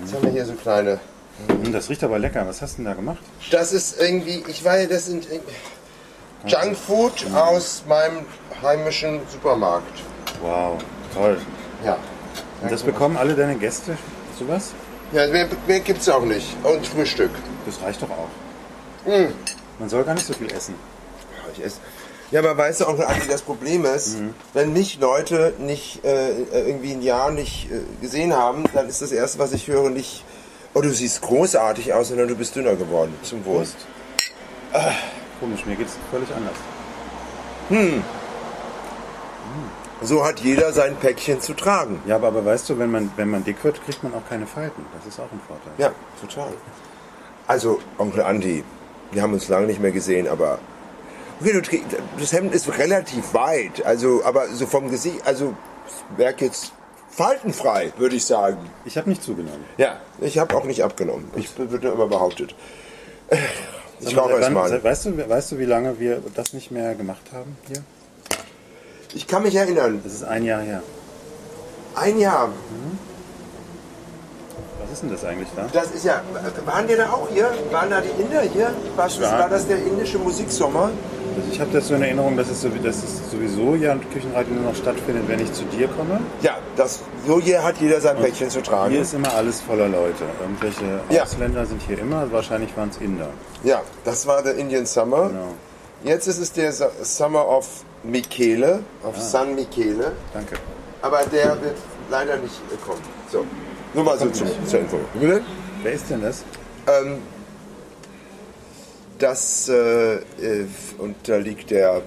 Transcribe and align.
Jetzt 0.00 0.14
haben 0.14 0.22
wir 0.22 0.30
hier 0.30 0.46
so 0.46 0.52
kleine. 0.54 1.00
Hm, 1.48 1.72
Das 1.72 1.88
riecht 1.88 2.04
aber 2.04 2.18
lecker. 2.18 2.46
Was 2.46 2.62
hast 2.62 2.72
du 2.74 2.76
denn 2.78 2.84
da 2.86 2.94
gemacht? 2.94 3.18
Das 3.50 3.72
ist 3.72 4.00
irgendwie, 4.00 4.44
ich 4.46 4.64
weiß, 4.64 4.88
das 4.88 5.06
sind 5.06 5.26
Junkfood 6.46 7.26
aus 7.34 7.84
meinem 7.88 8.24
heimischen 8.62 9.20
Supermarkt. 9.30 10.00
Wow, 10.42 10.78
toll. 11.14 11.38
Ja. 11.84 11.96
Und 12.62 12.70
das 12.70 12.82
bekommen 12.82 13.16
alle 13.16 13.34
deine 13.34 13.56
Gäste? 13.56 13.96
Sowas? 14.38 14.72
Ja, 15.12 15.26
mehr, 15.26 15.48
mehr 15.66 15.80
gibt's 15.80 16.08
auch 16.08 16.24
nicht. 16.24 16.46
Und 16.62 16.86
Frühstück. 16.86 17.30
Das 17.66 17.80
reicht 17.82 18.00
doch 18.02 18.10
auch. 18.10 19.08
Mm. 19.08 19.32
Man 19.78 19.88
soll 19.88 20.04
gar 20.04 20.14
nicht 20.14 20.26
so 20.26 20.32
viel 20.34 20.50
essen. 20.52 20.74
Ja, 21.36 21.52
ich 21.52 21.64
esse. 21.64 21.78
Ja, 22.30 22.40
aber 22.40 22.56
weißt 22.56 22.82
du 22.82 22.86
auch, 22.86 22.98
Andi, 22.98 23.26
das 23.28 23.42
Problem 23.42 23.84
ist, 23.84 24.18
wenn 24.52 24.72
mich 24.72 25.00
Leute 25.00 25.52
nicht 25.58 26.04
äh, 26.04 26.42
irgendwie 26.52 26.92
ein 26.92 27.02
Jahr 27.02 27.32
nicht 27.32 27.68
äh, 27.70 27.80
gesehen 28.00 28.32
haben, 28.32 28.64
dann 28.72 28.88
ist 28.88 29.02
das 29.02 29.10
erste, 29.10 29.40
was 29.40 29.52
ich 29.52 29.66
höre, 29.66 29.90
nicht, 29.90 30.24
oh, 30.74 30.80
du 30.80 30.90
siehst 30.90 31.22
großartig 31.22 31.92
aus, 31.92 32.08
sondern 32.08 32.28
du 32.28 32.36
bist 32.36 32.54
dünner 32.54 32.76
geworden. 32.76 33.12
Zum 33.22 33.44
Wurst. 33.44 33.76
Komisch, 35.40 35.66
mir 35.66 35.74
geht's 35.74 35.94
völlig 36.12 36.28
anders. 36.32 36.54
So 40.02 40.24
hat 40.24 40.40
jeder 40.40 40.72
sein 40.72 40.94
Päckchen 40.96 41.40
zu 41.40 41.54
tragen. 41.54 42.00
Ja, 42.06 42.14
aber, 42.16 42.28
aber 42.28 42.44
weißt 42.44 42.70
du, 42.70 42.78
wenn 42.78 42.90
man, 42.90 43.10
wenn 43.16 43.28
man 43.28 43.42
dick 43.42 43.62
wird, 43.64 43.84
kriegt 43.84 44.04
man 44.04 44.14
auch 44.14 44.28
keine 44.28 44.46
Falten. 44.46 44.84
Das 44.96 45.06
ist 45.06 45.18
auch 45.18 45.30
ein 45.32 45.40
Vorteil. 45.46 45.72
Ja, 45.78 45.92
total. 46.20 46.52
Also, 47.48 47.80
Onkel 47.98 48.22
Andi, 48.22 48.62
wir 49.10 49.22
haben 49.22 49.32
uns 49.32 49.48
lange 49.48 49.66
nicht 49.66 49.80
mehr 49.80 49.90
gesehen, 49.90 50.28
aber. 50.28 50.60
Okay, 51.40 51.82
du, 51.90 51.96
das 52.18 52.32
Hemd 52.32 52.54
ist 52.54 52.68
relativ 52.78 53.32
weit, 53.34 53.84
also, 53.86 54.22
aber 54.24 54.48
so 54.48 54.66
vom 54.66 54.90
Gesicht, 54.90 55.26
also, 55.26 55.54
merk 56.18 56.40
jetzt 56.42 56.72
faltenfrei, 57.10 57.92
würde 57.96 58.16
ich 58.16 58.24
sagen. 58.26 58.58
Ich 58.84 58.96
habe 58.98 59.08
nicht 59.08 59.22
zugenommen. 59.22 59.64
Ja, 59.78 59.96
ich 60.20 60.38
habe 60.38 60.54
auch 60.56 60.64
nicht 60.64 60.82
abgenommen. 60.84 61.30
Ich 61.36 61.56
wird 61.58 61.82
nur 61.82 61.92
immer 61.94 62.06
behauptet. 62.06 62.54
Ich 64.00 64.16
rauche 64.16 64.28
seit 64.28 64.36
erst 64.38 64.46
wann- 64.46 64.52
mal. 64.54 64.68
seit- 64.68 64.84
Weißt 64.84 65.06
du, 65.06 65.28
weißt 65.28 65.52
du, 65.52 65.58
wie 65.58 65.64
lange 65.64 65.98
wir 65.98 66.22
das 66.34 66.52
nicht 66.52 66.70
mehr 66.70 66.94
gemacht 66.94 67.22
haben 67.32 67.56
hier? 67.68 67.82
Ich 69.14 69.26
kann 69.26 69.42
mich 69.42 69.54
erinnern, 69.56 70.00
Das 70.04 70.12
ist 70.12 70.24
ein 70.24 70.44
Jahr 70.44 70.60
her. 70.60 70.82
ein 71.96 72.18
Jahr, 72.18 72.48
Was 74.82 74.92
ist 74.92 75.02
denn 75.02 75.10
das 75.10 75.24
eigentlich 75.24 75.48
da? 75.56 75.66
das 75.72 75.90
ist 75.92 76.04
ja, 76.04 76.22
waren 76.64 76.88
wir 76.88 76.96
da 76.96 77.10
auch 77.10 77.28
hier? 77.32 77.50
Waren 77.70 77.90
da 77.90 78.00
die 78.00 78.22
Inder 78.22 78.42
hier? 78.42 78.72
War- 78.96 79.10
war 79.20 79.48
das 79.48 79.66
der 79.66 79.78
indische 79.78 80.18
Musiksommer? 80.18 80.90
Also 81.36 81.52
ich 81.52 81.60
habe 81.60 81.70
das 81.72 81.88
so 81.88 81.94
in 81.94 82.02
Erinnerung, 82.02 82.36
dass 82.36 82.48
es, 82.50 82.60
sowieso 83.30 83.74
ja 83.74 83.92
ein 83.92 84.00
Küchenradio 84.12 84.54
nur 84.54 84.64
noch 84.64 84.74
stattfindet, 84.74 85.24
wenn 85.28 85.40
ich 85.40 85.52
zu 85.52 85.64
dir 85.64 85.86
komme. 85.88 86.20
Ja, 86.42 86.58
das, 86.76 87.00
so 87.26 87.40
hier 87.40 87.62
hat 87.62 87.76
jeder 87.80 88.00
sein 88.00 88.16
Päckchen 88.16 88.50
zu 88.50 88.62
tragen. 88.62 88.92
Hier 88.92 89.02
ist 89.02 89.14
immer 89.14 89.32
alles 89.34 89.60
voller 89.60 89.88
Leute. 89.88 90.24
Irgendwelche 90.40 91.00
Ja. 91.08 91.22
Ausländer 91.22 91.64
sind 91.66 91.80
hier 91.82 91.98
immer, 91.98 92.30
wahrscheinlich 92.32 92.76
waren 92.76 92.88
es 92.90 92.96
Inder. 92.98 93.28
Ja, 93.62 93.82
das 94.04 94.26
war 94.26 94.42
der 94.42 94.56
Indian 94.56 94.86
Summer. 94.86 95.28
Genau. 95.28 95.54
Jetzt 96.02 96.26
ist 96.26 96.38
es 96.38 96.52
der 96.52 96.72
Su- 96.72 96.84
Summer 97.02 97.46
of 97.46 97.84
Michele, 98.02 98.80
of 99.04 99.14
Ah. 99.16 99.20
San 99.20 99.54
Michele. 99.54 100.12
Danke. 100.32 100.56
Aber 101.02 101.20
der 101.32 101.60
wird 101.62 101.76
leider 102.10 102.36
nicht 102.38 102.54
kommen. 102.84 103.00
So, 103.30 103.44
nur 103.94 104.04
mal 104.04 104.16
so 104.18 104.24
Kommt 104.24 104.36
zu, 104.36 104.44
nicht. 104.44 104.68
zur 104.68 104.80
Info. 104.80 104.98
Bitte? 105.14 105.42
Wer 105.82 105.92
ist 105.92 106.10
denn 106.10 106.22
das? 106.22 106.42
Ähm, 106.86 107.18
das 109.20 109.68
äh, 109.68 110.14
äh, 110.14 110.66
unterliegt 110.98 111.70
der 111.70 112.02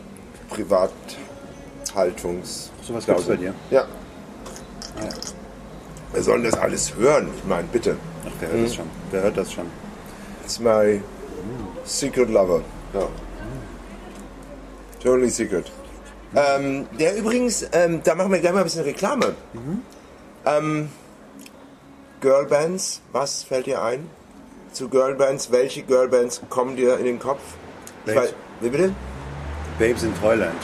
Privathaltungs. 0.50 2.72
So 2.81 2.94
was 2.94 3.06
gibt's 3.06 3.23
bei 3.23 3.38
dir? 3.38 3.53
Ja. 3.72 3.83
Ah, 4.97 5.06
ja. 5.06 5.09
Wir 6.11 6.23
sollen 6.23 6.44
das 6.44 6.56
alles 6.56 6.94
hören. 6.95 7.30
Ich 7.38 7.45
meine, 7.45 7.69
bitte. 7.69 7.95
Ach, 8.25 8.31
wer 8.39 8.50
hört 8.50 8.66
das 8.66 8.75
schon? 8.75 8.89
Wer 9.11 9.23
hört 9.23 9.38
das 9.38 9.53
schon? 9.53 9.66
It's 10.44 10.59
my 10.59 11.02
secret 11.86 12.30
lover. 12.30 12.61
Ja. 12.94 13.08
Totally 15.02 15.30
secret. 15.30 15.72
Ähm, 16.35 16.88
der 17.00 17.16
übrigens, 17.16 17.66
ähm, 17.73 18.02
da 18.03 18.16
machen 18.16 18.31
wir 18.31 18.40
gleich 18.40 18.53
mal 18.53 18.59
ein 18.59 18.63
bisschen 18.63 18.84
Reklame. 18.84 19.35
Ähm, 20.46 20.90
Girlbands, 22.22 23.02
was 23.12 23.44
fällt 23.44 23.68
dir 23.68 23.84
ein? 23.84 24.09
Zu 24.73 24.89
Girlbands, 24.89 25.51
welche 25.51 25.84
Girlbands 25.84 26.41
kommen 26.50 26.75
dir 26.75 26.97
in 26.97 27.06
den 27.06 27.19
Kopf? 27.19 27.41
Babes. 28.06 28.29
weiß- 28.31 28.34
Wie 28.61 28.69
bitte? 28.69 28.94
Babes 29.79 30.03
in 30.03 30.13
Toyland. 30.19 30.56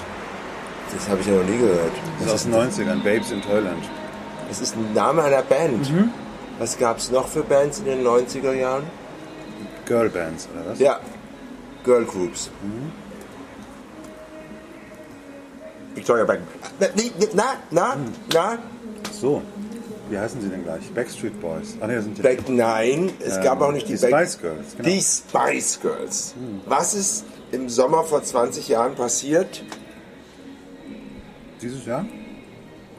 Das 0.94 1.08
habe 1.08 1.22
ich 1.22 1.28
ja 1.28 1.34
noch 1.34 1.44
nie 1.44 1.58
gehört. 1.60 1.92
Das 2.18 2.28
ist 2.28 2.34
aus 2.34 2.44
den 2.44 2.54
90ern. 2.56 3.04
Babes 3.04 3.32
in 3.32 3.42
Toyland. 3.42 3.84
Das 4.48 4.60
ist 4.60 4.76
ein 4.76 4.94
Name 4.94 5.24
einer 5.24 5.44
Band. 5.44 5.92
Was 6.58 6.78
gab 6.78 6.98
es 6.98 7.12
noch 7.12 7.28
für 7.28 7.44
Bands 7.44 7.80
in 7.80 7.86
den 7.86 8.04
90er 8.04 8.54
Jahren? 8.54 8.84
Girlbands, 9.86 10.48
oder 10.54 10.72
was? 10.72 10.80
Ja, 10.80 11.00
Girl 11.84 12.06
Groups. 12.06 12.50
Victoria 15.94 16.24
Beckham. 16.26 16.48
Na, 16.80 16.88
nee, 16.96 17.12
nee, 17.20 17.28
na, 17.34 17.44
na, 17.72 17.96
na. 18.34 18.58
So. 19.12 19.42
Wie 20.10 20.18
heißen 20.18 20.42
sie 20.42 20.50
denn 20.50 20.64
gleich? 20.64 20.90
Backstreet 20.94 21.40
Boys. 21.40 21.76
Ah, 21.80 21.88
nee, 21.88 21.96
das 21.96 22.06
sind 22.06 22.18
die. 22.18 22.22
Beck, 22.22 22.50
nein, 22.50 23.12
es 23.20 23.38
Ähm, 23.38 23.44
gab 23.44 23.62
auch 23.62 23.72
nicht 23.72 23.88
die, 23.88 23.94
die 23.94 23.98
Spice 23.98 24.40
Girls, 24.40 24.76
genau. 24.76 24.90
Die 24.90 25.02
Spice 25.02 25.80
Girls. 25.82 26.34
Was 26.66 26.94
ist 26.96 27.26
im 27.52 27.70
Sommer 27.70 28.04
vor 28.04 28.24
20 28.24 28.68
Jahren 28.68 28.96
passiert? 28.96 29.64
Dieses 31.62 31.86
Jahr? 31.86 32.06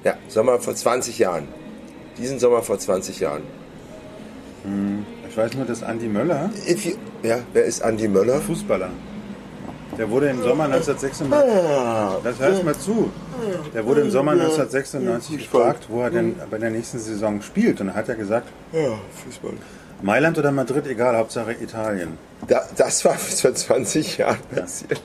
Ja, 0.04 0.14
Sommer 0.28 0.60
vor 0.60 0.74
20 0.74 1.18
Jahren. 1.18 1.48
Diesen 2.18 2.38
Sommer 2.38 2.62
vor 2.62 2.78
20 2.78 3.20
Jahren. 3.20 3.42
Ich 5.28 5.36
weiß 5.36 5.54
nur, 5.54 5.64
dass 5.64 5.82
Andy 5.82 6.06
Möller, 6.06 6.50
you, 6.66 6.92
ja, 7.22 7.38
wer 7.52 7.64
ist 7.64 7.80
Andy 7.80 8.08
Möller? 8.08 8.40
Fußballer, 8.40 8.90
der 10.00 10.08
wurde 10.10 10.30
im 10.30 10.42
Sommer 10.42 10.64
1996, 10.64 12.24
das 12.24 12.38
hörst 12.38 12.64
mal 12.64 12.74
zu, 12.74 13.10
der 13.74 13.84
wurde 13.84 14.00
im 14.00 14.10
Sommer 14.10 14.32
1996 14.32 15.36
gefragt, 15.36 15.88
wo 15.90 16.00
er 16.00 16.10
denn 16.10 16.36
bei 16.50 16.56
der 16.56 16.70
nächsten 16.70 16.98
Saison 16.98 17.42
spielt. 17.42 17.82
Und 17.82 17.88
da 17.88 17.94
hat 17.94 18.08
er 18.08 18.14
gesagt, 18.14 18.48
Ja, 18.72 18.98
Fußball. 19.24 19.52
Mailand 20.00 20.38
oder 20.38 20.52
Madrid, 20.52 20.86
egal, 20.86 21.18
Hauptsache 21.18 21.52
Italien. 21.52 22.16
Da, 22.48 22.62
das 22.78 23.04
war 23.04 23.12
vor 23.14 23.54
20 23.54 24.16
Jahren 24.16 24.38
passiert. 24.54 25.02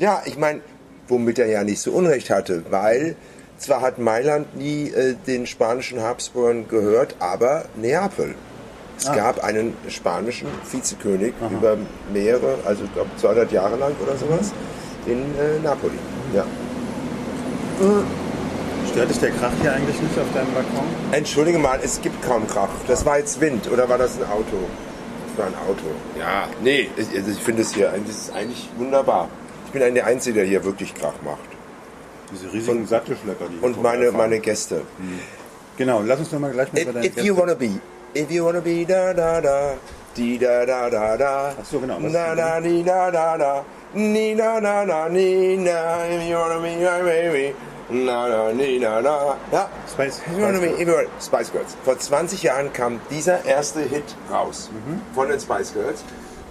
Ja, 0.00 0.20
ich 0.24 0.36
meine, 0.36 0.62
womit 1.06 1.38
er 1.38 1.46
ja 1.46 1.62
nicht 1.62 1.80
so 1.80 1.92
Unrecht 1.92 2.28
hatte, 2.28 2.64
weil 2.70 3.14
zwar 3.56 3.82
hat 3.82 3.98
Mailand 3.98 4.56
nie 4.56 4.88
äh, 4.90 5.14
den 5.28 5.46
spanischen 5.46 6.02
Habsburgern 6.02 6.66
gehört, 6.66 7.14
aber 7.20 7.66
Neapel. 7.76 8.34
Es 9.00 9.06
Ah. 9.08 9.14
gab 9.16 9.42
einen 9.42 9.74
spanischen 9.88 10.46
Vizekönig 10.70 11.32
über 11.50 11.78
mehrere, 12.12 12.58
also 12.66 12.84
ich 12.84 12.92
glaube 12.92 13.08
200 13.16 13.50
Jahre 13.50 13.76
lang 13.76 13.92
oder 14.02 14.14
sowas, 14.16 14.52
in 15.06 15.18
äh, 15.38 15.58
Napoli. 15.64 15.94
Ja. 16.34 16.44
Stört 18.90 19.08
dich 19.08 19.18
der 19.20 19.30
Krach 19.30 19.52
hier 19.62 19.72
eigentlich 19.72 19.98
nicht 20.02 20.18
auf 20.18 20.26
deinem 20.34 20.52
Balkon? 20.52 20.84
Entschuldige 21.12 21.58
mal, 21.58 21.80
es 21.82 22.00
gibt 22.02 22.22
kaum 22.22 22.46
Krach. 22.46 22.68
Das 22.88 23.06
war 23.06 23.18
jetzt 23.18 23.40
Wind 23.40 23.70
oder 23.72 23.88
war 23.88 23.96
das 23.96 24.16
ein 24.18 24.24
Auto? 24.24 24.58
Das 25.28 25.38
war 25.38 25.46
ein 25.46 25.54
Auto. 25.68 25.86
Ja, 26.18 26.46
nee, 26.62 26.90
ich, 26.96 27.16
also 27.16 27.30
ich 27.30 27.38
finde 27.38 27.62
es 27.62 27.72
hier, 27.74 27.90
das 28.06 28.14
ist 28.16 28.32
eigentlich 28.34 28.68
wunderbar. 28.76 29.28
Ich 29.66 29.72
bin 29.72 29.80
eigentlich 29.82 29.94
der 29.94 30.06
Einzige, 30.06 30.40
der 30.40 30.44
hier 30.44 30.62
wirklich 30.64 30.94
Krach 30.94 31.14
macht. 31.24 31.38
Diese 32.32 32.52
riesigen 32.52 32.86
Sattelschlepper, 32.86 33.46
die 33.48 33.54
hier 33.54 33.62
Und 33.64 33.82
meine, 33.82 34.12
meine 34.12 34.40
Gäste. 34.40 34.82
Genau, 35.78 36.02
lass 36.04 36.18
uns 36.18 36.28
doch 36.30 36.38
mal 36.38 36.50
gleich 36.50 36.70
mal 36.72 36.82
über 36.82 37.00
If, 37.00 37.16
if 37.16 37.24
you 37.24 37.34
Gäste- 37.34 37.40
wanna 37.40 37.54
be, 37.54 37.70
if 38.14 38.30
you 38.30 38.44
wanna 38.44 38.60
be 38.60 38.84
da 38.84 39.12
da 39.12 39.40
da, 39.40 39.74
di 40.14 40.38
da 40.38 40.64
da 40.66 40.90
da 40.90 41.16
da. 41.16 41.54
Ach 41.60 41.64
so, 41.64 41.78
genau, 41.80 41.98
ist 41.98 42.12
da 42.14 42.60
di 42.60 42.82
da 42.82 43.10
da 43.10 43.36
da, 43.36 43.64
ni 43.94 44.34
da 44.34 44.60
da 44.60 44.84
da 44.84 45.08
ni 45.08 45.56
na, 45.56 46.04
if 46.06 46.28
you 46.28 46.36
wanna 46.36 46.60
be 46.60 46.76
my 46.76 47.02
baby. 47.02 47.54
Na 47.90 48.28
na 48.28 48.52
ni 48.52 48.78
na 48.78 49.00
na. 49.00 49.36
Ja. 49.52 49.68
Spice- 49.86 50.20
Spice 50.22 51.06
Spice 51.18 51.50
Girls. 51.52 51.76
Vor 51.84 51.98
20 51.98 52.42
Jahren 52.44 52.72
kam 52.72 53.00
dieser 53.10 53.44
erste 53.44 53.80
Hit 53.80 54.04
raus 54.30 54.70
von 55.14 55.28
den 55.28 55.40
Spice 55.40 55.72
Girls. 55.72 56.04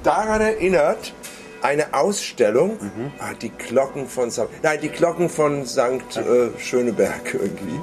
Daran 0.03 0.41
erinnert 0.41 1.13
eine 1.61 1.93
Ausstellung, 1.93 2.77
ah, 3.19 3.33
die 3.41 3.49
Glocken 3.51 4.07
von 4.07 4.31
St. 4.31 4.47
Nein, 4.63 4.79
die 4.81 4.89
Glocken 4.89 5.29
von 5.29 5.65
St. 5.65 6.17
Äh, 6.17 6.57
Schöneberg 6.59 7.33
irgendwie. 7.33 7.79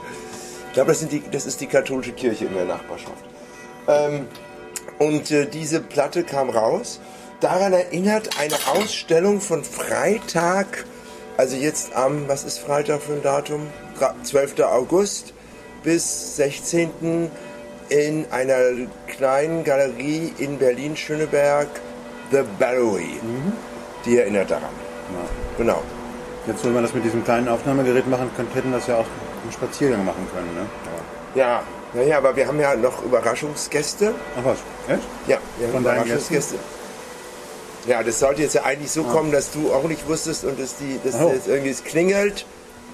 Ich 0.69 0.73
glaube, 0.75 0.91
das, 0.91 1.01
sind 1.01 1.13
die- 1.13 1.23
das 1.31 1.47
ist 1.47 1.59
die 1.61 1.67
katholische 1.67 2.13
Kirche 2.13 2.45
in 2.47 2.55
der 2.55 2.65
Nachbarschaft. 2.67 3.25
Ähm, 3.89 4.27
und 4.99 5.31
äh, 5.31 5.47
diese 5.47 5.81
Platte 5.81 6.25
kam 6.25 6.51
raus. 6.51 7.01
Daran 7.41 7.73
erinnert 7.73 8.31
eine 8.41 8.55
Ausstellung 8.75 9.41
von 9.41 9.63
Freitag, 9.63 10.85
also 11.37 11.55
jetzt 11.57 11.95
am, 11.95 12.27
was 12.29 12.45
ist 12.45 12.59
Freitag 12.59 13.03
für 13.03 13.13
ein 13.13 13.23
Datum? 13.23 13.67
Gra- 14.01 14.15
12. 14.23 14.61
August 14.61 15.35
bis 15.83 16.37
16. 16.37 17.31
in 17.91 18.27
einer 18.31 18.57
kleinen 19.07 19.65
Galerie 19.65 20.33
in 20.39 20.59
Berlin-Schöneberg, 20.59 21.69
The 22.31 22.41
Barrowy. 22.59 23.21
Die 24.07 24.19
erinnert 24.19 24.51
daran. 24.51 24.63
Ja. 25.13 25.29
Genau. 25.59 25.83
Jetzt, 26.47 26.65
wenn 26.65 26.75
wir 26.75 26.83
das 26.83 26.95
mit 26.95 27.05
diesem 27.05 27.23
kleinen 27.23 27.49
Aufnahmegerät 27.49 28.09
machen 28.09 28.31
könnten, 28.37 28.55
hätten 28.55 28.73
das 28.73 28.87
ja 28.87 28.97
auch 28.97 29.07
einen 29.43 29.53
Spaziergang 29.53 30.05
machen 30.05 30.27
können. 30.35 30.55
Ne? 30.55 30.61
Aber 30.87 31.39
Ja, 31.41 31.63
Naja, 31.97 32.19
aber 32.19 32.37
wir 32.37 32.47
haben 32.47 32.61
ja 32.61 32.77
noch 32.77 33.03
Überraschungsgäste. 33.05 34.15
Ach 34.39 34.45
was, 34.45 34.59
echt? 34.89 35.03
Ja, 35.27 35.39
wir 35.59 35.67
haben 35.67 35.73
Von 35.73 35.83
Überraschungsgäste. 35.83 36.57
Ja, 37.87 38.03
das 38.03 38.19
sollte 38.19 38.43
jetzt 38.43 38.55
ja 38.55 38.65
eigentlich 38.65 38.91
so 38.91 39.03
kommen, 39.05 39.33
dass 39.33 39.51
du 39.53 39.73
auch 39.73 39.85
nicht 39.85 40.07
wusstest 40.09 40.45
und 40.45 40.61
dass, 40.61 40.77
die, 40.77 41.01
dass 41.05 41.21
Oh. 41.21 41.31
jetzt 41.33 41.49
irgendwie 41.49 41.71
es 41.71 41.83
klingelt. 41.85 42.45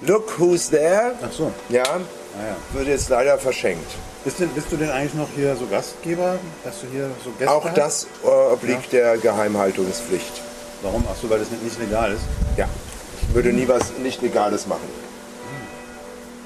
Look 0.02 0.38
who's 0.38 0.70
there. 0.70 1.12
Ach 1.22 1.32
so. 1.32 1.50
Ja, 1.69 1.82
Ah, 1.84 1.99
ja. 2.49 2.78
wird 2.78 2.88
jetzt 2.88 3.08
leider 3.08 3.38
verschenkt. 3.38 3.90
Bist, 4.25 4.38
denn, 4.38 4.49
bist 4.50 4.66
du 4.70 4.76
denn 4.76 4.90
eigentlich 4.90 5.14
noch 5.14 5.28
hier 5.34 5.56
so 5.56 5.66
Gastgeber? 5.66 6.37
Hast 6.64 6.82
du 6.82 6.87
hier 6.93 7.10
so 7.25 7.31
Gäste? 7.38 7.52
Auch 7.52 7.64
hast? 7.64 7.76
das 7.76 8.06
äh, 8.25 8.26
obliegt 8.28 8.93
der 8.93 9.16
Geheimhaltungspflicht. 9.19 10.40
Warum? 10.82 11.05
Ach 11.10 11.16
so, 11.20 11.28
weil 11.28 11.38
das 11.40 11.50
nicht, 11.50 11.62
nicht 11.64 11.78
legal 11.81 12.12
ist. 12.12 12.22
Ja, 12.56 12.69
ich 13.28 13.34
würde 13.34 13.52
nie 13.52 13.66
was 13.69 13.93
nicht 14.02 14.22
Legales 14.22 14.66
machen. 14.66 14.88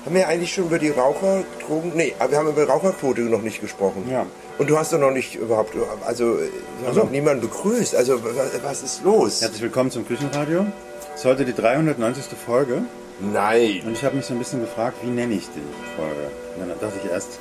Haben 0.06 0.14
wir 0.14 0.29
eigentlich 0.29 0.55
schon 0.55 0.67
über 0.67 0.79
die 0.79 0.91
Raucherdrogen? 0.91 1.91
Nee, 1.97 2.14
aber 2.20 2.31
wir 2.31 2.38
haben 2.38 2.49
über 2.49 2.64
Raucherquote 2.64 3.23
noch 3.23 3.43
nicht 3.43 3.61
gesprochen. 3.61 4.08
Ja. 4.08 4.25
Und 4.56 4.70
du 4.70 4.79
hast 4.79 4.93
doch 4.93 5.00
noch 5.00 5.11
nicht 5.11 5.35
überhaupt, 5.35 5.75
also 6.06 6.38
wir 6.38 6.87
haben 6.87 6.94
so. 6.94 7.00
noch 7.00 7.11
niemanden 7.11 7.41
begrüßt. 7.41 7.97
Also 7.97 8.20
was, 8.62 8.85
ist 8.85 9.03
los? 9.03 9.41
Herzlich 9.41 9.62
willkommen 9.62 9.91
zum 9.91 10.06
Küchenradio. 10.06 10.64
Es 11.12 11.23
ist 11.23 11.25
heute 11.26 11.44
die 11.44 11.53
390. 11.53 12.25
Folge 12.38 12.82
Nein. 13.19 13.82
und 13.85 13.94
ich 13.94 14.05
habe 14.05 14.14
mich 14.14 14.26
so 14.26 14.35
ein 14.35 14.38
bisschen 14.38 14.61
gefragt, 14.61 14.97
wie 15.03 15.11
nenne 15.11 15.35
ich 15.35 15.49
die 15.49 15.97
Folge? 15.97 16.31
Und 16.55 16.69
dann 16.69 16.79
dachte 16.79 17.00
ich 17.05 17.11
erst, 17.11 17.41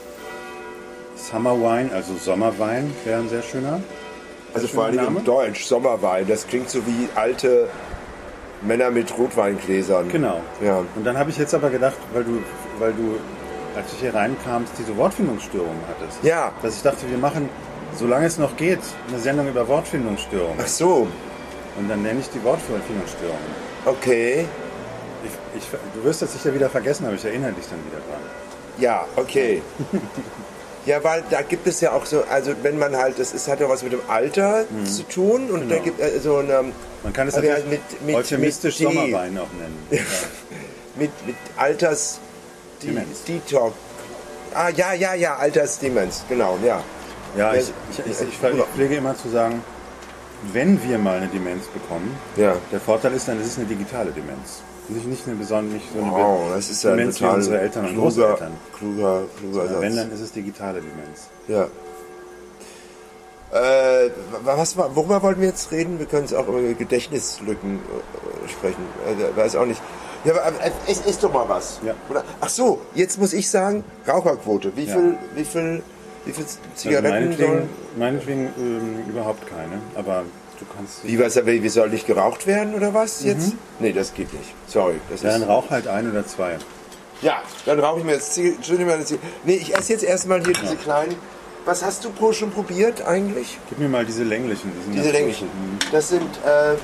Summer 1.15 1.53
Wine, 1.59 1.91
also 1.93 2.15
Sommerwein, 2.15 2.91
wäre 3.03 3.19
ein 3.19 3.29
sehr 3.29 3.43
schöner. 3.43 3.79
Also 4.55 4.67
vor 4.67 4.85
allem 4.85 5.17
im 5.17 5.23
Deutsch, 5.23 5.65
Sommerwein. 5.65 6.25
Das 6.27 6.47
klingt 6.47 6.71
so 6.71 6.79
wie 6.87 7.09
alte 7.13 7.69
Männer 8.67 8.91
mit 8.91 9.15
Rotweingläsern. 9.17 10.09
Genau. 10.09 10.41
Ja. 10.63 10.83
Und 10.95 11.03
dann 11.05 11.17
habe 11.17 11.29
ich 11.29 11.37
jetzt 11.37 11.53
aber 11.53 11.69
gedacht, 11.69 11.95
weil 12.13 12.23
du, 12.23 12.41
weil 12.79 12.93
du, 12.93 13.15
als 13.75 13.91
du 13.91 13.97
hier 13.97 14.13
reinkamst, 14.13 14.73
diese 14.77 14.95
Wortfindungsstörungen 14.97 15.81
hattest. 15.89 16.19
Ja. 16.23 16.51
Dass 16.61 16.75
ich 16.77 16.81
dachte, 16.81 17.09
wir 17.09 17.17
machen, 17.17 17.49
solange 17.95 18.25
es 18.25 18.37
noch 18.37 18.55
geht, 18.57 18.79
eine 19.09 19.19
Sendung 19.19 19.47
über 19.47 19.67
Wortfindungsstörungen. 19.67 20.57
Ach 20.61 20.67
so, 20.67 21.07
Und 21.77 21.89
dann 21.89 22.01
nenne 22.03 22.19
ich 22.19 22.29
die 22.29 22.43
Wortfindungsstörungen. 22.43 23.39
okay. 23.85 24.45
Ich, 25.23 25.63
ich, 25.63 25.69
du 25.95 26.03
wirst 26.03 26.21
das 26.21 26.33
sicher 26.33 26.53
wieder 26.53 26.69
vergessen, 26.69 27.05
aber 27.05 27.15
ich 27.15 27.25
erinnere 27.25 27.51
dich 27.53 27.65
dann 27.67 27.79
wieder 27.85 27.97
dran. 28.07 28.21
Ja, 28.77 29.05
okay. 29.15 29.61
Ja, 30.85 31.03
weil 31.03 31.23
da 31.31 31.41
gibt 31.41 31.65
es 31.67 31.81
ja 31.81 31.91
auch 31.93 32.05
so, 32.05 32.23
also 32.29 32.51
wenn 32.61 32.77
man 32.77 32.95
halt, 32.95 33.17
das 33.17 33.33
ist, 33.33 33.47
hat 33.47 33.59
ja 33.59 33.67
was 33.67 33.81
mit 33.81 33.91
dem 33.93 34.01
Alter 34.07 34.65
zu 34.85 35.03
tun 35.03 35.49
und 35.49 35.69
da 35.69 35.75
Genau. 35.75 35.83
gibt 35.83 35.99
es 35.99 36.23
so 36.23 36.37
eine, 36.37 36.65
Man 37.03 37.11
kann 37.13 37.27
es 37.27 37.33
Also 37.35 37.47
natürlich 37.47 37.69
mit- 37.69 38.05
mit- 38.05 38.15
euphemistisch 38.15 38.79
mit. 38.79 38.89
Sommerwein 38.93 39.37
auch 39.39 39.47
nennen. 39.59 39.87
Ja. 39.91 39.99
mit, 40.95 41.11
mit 41.25 41.35
Alters. 41.57 42.19
Detox. 43.27 43.73
Ah, 44.53 44.69
ja, 44.69 44.93
ja, 44.93 45.15
ja, 45.15 45.35
Altersdemenz, 45.37 46.23
genau, 46.29 46.57
ja. 46.63 46.83
Ja, 47.37 47.53
Ja, 47.53 47.59
ich, 47.59 47.71
ich, 47.91 47.99
ich, 47.99 48.05
ich, 48.21 48.27
ich 48.29 48.63
pflege 48.75 48.95
immer 48.95 49.17
zu 49.17 49.29
sagen, 49.29 49.63
wenn 50.53 50.81
wir 50.87 50.97
mal 50.99 51.17
eine 51.17 51.27
Demenz 51.27 51.65
bekommen, 51.67 52.15
Ja. 52.35 52.55
der 52.71 52.79
Vorteil 52.79 53.13
ist 53.13 53.27
dann, 53.27 53.39
es 53.41 53.47
ist 53.47 53.57
eine 53.57 53.65
digitale 53.67 54.11
Demenz. 54.11 54.61
Nicht, 54.87 55.07
nicht 55.07 55.27
eine 55.27 55.35
besondere, 55.35 55.75
nicht 55.75 55.85
so 55.93 55.99
eine 56.01 56.11
Wow, 56.11 56.39
das 56.53 56.69
ist 56.69 56.83
ja 56.83 56.91
ein 56.91 56.97
Demenz 56.97 57.19
wie 57.21 57.25
unsere 57.25 57.59
Eltern 57.59 57.85
und 57.85 57.91
kluger, 57.93 58.03
Großeltern. 58.05 58.51
kluger, 58.77 59.23
kluger 59.39 59.67
Satz. 59.67 59.81
wenn, 59.81 59.95
dann 59.95 60.11
ist 60.11 60.19
es 60.21 60.31
digitale 60.31 60.79
Demenz. 60.81 61.27
Ja. 61.47 61.67
Äh, 63.51 64.09
was, 64.43 64.75
worüber 64.77 65.21
wollten 65.23 65.41
wir 65.41 65.47
jetzt 65.47 65.71
reden? 65.71 65.97
Wir 65.99 66.05
können 66.07 66.25
es 66.25 66.33
auch 66.33 66.47
über 66.47 66.61
Gedächtnislücken 66.73 67.75
äh, 67.79 68.49
sprechen. 68.49 68.83
Also, 69.07 69.35
weiß 69.37 69.55
auch 69.55 69.65
nicht. 69.65 69.81
Ja, 70.25 70.33
aber 70.33 70.47
äh, 70.61 70.71
es 70.87 70.99
ist 71.01 71.23
doch 71.23 71.31
mal 71.31 71.47
was. 71.47 71.79
Ja. 71.85 71.93
Oder, 72.09 72.23
ach 72.41 72.49
so, 72.49 72.81
jetzt 72.95 73.17
muss 73.19 73.33
ich 73.33 73.49
sagen, 73.49 73.83
Raucherquote. 74.07 74.75
Wie 74.75 74.83
Ja. 74.85 74.93
viel, 74.93 75.17
wie 75.35 75.45
viel, 75.45 75.83
wie 76.25 76.31
viel 76.31 76.43
Also 76.43 76.57
Zigaretten 76.75 77.09
meinetwegen, 77.09 77.51
sollen? 77.53 77.69
meinetwegen 77.97 78.41
ähm, 78.57 79.09
überhaupt 79.09 79.47
keine, 79.47 79.79
aber 79.95 80.23
du 80.59 80.65
kannst... 80.75 81.03
Wie, 81.03 81.19
was, 81.19 81.35
wie, 81.45 81.69
soll 81.69 81.89
nicht 81.89 82.07
geraucht 82.07 82.47
werden 82.47 82.73
oder 82.75 82.93
was 82.93 83.23
jetzt? 83.23 83.53
Nee, 83.79 83.93
das 83.93 84.13
geht 84.13 84.33
nicht. 84.33 84.53
Sorry. 84.67 84.95
Das 85.09 85.21
Mhm. 85.21 85.27
Ja, 85.27 85.33
ist, 85.35 85.41
dann 85.41 85.49
rauch 85.49 85.69
halt 85.69 85.87
ein 85.87 86.09
oder 86.11 86.25
zwei. 86.25 86.57
ja, 87.21 87.41
dann 87.65 87.79
rauche 87.79 87.99
ich 87.99 88.05
mir 88.05 88.13
jetzt 88.13 88.33
Ziel, 88.33 88.53
Entschuldigung, 88.55 88.91
meine 88.93 89.05
Ziel. 89.05 89.19
Nee, 89.43 89.55
ich 89.55 89.75
esse 89.75 89.93
jetzt 89.93 90.03
erstmal 90.03 90.43
hier 90.43 90.53
diese 90.53 90.75
kleinen. 90.75 91.15
Was 91.65 91.83
hast 91.83 92.03
du 92.05 92.11
pro 92.11 92.31
schon 92.31 92.51
probiert 92.51 93.01
eigentlich? 93.07 93.57
Gib 93.69 93.79
mir 93.79 93.89
mal 93.89 94.05
diese 94.05 94.23
länglichen. 94.23 94.71
Die 94.91 94.97
Diese 94.97 95.11
länglichen. 95.11 95.47
gut. 95.47 95.87
Mhm. 95.87 95.91
Das 95.91 96.09
sind, 96.09 96.29
äh, 96.45 96.75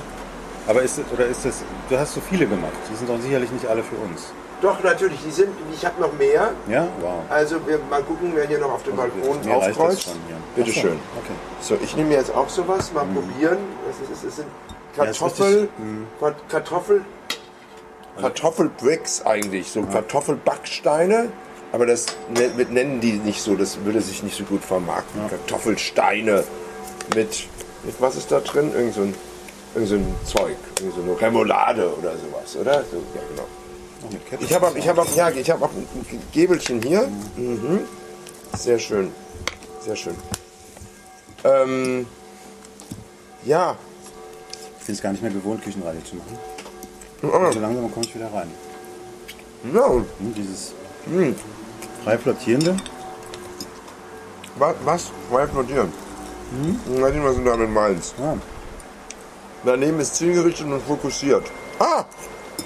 Aber 0.66 0.82
ist 0.82 0.98
oder 1.12 1.26
ist 1.26 1.44
das, 1.44 1.62
du 1.88 1.98
hast 1.98 2.14
so 2.14 2.20
viele 2.20 2.46
gemacht. 2.46 2.72
Die 2.90 2.96
sind 2.96 3.08
doch 3.08 3.20
sicherlich 3.20 3.50
nicht 3.52 3.66
alle 3.66 3.82
für 3.84 3.94
uns. 3.96 4.32
Doch 4.62 4.82
natürlich, 4.82 5.18
die 5.24 5.30
sind, 5.30 5.50
ich 5.74 5.84
habe 5.84 6.00
noch 6.00 6.12
mehr. 6.14 6.52
Ja? 6.68 6.88
Wow. 7.00 7.20
Also 7.28 7.56
wir 7.66 7.78
mal 7.90 8.02
gucken, 8.02 8.32
wer 8.34 8.46
hier 8.46 8.58
noch 8.58 8.72
auf 8.72 8.82
dem 8.84 8.96
Balkon 8.96 9.20
Mir 9.20 9.56
reicht 9.56 9.68
das 9.70 9.78
aufkreuzt. 9.78 10.02
schon 10.04 10.12
hier. 10.28 10.36
Bitte 10.56 10.72
schön. 10.72 10.98
Okay. 11.22 11.32
So, 11.60 11.76
ich 11.82 11.94
nehme 11.96 12.14
jetzt 12.14 12.34
auch 12.34 12.48
sowas, 12.48 12.92
mal 12.92 13.04
probieren. 13.04 13.58
Das, 13.86 14.08
ist, 14.10 14.24
das 14.24 14.36
sind 14.36 14.46
Ja, 14.96 15.04
ist 15.04 15.18
Kartoffel, 15.20 15.46
richtig, 15.60 15.78
Mhm. 15.78 16.06
Kart- 16.20 16.48
Kartoffel, 16.48 17.04
Kartoffelbricks 18.20 19.22
eigentlich, 19.24 19.70
so 19.70 19.82
Kartoffelbacksteine. 19.82 21.30
Aber 21.72 21.86
das 21.86 22.06
ne- 22.36 22.50
mit 22.56 22.70
nennen 22.70 23.00
die 23.00 23.12
nicht 23.14 23.40
so, 23.42 23.54
das 23.56 23.82
würde 23.84 24.00
sich 24.02 24.22
nicht 24.22 24.36
so 24.36 24.44
gut 24.44 24.62
vermarkten. 24.62 25.22
Kartoffelsteine 25.28 26.44
mit, 27.16 27.46
mit 27.84 27.94
was 28.00 28.16
ist 28.16 28.30
da 28.30 28.40
drin? 28.40 28.72
Irgend 28.74 28.94
so 28.94 29.00
ein, 29.00 29.14
irgend 29.74 29.88
so 29.88 29.94
ein 29.94 30.14
Zeug, 30.26 30.56
irgend 30.80 30.94
so 30.94 31.02
eine 31.02 31.18
Remoulade 31.18 31.88
oder 31.98 32.12
sowas, 32.12 32.56
oder? 32.60 32.74
So, 32.84 32.98
ja, 33.14 33.22
genau. 33.30 33.46
Ich 34.40 34.52
habe 34.54 34.66
auch, 34.68 34.74
ich 34.74 34.88
habe 34.88 35.06
ja, 35.16 35.30
ich 35.30 35.50
habe 35.50 35.64
auch 35.64 35.70
ein 35.70 35.86
Gäbelchen 36.32 36.82
hier. 36.82 37.08
Mhm. 37.36 37.80
Sehr 38.56 38.78
schön, 38.78 39.10
sehr 39.84 39.96
schön. 39.96 40.14
Ähm, 41.44 42.06
ja, 43.44 43.76
Ich 44.78 44.84
finde 44.86 44.96
es 44.98 45.02
gar 45.02 45.12
nicht 45.12 45.22
mehr 45.22 45.30
gewohnt, 45.32 45.62
Küchenradio 45.62 46.00
zu 46.02 46.16
machen. 46.16 46.38
Mhm. 47.22 47.52
So 47.52 47.60
langsam 47.60 47.92
komme 47.92 48.04
ich 48.06 48.14
wieder 48.14 48.32
rein. 48.32 48.50
ja. 49.72 49.88
Hm, 49.88 50.06
dieses 50.36 50.72
Mhm. 51.06 51.34
frei 52.04 52.18
flottierende. 52.18 52.76
Was? 54.56 54.74
Was? 54.84 55.10
Frei 55.30 55.46
flotieren. 55.46 55.92
Mhm. 56.52 56.94
Nicht, 56.94 57.24
was 57.24 57.36
du 57.36 57.44
damit 57.44 57.70
meinst. 57.70 58.14
Ja, 58.18 58.36
Daneben 59.64 60.00
ist 60.00 60.16
zielgerichtet 60.16 60.66
und 60.66 60.82
fokussiert. 60.82 61.44
Ah, 61.78 62.04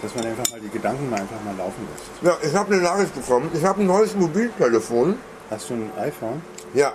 dass 0.03 0.15
man 0.15 0.27
einfach 0.27 0.51
mal 0.51 0.61
die 0.61 0.69
Gedanken 0.69 1.11
mal 1.11 1.21
einfach 1.21 1.43
mal 1.45 1.57
laufen 1.57 1.87
lässt. 1.93 2.23
ja, 2.23 2.49
ich 2.49 2.55
habe 2.55 2.75
eine 2.75 2.83
Nachricht 2.83 3.15
bekommen. 3.15 3.51
Ich 3.55 3.65
habe 3.65 3.81
ein 3.81 3.87
neues 3.87 4.15
Mobiltelefon. 4.15 5.19
Hast 5.51 5.71
du 5.71 5.75
ein 5.75 5.91
iPhone? 5.99 6.43
Ja. 6.75 6.93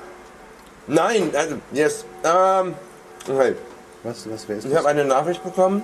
Nein, 0.88 1.32
also, 1.36 1.56
yes. 1.72 2.06
Ähm, 2.24 2.74
okay. 3.30 3.56
Was, 4.04 4.30
was 4.30 4.46
ist 4.46 4.66
Ich 4.66 4.76
habe 4.76 4.88
eine 4.88 5.06
Nachricht 5.06 5.44
bekommen, 5.44 5.84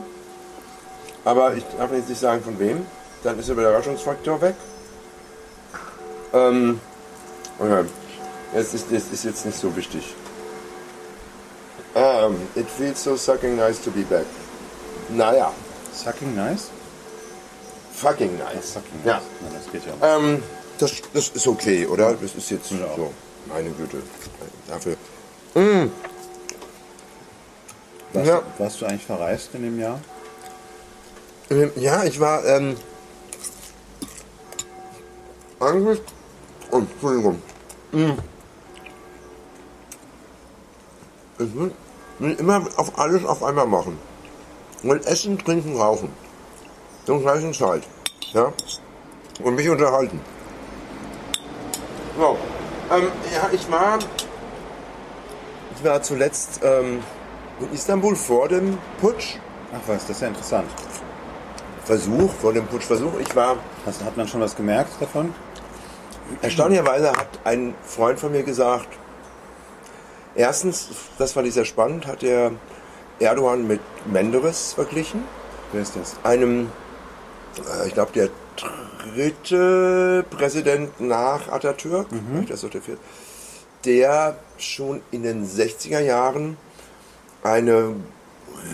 aber 1.24 1.54
ich 1.54 1.64
darf 1.78 1.92
jetzt 1.92 2.10
nicht 2.10 2.20
sagen 2.20 2.42
von 2.44 2.58
wem. 2.60 2.86
Dann 3.24 3.40
ist 3.40 3.48
der 3.48 3.56
Überraschungsfaktor 3.56 4.42
weg. 4.42 4.56
Ähm, 6.34 6.80
okay. 7.60 7.86
Es 8.54 8.74
ist, 8.74 8.92
es 8.92 9.12
ist 9.12 9.24
jetzt 9.24 9.46
nicht 9.46 9.58
so 9.58 9.76
wichtig. 9.76 10.16
Um, 11.94 12.36
it 12.56 12.70
feels 12.70 13.04
so 13.04 13.16
sucking 13.16 13.56
nice 13.56 13.82
to 13.82 13.90
be 13.90 14.02
back. 14.02 14.26
Naja, 15.10 15.52
Sucking 15.98 16.36
nice? 16.36 16.70
Fucking 17.98 18.38
nice. 18.38 18.74
Sucking 18.74 19.02
Ja. 19.06 19.16
nice. 19.16 19.24
Na, 19.42 19.50
das 19.58 19.72
geht 19.72 19.84
ja. 19.86 20.18
Ähm, 20.18 20.44
das, 20.78 20.92
das 21.14 21.30
ist 21.30 21.48
okay, 21.48 21.86
oder? 21.86 22.14
Das 22.14 22.36
ist 22.36 22.50
jetzt 22.52 22.72
Ja. 22.72 22.88
so. 22.96 23.12
Meine 23.48 23.70
Güte. 23.72 24.02
Dafür. 24.68 24.98
Warst, 28.14 28.28
ja. 28.28 28.40
du, 28.40 28.64
warst 28.64 28.82
du 28.82 28.86
eigentlich 28.86 29.06
verreist 29.06 29.50
in 29.56 29.64
dem 29.64 29.80
Jahr? 29.80 30.00
Ja, 31.76 32.04
ich 32.04 32.20
war 32.20 32.46
ähm, 32.46 32.76
eigentlich. 35.60 36.02
Oh, 36.72 36.78
Entschuldigung. 36.80 37.42
Mm. 37.92 38.12
Ich 41.40 41.56
will, 41.56 41.72
will 42.20 42.34
immer 42.34 42.68
auf 42.76 43.00
alles 43.00 43.24
auf 43.26 43.44
einmal 43.44 43.66
machen. 43.68 43.98
Ich 44.84 44.90
will 44.90 45.02
essen, 45.06 45.38
trinken, 45.38 45.78
rauchen. 45.78 46.10
Zum 47.08 47.22
gleichen 47.22 47.54
Zeit. 47.54 47.84
Ja? 48.34 48.52
Und 49.42 49.56
mich 49.56 49.70
unterhalten. 49.70 50.20
So. 52.18 52.38
Ähm, 52.94 53.08
ja, 53.34 53.50
ich 53.50 53.72
war. 53.72 53.98
Ich 55.78 55.84
war 55.86 56.02
zuletzt 56.04 56.60
ähm, 56.64 57.02
in 57.62 57.74
Istanbul 57.74 58.14
vor 58.14 58.50
dem 58.50 58.78
Putsch. 59.00 59.38
Ach 59.74 59.80
was, 59.88 60.02
das 60.02 60.18
ist 60.18 60.22
ja 60.22 60.28
interessant. 60.28 60.70
Versuch, 61.86 62.30
vor 62.42 62.52
dem 62.52 62.68
Putschversuch. 62.68 63.14
Ich 63.22 63.34
war, 63.38 63.56
Hast, 63.86 64.04
hat 64.04 64.18
man 64.18 64.28
schon 64.28 64.42
was 64.42 64.54
gemerkt 64.58 65.02
davon? 65.02 65.34
erstaunlicherweise 66.42 67.12
hat 67.12 67.40
ein 67.46 67.74
Freund 67.84 68.20
von 68.20 68.34
mir 68.34 68.44
gesagt, 68.44 68.90
erstens, 70.36 70.90
das 71.18 71.32
fand 71.32 71.48
ich 71.48 71.54
sehr 71.54 71.64
spannend, 71.64 72.06
hat 72.06 72.22
er 72.22 72.52
Erdogan 73.20 73.66
mit 73.66 73.80
Menderes 74.06 74.74
verglichen, 74.74 75.24
Wer 75.72 75.84
ist 75.84 75.96
das? 75.96 76.18
einem 76.24 76.70
ich 77.86 77.94
glaube, 77.94 78.12
der 78.14 78.30
dritte 79.14 80.26
Präsident 80.30 81.00
nach 81.00 81.50
Atatürk, 81.50 82.12
mhm. 82.12 82.46
das 82.48 82.62
so 82.62 82.68
der, 82.68 82.82
vierte, 82.82 83.02
der 83.86 84.38
schon 84.58 85.02
in 85.12 85.24
den 85.24 85.46
60er 85.46 86.00
Jahren 86.00 86.58
eine 87.44 87.96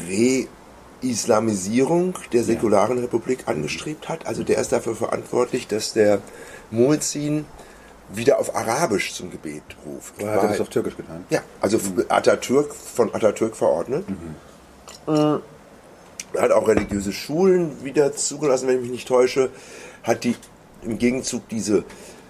Re-Islamisierung 0.10 2.16
der 2.32 2.44
säkularen 2.44 2.98
ja. 2.98 3.04
Republik 3.04 3.48
angestrebt 3.48 4.10
hat. 4.10 4.26
Also 4.26 4.44
der 4.44 4.58
ist 4.58 4.72
dafür 4.72 4.96
verantwortlich, 4.96 5.68
dass 5.68 5.94
der 5.94 6.20
Muezzin 6.72 7.46
wieder 8.10 8.40
auf 8.40 8.56
Arabisch 8.56 9.14
zum 9.14 9.32
Gebet 9.32 9.64
ruft. 9.86 10.22
Oder 10.22 10.34
hat 10.34 10.44
er 10.44 10.50
das 10.50 10.62
auf 10.62 10.70
Türkisch 10.70 10.98
getan? 10.98 11.26
Ja, 11.30 11.42
also 11.62 11.78
mhm. 11.78 12.06
Atatürk, 12.10 12.74
von 12.74 13.14
Atatürk 13.14 13.56
verordnet. 13.56 14.06
Mhm. 14.10 14.36
Hat 16.38 16.52
auch 16.52 16.68
religiöse 16.68 17.14
Schulen 17.14 17.84
wieder 17.84 18.14
zugelassen, 18.14 18.68
wenn 18.68 18.76
ich 18.76 18.82
mich 18.82 18.92
nicht 18.92 19.08
täusche. 19.08 19.50
Hat 20.04 20.24
die 20.24 20.36
im 20.82 20.98
Gegenzug 20.98 21.48
diese, 21.50 21.84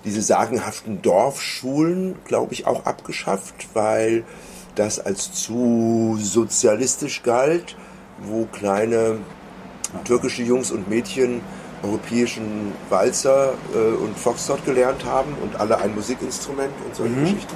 diese 0.05 0.21
sagenhaften 0.21 1.01
Dorfschulen, 1.01 2.15
glaube 2.25 2.53
ich, 2.53 2.67
auch 2.67 2.85
abgeschafft, 2.85 3.69
weil 3.73 4.23
das 4.75 4.99
als 4.99 5.31
zu 5.31 6.17
sozialistisch 6.19 7.23
galt, 7.23 7.75
wo 8.21 8.45
kleine 8.45 9.19
türkische 10.05 10.43
Jungs 10.43 10.71
und 10.71 10.89
Mädchen 10.89 11.41
europäischen 11.83 12.73
Walzer 12.89 13.53
äh, 13.73 13.77
und 13.77 14.17
Foxtrot 14.17 14.65
gelernt 14.65 15.05
haben 15.05 15.35
und 15.41 15.59
alle 15.59 15.77
ein 15.77 15.93
Musikinstrument 15.93 16.73
und 16.85 16.95
solche 16.95 17.13
mhm. 17.13 17.21
Geschichten. 17.21 17.55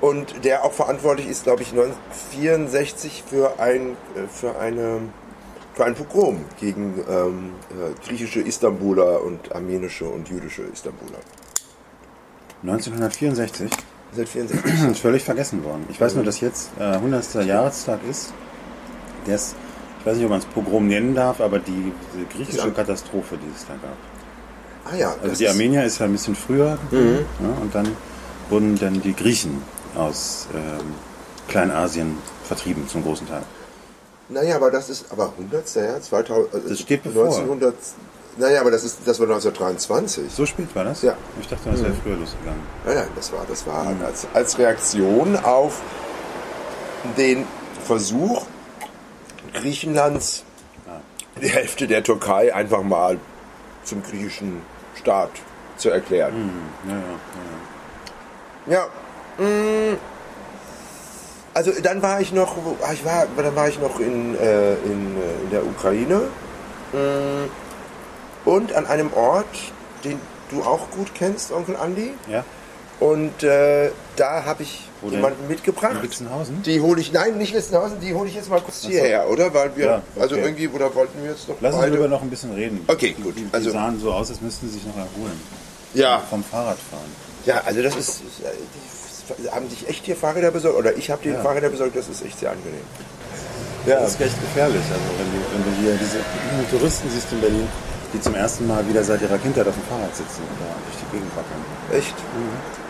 Und 0.00 0.44
der 0.44 0.64
auch 0.64 0.72
verantwortlich 0.72 1.26
ist, 1.26 1.44
glaube 1.44 1.62
ich, 1.62 1.70
1964 1.70 3.24
für, 3.28 3.58
ein, 3.58 3.96
äh, 4.14 4.28
für, 4.28 4.58
eine, 4.58 5.00
für 5.76 5.84
ein 5.84 5.94
Pogrom 5.94 6.40
gegen 6.58 6.94
ähm, 7.08 7.52
äh, 7.70 8.06
griechische 8.08 8.40
Istanbuler 8.40 9.22
und 9.22 9.54
armenische 9.54 10.06
und 10.06 10.26
jüdische 10.28 10.62
Istanbuler. 10.62 11.18
1964? 12.62 13.70
Seit 14.12 14.28
64. 14.28 14.90
ist 14.90 15.00
völlig 15.00 15.22
vergessen 15.22 15.62
worden. 15.62 15.84
Ich 15.90 16.00
weiß 16.00 16.14
nur, 16.14 16.24
dass 16.24 16.40
jetzt 16.40 16.70
äh, 16.80 16.82
100. 16.82 17.44
Jahrestag 17.44 18.00
ist. 18.08 18.32
Der 19.26 19.34
ist 19.34 19.54
ich 20.00 20.06
weiß 20.06 20.18
nicht, 20.18 20.24
ob 20.24 20.30
man 20.30 20.38
es 20.38 20.46
Pogrom 20.46 20.86
nennen 20.86 21.16
darf, 21.16 21.40
aber 21.40 21.58
die, 21.58 21.92
die 22.14 22.36
griechische 22.36 22.70
Katastrophe, 22.70 23.36
die 23.36 23.52
es 23.54 23.66
da 23.66 23.74
gab. 23.74 23.96
Ah 24.84 24.96
ja. 24.96 25.14
Also 25.20 25.34
die 25.34 25.48
Armenier 25.48 25.84
ist 25.84 25.98
ja 25.98 26.06
ein 26.06 26.12
bisschen 26.12 26.36
früher 26.36 26.78
mhm. 26.92 27.26
ja, 27.40 27.48
und 27.60 27.74
dann 27.74 27.88
wurden 28.48 28.78
dann 28.78 29.02
die 29.02 29.14
Griechen 29.14 29.60
aus 29.96 30.46
ähm, 30.54 30.94
Kleinasien 31.48 32.18
vertrieben 32.44 32.86
zum 32.86 33.02
großen 33.02 33.26
Teil. 33.26 33.42
Naja, 34.28 34.56
aber 34.56 34.70
das 34.70 34.90
ist 34.90 35.06
aber 35.10 35.32
100. 35.38 35.74
Jahr, 35.74 36.00
2000, 36.00 36.54
also 36.54 36.68
das 36.68 36.80
steht 36.80 37.02
bevor. 37.02 37.26
1900, 37.26 37.74
naja, 38.38 38.60
aber 38.60 38.70
das, 38.70 38.84
ist, 38.84 38.98
das 39.06 39.18
war 39.18 39.26
1923. 39.26 40.30
So 40.30 40.44
spät 40.44 40.74
war 40.74 40.84
das? 40.84 41.02
Ja. 41.02 41.16
Ich 41.40 41.48
dachte, 41.48 41.70
das 41.70 41.80
wäre 41.80 41.92
mhm. 41.92 42.00
früher 42.02 42.16
losgegangen. 42.16 42.60
Nein, 42.84 42.94
nein, 42.96 43.08
das 43.14 43.32
war, 43.32 43.46
das 43.48 43.66
war 43.66 43.84
mhm. 43.84 44.04
als, 44.04 44.26
als 44.34 44.58
Reaktion 44.58 45.36
auf 45.36 45.80
den 47.16 47.46
Versuch, 47.84 48.46
Griechenlands 49.54 50.44
die 51.40 51.48
Hälfte 51.48 51.86
der 51.86 52.02
Türkei 52.02 52.54
einfach 52.54 52.82
mal 52.82 53.18
zum 53.84 54.02
griechischen 54.02 54.62
Staat 54.94 55.30
zu 55.76 55.90
erklären. 55.90 56.50
Mhm. 56.84 56.90
Ja, 56.90 56.96
ja, 58.66 58.76
ja. 58.76 58.88
ja 59.38 59.44
mm. 59.44 59.98
Also 61.56 61.72
dann 61.82 62.02
war 62.02 62.20
ich 62.20 62.34
noch, 62.34 62.54
ah, 62.82 62.92
ich 62.92 63.02
war, 63.02 63.26
dann 63.34 63.56
war 63.56 63.66
ich 63.66 63.80
noch 63.80 63.98
in, 63.98 64.38
äh, 64.38 64.74
in, 64.74 65.16
äh, 65.16 65.44
in 65.44 65.50
der 65.50 65.64
Ukraine 65.64 66.28
mm. 66.92 68.48
und 68.48 68.74
an 68.74 68.86
einem 68.86 69.10
Ort, 69.14 69.46
den 70.04 70.20
du 70.50 70.62
auch 70.62 70.90
gut 70.90 71.14
kennst, 71.14 71.52
Onkel 71.52 71.76
Andi. 71.76 72.12
Ja. 72.30 72.44
Und 73.00 73.42
äh, 73.42 73.90
da 74.16 74.44
habe 74.44 74.64
ich 74.64 74.86
Wo 75.00 75.08
jemanden 75.08 75.38
denn? 75.40 75.48
mitgebracht. 75.48 76.02
Witzenhausen? 76.02 76.62
Die 76.62 76.82
hole 76.82 77.00
ich, 77.00 77.12
nein, 77.12 77.38
nicht 77.38 77.54
Witzenhausen, 77.54 78.00
die 78.00 78.12
hole 78.12 78.28
ich 78.28 78.34
jetzt 78.34 78.50
mal 78.50 78.60
kurz 78.60 78.82
so. 78.82 78.88
hierher, 78.90 79.26
oder? 79.30 79.54
Weil 79.54 79.74
wir, 79.76 79.86
ja, 79.86 79.96
okay. 79.96 80.20
also 80.20 80.36
irgendwie, 80.36 80.68
oder 80.68 80.94
wollten 80.94 81.22
wir 81.22 81.30
jetzt 81.30 81.48
noch 81.48 81.56
Lass 81.62 81.74
uns 81.74 81.86
darüber 81.86 82.08
noch 82.08 82.20
ein 82.20 82.28
bisschen 82.28 82.52
reden. 82.52 82.84
Okay, 82.86 83.16
gut. 83.22 83.34
Die, 83.34 83.44
die 83.44 83.54
also, 83.54 83.70
sahen 83.70 83.98
so 83.98 84.12
aus, 84.12 84.28
als 84.28 84.42
müssten 84.42 84.68
sie 84.68 84.74
sich 84.74 84.86
noch 84.86 84.96
erholen. 84.96 85.40
Ja. 85.94 86.22
Vom 86.28 86.44
Fahrradfahren. 86.44 87.26
Ja, 87.46 87.62
also 87.64 87.82
das 87.82 87.96
ist, 87.96 88.20
die 88.40 89.05
haben 89.52 89.68
sich 89.68 89.88
echt 89.88 90.04
hier 90.04 90.16
Fahrräder 90.16 90.50
besorgt, 90.50 90.78
oder 90.78 90.96
ich 90.96 91.10
habe 91.10 91.22
die 91.22 91.30
ja. 91.30 91.42
Fahrräder 91.42 91.68
besorgt, 91.68 91.96
das 91.96 92.08
ist 92.08 92.24
echt 92.24 92.38
sehr 92.38 92.50
angenehm. 92.50 92.86
Ja. 93.86 94.00
Das 94.00 94.14
ist 94.14 94.20
echt 94.20 94.40
gefährlich, 94.40 94.82
also 94.90 95.08
wenn 95.18 95.30
du, 95.30 95.38
wenn 95.52 95.64
du 95.64 95.80
hier 95.80 95.98
diese 95.98 96.18
Touristen 96.76 97.08
siehst 97.10 97.30
in 97.32 97.40
Berlin, 97.40 97.68
die 98.12 98.20
zum 98.20 98.34
ersten 98.34 98.66
Mal 98.66 98.86
wieder 98.88 99.02
seit 99.04 99.22
ihrer 99.22 99.38
Kindheit 99.38 99.66
auf 99.66 99.74
dem 99.74 99.84
Fahrrad 99.84 100.14
sitzen 100.14 100.42
oder 100.58 100.70
durch 100.86 100.98
die 101.02 101.16
Gegend 101.16 101.30
wackeln. 101.36 101.62
Echt? 101.92 102.16
Mhm 102.34 102.84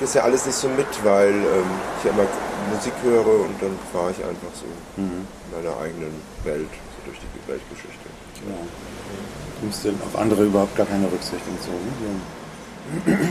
das 0.00 0.14
ja 0.14 0.22
alles 0.22 0.46
nicht 0.46 0.56
so 0.56 0.68
mit, 0.68 0.86
weil 1.02 1.34
ähm, 1.34 1.70
ich 1.98 2.04
ja 2.04 2.10
immer 2.10 2.26
Musik 2.74 2.92
höre 3.02 3.26
und 3.26 3.60
dann 3.60 3.74
fahre 3.92 4.10
ich 4.12 4.18
einfach 4.18 4.52
so 4.54 4.66
mhm. 5.00 5.26
in 5.26 5.50
meiner 5.50 5.76
eigenen 5.80 6.14
Welt, 6.44 6.70
so 6.70 6.98
durch 7.04 7.18
die 7.18 7.50
Weltgeschichte. 7.50 8.08
Genau. 8.40 8.62
Du 9.60 9.66
musst 9.66 9.84
denn 9.84 9.98
auf 10.06 10.18
andere 10.18 10.44
überhaupt 10.44 10.76
gar 10.76 10.86
keine 10.86 11.06
Rücksicht 11.10 11.42
und 11.48 11.60
so. 11.62 11.72
Ne? 11.72 12.20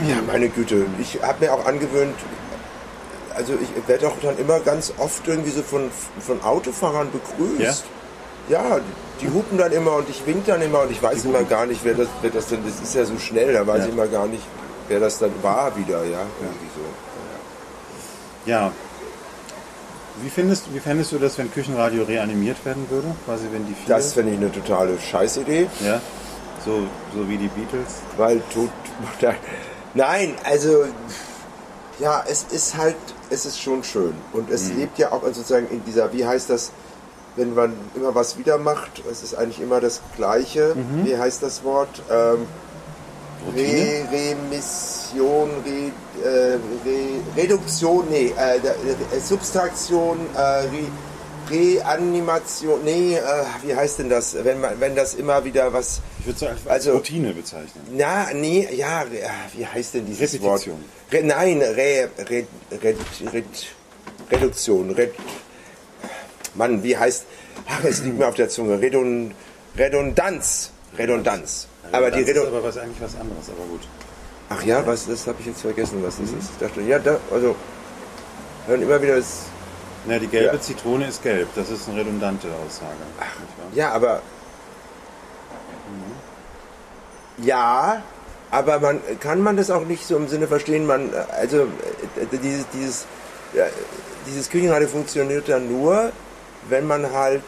Ja, 0.08 0.16
meine 0.26 0.48
Güte. 0.48 0.86
Ich 0.98 1.22
habe 1.22 1.44
mir 1.44 1.52
auch 1.52 1.66
angewöhnt, 1.66 2.14
also 3.34 3.54
ich 3.60 3.88
werde 3.88 4.08
auch 4.08 4.16
dann 4.22 4.38
immer 4.38 4.60
ganz 4.60 4.92
oft 4.98 5.26
irgendwie 5.26 5.50
so 5.50 5.62
von, 5.62 5.90
von 6.20 6.42
Autofahrern 6.42 7.08
begrüßt. 7.10 7.84
Ja? 8.48 8.62
ja 8.62 8.80
die 9.20 9.28
hupen 9.28 9.58
dann 9.58 9.72
immer 9.72 9.96
und 9.96 10.08
ich 10.08 10.24
wink 10.26 10.46
dann 10.46 10.62
immer 10.62 10.82
und 10.82 10.90
ich 10.90 11.02
weiß 11.02 11.24
immer 11.24 11.42
gar 11.42 11.66
nicht, 11.66 11.80
wer 11.84 11.94
das, 11.94 12.08
wer 12.22 12.30
das 12.30 12.46
denn, 12.46 12.60
das 12.64 12.80
ist 12.80 12.94
ja 12.94 13.04
so 13.04 13.18
schnell, 13.18 13.52
da 13.52 13.66
weiß 13.66 13.80
ja. 13.80 13.86
ich 13.86 13.92
immer 13.92 14.06
gar 14.06 14.26
nicht, 14.26 14.42
wer 14.88 15.00
das 15.00 15.18
dann 15.18 15.32
war 15.42 15.76
wieder, 15.76 16.04
ja. 16.04 16.20
Irgendwie 16.40 16.68
so. 16.74 18.50
Ja. 18.50 18.72
Wie 20.22 20.30
findest, 20.30 20.72
wie 20.74 20.80
fändest 20.80 21.12
du 21.12 21.18
das, 21.18 21.38
wenn 21.38 21.52
Küchenradio 21.52 22.02
reanimiert 22.04 22.64
werden 22.64 22.86
würde? 22.90 23.08
Quasi 23.24 23.44
wenn 23.52 23.66
die 23.66 23.74
vier 23.74 23.94
Das 23.94 24.14
fände 24.14 24.32
ich 24.32 24.38
eine 24.38 24.50
totale 24.50 24.98
Scheißidee. 24.98 25.68
Ja. 25.84 26.00
So, 26.68 26.82
so 27.14 27.26
wie 27.26 27.38
die 27.38 27.48
Beatles. 27.48 28.02
Weil 28.18 28.42
tut. 28.52 28.68
Nein, 29.94 30.34
also 30.44 30.84
ja, 31.98 32.22
es 32.28 32.44
ist 32.50 32.76
halt, 32.76 32.96
es 33.30 33.46
ist 33.46 33.58
schon 33.58 33.82
schön. 33.82 34.12
Und 34.34 34.50
es 34.50 34.68
mhm. 34.68 34.80
lebt 34.80 34.98
ja 34.98 35.12
auch 35.12 35.22
sozusagen 35.22 35.66
in 35.70 35.82
dieser, 35.86 36.12
wie 36.12 36.26
heißt 36.26 36.50
das, 36.50 36.70
wenn 37.36 37.54
man 37.54 37.72
immer 37.94 38.14
was 38.14 38.36
wieder 38.36 38.58
macht, 38.58 39.02
es 39.10 39.22
ist 39.22 39.34
eigentlich 39.34 39.62
immer 39.62 39.80
das 39.80 40.02
Gleiche. 40.16 40.74
Mhm. 40.74 41.06
Wie 41.06 41.16
heißt 41.16 41.42
das 41.42 41.64
Wort? 41.64 42.02
Ähm, 42.10 42.46
Re 43.56 44.04
Remission, 44.12 45.48
Re, 45.64 45.92
äh, 46.22 46.58
Re 46.84 47.20
Reduktion, 47.34 48.04
nee, 48.10 48.34
äh, 48.36 48.56
äh 48.58 49.20
Subtraktion, 49.20 50.18
äh, 50.34 50.38
Re 50.38 50.84
Reanimation, 51.50 52.84
nee, 52.84 53.16
äh, 53.16 53.20
wie 53.64 53.74
heißt 53.74 54.00
denn 54.00 54.08
das, 54.08 54.36
wenn 54.44 54.60
man, 54.60 54.80
wenn 54.80 54.94
das 54.94 55.14
immer 55.14 55.44
wieder 55.44 55.72
was... 55.72 56.00
Ich 56.20 56.26
würde 56.26 56.36
es 56.36 56.42
einfach 56.42 56.70
als 56.70 56.86
also, 56.86 56.98
Routine 56.98 57.32
bezeichnen. 57.32 57.82
Na, 57.92 58.32
nee, 58.34 58.68
ja, 58.74 59.04
wie 59.56 59.66
heißt 59.66 59.94
denn 59.94 60.06
dieses 60.06 60.34
Repetition. 60.34 60.76
Wort? 60.76 61.12
Re, 61.12 61.22
nein, 61.24 61.60
Re, 61.62 62.08
Re, 62.18 62.46
Re, 62.82 62.94
Re, 63.32 63.42
Reduktion, 64.30 64.90
Re, 64.90 65.10
Mann, 66.54 66.82
wie 66.82 66.96
heißt, 66.96 67.24
ach, 67.66 67.84
es 67.84 68.02
liegt 68.02 68.18
mir 68.18 68.28
auf 68.28 68.34
der 68.34 68.48
Zunge, 68.48 68.80
Redund, 68.80 69.34
Redundanz, 69.76 70.70
Redundanz 70.98 71.68
aber 71.92 72.10
die 72.10 72.24
das 72.24 72.36
ist 72.36 72.46
aber 72.46 72.62
was, 72.62 72.76
eigentlich 72.78 73.00
was 73.00 73.14
anderes, 73.16 73.48
aber 73.48 73.66
gut. 73.68 73.80
Ach 74.50 74.62
ja, 74.62 74.86
was, 74.86 75.06
das 75.06 75.26
habe 75.26 75.38
ich 75.40 75.46
jetzt 75.46 75.60
vergessen, 75.60 76.02
was 76.02 76.16
das 76.18 76.30
ist. 76.30 76.50
Ich 76.52 76.58
dachte, 76.58 76.80
ja, 76.82 76.98
da, 76.98 77.18
also, 77.30 77.54
hören 78.66 78.82
immer 78.82 79.00
wieder 79.00 79.16
das. 79.16 79.42
Na, 80.06 80.18
die 80.18 80.28
gelbe 80.28 80.56
ja. 80.56 80.60
Zitrone 80.60 81.08
ist 81.08 81.22
gelb, 81.22 81.48
das 81.54 81.70
ist 81.70 81.88
eine 81.88 82.00
redundante 82.00 82.48
Aussage. 82.48 82.92
Ach, 83.20 83.74
ja, 83.74 83.90
aber. 83.92 84.22
Mhm. 87.36 87.44
Ja, 87.44 88.02
aber 88.50 88.80
man 88.80 89.00
kann 89.20 89.40
man 89.40 89.56
das 89.56 89.70
auch 89.70 89.84
nicht 89.84 90.06
so 90.06 90.16
im 90.16 90.28
Sinne 90.28 90.46
verstehen, 90.46 90.86
man, 90.86 91.10
also 91.38 91.62
äh, 91.62 92.36
dieses, 92.42 92.66
dieses, 92.70 93.06
ja, 93.54 93.64
dieses 94.26 94.48
Küchenradio 94.48 94.88
funktioniert 94.88 95.48
ja 95.48 95.58
nur, 95.58 96.12
wenn 96.68 96.86
man 96.86 97.12
halt, 97.12 97.42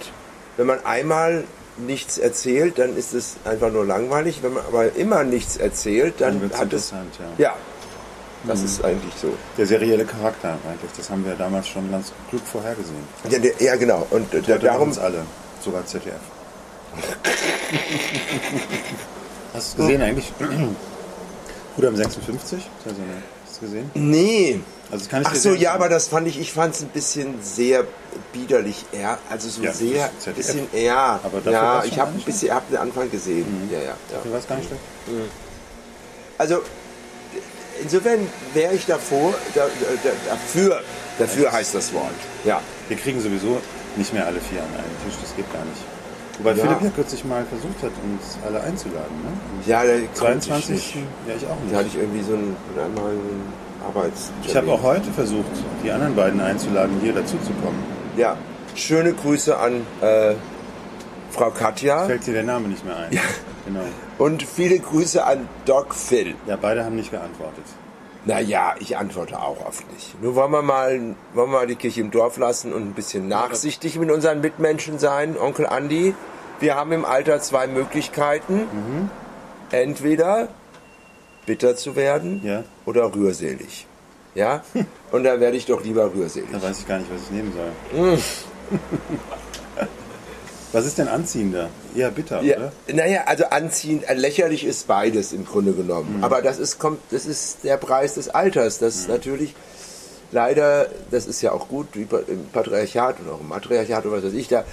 wenn 0.56 0.66
man 0.66 0.84
einmal 0.84 1.44
nichts 1.78 2.18
erzählt, 2.18 2.78
dann 2.78 2.96
ist 2.96 3.14
es 3.14 3.36
einfach 3.44 3.70
nur 3.70 3.84
langweilig. 3.84 4.42
Wenn 4.42 4.54
man 4.54 4.64
aber 4.66 4.94
immer 4.96 5.24
nichts 5.24 5.56
erzählt, 5.56 6.14
dann, 6.18 6.40
dann 6.50 6.58
hat 6.58 6.72
es. 6.72 6.90
Ja. 6.90 6.96
ja, 7.38 7.54
das 8.44 8.60
mhm. 8.60 8.64
ist 8.66 8.84
eigentlich 8.84 9.14
so. 9.20 9.34
Der 9.58 9.66
serielle 9.66 10.04
Charakter 10.04 10.58
eigentlich, 10.68 10.90
das 10.96 11.10
haben 11.10 11.24
wir 11.24 11.34
damals 11.34 11.68
schon 11.68 11.90
ganz 11.90 12.12
klug 12.28 12.42
vorhergesehen. 12.44 13.04
Ja, 13.28 13.38
der, 13.38 13.52
ja 13.60 13.76
genau. 13.76 14.06
Und 14.10 14.32
äh, 14.34 14.58
darum 14.58 14.88
uns 14.88 14.98
alle, 14.98 15.22
sogar 15.62 15.84
ZDF. 15.86 16.14
Hast 19.54 19.78
du 19.78 19.82
gesehen 19.82 20.02
eigentlich? 20.02 20.32
56, 21.76 22.58
ist 22.58 22.64
ja 22.84 22.94
so 22.94 23.02
eine 23.02 23.22
du 23.60 23.66
gesehen? 23.66 23.90
Nee. 23.94 24.60
Also 24.90 25.04
das 25.04 25.08
kann 25.08 25.22
ich 25.22 25.28
Ach 25.28 25.34
so, 25.36 25.54
ja, 25.54 25.72
aber 25.72 25.88
das 25.88 26.08
fand 26.08 26.26
ich, 26.26 26.40
ich 26.40 26.52
fand 26.52 26.74
es 26.74 26.82
ein 26.82 26.88
bisschen 26.88 27.40
sehr 27.42 27.84
biederlich, 28.32 28.84
eher, 28.92 29.18
also 29.30 29.48
so 29.48 29.62
Ja, 29.62 29.72
sehr, 29.72 30.10
ZDF. 30.18 30.36
bisschen 30.36 30.72
eher. 30.72 31.20
Aber 31.22 31.38
dafür 31.38 31.52
ja, 31.52 31.84
ich 31.84 31.98
habe 31.98 32.12
ein 32.12 32.20
bisschen, 32.20 32.52
hab 32.52 32.68
den 32.68 32.78
Anfang 32.78 33.10
gesehen. 33.10 33.46
Ja, 33.70 33.78
ja, 33.78 33.84
ja. 33.84 33.94
Dafür 34.10 34.32
war 34.32 34.38
es 34.40 34.48
gar 34.48 34.56
nicht 34.56 34.66
schlecht. 34.66 34.82
Also 36.38 36.62
insofern 37.82 38.20
wäre 38.54 38.74
ich 38.74 38.86
davor, 38.86 39.34
da, 39.54 39.66
da, 40.04 40.10
dafür, 40.28 40.80
dafür 41.18 41.52
heißt 41.52 41.74
das 41.74 41.92
Wort. 41.92 42.10
Ja. 42.44 42.60
Wir 42.88 42.96
kriegen 42.96 43.20
sowieso 43.20 43.60
nicht 43.96 44.12
mehr 44.12 44.26
alle 44.26 44.40
vier 44.40 44.60
an 44.60 44.68
einen 44.68 44.96
Tisch, 45.04 45.18
das 45.20 45.34
geht 45.36 45.50
gar 45.52 45.64
nicht. 45.64 45.82
Wobei 46.38 46.52
Ja. 46.52 46.64
Philipp 46.64 46.82
ja 46.82 46.90
kürzlich 46.90 47.24
mal 47.24 47.44
versucht 47.44 47.82
hat, 47.82 47.90
uns 48.02 48.38
alle 48.46 48.62
einzuladen. 48.62 49.14
Ne? 49.22 49.30
Ja, 49.66 49.82
der 49.84 49.98
konnte 50.18 50.40
22. 50.40 50.70
ich 50.76 50.94
nicht. 50.94 50.96
Ja, 51.28 51.34
ich 51.36 51.44
auch 51.46 51.56
Da 51.70 51.76
hatte 51.76 51.84
nicht. 51.86 51.96
ich 51.96 52.00
irgendwie 52.00 52.22
so 52.22 52.32
einen, 52.34 52.56
einmal 52.82 53.10
einen 53.10 53.52
Arbeits. 53.86 54.30
Ich 54.44 54.56
habe 54.56 54.72
auch 54.72 54.82
heute 54.82 55.10
versucht, 55.12 55.50
die 55.84 55.90
anderen 55.90 56.14
beiden 56.16 56.40
einzuladen, 56.40 56.98
hier 57.02 57.12
dazu 57.12 57.36
zu 57.38 57.52
kommen. 57.62 57.82
Ja, 58.16 58.36
schöne 58.74 59.12
Grüße 59.12 59.58
an 59.58 59.86
äh, 60.00 60.34
Frau 61.30 61.50
Katja 61.50 62.06
Fällt 62.06 62.26
dir 62.26 62.34
der 62.34 62.42
Name 62.44 62.68
nicht 62.68 62.84
mehr 62.84 62.96
ein. 62.96 63.10
Genau. 63.66 63.80
Und 64.20 64.44
viele 64.44 64.78
Grüße 64.78 65.24
an 65.24 65.48
Doc 65.64 65.94
Phil. 65.94 66.36
Ja, 66.46 66.56
beide 66.56 66.84
haben 66.84 66.94
nicht 66.94 67.10
geantwortet. 67.10 67.64
Naja, 68.26 68.74
ich 68.78 68.96
antworte 68.98 69.40
auch 69.40 69.64
oft 69.66 69.90
nicht. 69.92 70.22
Nur 70.22 70.34
wollen 70.34 70.52
wir 70.52 70.62
mal, 70.62 70.90
wollen 70.90 71.16
wir 71.34 71.46
mal 71.46 71.66
die 71.66 71.74
Kirche 71.74 72.02
im 72.02 72.10
Dorf 72.10 72.36
lassen 72.36 72.72
und 72.72 72.82
ein 72.82 72.92
bisschen 72.92 73.26
nachsichtig 73.28 73.98
mit 73.98 74.10
unseren 74.10 74.40
Mitmenschen 74.42 74.98
sein, 74.98 75.36
Onkel 75.38 75.66
Andi. 75.66 76.14
Wir 76.60 76.74
haben 76.76 76.92
im 76.92 77.04
Alter 77.06 77.40
zwei 77.40 77.66
Möglichkeiten. 77.66 78.68
Entweder 79.70 80.48
bitter 81.46 81.74
zu 81.76 81.96
werden 81.96 82.42
Ja. 82.44 82.64
oder 82.84 83.14
rührselig. 83.14 83.86
Ja? 84.34 84.62
Und 85.12 85.24
da 85.24 85.40
werde 85.40 85.56
ich 85.56 85.64
doch 85.66 85.82
lieber 85.82 86.12
rührselig. 86.14 86.48
Da 86.52 86.62
weiß 86.62 86.80
ich 86.80 86.86
gar 86.86 86.98
nicht, 86.98 87.10
was 87.12 87.22
ich 87.22 87.30
nehmen 87.30 87.52
soll. 87.52 88.18
was 90.72 90.86
ist 90.86 90.98
denn 90.98 91.08
anziehender? 91.08 91.68
Eher 91.96 92.10
bitter, 92.10 92.42
Ja, 92.42 92.56
oder? 92.56 92.72
naja, 92.92 93.22
also 93.26 93.44
anziehend, 93.46 94.08
äh, 94.08 94.14
lächerlich 94.14 94.64
ist 94.64 94.86
beides 94.86 95.32
im 95.32 95.44
Grunde 95.44 95.72
genommen. 95.72 96.18
Mhm. 96.18 96.24
Aber 96.24 96.42
das 96.42 96.58
ist, 96.58 96.78
kommt, 96.78 97.00
das 97.10 97.26
ist 97.26 97.64
der 97.64 97.76
Preis 97.76 98.14
des 98.14 98.28
Alters. 98.28 98.78
Das 98.78 99.08
natürlich 99.08 99.54
leider, 100.32 100.86
das 101.10 101.26
ist 101.26 101.42
ja 101.42 101.52
auch 101.52 101.68
gut, 101.68 101.88
im 101.96 102.08
Patriarchat 102.52 103.16
und 103.20 103.30
auch 103.30 103.40
im 103.40 103.48
Matriarchat 103.48 104.06
oder 104.06 104.18
was 104.18 104.24
weiß 104.24 104.34
ich, 104.34 104.48
da, 104.48 104.64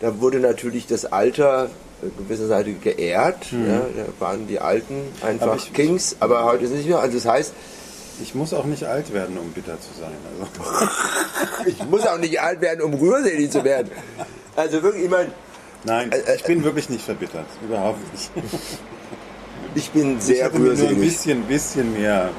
da 0.00 0.20
wurde 0.20 0.38
natürlich 0.40 0.86
das 0.86 1.04
Alter 1.04 1.68
auf 2.02 2.16
gewisser 2.18 2.46
Seite 2.48 2.72
geehrt. 2.72 3.52
Ja, 3.52 3.80
da 3.96 4.06
waren 4.24 4.48
die 4.48 4.58
Alten 4.58 4.94
Mhm. 4.96 5.10
Aber 5.20 5.52
einfach 5.52 5.56
ich- 5.66 5.72
Kings, 5.72 6.16
aber 6.20 6.44
heute 6.44 6.64
ist 6.64 6.72
nicht 6.72 6.88
mehr. 6.88 6.98
Also 6.98 7.16
das 7.18 7.26
heißt, 7.26 7.52
Ich 8.22 8.34
muss 8.34 8.52
auch 8.54 8.64
nicht 8.66 8.84
alt 8.84 9.12
werden, 9.12 9.36
um 9.38 9.50
bitter 9.52 9.76
zu 9.80 9.88
sein. 9.98 10.12
Also. 10.38 10.90
ich 11.66 11.84
muss 11.86 12.06
auch 12.06 12.18
nicht 12.18 12.40
alt 12.40 12.60
werden, 12.60 12.82
um 12.82 12.94
rührselig 12.94 13.50
zu 13.50 13.64
werden. 13.64 13.90
Also 14.56 14.82
wirklich, 14.82 15.04
ich 15.04 15.10
meine, 15.10 15.30
Nein, 15.84 16.12
Äh, 16.12 16.36
ich 16.36 16.44
bin 16.44 16.62
wirklich 16.62 16.88
nicht 16.90 17.04
verbittert. 17.04 17.46
Überhaupt 17.66 17.98
nicht. 18.12 18.30
ich 19.74 19.90
bin 19.90 20.18
Ich 20.18 20.24
sehr 20.24 20.44
hätte 20.44 20.58
mir 20.58 20.64
nur 20.66 20.72
ein 20.74 20.78
rührselig. 20.78 21.00
bisschen, 21.00 21.42
bisschen 21.44 21.92
mehr 21.94 22.30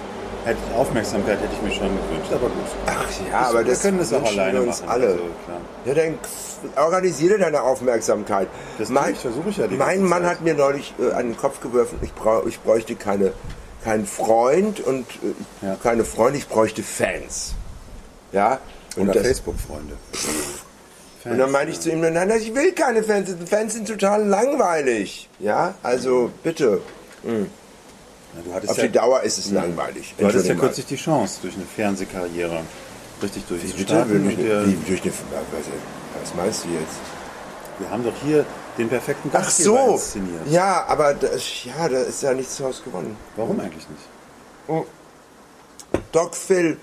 hätte, 0.46 0.60
Aufmerksamkeit 0.76 1.40
hätte 1.42 1.54
ich 1.54 1.62
mir 1.62 1.72
schon 1.76 1.90
gewünscht, 1.90 2.32
aber 2.32 2.48
gut. 2.48 2.66
Ach 2.86 3.06
ja, 3.30 3.40
aber 3.50 3.66
wir 3.66 3.72
das 3.72 3.82
können 3.82 3.98
das 3.98 4.14
auch 4.14 4.22
wünschen 4.22 4.36
wir 4.38 4.44
alleine 4.44 4.62
uns 4.62 4.80
machen. 4.82 4.90
alle. 4.92 5.08
Also. 5.08 5.24
Ja, 5.86 5.94
dann 5.94 6.18
organisiere 6.78 7.38
deine 7.38 7.62
Aufmerksamkeit. 7.64 8.48
Das 8.78 8.90
ich, 8.90 9.18
versuche 9.20 9.50
ich 9.50 9.58
ja 9.58 9.68
die 9.68 9.76
Mein 9.76 10.04
Mann 10.04 10.22
Zeit. 10.24 10.32
hat 10.32 10.42
mir 10.42 10.54
neulich 10.54 10.94
äh, 11.00 11.12
an 11.12 11.28
den 11.28 11.38
Kopf 11.38 11.60
geworfen, 11.60 11.98
ich, 12.02 12.14
brauch, 12.14 12.46
ich 12.46 12.60
bräuchte 12.62 12.96
keine, 12.96 13.34
keinen 13.84 14.06
Freund 14.06 14.80
und 14.80 15.06
äh, 15.62 15.66
Ja. 15.66 15.76
keine 15.84 16.06
Freunde, 16.06 16.38
ich 16.40 16.48
bräuchte 16.48 16.82
Fans. 16.84 17.56
Ja? 18.32 18.60
Und, 18.96 19.10
Oder 19.10 19.22
das, 19.22 19.42
Facebook-Freunde. 21.24 21.32
und 21.32 21.40
dann 21.40 21.52
meinte 21.52 21.72
ich 21.72 21.80
zu 21.80 21.92
ihm, 21.92 22.02
nein, 22.02 22.14
nein, 22.14 22.40
ich 22.40 22.54
will 22.54 22.72
keine 22.74 23.04
Fans, 23.04 23.30
Fans 23.50 23.74
sind 23.74 23.88
total 23.88 24.26
langweilig. 24.26 25.30
Ja, 25.40 25.76
also 25.84 26.32
bitte. 26.44 26.82
Na, 27.24 28.42
du 28.44 28.54
hattest 28.54 28.72
Auf 28.72 28.78
ja, 28.78 28.84
die 28.84 28.92
Dauer 28.92 29.22
ist 29.22 29.38
es 29.38 29.52
langweilig. 29.52 30.16
du 30.18 30.28
hattest 30.28 30.48
ja 30.48 30.56
kürzlich 30.56 30.86
die 30.86 30.96
Chance, 30.96 31.40
durch 31.42 31.56
eine 31.56 31.66
Fernsehkarriere 31.66 32.62
richtig 33.22 33.44
Wie 33.50 33.54
bitte? 33.56 33.66
durchzustarten. 33.66 34.16
Eine, 34.16 34.38
wir, 34.38 34.68
wie, 34.68 34.78
durch 34.88 35.02
eine, 35.04 35.12
was, 35.12 36.36
meinst 36.36 36.66
du 36.66 36.70
jetzt? 36.70 37.00
wir 37.80 37.90
haben 37.90 38.04
doch 38.04 38.14
hier 38.24 38.46
den 38.78 38.90
perfekten 38.90 39.30
Ach 39.34 39.40
Gastgeber 39.40 39.86
so, 39.86 39.94
inszeniert. 39.94 40.48
ja, 40.48 40.86
aber 40.88 41.14
das, 41.14 41.64
ja, 41.64 41.90
da 41.90 42.00
ist 42.00 42.22
ja 42.24 42.34
nichts 42.34 42.58
draus 42.58 42.84
gewonnen. 42.84 43.16
Warum 43.36 43.60
eigentlich 43.60 43.86
nicht? 43.90 44.86
Doc 46.12 46.36
Phil, 46.36 46.78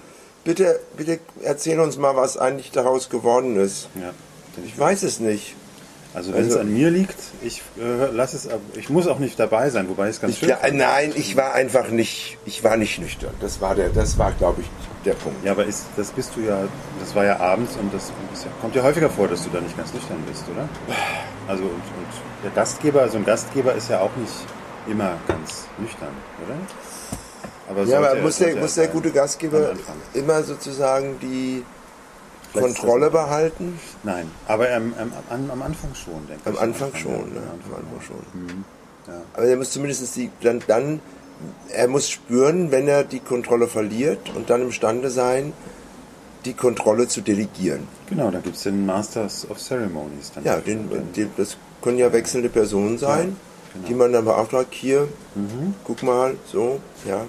bitte, 0.44 0.80
bitte 0.96 1.20
erzähl 1.42 1.80
uns 1.80 1.96
mal, 1.96 2.16
was 2.16 2.36
eigentlich 2.36 2.70
daraus 2.70 3.08
geworden 3.08 3.56
ist. 3.56 3.88
Ja, 3.94 4.12
Ich 4.64 4.78
weiß 4.78 5.02
es 5.02 5.20
nicht. 5.20 5.54
Also 6.12 6.32
wenn 6.32 6.42
Also- 6.44 6.56
es 6.56 6.60
an 6.60 6.72
mir 6.74 6.90
liegt, 6.90 7.14
ich 7.40 7.62
äh, 7.78 8.06
lass 8.12 8.34
es, 8.34 8.48
ich 8.76 8.90
muss 8.90 9.06
auch 9.06 9.20
nicht 9.20 9.38
dabei 9.38 9.70
sein, 9.70 9.88
wobei 9.88 10.08
es 10.08 10.20
ganz 10.20 10.32
Ich, 10.34 10.40
schön 10.40 10.48
fand. 10.50 10.74
nein, 10.74 11.12
ich 11.14 11.36
war 11.36 11.54
einfach 11.54 11.88
nicht, 11.90 12.36
ich 12.46 12.64
war 12.64 12.76
nicht 12.76 12.98
nüchtern. 12.98 13.32
Das 13.40 13.60
war 13.60 13.76
der, 13.76 13.90
das 13.90 14.18
war, 14.18 14.32
glaube 14.32 14.62
ich, 14.62 14.66
der 15.04 15.14
Punkt. 15.14 15.44
Ja, 15.44 15.52
aber 15.52 15.64
ist, 15.66 15.84
das 15.96 16.10
bist 16.10 16.32
du 16.34 16.40
ja, 16.40 16.58
das 16.98 17.14
war 17.14 17.24
ja 17.24 17.38
abends 17.38 17.76
und 17.76 17.94
das 17.94 18.08
ja, 18.44 18.50
kommt 18.60 18.74
ja 18.74 18.82
häufiger 18.82 19.08
vor, 19.08 19.28
dass 19.28 19.44
du 19.44 19.50
da 19.50 19.60
nicht 19.60 19.76
ganz 19.76 19.94
nüchtern 19.94 20.18
bist, 20.28 20.42
oder? 20.52 20.68
Also 21.46 21.62
und, 21.62 21.70
und 21.70 22.08
der 22.42 22.50
Gastgeber, 22.56 23.08
so 23.08 23.16
ein 23.16 23.24
Gastgeber 23.24 23.74
ist 23.76 23.88
ja 23.88 24.00
auch 24.00 24.14
nicht 24.16 24.32
immer 24.88 25.12
ganz 25.28 25.66
nüchtern, 25.78 26.08
oder? 26.44 26.56
Aber 27.68 27.84
Ja, 27.88 27.98
aber 27.98 28.16
muss 28.20 28.38
der, 28.38 28.48
er 28.56 28.56
muss 28.56 28.74
der 28.74 28.88
gute 28.88 29.12
Gastgeber 29.12 29.74
immer 30.14 30.42
sozusagen 30.42 31.20
die 31.20 31.62
Kontrolle 32.52 33.10
behalten? 33.10 33.78
Nein, 34.02 34.30
aber 34.46 34.72
am, 34.74 34.94
am, 34.98 35.12
am, 35.28 35.50
am 35.50 35.62
Anfang 35.62 35.94
schon, 35.94 36.26
denke 36.28 36.46
Am 36.46 36.54
ich. 36.54 36.60
Anfang 36.60 36.94
schon, 36.94 37.12
ja, 37.12 37.18
ne? 37.18 37.24
Am 37.24 37.54
Anfang. 37.54 37.74
Anfang 37.74 38.00
schon. 38.06 38.64
Ja. 39.06 39.22
Aber 39.34 39.46
er 39.46 39.56
muss 39.56 39.70
zumindest 39.70 40.16
die, 40.16 40.30
dann, 40.42 40.62
dann, 40.66 41.00
er 41.70 41.88
muss 41.88 42.10
spüren, 42.10 42.70
wenn 42.70 42.88
er 42.88 43.04
die 43.04 43.20
Kontrolle 43.20 43.66
verliert 43.66 44.30
und 44.34 44.50
dann 44.50 44.62
imstande 44.62 45.10
sein, 45.10 45.52
die 46.44 46.54
Kontrolle 46.54 47.08
zu 47.08 47.20
delegieren. 47.20 47.86
Genau, 48.08 48.30
da 48.30 48.40
gibt 48.40 48.56
es 48.56 48.62
den 48.62 48.86
Masters 48.86 49.48
of 49.50 49.58
Ceremonies. 49.58 50.32
Ja, 50.42 50.56
den, 50.56 50.88
den, 51.14 51.30
das 51.36 51.56
können 51.82 51.98
ja 51.98 52.12
wechselnde 52.12 52.48
Personen 52.48 52.98
sein, 52.98 53.36
genau. 53.72 53.88
die 53.88 53.94
man 53.94 54.12
dann 54.12 54.24
beauftragt, 54.24 54.72
hier, 54.72 55.08
guck 55.84 56.02
mal, 56.02 56.36
so, 56.46 56.80
ja, 57.06 57.26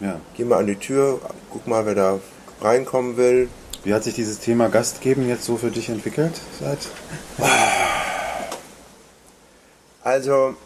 ja. 0.00 0.20
geh 0.36 0.44
mal 0.44 0.58
an 0.58 0.66
die 0.66 0.76
Tür, 0.76 1.20
guck 1.50 1.66
mal, 1.66 1.86
wer 1.86 1.94
da 1.94 2.18
reinkommen 2.60 3.16
will. 3.16 3.48
Wie 3.86 3.94
hat 3.94 4.02
sich 4.02 4.14
dieses 4.14 4.40
Thema 4.40 4.68
Gastgeben 4.68 5.28
jetzt 5.28 5.44
so 5.44 5.56
für 5.56 5.70
dich 5.70 5.88
entwickelt 5.90 6.32
seit? 6.58 6.78
Also, 10.02 10.56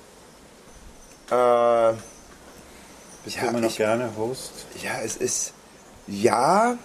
äh, 1.30 1.92
Bist 3.22 3.36
Ja, 3.36 3.42
du 3.42 3.48
immer 3.48 3.60
noch 3.60 3.68
ich- 3.68 3.76
gerne 3.76 4.08
Host? 4.16 4.64
ja, 4.82 4.92
es 5.04 5.16
ist, 5.18 5.52
ja, 6.06 6.78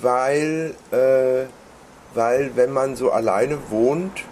weil, 0.00 0.74
äh, 0.90 1.44
weil 2.14 2.56
wenn 2.56 2.70
man 2.72 2.96
so 2.96 3.12
alleine 3.12 3.58
wohnt, 3.68 4.22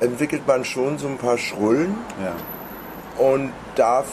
entwickelt 0.00 0.46
man 0.46 0.64
schon 0.64 0.96
so 0.96 1.08
ein 1.08 1.18
paar 1.18 1.36
Schrullen 1.36 1.94
Ja. 2.24 3.22
und 3.22 3.52
darf 3.74 4.06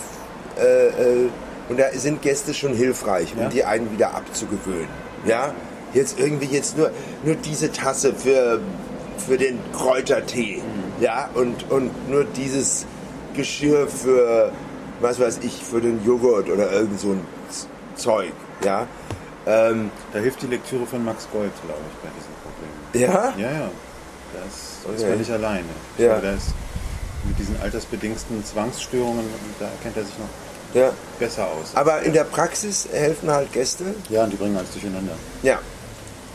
äh, 0.57 0.87
äh, 0.87 1.29
und 1.69 1.79
da 1.79 1.85
sind 1.93 2.21
Gäste 2.21 2.53
schon 2.53 2.73
hilfreich, 2.73 3.33
um 3.35 3.43
Ja. 3.43 3.47
die 3.49 3.63
einen 3.63 3.89
wieder 3.93 4.13
abzugewöhnen. 4.15 4.89
Ja, 5.25 5.53
jetzt 5.95 6.19
irgendwie 6.19 6.45
jetzt 6.45 6.77
nur 6.77 6.91
nur 7.23 7.34
diese 7.36 7.71
Tasse 7.71 8.13
für 8.13 8.60
für 9.17 9.38
den 9.39 9.58
Kräutertee, 9.73 10.62
ja 11.01 11.29
und 11.34 11.71
und 11.71 11.89
nur 12.12 12.25
dieses 12.25 12.86
Geschirr 13.36 13.88
für 13.88 14.51
was 15.01 15.19
weiß 15.19 15.39
ich 15.41 15.63
für 15.63 15.81
den 15.81 16.05
Joghurt 16.05 16.49
oder 16.49 16.71
irgend 16.71 16.99
so 16.99 17.10
ein 17.13 17.21
Zeug, 17.95 18.31
ja. 18.63 18.86
Ähm, 19.47 19.89
Da 20.13 20.19
hilft 20.19 20.41
die 20.41 20.47
Lektüre 20.47 20.86
von 20.86 21.03
Max 21.05 21.27
Gold, 21.31 21.51
glaube 21.63 21.79
ich, 21.89 21.95
bei 22.01 22.10
diesem 22.17 22.34
Problem. 22.43 23.13
ja, 23.13 23.34
Ja, 23.38 23.60
ja. 23.60 23.69
Ist, 24.47 24.86
ist 24.95 25.01
Okay. 25.03 25.12
völlig 25.12 25.31
alleine. 25.31 25.63
Ich 25.97 26.03
Ja. 26.03 26.19
glaube, 26.19 26.36
ist 26.36 26.47
mit 27.27 27.39
diesen 27.39 27.60
altersbedingten 27.62 28.43
Zwangsstörungen, 28.43 29.23
da 29.60 29.67
kennt 29.84 29.95
er 29.97 30.03
sich 30.03 30.13
noch 30.17 30.79
ja. 30.81 30.91
besser 31.19 31.45
aus. 31.45 31.71
Aber 31.75 32.01
in 32.01 32.13
der 32.13 32.23
Praxis 32.23 32.88
helfen 32.91 33.29
halt 33.31 33.51
Gäste. 33.53 33.84
ja, 34.10 34.23
und 34.23 34.31
die 34.34 34.38
bringen 34.38 34.58
alles 34.58 34.71
durcheinander. 34.71 35.13
Ja. 35.43 35.60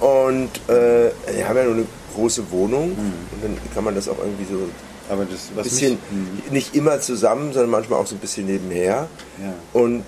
Und 0.00 0.50
äh, 0.68 1.10
wir 1.34 1.48
haben 1.48 1.56
ja 1.56 1.64
nur 1.64 1.74
eine 1.74 1.86
große 2.14 2.50
Wohnung 2.50 2.92
und 2.92 3.42
dann 3.44 3.56
kann 3.74 3.84
man 3.84 3.94
das 3.94 4.08
auch 4.08 4.18
irgendwie 4.18 4.46
so 4.50 4.58
ein 4.58 4.70
Aber 5.10 5.24
das, 5.24 5.50
was 5.54 5.64
bisschen, 5.68 5.98
mich, 6.42 6.50
nicht 6.50 6.74
immer 6.74 7.00
zusammen, 7.00 7.52
sondern 7.52 7.70
manchmal 7.70 8.00
auch 8.00 8.06
so 8.06 8.14
ein 8.16 8.18
bisschen 8.18 8.46
nebenher. 8.46 9.08
Ja. 9.42 9.52
Und 9.72 10.04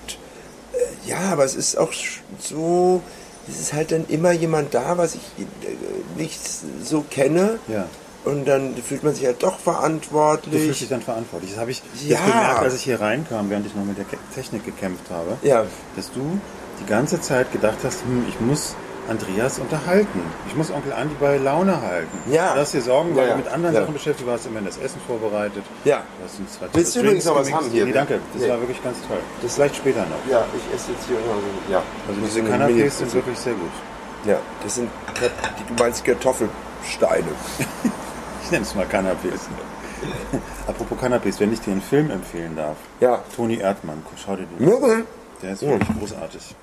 äh, 0.72 1.08
ja, 1.08 1.18
aber 1.32 1.44
es 1.44 1.54
ist 1.54 1.76
auch 1.76 1.92
so, 2.40 3.02
es 3.48 3.60
ist 3.60 3.72
halt 3.74 3.92
dann 3.92 4.06
immer 4.08 4.32
jemand 4.32 4.72
da, 4.74 4.96
was 4.98 5.14
ich 5.14 5.20
äh, 5.38 6.20
nicht 6.20 6.40
so 6.84 7.02
kenne. 7.08 7.58
ja. 7.68 7.86
Und 8.24 8.46
dann 8.46 8.76
fühlt 8.76 9.02
man 9.02 9.16
sich 9.16 9.26
halt 9.26 9.42
doch 9.42 9.56
Du 9.56 9.64
fühlst 9.64 9.64
verantwortlich. 9.64 10.78
dich 10.78 10.88
dann 10.88 11.02
verantwortlich. 11.02 11.50
Das 11.50 11.58
habe 11.60 11.72
ich 11.72 11.82
Ja. 12.06 12.20
gemerkt, 12.24 12.58
als 12.60 12.74
ich 12.76 12.82
hier 12.84 13.00
reinkam, 13.00 13.50
während 13.50 13.66
ich 13.66 13.74
noch 13.74 13.84
mit 13.84 13.98
der 13.98 14.04
Technik 14.32 14.64
gekämpft 14.64 15.10
habe. 15.10 15.36
Ja, 15.42 15.64
dass 15.96 16.08
du 16.12 16.38
die 16.80 16.86
ganze 16.86 17.20
Zeit 17.20 17.50
gedacht 17.50 17.78
hast, 17.82 18.02
hm, 18.02 18.24
ich 18.28 18.38
muss 18.40 18.76
Andreas 19.08 19.58
unterhalten. 19.58 20.20
Ich 20.48 20.54
muss 20.54 20.70
Onkel 20.70 20.92
Andi 20.92 21.14
bei 21.18 21.36
Laune 21.38 21.80
halten. 21.82 22.16
Ja. 22.30 22.54
Hast 22.56 22.74
dir 22.74 22.80
Sorgen, 22.82 23.14
weil 23.16 23.24
Ja, 23.24 23.28
ja. 23.30 23.36
du 23.36 23.42
mit 23.44 23.52
anderen 23.52 23.74
Ja. 23.74 23.80
Sachen 23.82 23.94
beschäftigt 23.94 24.28
warst, 24.28 24.46
immerhin 24.46 24.66
das 24.66 24.78
Essen 24.78 25.00
vorbereitet. 25.06 25.64
Ja. 25.84 26.02
Du 26.18 26.24
hast 26.24 26.38
uns 26.40 26.52
zwei 26.58 26.66
Willst 26.72 26.94
du 26.96 27.00
übrigens 27.00 27.24
noch 27.24 27.36
was 27.36 27.52
haben 27.52 27.68
hier? 27.70 27.84
Nee, 27.84 27.92
danke. 27.92 28.20
Das 28.32 28.42
Nee. 28.42 28.48
war 28.48 28.60
wirklich 28.60 28.82
ganz 28.82 28.96
toll. 29.08 29.18
Das 29.42 29.54
vielleicht 29.54 29.76
später 29.76 30.00
noch. 30.02 30.30
Ja, 30.32 30.44
ich 30.56 30.74
esse 30.74 30.92
jetzt 30.92 31.06
hier 31.08 31.16
immer 31.16 31.34
so. 31.34 31.72
Ja. 31.72 31.82
Also 32.08 32.20
Das 32.20 32.30
diese 32.30 32.46
sind 32.46 32.48
Canapés 32.48 32.90
sind 32.90 33.14
wirklich 33.14 33.38
sehr 33.38 33.54
gut. 33.54 33.70
Ja, 34.24 34.36
das 34.62 34.74
sind, 34.76 34.88
du 35.68 35.82
meinst 35.82 36.04
Kartoffelsteine. 36.04 37.26
Ich 38.44 38.50
nenne 38.50 38.64
es 38.66 38.74
mal 38.74 38.84
Canapés. 38.86 39.40
Apropos 40.66 40.98
Canapés, 40.98 41.38
wenn 41.40 41.52
ich 41.52 41.60
dir 41.60 41.70
einen 41.70 41.80
Film 41.80 42.10
empfehlen 42.10 42.54
darf. 42.56 42.76
Ja. 43.00 43.20
Toni 43.34 43.56
Erdmann, 43.58 44.02
schau 44.22 44.34
dir 44.36 44.46
den 44.58 44.68
an. 44.82 45.04
Der 45.40 45.52
ist 45.52 45.62
wirklich 45.62 45.88
großartig. 45.98 46.54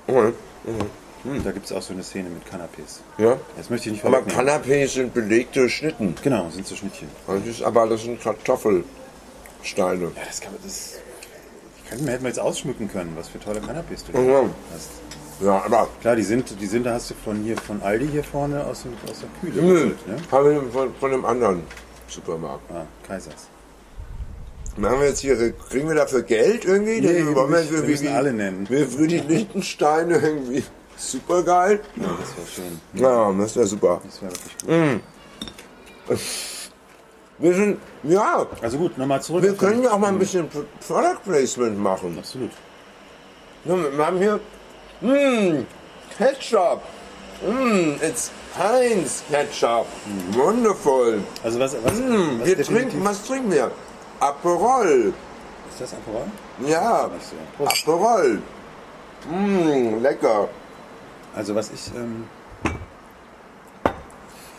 Okay. 1.26 1.42
Da 1.44 1.52
gibt 1.52 1.66
es 1.66 1.72
auch 1.72 1.82
so 1.82 1.94
eine 1.94 2.04
Szene 2.04 2.30
mit 2.30 2.44
Canapés. 2.48 3.00
Ja. 3.18 3.38
Das 3.58 3.70
möchte 3.70 3.88
ich 3.90 3.94
nicht 3.94 4.06
Aber 4.06 4.20
vorwegnehmen. 4.24 4.48
Canapés 4.50 4.88
sind 4.94 5.14
belegte 5.14 5.70
Schnitten. 5.70 6.16
Genau, 6.24 6.50
sind 6.50 6.66
so 6.66 6.76
Schnittchen. 6.76 7.10
Das 7.28 7.46
ist, 7.46 7.62
aber 7.62 7.88
das 7.88 8.04
sind 8.04 8.22
Kartoffelsteine. 8.22 10.04
Ja, 10.06 10.10
das 10.28 10.40
kann 10.42 10.54
man, 10.54 10.62
das 10.64 10.94
könnten 11.90 12.06
wir, 12.06 12.14
hätten 12.14 12.24
wir 12.24 12.30
jetzt 12.30 12.40
ausschmücken 12.40 12.90
können, 12.90 13.14
was 13.18 13.28
für 13.30 13.40
tolle 13.40 13.60
Canapés 13.60 14.04
du 14.12 14.18
Ja. 14.18 14.44
hast. 14.74 14.90
Ja, 15.42 15.64
aber 15.66 15.88
Klar, 16.02 16.16
die 16.18 16.24
sind, 16.24 16.54
die 16.60 16.66
sind, 16.68 16.86
da 16.86 16.94
hast 16.96 17.10
du 17.12 17.14
von 17.24 17.38
hier, 17.44 17.56
von 17.58 17.82
Aldi 17.82 18.08
hier 18.12 18.24
vorne 18.24 18.64
aus, 18.66 18.84
dem, 18.84 18.94
aus 19.10 19.20
der 19.22 19.30
Kühle 19.40 19.62
Nö, 19.62 19.74
geholt, 19.96 20.08
ne? 20.08 20.16
wir 20.66 20.72
von, 20.72 20.94
von 21.00 21.14
einem 21.14 21.26
anderen 21.26 21.64
Supermarkt. 22.08 22.70
Ah, 22.72 22.86
Kaisers. 23.08 23.48
Machen 24.78 25.00
wir 25.00 25.08
jetzt 25.08 25.20
hier, 25.20 25.36
kriegen 25.70 25.88
wir 25.88 25.96
dafür 25.96 26.24
Geld 26.24 26.66
irgendwie? 26.66 27.02
Nee, 27.02 27.20
Dann 27.24 27.36
wollen 27.36 27.52
nicht. 27.52 27.72
Wir 27.72 27.82
müssen 27.84 28.08
alle 28.10 28.32
nennen. 28.34 28.70
Wir 28.70 28.88
für 28.88 29.08
die 29.08 29.18
Lichtensteine 29.20 30.18
irgendwie 30.18 30.64
super 31.00 31.44
geil. 31.44 31.80
Ja, 31.96 32.08
das 32.20 32.38
war 32.38 32.46
schön. 32.48 32.82
Ja, 32.94 33.32
das 33.34 33.56
wäre 33.56 33.66
super. 33.68 34.02
Das 34.06 34.22
war 34.22 34.30
wirklich 34.32 34.58
gut. 36.08 36.20
Wir 37.42 37.54
sind, 37.54 37.80
ja, 38.04 38.46
Also 38.62 38.78
gut, 38.78 38.98
nochmal 38.98 39.22
zurück. 39.22 39.42
wir 39.44 39.54
können 39.56 39.82
ja 39.84 39.92
auch 39.92 39.98
mal 39.98 40.10
ein 40.10 40.20
bisschen 40.20 40.50
Pro- 40.50 40.66
Product 40.86 41.20
Placement 41.24 41.78
machen. 41.80 42.18
Absolut. 42.18 42.52
Wir 43.64 44.06
haben 44.06 44.18
hier, 44.18 44.40
mh, 45.02 45.64
Ketchup. 46.18 46.82
Mh, 47.42 48.04
it's 48.06 48.32
Heinz 48.58 49.24
Ketchup. 49.32 49.86
Wonderful. 50.34 51.24
Also 51.42 51.60
was, 51.60 51.76
was, 51.82 51.94
Mh, 52.00 52.40
was 52.42 52.48
wir 52.48 52.62
trinken, 52.64 53.06
was 53.06 53.24
trinken 53.26 53.52
wir? 53.52 53.72
Aperol. 54.20 55.14
Ist 55.70 55.80
das 55.80 55.94
Aperol? 55.94 56.26
Ja, 56.68 57.10
so. 57.58 57.64
Aperol. 57.66 58.42
Mh, 59.32 59.98
lecker. 60.02 60.50
Also 61.36 61.56
was 61.56 61.72
ich... 61.72 61.92
Ähm, 61.96 62.26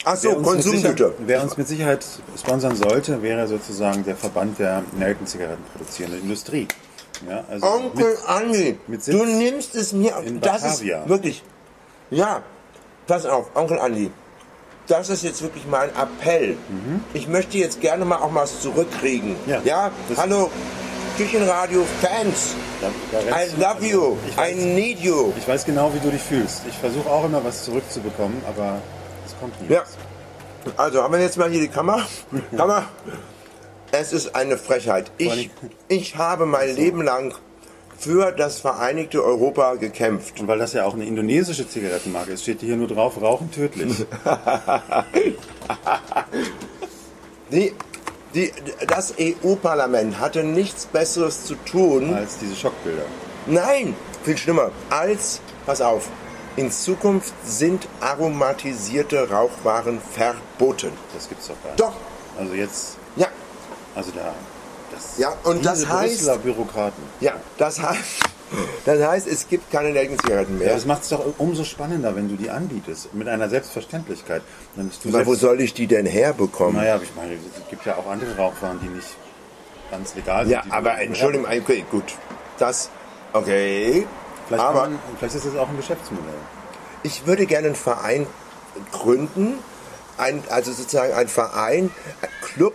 Ach 0.04 0.16
so, 0.16 0.34
Konsumgüter. 0.36 1.12
Wer 1.18 1.42
uns 1.42 1.56
mit 1.56 1.68
Sicherheit 1.68 2.04
sponsern 2.38 2.74
sollte, 2.74 3.22
wäre 3.22 3.46
sozusagen 3.46 4.04
der 4.04 4.16
Verband 4.16 4.58
der 4.58 4.82
Nelkenzigaretten 4.98 5.64
produzierenden 5.72 6.22
Industrie. 6.22 6.66
Ja, 7.28 7.44
also 7.50 7.66
Onkel 7.66 8.06
mit, 8.06 8.26
Andi, 8.26 8.78
mit 8.86 9.06
du 9.06 9.24
nimmst 9.26 9.74
es 9.74 9.92
mir 9.92 10.16
auf. 10.16 10.24
Das 10.40 10.64
ist 10.64 10.84
wirklich. 11.06 11.42
Ja, 12.10 12.42
pass 13.06 13.26
auf, 13.26 13.54
Onkel 13.54 13.78
Andi. 13.78 14.10
Das 14.86 15.10
ist 15.10 15.22
jetzt 15.22 15.42
wirklich 15.42 15.66
mein 15.66 15.90
Appell. 15.90 16.56
Ich 17.12 17.28
möchte 17.28 17.58
jetzt 17.58 17.80
gerne 17.80 18.04
mal 18.04 18.16
auch 18.16 18.34
was 18.34 18.60
zurückkriegen. 18.60 19.30
Mhm. 19.30 19.50
Ja, 19.50 19.60
ja? 19.64 19.90
hallo, 20.16 20.50
Küchenradio-Fans. 21.20 22.54
I 23.12 23.60
love 23.60 23.86
you. 23.86 24.16
Ich 24.26 24.32
I 24.32 24.38
weiß, 24.38 24.56
need 24.56 25.00
you. 25.00 25.34
ich 25.36 25.46
weiß 25.46 25.66
genau, 25.66 25.92
wie 25.92 25.98
du 25.98 26.10
dich 26.10 26.22
fühlst. 26.22 26.62
Ich 26.66 26.74
versuche 26.74 27.10
auch 27.10 27.26
immer 27.26 27.44
was 27.44 27.64
zurückzubekommen, 27.64 28.42
aber 28.48 28.78
es 29.26 29.38
kommt 29.38 29.60
nie. 29.60 29.74
Ja. 29.74 29.82
Also 30.78 31.02
haben 31.02 31.12
wir 31.12 31.20
jetzt 31.20 31.36
mal 31.36 31.50
hier 31.50 31.60
die 31.60 31.68
Kamera. 31.68 32.06
Kamera. 32.56 32.86
Es 33.92 34.14
ist 34.14 34.34
eine 34.34 34.56
Frechheit. 34.56 35.12
Ich, 35.18 35.50
ich 35.88 36.16
habe 36.16 36.46
mein 36.46 36.74
Leben 36.74 37.02
lang 37.02 37.34
für 37.98 38.32
das 38.32 38.58
Vereinigte 38.58 39.22
Europa 39.22 39.74
gekämpft. 39.74 40.40
Und 40.40 40.48
weil 40.48 40.58
das 40.58 40.72
ja 40.72 40.86
auch 40.86 40.94
eine 40.94 41.04
indonesische 41.04 41.68
Zigarettenmarke 41.68 42.32
ist, 42.32 42.44
steht 42.44 42.60
hier 42.60 42.76
nur 42.76 42.88
drauf, 42.88 43.20
Rauchen 43.20 43.50
tödlich. 43.50 44.06
Die, 47.52 47.74
die, 48.34 48.52
das 48.86 49.14
EU-Parlament 49.18 50.18
hatte 50.20 50.42
nichts 50.44 50.86
Besseres 50.86 51.44
zu 51.44 51.54
tun. 51.56 52.14
als 52.14 52.38
diese 52.38 52.54
Schockbilder. 52.56 53.02
Nein, 53.46 53.94
viel 54.24 54.36
schlimmer. 54.36 54.70
Als, 54.90 55.40
pass 55.66 55.80
auf, 55.80 56.08
in 56.56 56.70
Zukunft 56.70 57.32
sind 57.44 57.88
aromatisierte 58.00 59.28
Rauchwaren 59.30 60.00
verboten. 60.12 60.92
Das 61.14 61.28
gibt's 61.28 61.48
doch 61.48 61.54
gar 61.62 61.70
nicht. 61.70 61.80
Doch, 61.80 61.92
Also 62.38 62.54
jetzt, 62.54 62.96
ja, 63.16 63.26
also 63.94 64.10
da. 64.12 64.34
Das, 64.92 65.18
Ja, 65.18 65.32
und 65.44 65.64
das 65.64 65.78
diese 65.80 65.90
heißt- 65.92 66.00
Brüsseler 66.08 66.38
Bürokraten. 66.38 67.02
ja, 67.20 67.34
das 67.58 67.80
heißt, 67.80 67.98
das 68.84 69.02
heißt, 69.02 69.26
es 69.28 69.48
gibt 69.48 69.70
keine 69.70 69.90
Nelkenzigaretten 69.90 70.58
Ja, 70.58 70.66
mehr. 70.66 70.74
das 70.74 70.86
macht 70.86 71.02
es 71.02 71.08
doch 71.10 71.24
umso 71.38 71.64
spannender, 71.64 72.14
wenn 72.16 72.28
du 72.28 72.36
die 72.36 72.50
anbietest. 72.50 73.12
Mit 73.14 73.28
einer 73.28 73.48
Selbstverständlichkeit. 73.48 74.42
Dann 74.76 74.90
Aber 75.08 75.26
wo 75.26 75.34
soll 75.34 75.60
ich 75.60 75.74
die 75.74 75.86
denn 75.86 76.06
herbekommen? 76.06 76.76
naja, 76.76 76.94
aber 76.94 77.04
ich 77.04 77.14
meine, 77.14 77.34
es 77.34 77.68
gibt 77.68 77.84
ja 77.86 77.96
auch 77.96 78.06
andere 78.10 78.36
Rauchwaren, 78.36 78.80
die 78.82 78.88
nicht 78.88 79.08
ganz 79.90 80.14
legal 80.14 80.44
sind. 80.44 80.52
ja, 80.52 80.64
aber 80.70 81.00
Entschuldigung, 81.00 81.46
okay, 81.46 81.84
gut. 81.90 82.04
Das, 82.58 82.90
okay. 83.32 84.06
Vielleicht, 84.48 84.62
aber 84.64 84.80
man, 84.82 84.98
vielleicht 85.18 85.34
ist 85.36 85.46
das 85.46 85.56
auch 85.56 85.68
ein 85.68 85.76
Geschäftsmodell. 85.76 86.34
ich 87.04 87.26
würde 87.26 87.46
gerne 87.46 87.68
einen 87.68 87.76
Verein 87.76 88.26
gründen, 88.92 89.54
ein, 90.18 90.42
also 90.50 90.72
sozusagen 90.72 91.12
ein 91.14 91.28
Verein, 91.28 91.90
ein 92.22 92.28
Club, 92.42 92.74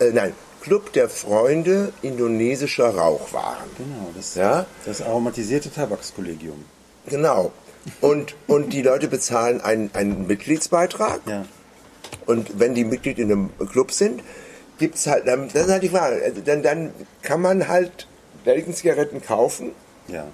äh, 0.00 0.10
nein, 0.12 0.34
Club 0.62 0.92
der 0.92 1.08
Freunde 1.08 1.92
indonesischer 2.02 2.94
Rauchwaren. 2.94 3.68
Genau, 3.76 4.10
das, 4.16 4.34
Ja? 4.36 4.66
das 4.86 5.02
aromatisierte 5.02 5.70
Tabakskollegium. 5.72 6.64
Genau. 7.06 7.52
Und, 8.00 8.36
und 8.46 8.72
die 8.72 8.82
Leute 8.82 9.08
bezahlen 9.08 9.60
einen, 9.60 9.90
einen 9.94 10.26
Mitgliedsbeitrag. 10.28 11.20
Ja. 11.26 11.44
Und 12.26 12.60
wenn 12.60 12.74
die 12.74 12.84
Mitglied 12.84 13.18
in 13.18 13.32
einem 13.32 13.50
Club 13.70 13.90
sind, 13.90 14.22
gibt's 14.78 15.06
halt, 15.08 15.26
dann, 15.26 15.48
das 15.52 15.66
ist 15.66 15.70
halt 15.72 15.82
die 15.82 15.88
Frage, 15.88 16.22
Also 16.24 16.40
dann, 16.42 16.62
dann 16.62 16.90
kann 17.22 17.40
man 17.40 17.66
halt 17.66 18.06
Nelkenzigaretten 18.44 19.20
kaufen, 19.22 19.72
Ja. 20.08 20.26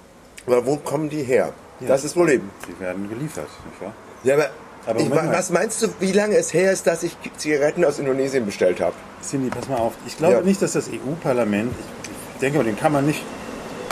aber 0.45 0.65
wo 0.67 0.75
kommen 0.77 1.09
die 1.09 1.23
her? 1.23 1.53
Ja. 1.79 1.87
Das 1.87 1.99
ist 2.03 2.11
das 2.11 2.13
Problem. 2.13 2.49
Die 2.67 2.79
werden 2.79 3.09
geliefert, 3.09 3.47
nicht 3.69 3.81
wahr? 3.81 3.93
Ja, 4.23 4.35
Aber 4.35 4.49
ich, 4.97 5.11
was 5.11 5.49
meinst 5.51 5.81
du, 5.81 5.87
wie 5.99 6.11
lange 6.11 6.35
es 6.37 6.53
her 6.53 6.71
ist, 6.71 6.87
dass 6.87 7.03
ich 7.03 7.15
Zigaretten 7.37 7.83
aus 7.85 7.99
Indonesien 7.99 8.45
bestellt 8.45 8.81
habe? 8.81 8.93
Cindy, 9.21 9.49
pass 9.49 9.67
mal 9.67 9.77
auf. 9.77 9.93
Ich 10.07 10.17
glaube 10.17 10.35
Ja. 10.35 10.41
nicht, 10.41 10.61
dass 10.61 10.73
das 10.73 10.87
EU-Parlament, 10.89 11.71
ich, 12.03 12.09
ich 12.35 12.39
denke 12.39 12.57
mal, 12.59 12.63
den 12.63 12.77
kann 12.77 12.91
man 12.91 13.05
nicht, 13.05 13.21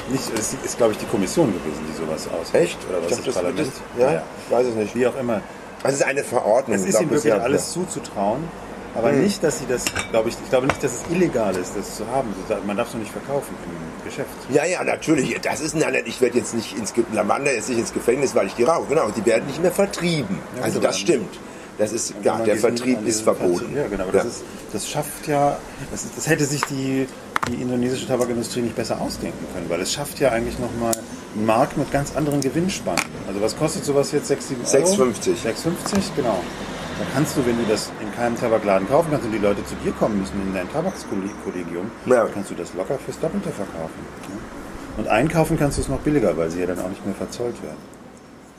nicht, 0.10 0.24
es 0.38 0.56
ist, 0.64 0.78
glaube 0.78 0.94
ich, 0.94 0.98
die 1.00 1.06
Kommission 1.06 1.48
gewesen, 1.54 1.82
die 1.92 1.98
sowas 1.98 2.28
aushält. 2.28 2.64
Echt? 2.64 2.78
Oder 2.90 3.04
was 3.04 3.20
Ich 3.20 3.26
das, 3.26 3.36
Parlament? 3.36 3.60
das- 3.60 4.02
ja, 4.02 4.24
ich 4.46 4.52
weiß 4.56 4.68
es 4.68 4.76
nicht. 4.76 4.96
Wie 4.96 5.06
auch 5.08 5.18
immer. 5.20 5.42
Es 5.84 5.94
ist 5.94 6.04
eine 6.04 6.24
Verordnung. 6.24 6.76
Es 6.76 6.86
ist 6.86 6.96
ich, 7.00 7.10
wirklich 7.10 7.24
ja. 7.26 7.38
alles 7.38 7.72
zuzutrauen, 7.74 8.44
aber 8.98 9.12
Hm. 9.12 9.24
nicht, 9.24 9.44
dass 9.44 9.60
sie 9.60 9.66
das, 9.68 9.86
glaube 10.12 10.30
ich, 10.30 10.36
ich 10.44 10.50
glaube 10.50 10.68
nicht, 10.68 10.84
dass 10.84 10.92
es 10.92 11.04
illegal 11.12 11.56
ist, 11.56 11.74
das 11.78 11.96
zu 11.96 12.08
haben. 12.08 12.34
Man 12.66 12.76
darf 12.78 12.88
es 12.88 12.94
doch 12.94 13.00
nicht 13.00 13.12
verkaufen 13.12 13.56
im 13.66 14.04
Geschäft. 14.10 14.30
Ja, 14.50 14.66
ja, 14.66 14.84
natürlich. 14.84 15.40
Das 15.42 15.62
ist 15.62 15.76
nein, 15.76 15.96
ich 16.06 16.20
werde 16.22 16.38
jetzt 16.38 16.54
nicht 16.54 16.78
ins 16.78 16.94
Ge 16.94 17.04
Lavanda 17.14 17.52
jetzt 17.52 17.70
nicht 17.70 17.80
ins 17.80 17.94
Gefängnis, 17.94 18.34
weil 18.36 18.48
ich 18.48 18.56
die 18.56 18.64
rauche. 18.64 18.88
Genau, 18.90 19.10
die 19.10 19.26
werden 19.26 19.46
nicht 19.48 19.62
mehr 19.62 19.72
vertrieben. 19.72 20.40
Ja, 20.58 20.64
also 20.64 20.80
gut, 20.80 20.88
das 20.90 21.00
stimmt. 21.00 21.40
Das 21.78 21.92
ist 21.94 22.14
ja, 22.24 22.34
man 22.36 22.46
der 22.46 22.58
Vertrieb 22.58 23.06
ist 23.06 23.22
verboten. 23.22 23.76
Ja, 23.76 23.88
genau. 23.88 24.04
Aber 24.04 24.12
Das, 24.14 24.26
ist, 24.26 24.44
das 24.74 24.90
schafft 24.90 25.28
ja, 25.28 25.60
das, 25.92 26.06
ist, 26.06 26.18
das 26.18 26.28
hätte 26.28 26.44
sich 26.46 26.62
die, 26.66 27.08
die 27.48 27.62
indonesische 27.62 28.08
Tabakindustrie 28.08 28.62
nicht 28.62 28.76
besser 28.76 29.00
ausdenken 29.00 29.46
können, 29.54 29.70
weil 29.70 29.82
es 29.82 29.94
schafft 29.94 30.20
ja 30.20 30.32
eigentlich 30.32 30.58
nochmal 30.58 30.96
einen 31.36 31.46
Markt 31.46 31.78
mit 31.78 31.92
ganz 31.92 32.16
anderen 32.16 32.42
Gewinnspannen. 32.42 33.04
Also 33.28 33.42
was 33.42 33.56
kostet 33.56 33.86
sowas 33.86 34.12
jetzt? 34.12 34.28
6, 34.28 34.48
7 34.48 34.62
Euro? 34.66 35.04
6,50. 35.04 35.30
6,50, 35.46 36.16
genau. 36.16 36.40
Da 36.98 37.06
kannst 37.14 37.38
du, 37.38 37.46
wenn 37.46 37.56
du 37.58 37.64
das 37.70 37.92
keinem 38.18 38.36
Tabakladen 38.36 38.90
kaufen 38.90 39.10
kannst 39.12 39.26
und 39.26 39.32
die 39.32 39.38
Leute 39.38 39.64
zu 39.66 39.76
dir 39.76 39.92
kommen 39.94 40.20
müssen 40.20 40.42
in 40.42 40.54
dein 40.54 40.70
Tabakskollegium, 40.72 41.90
Ja. 42.06 42.28
kannst 42.34 42.50
du 42.52 42.56
das 42.56 42.74
locker 42.74 42.98
fürs 42.98 43.20
Doppelte 43.20 43.50
verkaufen. 43.52 44.02
ne? 44.30 44.38
Und 44.98 45.08
einkaufen 45.08 45.58
kannst 45.60 45.78
du 45.78 45.82
es 45.84 45.88
noch 45.90 46.00
billiger, 46.00 46.36
weil 46.36 46.50
sie 46.50 46.60
ja 46.60 46.66
dann 46.66 46.80
auch 46.80 46.90
nicht 46.90 47.06
mehr 47.06 47.14
verzollt 47.16 47.62
werden. 47.62 47.78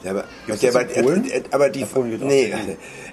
Ja, 0.04 0.12
aber, 0.12 0.24
das 0.46 0.64
aber, 0.64 0.84
aber 1.50 1.70
die, 1.70 1.84
nee, 2.20 2.54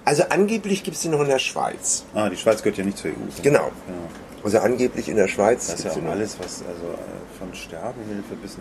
also 0.05 0.23
angeblich 0.29 0.83
gibt 0.83 0.95
es 0.95 1.01
die 1.01 1.07
noch 1.09 1.21
in 1.21 1.27
der 1.29 1.39
Schweiz. 1.39 2.03
Ah, 2.13 2.29
die 2.29 2.37
Schweiz 2.37 2.61
gehört 2.61 2.77
ja 2.77 2.85
nicht 2.85 2.99
zur 2.99 3.09
EU. 3.09 3.13
Genau. 3.41 3.71
genau. 3.87 4.09
Also 4.43 4.59
angeblich 4.59 5.09
in 5.09 5.15
der 5.15 5.27
Schweiz. 5.27 5.65
Das 5.65 5.79
ist 5.79 5.85
ja 5.85 5.91
auch 6.03 6.11
alles, 6.11 6.37
was 6.37 6.61
also 6.61 6.93
äh, 6.93 7.39
von 7.39 7.51
Sterbehilfe 7.55 8.35
bis 8.39 8.59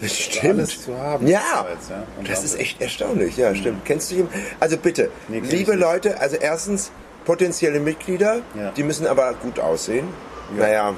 ist 0.00 0.20
stimmt. 0.20 0.58
Alles 0.58 0.82
zu 0.82 0.98
haben. 0.98 1.28
Ja, 1.28 1.38
der 1.62 1.68
Schweiz, 1.76 1.88
ja. 1.90 2.02
Das 2.28 2.42
ist 2.44 2.58
echt 2.58 2.80
erstaunlich. 2.82 3.36
Ja, 3.36 3.54
stimmt. 3.54 3.84
Kennst 3.84 4.10
du 4.10 4.16
ihn? 4.16 4.28
Also 4.58 4.76
bitte, 4.76 5.10
Nee, 5.28 5.38
liebe. 5.38 5.74
Leute, 5.76 6.20
also 6.20 6.34
erstens 6.34 6.90
potenzielle 7.24 7.80
Mitglieder, 7.80 8.40
Ja. 8.56 8.70
die 8.72 8.82
müssen 8.82 9.06
aber 9.06 9.34
gut 9.34 9.58
aussehen. 9.60 10.08
Naja, 10.56 10.94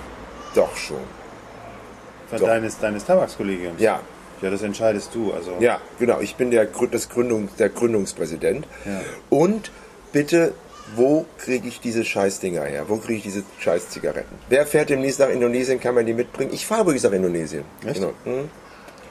doch 0.55 0.77
schon. 0.77 0.97
Von 2.31 2.39
doch. 2.39 2.47
deines, 2.47 2.79
deines 2.79 3.05
Tabakskollegiums. 3.05 3.81
Ja, 3.81 4.01
Ja, 4.43 4.51
das 4.51 4.63
entscheidest 4.63 5.15
du. 5.15 5.33
Also 5.33 5.53
Ja, 5.61 5.79
genau. 5.99 6.21
Ich 6.21 6.35
bin 6.37 6.51
der, 6.51 6.67
das 6.91 7.09
Gründung, 7.09 7.49
der 7.59 7.69
Gründungspräsident. 7.69 8.67
Ja. 8.85 9.01
Und 9.31 9.71
bitte, 10.13 10.53
wo 10.97 11.25
kriege 11.39 11.69
ich 11.69 11.81
diese 11.81 12.05
Scheißdinger 12.05 12.63
her? 12.65 12.85
Wo 12.89 12.97
kriege 12.97 13.15
ich 13.15 13.23
diese 13.23 13.43
Scheißzigaretten? 13.61 14.37
Wer 14.49 14.67
fährt 14.67 14.91
demnächst 14.91 15.21
nach 15.21 15.29
Indonesien? 15.31 15.81
Kann 15.81 15.95
man 15.95 16.05
die 16.05 16.13
mitbringen? 16.15 16.51
Ich 16.53 16.67
fahre 16.67 16.83
übrigens 16.83 17.05
nach 17.05 17.13
Indonesien. 17.13 17.65
Echt? 17.87 17.95
Genau. 17.95 18.13
Hm. 18.25 18.51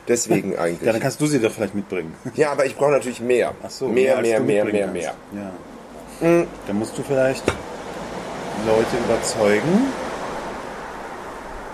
Deswegen 0.08 0.58
eigentlich. 0.58 0.86
Ja, 0.86 0.92
dann 0.92 1.02
kannst 1.02 1.22
du 1.22 1.26
sie 1.28 1.40
doch 1.40 1.52
vielleicht 1.52 1.76
mitbringen. 1.76 2.14
Ja, 2.36 2.52
aber 2.52 2.66
ich 2.66 2.76
brauche 2.76 2.92
natürlich 2.92 3.22
mehr. 3.22 3.54
Ach 3.64 3.70
so, 3.70 3.88
mehr, 3.88 4.20
mehr, 4.22 4.40
mehr, 4.42 4.66
mitbringen 4.66 4.92
mehr, 4.94 5.14
mehr. 5.32 5.42
kannst. 5.42 5.73
Ja. 6.22 6.44
Dann 6.68 6.80
musst 6.80 6.98
du 6.98 7.04
vielleicht 7.04 7.44
Leute 8.66 8.98
überzeugen. 9.06 9.92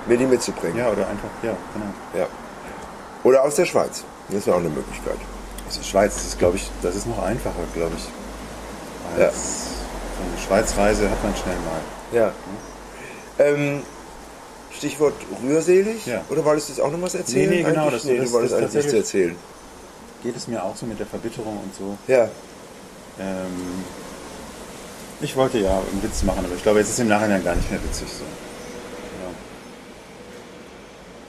Mir 0.08 0.18
die 0.18 0.26
mitzubringen. 0.26 0.78
Ja, 0.78 0.88
oder 0.90 1.08
einfach, 1.08 1.30
ja, 1.44 1.56
genau. 1.74 1.94
Ja. 2.18 2.28
Oder 3.24 3.44
aus 3.44 3.56
der 3.56 3.66
Schweiz. 3.66 4.04
Das 4.30 4.46
wäre 4.48 4.56
auch 4.56 4.62
eine 4.62 4.70
Möglichkeit. 4.70 5.18
Aus 5.68 5.78
der 5.78 5.84
Schweiz 5.84 6.16
das 6.16 6.26
ist 6.26 6.40
glaube 6.40 6.58
ich, 6.58 6.70
das 6.82 6.96
ist 6.96 7.06
noch 7.08 7.22
einfacher, 7.22 7.62
glaube 7.76 7.92
ich. 7.98 9.20
Ja. 9.20 9.26
Als 9.28 9.36
so 9.36 10.24
eine 10.24 10.42
Schweizreise 10.64 11.10
hat 11.10 11.24
man 11.24 11.36
schnell 11.36 11.56
mal. 11.58 11.82
Ja. 12.18 12.32
Ähm, 13.38 13.82
Stichwort 14.72 15.14
rührselig? 15.44 16.06
Ja. 16.06 16.22
Oder 16.30 16.44
wolltest 16.46 16.70
du 16.70 16.74
jetzt 16.74 16.82
auch 16.82 16.92
noch 16.92 17.02
was 17.02 17.16
erzählen? 17.16 17.50
Nee, 17.50 17.58
nee, 17.58 17.64
genau, 17.64 17.82
eigentlich? 17.88 18.02
das- 18.02 18.04
nee, 18.06 18.18
das- 18.18 18.26
du 18.28 18.34
wolltest 18.34 18.54
das 18.54 18.62
eigentlich 18.62 18.74
nichts 18.76 18.94
erzählen. 18.94 19.36
Geht 20.24 20.36
es 20.36 20.48
mir 20.48 20.64
auch 20.64 20.76
so 20.76 20.86
mit 20.86 21.00
der 21.00 21.06
Verbitterung 21.08 21.58
und 21.64 21.76
so. 21.76 21.98
Ja. 22.12 22.24
Ähm, 23.20 23.84
ich 25.22 25.36
wollte 25.36 25.60
ja 25.60 25.72
einen 25.72 26.02
Witz 26.02 26.24
machen, 26.24 26.44
aber 26.46 26.56
ich 26.56 26.64
glaube, 26.64 26.80
jetzt 26.80 26.90
ist 26.90 27.00
im 27.00 27.08
Nachhinein 27.08 27.44
gar 27.44 27.56
nicht 27.56 27.70
mehr 27.70 27.82
witzig 27.84 28.08
so. 28.08 28.24
Ja. 28.24 29.32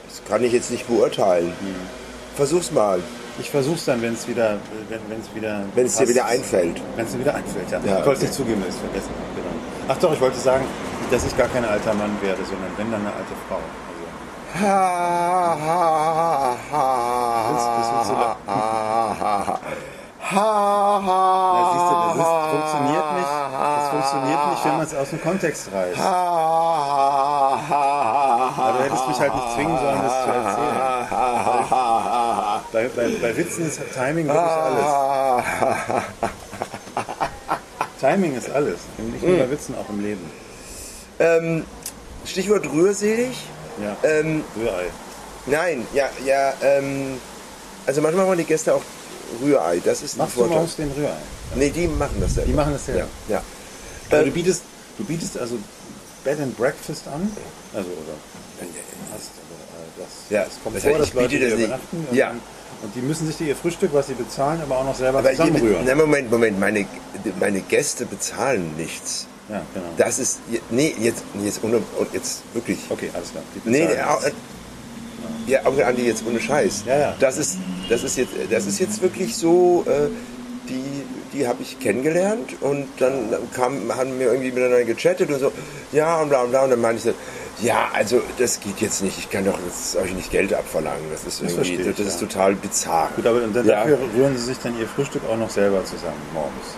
Das 0.07 0.21
kann 0.27 0.43
ich 0.43 0.53
jetzt 0.53 0.71
nicht 0.71 0.87
beurteilen. 0.87 1.47
Hm. 1.59 1.75
Versuch's 2.35 2.71
mal. 2.71 3.01
Ich 3.39 3.49
versuch's 3.49 3.85
dann, 3.85 4.01
wenn 4.01 4.13
es 4.13 4.27
wieder, 4.27 4.57
wenn 4.89 5.19
es 5.19 5.33
wieder, 5.33 5.63
Wenn 5.73 5.85
es 5.85 5.95
dir 5.95 6.07
wieder 6.07 6.25
einfällt. 6.25 6.81
Wenn 6.95 7.05
es 7.05 7.11
dir 7.13 7.19
wieder 7.19 7.35
einfällt, 7.35 7.71
ja. 7.71 7.79
Ja, 7.85 7.99
ich 7.99 8.05
wollte 8.05 8.19
es 8.19 8.21
nicht 8.21 8.33
zugeben, 8.33 8.61
dass 8.61 8.69
ich 8.69 8.75
es 8.75 8.81
vergessen 8.81 9.09
habe. 9.09 9.41
Genau. 9.41 9.55
Ach 9.87 9.97
doch, 9.97 10.13
ich 10.13 10.21
wollte 10.21 10.37
sagen, 10.39 10.65
dass 11.09 11.25
ich 11.25 11.35
gar 11.37 11.47
kein 11.47 11.65
alter 11.65 11.93
Mann 11.93 12.11
werde, 12.21 12.43
sondern 12.43 12.71
wenn 12.77 12.91
dann 12.91 13.01
eine 13.01 13.09
alte 13.13 13.33
Frau. 13.47 13.55
Also, 13.55 14.01
Ha, 14.53 15.57
ha, 15.59 16.57
ha, 16.71 18.03
so 18.03 18.13
ha, 18.13 18.37
ha, 18.45 19.17
ha, 19.19 19.45
ha, 19.47 19.59
ha, 20.19 20.80
es 24.91 24.97
aus 24.97 25.09
dem 25.09 25.21
Kontext 25.21 25.71
reißt. 25.71 25.99
Aber 25.99 27.57
du 28.77 28.83
hättest 28.83 29.07
mich 29.07 29.19
halt 29.19 29.33
nicht 29.35 29.53
zwingen 29.55 29.77
sollen, 29.77 30.01
das 30.01 30.23
zu 30.23 30.29
erzählen. 30.29 30.75
Bei, 32.71 32.87
bei, 32.95 33.09
bei 33.21 33.37
Witzen 33.37 33.67
ist 33.67 33.79
Timing 33.93 34.27
wirklich 34.27 34.41
alles. 34.41 34.85
Timing 37.99 38.35
ist 38.35 38.49
alles. 38.49 38.79
Nicht 38.97 39.23
nur 39.23 39.37
bei 39.37 39.51
Witzen, 39.51 39.75
auch 39.75 39.89
im 39.89 40.01
Leben. 40.01 40.31
Ähm, 41.19 41.65
Stichwort 42.25 42.65
rührselig. 42.71 43.37
Ja. 43.81 43.95
Ähm, 44.03 44.43
Rührei. 44.57 44.85
nein, 45.45 45.87
ja, 45.93 46.09
ja, 46.25 46.53
ähm, 46.61 47.19
also 47.85 48.01
manchmal 48.01 48.27
wollen 48.27 48.37
die 48.37 48.43
Gäste 48.43 48.75
auch 48.75 48.81
Rührei. 49.41 49.81
Das 49.83 50.01
ist 50.01 50.15
ein 50.15 50.19
Machst 50.19 50.35
du 50.35 50.39
Vorteil. 50.39 50.57
morgens 50.57 50.75
den 50.75 50.91
Rührei? 50.91 51.15
Nee, 51.55 51.69
die 51.69 51.87
machen 51.87 52.17
das 52.19 52.33
selber. 52.35 52.47
Die 52.47 52.53
machen 52.53 52.73
das 52.73 52.85
selber. 52.85 53.07
Ja, 53.27 53.35
ja. 53.35 53.41
Also 54.09 54.25
du 54.25 54.31
bietest, 54.31 54.63
du 54.97 55.03
bietest 55.03 55.37
also 55.37 55.57
Bed 56.23 56.39
and 56.39 56.55
Breakfast 56.57 57.07
an? 57.07 57.31
Also, 57.73 57.89
oder 57.89 58.15
hast 59.13 59.23
äh, 59.23 60.01
das, 60.01 60.07
Ja, 60.29 60.43
das 60.45 60.53
kommt 60.63 60.75
das 60.75 60.83
vor, 60.83 60.91
heißt, 60.93 61.01
dass 61.01 61.13
Leute 61.13 61.39
das 61.39 61.53
übernachten 61.59 62.07
und, 62.09 62.15
Ja. 62.15 62.31
und 62.83 62.95
die 62.95 63.01
müssen 63.01 63.27
sich 63.27 63.41
ihr 63.41 63.55
Frühstück, 63.55 63.91
was 63.93 64.07
sie 64.07 64.13
bezahlen, 64.13 64.61
aber 64.61 64.77
auch 64.79 64.85
noch 64.85 64.95
selber 64.95 65.19
Aber 65.19 65.31
zusammenrühren. 65.31 65.83
na, 65.85 65.95
Moment, 65.95 66.29
Moment, 66.31 66.59
meine, 66.59 66.85
meine 67.39 67.61
Gäste 67.61 68.05
bezahlen 68.05 68.75
nichts. 68.77 69.27
Ja, 69.49 69.61
genau. 69.73 69.85
Das 69.97 70.19
ist, 70.19 70.39
nee, 70.69 70.95
jetzt, 70.99 71.23
jetzt 71.43 71.63
ohne, 71.63 71.77
und 71.77 72.13
jetzt 72.13 72.41
wirklich. 72.53 72.79
okay, 72.89 73.09
alles 73.13 73.31
klar. 73.31 73.43
Nee, 73.65 73.85
nee, 73.85 73.99
au- 74.01 74.19
äh, 74.25 74.31
ja, 75.47 75.65
Onkel 75.65 75.83
Andi, 75.83 76.03
jetzt 76.03 76.23
ohne 76.25 76.39
Scheiß. 76.39 76.83
Ja, 76.85 76.97
ja. 76.97 77.15
Das 77.19 77.37
ist, 77.37 77.57
das 77.89 78.03
ist 78.03 78.17
jetzt, 78.17 78.31
das 78.49 78.65
ist 78.67 78.79
jetzt 78.79 79.01
wirklich 79.01 79.35
so, 79.35 79.83
äh, 79.87 80.07
die, 80.69 81.03
die 81.33 81.47
habe 81.47 81.61
ich 81.63 81.79
kennengelernt 81.79 82.55
und 82.61 82.87
dann 82.99 83.33
kam, 83.53 83.95
haben 83.95 84.19
wir 84.19 84.27
irgendwie 84.27 84.51
miteinander 84.51 84.83
gechattet 84.83 85.29
und 85.29 85.39
so, 85.39 85.51
ja 85.91 86.21
und 86.21 86.29
bla 86.29 86.41
und 86.43 86.51
bla 86.51 86.63
und 86.63 86.69
dann 86.71 86.81
meinte 86.81 86.97
ich 86.97 87.03
so, 87.03 87.65
ja, 87.65 87.89
also 87.93 88.21
das 88.39 88.59
geht 88.59 88.79
jetzt 88.81 89.03
nicht, 89.03 89.17
ich 89.19 89.29
kann 89.29 89.45
doch 89.45 89.57
jetzt 89.65 89.95
euch 89.95 90.13
nicht 90.13 90.31
Geld 90.31 90.53
abverlangen, 90.53 91.03
das 91.11 91.23
ist 91.25 91.41
Das 91.43 91.51
irgendwie, 91.51 91.83
das, 91.83 91.99
ich, 91.99 92.07
ist 92.07 92.21
ja. 92.21 92.27
total 92.27 92.55
bizarr. 92.55 93.09
Gut, 93.15 93.25
aber 93.27 93.41
dann, 93.41 93.65
Ja. 93.67 93.81
dafür 93.81 93.99
rühren 94.15 94.35
sie 94.37 94.45
sich 94.45 94.57
dann 94.59 94.77
ihr 94.79 94.87
Frühstück 94.87 95.21
auch 95.29 95.37
noch 95.37 95.49
selber 95.49 95.83
zusammen 95.85 96.21
morgens. 96.33 96.75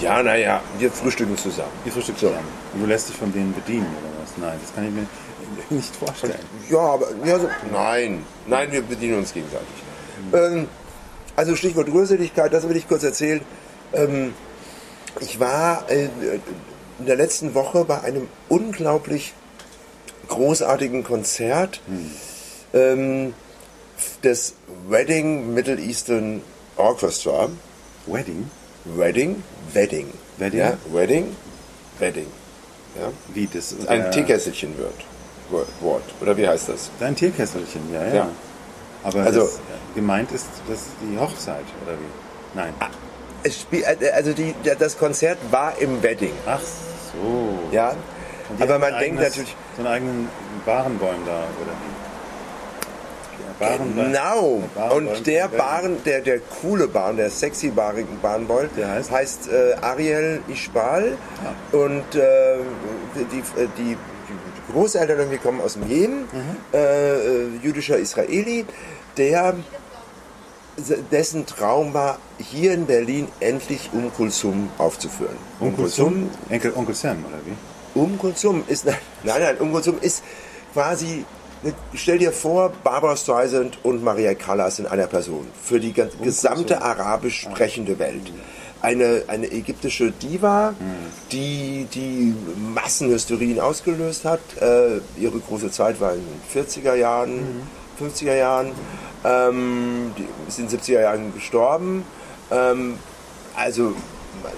Ja, 0.00 0.22
naja, 0.22 0.60
wir 0.78 0.90
frühstücken 0.90 1.36
zusammen. 1.36 1.70
Ihr 1.84 1.92
Frühstück 1.92 2.16
So. 2.18 2.28
zusammen. 2.28 2.46
Und 2.74 2.80
du 2.82 2.86
lässt 2.86 3.08
dich 3.08 3.16
von 3.16 3.32
denen 3.32 3.52
bedienen 3.54 3.86
oder 4.00 4.22
was? 4.22 4.32
Nein, 4.36 4.58
das 4.62 4.74
kann 4.74 4.84
ich 4.86 4.92
mir 4.92 5.06
nicht 5.76 5.94
vorstellen. 5.96 6.34
Ja, 6.68 6.78
aber 6.78 7.06
ja, 7.24 7.38
so, 7.38 7.48
nein, 7.72 8.24
nein, 8.46 8.70
wir 8.72 8.82
bedienen 8.82 9.18
uns 9.18 9.32
gegenseitig. 9.32 9.66
Ähm, 10.32 10.68
also 11.40 11.56
Stichwort 11.56 11.88
Rührseligkeit, 11.90 12.52
das 12.52 12.68
will 12.68 12.76
ich 12.76 12.86
kurz 12.86 13.02
erzählen. 13.02 13.40
Ähm, 13.94 14.34
ich 15.20 15.40
war 15.40 15.90
äh, 15.90 16.04
in 16.98 17.06
der 17.06 17.16
letzten 17.16 17.54
Woche 17.54 17.86
bei 17.86 18.02
einem 18.02 18.28
unglaublich 18.50 19.32
großartigen 20.28 21.02
Konzert 21.02 21.80
ähm, 22.74 23.32
des 24.22 24.52
Wedding 24.88 25.54
Middle 25.54 25.78
Eastern 25.80 26.42
Orchestra. 26.76 27.48
Wedding? 28.06 28.50
Wedding, 28.84 29.42
Wedding. 29.72 30.06
Wedding? 30.36 30.60
Ja, 30.60 30.76
Wedding, 30.92 31.36
Wedding. 31.98 32.26
Ja. 33.00 33.10
Wie 33.32 33.48
das? 33.52 33.74
Ein 33.86 34.02
der- 34.02 34.10
Teekesselchen 34.10 34.76
wird. 34.76 34.92
Wort. 35.80 36.02
Oder 36.20 36.36
wie 36.36 36.46
heißt 36.46 36.68
das? 36.68 36.90
Ein 37.00 37.16
Teekesselchen, 37.16 37.80
ja, 37.92 38.06
ja. 38.06 38.14
Ja. 38.14 38.28
Aber 39.04 39.22
Also- 39.22 39.46
äh, 39.46 39.48
gemeint 39.94 40.32
ist 40.32 40.46
das 40.68 40.80
die 41.02 41.18
Hochzeit, 41.18 41.64
oder 41.84 41.94
wie? 41.94 42.56
Nein. 42.58 42.74
Es 43.42 43.60
spiel, 43.60 43.82
äh, 43.82 44.10
also 44.10 44.32
die, 44.32 44.54
das 44.78 44.98
Konzert 44.98 45.38
war 45.50 45.72
im 45.78 46.02
Wedding. 46.02 46.32
Ach 46.46 46.60
so. 46.60 47.58
Ja. 47.72 47.94
Die 48.58 48.62
Aber 48.62 48.78
man 48.78 48.94
ein 48.94 49.00
denkt 49.00 49.18
eigenes- 49.20 49.28
natürlich. 49.36 49.56
So 49.76 49.82
einen 49.82 49.92
eigenen 49.92 50.28
Barenbäum 50.66 51.24
da, 51.24 51.32
oder 51.62 51.72
wie? 51.72 52.00
Barenbäum- 53.64 54.06
Genau. 54.12 54.62
der 54.74 54.92
Und 54.94 55.26
der 55.26 55.48
Baren, 55.48 56.02
der, 56.04 56.20
der 56.20 56.40
coole 56.40 56.88
Bahn, 56.88 57.16
der 57.16 57.30
sexy 57.30 57.68
Barenboy, 57.70 58.68
Der 58.76 58.88
heißt? 58.90 59.10
heißt 59.10 59.48
äh, 59.48 59.74
Ariel 59.82 60.40
Ischbal. 60.48 61.16
Und 61.72 62.14
äh, 62.14 62.56
die, 63.30 63.38
äh, 63.60 63.68
die, 63.76 63.96
die 63.96 64.72
Großeltern 64.72 65.18
irgendwie 65.18 65.38
kommen 65.38 65.60
aus 65.60 65.74
dem 65.74 65.88
Jemen, 65.88 66.20
Mhm. 66.22 66.56
äh, 66.72 67.14
äh, 67.14 67.48
jüdischer 67.62 67.98
Israeli, 67.98 68.64
der 69.16 69.54
dessen 71.10 71.46
Traum 71.46 71.92
war, 71.94 72.18
hier 72.38 72.72
in 72.72 72.86
Berlin 72.86 73.28
endlich 73.40 73.90
Um 73.92 74.12
Kulsum 74.14 74.70
aufzuführen. 74.78 75.36
Onkel 75.60 75.76
Kulsum? 75.84 76.30
Enkel 76.48 76.72
Onkel 76.74 76.94
Sam, 76.94 77.18
oder 77.28 77.38
wie? 77.44 77.98
Um 77.98 78.18
Kulsum 78.18 78.62
ist, 78.68 78.84
nein, 79.24 79.40
nein, 79.40 79.56
Um 79.58 79.72
Kulsum 79.72 79.96
ist 80.00 80.22
quasi, 80.72 81.24
stell 81.94 82.18
dir 82.18 82.32
vor, 82.32 82.72
Barbara 82.84 83.16
Streisand 83.16 83.78
und 83.84 84.02
Maria 84.02 84.34
Callas 84.34 84.78
in 84.78 84.86
einer 84.86 85.06
Person. 85.06 85.46
Für 85.62 85.80
die 85.80 85.92
gan- 85.92 86.10
gesamte 86.22 86.80
arabisch 86.82 87.40
sprechende 87.42 87.98
Welt. 87.98 88.32
Eine, 88.82 89.24
eine 89.26 89.50
ägyptische 89.52 90.10
Diva, 90.10 90.72
die 91.32 91.86
die 91.92 92.32
Massenhysterien 92.74 93.60
ausgelöst 93.60 94.24
hat. 94.24 94.40
Äh, 94.58 95.00
ihre 95.20 95.38
große 95.38 95.70
Zeit 95.70 96.00
war 96.00 96.14
in 96.14 96.20
den 96.22 96.64
40er 96.66 96.94
Jahren, 96.94 97.40
50er 98.00 98.34
Jahren. 98.36 98.72
Ähm, 99.24 100.12
die 100.16 100.26
ist 100.48 100.58
in 100.58 100.68
den 100.68 100.78
70er 100.78 101.00
Jahren 101.02 101.34
gestorben. 101.34 102.04
Ähm, 102.50 102.98
also 103.56 103.92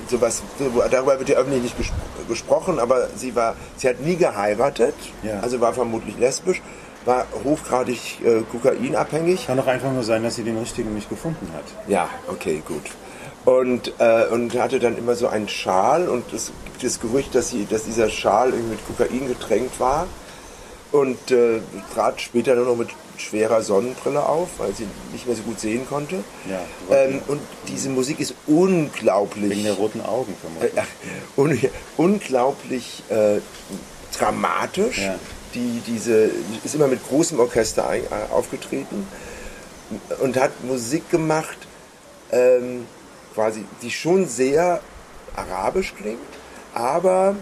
sowas, 0.09 0.42
so- 0.59 0.83
darüber 0.90 1.18
wird 1.18 1.28
ja 1.31 1.37
öffentlich 1.38 1.62
nicht 1.62 1.76
ges- 1.78 2.28
gesprochen, 2.28 2.78
aber 2.78 3.09
sie 3.16 3.35
war, 3.35 3.57
sie 3.76 3.88
hat 3.88 4.00
nie 4.00 4.16
geheiratet, 4.16 4.94
Ja. 5.22 5.40
also 5.40 5.61
war 5.61 5.72
vermutlich 5.72 6.16
lesbisch, 6.18 6.62
war 7.05 7.26
hochgradig 7.42 8.20
äh, 8.24 8.42
kokainabhängig. 8.42 9.46
Kann 9.48 9.57
doch 9.57 9.66
einfach 9.66 9.90
nur 9.90 10.05
sein, 10.05 10.22
dass 10.22 10.37
sie 10.37 10.44
den 10.44 10.59
richtigen 10.59 10.94
nicht 10.94 11.09
gefunden 11.09 11.48
hat. 11.55 11.64
Ja, 11.88 12.09
okay, 12.28 12.62
gut. 12.66 12.85
Und, 13.44 13.92
äh, 13.98 14.26
und 14.26 14.55
hatte 14.55 14.78
dann 14.78 14.96
immer 14.96 15.16
so 15.16 15.26
einen 15.26 15.48
Schal 15.48 16.09
und 16.09 16.33
es 16.33 16.52
gibt 16.64 16.85
das 16.85 17.00
Gerücht, 17.00 17.35
dass, 17.35 17.50
sie, 17.50 17.66
dass 17.68 17.83
dieser 17.83 18.09
Schal 18.09 18.50
irgendwie 18.50 18.76
mit 18.76 18.87
Kokain 18.87 19.26
getränkt 19.26 19.81
war 19.81 20.07
und 20.92 21.31
äh, 21.33 21.59
trat 21.92 22.20
später 22.20 22.55
nur 22.55 22.66
noch 22.66 22.76
mit 22.76 22.90
schwerer 23.16 23.62
Sonnenbrille 23.62 24.25
auf, 24.25 24.48
weil 24.59 24.75
sie 24.75 24.87
nicht 25.12 25.27
mehr 25.27 25.37
so 25.37 25.42
gut 25.42 25.61
sehen 25.61 25.87
konnte. 25.88 26.25
Ja, 26.48 26.61
ähm, 26.94 27.20
und 27.29 27.40
diese 27.68 27.88
Musik 27.88 28.20
ist 28.20 28.35
unglaublich. 28.46 29.51
Wegen 29.51 29.64
der 29.64 29.75
roten 29.75 30.01
Augen 30.01 30.35
vermutlich. 30.40 30.72
äh, 30.77 31.40
un 31.40 31.59
unglaublich 31.96 33.03
äh, 33.09 33.40
dramatisch. 34.16 34.98
Ja. 34.98 35.18
Die, 35.55 35.83
diese, 35.87 36.31
ist 36.64 36.75
immer 36.75 36.87
mit 36.87 37.07
großem 37.07 37.38
Orchester 37.38 37.87
ein, 37.87 38.05
äh, 38.05 38.33
aufgetreten. 38.33 39.07
und 40.20 40.38
hat 40.38 40.64
Musik 40.64 41.11
gemacht, 41.11 41.59
ähm, 42.31 42.87
quasi, 43.35 43.64
die 43.83 43.90
schon 43.90 44.27
sehr 44.27 44.81
arabisch 45.37 45.94
klingt, 45.94 46.18
aber 46.75 47.37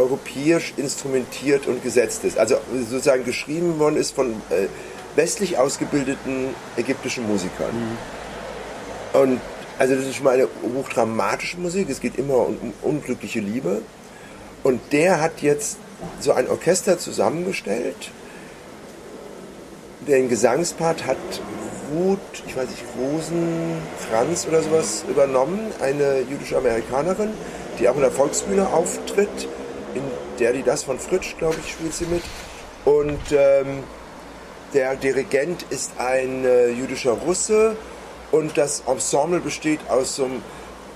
europäisch 0.00 0.74
instrumentiert 0.76 1.66
und 1.66 1.82
gesetzt 1.82 2.24
ist. 2.24 2.38
Also 2.38 2.56
sozusagen 2.88 3.24
geschrieben 3.24 3.78
worden 3.78 3.96
ist 3.96 4.12
von 4.12 4.32
äh, 4.50 4.66
westlich 5.16 5.58
ausgebildeten 5.58 6.54
ägyptischen 6.76 7.26
Musikern. 7.26 7.98
Und 9.12 9.40
also 9.78 9.94
das 9.94 10.04
ist 10.04 10.16
schon 10.16 10.24
mal 10.24 10.34
eine 10.34 10.48
hochdramatische 10.76 11.58
Musik, 11.58 11.88
es 11.88 12.00
geht 12.00 12.18
immer 12.18 12.46
um, 12.46 12.58
um 12.60 12.72
unglückliche 12.82 13.40
Liebe. 13.40 13.82
Und 14.62 14.80
der 14.92 15.20
hat 15.20 15.40
jetzt 15.40 15.78
so 16.20 16.32
ein 16.32 16.48
Orchester 16.48 16.98
zusammengestellt. 16.98 18.10
Den 20.06 20.28
Gesangspart 20.28 21.06
hat 21.06 21.16
Ruth, 21.92 22.18
ich 22.46 22.56
weiß 22.56 22.68
nicht, 22.68 22.84
Rosenkranz 22.98 24.46
oder 24.46 24.62
sowas 24.62 25.04
übernommen, 25.08 25.72
eine 25.80 26.20
jüdische 26.20 26.56
Amerikanerin, 26.56 27.30
die 27.78 27.88
auch 27.88 27.94
in 27.94 28.02
der 28.02 28.10
Volksbühne 28.10 28.68
auftritt, 28.68 29.48
in 29.94 30.02
der 30.38 30.52
die 30.52 30.62
das 30.62 30.84
von 30.84 30.98
Fritsch, 30.98 31.36
glaube 31.38 31.56
ich, 31.64 31.72
spielt 31.72 31.94
sie 31.94 32.06
mit. 32.06 32.22
Und 32.84 33.20
ähm, 33.32 33.82
der 34.72 34.96
Dirigent 34.96 35.64
ist 35.70 35.92
ein 35.98 36.44
äh, 36.44 36.70
jüdischer 36.70 37.12
Russe. 37.12 37.76
Und 38.30 38.56
das 38.56 38.84
Ensemble 38.86 39.40
besteht 39.40 39.80
aus 39.88 40.16
so 40.16 40.24
einem 40.24 40.42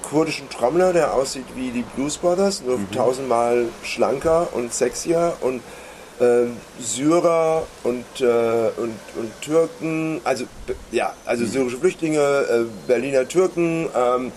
kurdischen 0.08 0.48
Trommler, 0.48 0.92
der 0.92 1.14
aussieht 1.14 1.46
wie 1.56 1.70
die 1.70 1.84
Blues 1.96 2.18
Brothers, 2.18 2.62
nur 2.62 2.78
tausendmal 2.92 3.66
schlanker 3.82 4.48
und 4.52 4.72
sexier 4.72 5.34
und 5.40 5.60
ähm, 6.20 6.56
Syrer 6.78 7.66
und, 7.82 8.04
äh, 8.20 8.24
und, 8.76 8.96
und 9.16 9.32
Türken, 9.40 10.20
also 10.22 10.44
ja, 10.92 11.12
also 11.24 11.44
syrische 11.44 11.78
Flüchtlinge, 11.78 12.20
äh, 12.20 12.64
Berliner 12.86 13.26
Türken, 13.26 13.88
ähm, 13.96 14.32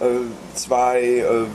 äh, 0.00 0.04
zwei 0.54 1.00
äh, 1.00 1.46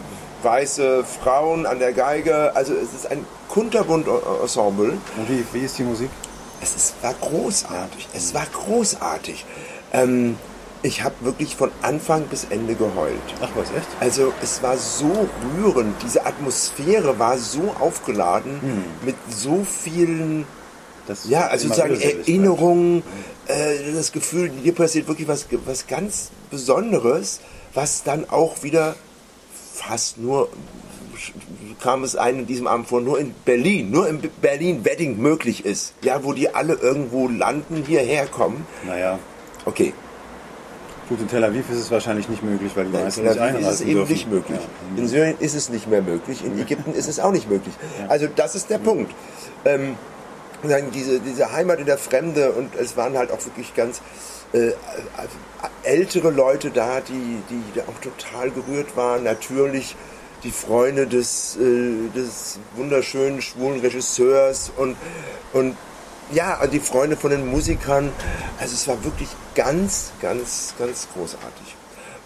weiße 0.44 1.04
Frauen 1.04 1.66
an 1.66 1.80
der 1.80 1.94
Geige, 1.94 2.56
also 2.56 2.74
es 2.74 2.94
ist 2.94 3.12
ein 3.12 3.26
kunterbunt 3.50 4.08
Ensemble. 4.42 4.98
Und 5.18 5.30
wie, 5.30 5.44
wie 5.54 5.66
ist 5.66 5.78
die 5.78 5.84
Musik? 5.84 6.10
Es 6.62 6.76
ist, 6.76 6.96
war 7.02 7.14
großartig. 7.14 8.08
Es 8.14 8.34
war 8.34 8.46
großartig. 8.46 9.46
Ähm, 9.94 10.38
ich 10.82 11.04
habe 11.04 11.16
wirklich 11.22 11.56
von 11.56 11.72
Anfang 11.82 12.24
bis 12.24 12.46
Ende 12.50 12.76
geheult. 12.76 13.20
Ach 13.42 13.50
was, 13.56 13.70
echt? 13.72 13.88
Also 14.00 14.34
es 14.42 14.64
war 14.64 14.78
so 14.78 15.28
rührend, 15.58 16.02
diese 16.04 16.26
Atmosphäre 16.26 17.20
war 17.20 17.38
so 17.38 17.76
aufgeladen 17.80 18.86
mit 19.04 19.16
so 19.30 19.66
vielen, 19.66 20.46
ja, 21.26 21.48
also 21.48 21.68
sozusagen 21.68 21.96
irrsinnig 21.96 22.20
Erinnerungen, 22.20 23.04
äh, 23.48 23.94
das 23.94 24.14
Gefühl, 24.14 24.52
hier 24.64 24.74
passiert 24.74 25.08
wirklich 25.08 25.28
was, 25.28 25.48
was 25.66 25.88
ganz 25.88 26.30
Besonderes, 26.50 27.42
was 27.74 28.04
dann 28.04 28.30
auch 28.30 28.64
wieder 28.64 28.96
fast 29.80 30.18
nur 30.18 30.50
kam 31.82 32.04
es 32.04 32.16
einem 32.16 32.40
in 32.40 32.46
diesem 32.48 32.68
Abend 32.68 32.88
vor, 32.88 33.02
nur 33.02 33.20
in 33.20 33.34
Berlin, 33.46 33.92
nur 33.92 34.08
in 34.08 34.22
Berlin 34.42 34.86
Wedding 34.86 35.18
möglich 35.18 35.66
ist. 35.66 35.94
Ja, 36.02 36.24
wo 36.24 36.34
die 36.34 36.54
alle 36.54 36.74
irgendwo 36.74 37.28
landen, 37.28 37.84
hierher 37.86 38.26
kommen. 38.28 38.66
Naja, 38.86 39.20
Okay, 39.66 39.94
gut, 41.10 41.20
in 41.20 41.28
Tel 41.28 41.44
Aviv 41.44 41.70
ist 41.70 41.78
es 41.80 41.92
wahrscheinlich 41.92 42.30
nicht 42.30 42.42
möglich, 42.44 42.72
weil 42.76 42.86
die 42.86 42.96
in 42.96 43.04
meisten 43.04 43.22
Tel 43.22 43.32
nicht 43.32 43.42
Aviv 43.42 43.56
einreisen 43.56 43.70
ist 43.70 43.76
es 43.76 43.82
eben 43.82 43.94
dürfen. 43.96 44.14
nicht 44.14 44.30
möglich. 44.32 44.60
Ja. 44.60 45.02
In 45.02 45.08
Syrien 45.08 45.36
ist 45.40 45.54
es 45.56 45.70
nicht 45.70 45.88
mehr 45.88 46.02
möglich. 46.02 46.44
In 46.46 46.58
Ägypten 46.60 46.94
ist 46.94 47.10
es 47.10 47.20
auch 47.20 47.32
nicht 47.32 47.50
möglich. 47.50 47.74
Also 48.08 48.28
das 48.34 48.56
ist 48.56 48.70
der 48.70 48.78
Punkt. 48.78 49.14
Ähm, 49.66 49.96
diese, 50.94 51.20
diese 51.20 51.52
Heimat 51.52 51.80
in 51.80 51.86
der 51.86 51.98
Fremde 51.98 52.52
und 52.52 52.76
es 52.76 52.98
waren 52.98 53.18
halt 53.18 53.32
auch 53.32 53.44
wirklich 53.46 53.74
ganz 53.76 54.02
äh, 54.54 54.72
ältere 55.84 56.32
Leute 56.32 56.72
da, 56.72 57.02
die, 57.02 57.42
die 57.50 57.82
auch 57.82 58.00
total 58.02 58.52
gerührt 58.52 58.96
waren. 58.96 59.24
Natürlich 59.24 59.96
die 60.44 60.52
Freunde 60.52 61.08
des, 61.08 61.58
äh, 61.58 62.10
des 62.16 62.60
wunderschönen 62.76 63.42
schwulen 63.42 63.80
Regisseurs 63.80 64.72
und, 64.78 64.96
und 65.54 65.76
ja, 66.32 66.66
die 66.68 66.80
Freunde 66.80 67.18
von 67.18 67.32
den 67.32 67.48
Musikern. 67.48 68.12
Also 68.60 68.74
es 68.74 68.88
war 68.88 69.04
wirklich 69.04 69.30
ganz, 69.56 70.12
ganz, 70.22 70.74
ganz 70.78 71.08
großartig. 71.14 71.76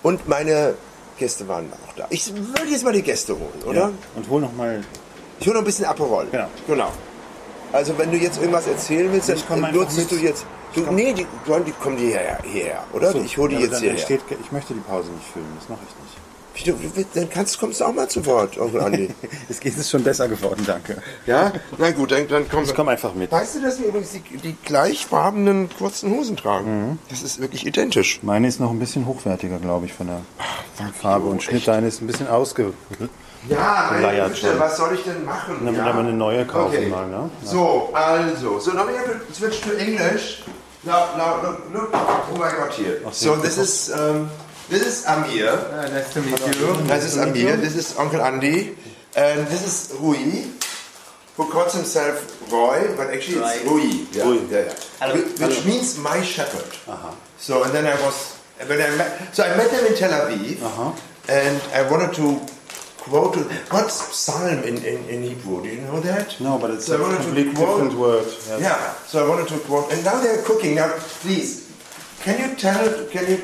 Und 0.03 0.27
meine 0.27 0.75
Gäste 1.17 1.47
waren 1.47 1.71
auch 1.71 1.93
da. 1.95 2.07
Ich 2.09 2.33
würde 2.36 2.69
jetzt 2.69 2.83
mal 2.83 2.93
die 2.93 3.01
Gäste 3.01 3.33
holen, 3.33 3.63
oder? 3.65 3.79
Ja. 3.79 3.91
Und 4.15 4.29
hol 4.29 4.41
noch 4.41 4.53
mal. 4.53 4.83
Ich 5.39 5.47
hole 5.47 5.55
noch 5.55 5.62
ein 5.62 5.65
bisschen 5.65 5.86
Aperol. 5.86 6.27
Genau. 6.31 6.47
genau. 6.67 6.91
Also 7.71 7.97
wenn 7.97 8.12
du 8.12 8.17
jetzt 8.17 8.38
irgendwas 8.38 8.67
erzählen 8.67 9.12
willst, 9.12 9.29
dann 9.29 9.73
nutzt 9.73 10.12
du 10.12 10.15
jetzt. 10.15 10.45
Du, 10.73 10.81
nee, 10.91 11.13
die, 11.13 11.25
die 11.25 11.71
kommen 11.71 11.97
die 11.97 12.07
hierher, 12.07 12.39
hierher 12.43 12.83
oder? 12.93 13.12
So, 13.12 13.21
ich 13.21 13.38
hole 13.38 13.49
die 13.49 13.55
ja, 13.55 13.62
jetzt 13.62 13.79
hierher. 13.79 13.91
entsteht, 13.91 14.21
Ich 14.43 14.51
möchte 14.51 14.73
die 14.73 14.79
Pause 14.79 15.12
nicht 15.12 15.27
filmen, 15.31 15.55
das 15.59 15.69
mache 15.69 15.81
ich 15.88 16.03
nicht. 16.03 16.17
Wie, 16.55 16.63
du, 16.63 17.05
dann 17.15 17.29
kannst, 17.29 17.59
kommst 17.59 17.81
du 17.81 17.86
auch 17.86 17.93
mal 17.93 18.07
zu 18.07 18.23
Wort, 18.27 18.59
Onkel 18.59 18.81
Andi. 18.81 19.09
Es 19.49 19.59
ist 19.59 19.89
schon 19.89 20.03
besser 20.03 20.27
geworden, 20.27 20.63
danke. 20.67 21.01
ja? 21.25 21.51
Na 21.79 21.89
gut, 21.91 22.12
dann, 22.12 22.27
dann 22.27 22.47
komm. 22.47 22.63
Ich 22.63 22.75
komm 22.75 22.89
einfach 22.89 23.15
mit. 23.15 23.31
Weißt 23.31 23.55
du, 23.55 23.62
dass 23.62 23.79
wir 23.79 23.88
übrigens 23.88 24.12
die, 24.12 24.38
die 24.38 24.55
gleichfarbenen 24.63 25.69
kurzen 25.75 26.12
Hosen 26.12 26.38
tragen? 26.38 26.89
Mhm. 26.89 26.99
Das 27.09 27.23
ist 27.23 27.39
wirklich 27.39 27.65
identisch. 27.65 28.19
Meine 28.21 28.47
ist 28.47 28.59
noch 28.59 28.69
ein 28.69 28.77
bisschen 28.77 29.07
hochwertiger, 29.07 29.57
glaube 29.57 29.88
ich, 29.88 29.93
von 29.93 30.07
der 30.07 30.21
fuck 30.75 30.93
Farbe 30.95 31.25
you, 31.25 31.31
und 31.31 31.43
Schnitt. 31.43 31.67
Deine 31.67 31.88
ist 31.88 32.01
ein 32.01 32.07
bisschen 32.07 32.27
ausge... 32.27 32.73
Ja, 33.49 33.89
Güte, 33.89 34.36
schon. 34.38 34.59
was 34.59 34.77
soll 34.77 34.93
ich 34.95 35.03
denn 35.03 35.25
machen? 35.25 35.65
Dann 35.65 35.75
ja? 35.75 35.86
wir 35.86 35.95
eine 35.95 36.13
neue 36.13 36.45
kaufen 36.45 36.89
mal, 36.89 37.07
ne? 37.07 37.29
Ja. 37.43 37.49
So, 37.49 37.89
also. 37.91 38.57
So, 38.59 38.71
now 38.71 38.88
we 38.88 38.97
have 38.97 39.09
to 39.09 39.33
switch 39.33 39.59
to 39.62 39.71
English. 39.73 40.43
Now, 40.86 41.15
now, 41.15 41.41
look, 41.41 41.72
look. 41.72 41.89
Oh 41.93 42.36
my 42.38 42.52
God, 42.52 42.74
here. 42.74 43.00
So, 43.12 43.38
this 43.38 43.58
is, 43.58 43.91
um, 43.93 44.30
this 44.67 44.84
is 44.84 45.06
Amir. 45.08 45.48
Ah, 45.48 45.88
nice 45.88 46.12
to 46.13 46.22
meet 46.22 46.39
you. 46.60 46.76
This 46.84 47.06
is 47.06 47.17
Amir. 47.17 47.56
This 47.56 47.76
is 47.76 47.98
Uncle 47.98 48.22
Andy. 48.22 48.76
And 49.15 49.48
this 49.48 49.63
is 49.63 49.96
Rui, 50.02 50.43
who 51.38 51.50
calls 51.52 51.74
himself 51.74 52.52
Roy, 52.52 52.96
but 52.98 53.13
actually 53.13 53.39
it's 53.39 53.63
Rui. 53.63 54.08
Yeah, 54.12 54.24
Rui. 54.24 54.39
yeah, 54.52 54.65
yeah. 54.65 54.76
Hello. 55.00 55.15
Which, 55.15 55.39
which 55.39 55.65
means 55.65 55.98
my 56.00 56.22
shepherd. 56.22 56.67
So, 57.38 57.63
and 57.63 57.72
then 57.72 57.86
I 57.86 57.96
was, 58.04 58.36
when 58.67 58.82
I 58.82 58.89
met, 58.98 59.34
so 59.36 59.43
I 59.43 59.56
met 59.56 59.72
him 59.72 59.86
in 59.86 59.96
Tel 59.96 60.12
Aviv, 60.12 60.60
and 61.30 61.62
I 61.72 61.89
wanted 61.89 62.13
to 62.15 62.41
quote, 63.03 63.35
what's 63.71 63.95
psalm 64.15 64.59
in, 64.63 64.77
in, 64.83 64.97
in 65.09 65.23
Hebrew? 65.23 65.63
Do 65.63 65.69
you 65.69 65.81
know 65.81 65.99
that? 66.01 66.39
No, 66.39 66.57
but 66.57 66.71
it's 66.71 66.85
So 66.85 66.95
I 66.95 66.99
a 66.99 67.01
wanted 67.03 67.17
to 67.17 67.23
completely 67.23 67.53
quote- 67.53 67.67
different 67.81 67.99
word. 67.99 68.25
Yes. 68.25 68.61
Yeah, 68.61 68.93
so 69.11 69.25
I 69.25 69.29
wanted 69.29 69.47
to 69.49 69.59
quote, 69.59 69.91
and 69.91 70.03
now 70.03 70.19
they're 70.21 70.41
cooking. 70.43 70.75
Now, 70.75 70.89
please, 71.23 71.51
can 72.21 72.35
you 72.39 72.55
tell, 72.55 73.05
can 73.07 73.29
you, 73.29 73.37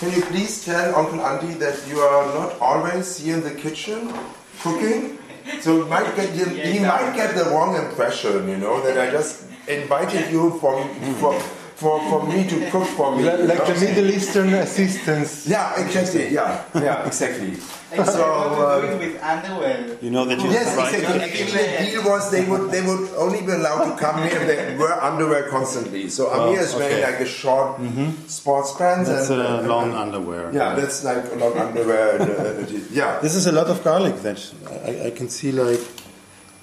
can 0.00 0.10
you 0.12 0.22
please 0.22 0.64
tell 0.64 0.94
Uncle 0.96 1.20
Andy 1.24 1.54
that 1.54 1.76
you 1.88 1.98
are 2.00 2.26
not 2.34 2.58
always 2.60 3.18
here 3.18 3.36
in 3.36 3.42
the 3.44 3.54
kitchen 3.54 4.12
cooking? 4.60 5.18
So 5.60 5.82
it 5.82 5.88
might 5.88 6.16
get 6.16 6.34
you, 6.34 6.46
he 6.46 6.78
might 6.80 7.12
get 7.14 7.34
the 7.36 7.44
wrong 7.50 7.76
impression, 7.76 8.48
you 8.48 8.56
know, 8.56 8.80
that 8.82 8.96
I 8.98 9.10
just 9.10 9.44
invited 9.68 10.30
you 10.32 10.58
from, 10.58 10.88
for, 11.20 11.38
for, 11.76 11.98
for 12.08 12.26
me 12.26 12.46
to 12.48 12.70
cook 12.70 12.86
for 12.86 13.16
me. 13.16 13.24
Like, 13.24 13.38
you 13.40 13.46
like 13.46 13.58
know? 13.58 13.74
the 13.74 13.80
Middle 13.86 14.10
Eastern 14.10 14.54
assistance. 14.54 15.46
Yeah, 15.46 15.80
exactly. 15.84 16.28
Yeah, 16.32 16.64
yeah, 16.74 17.06
exactly. 17.06 17.54
And 17.92 18.06
So, 18.06 18.12
so, 18.12 18.22
what 18.58 18.80
to 18.80 18.86
do 18.86 18.92
it 18.94 18.98
with 19.14 19.22
underwear? 19.22 19.98
You 20.00 20.10
know 20.10 20.24
that 20.24 20.38
you 20.40 20.50
Yes, 20.50 20.74
the 20.74 20.80
right 20.82 20.94
exactly. 20.94 21.22
Actually, 21.22 21.84
the 21.86 21.90
deal 21.90 22.04
was 22.10 22.30
they 22.30 22.44
would 22.44 22.70
they 22.70 22.82
would 22.82 23.10
only 23.16 23.40
be 23.42 23.52
allowed 23.52 23.84
to 23.90 23.96
come 23.96 24.18
here 24.18 24.38
if 24.40 24.46
they 24.46 24.76
wear 24.76 24.94
underwear 25.02 25.48
constantly. 25.48 26.08
So 26.08 26.28
Amir 26.30 26.60
is 26.60 26.74
wearing 26.74 27.02
okay. 27.04 27.10
like 27.12 27.20
a 27.20 27.26
short 27.26 27.80
sports 28.28 28.72
pants 28.76 29.08
That's 29.08 29.30
and 29.30 29.42
uh, 29.42 29.58
and- 29.58 29.68
long 29.68 29.90
and- 29.90 29.98
underwear. 30.04 30.50
Yeah, 30.52 30.74
that's 30.74 31.04
like 31.04 31.24
a 31.32 31.36
long 31.36 31.56
underwear. 31.58 32.16
And, 32.20 32.30
uh, 32.30 32.78
yeah. 32.90 33.18
This 33.24 33.34
is 33.34 33.46
a 33.46 33.52
lot 33.52 33.68
of 33.68 33.82
garlic. 33.84 34.16
That 34.22 34.38
I, 34.86 35.06
I 35.08 35.10
can 35.10 35.28
see 35.28 35.50
like 35.52 35.80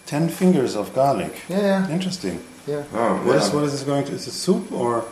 ten 0.06 0.28
fingers 0.30 0.76
of 0.76 0.94
garlic. 0.94 1.34
Yeah, 1.50 1.60
yeah. 1.60 1.90
Interesting. 1.90 2.40
Yeah. 2.68 2.84
Oh, 2.94 3.16
What 3.26 3.36
is 3.38 3.48
yeah. 3.48 3.56
what 3.56 3.64
is 3.66 3.72
this 3.72 3.84
going 3.84 4.06
to? 4.06 4.12
Is 4.14 4.28
it 4.28 4.32
soup 4.32 4.72
or? 4.72 5.04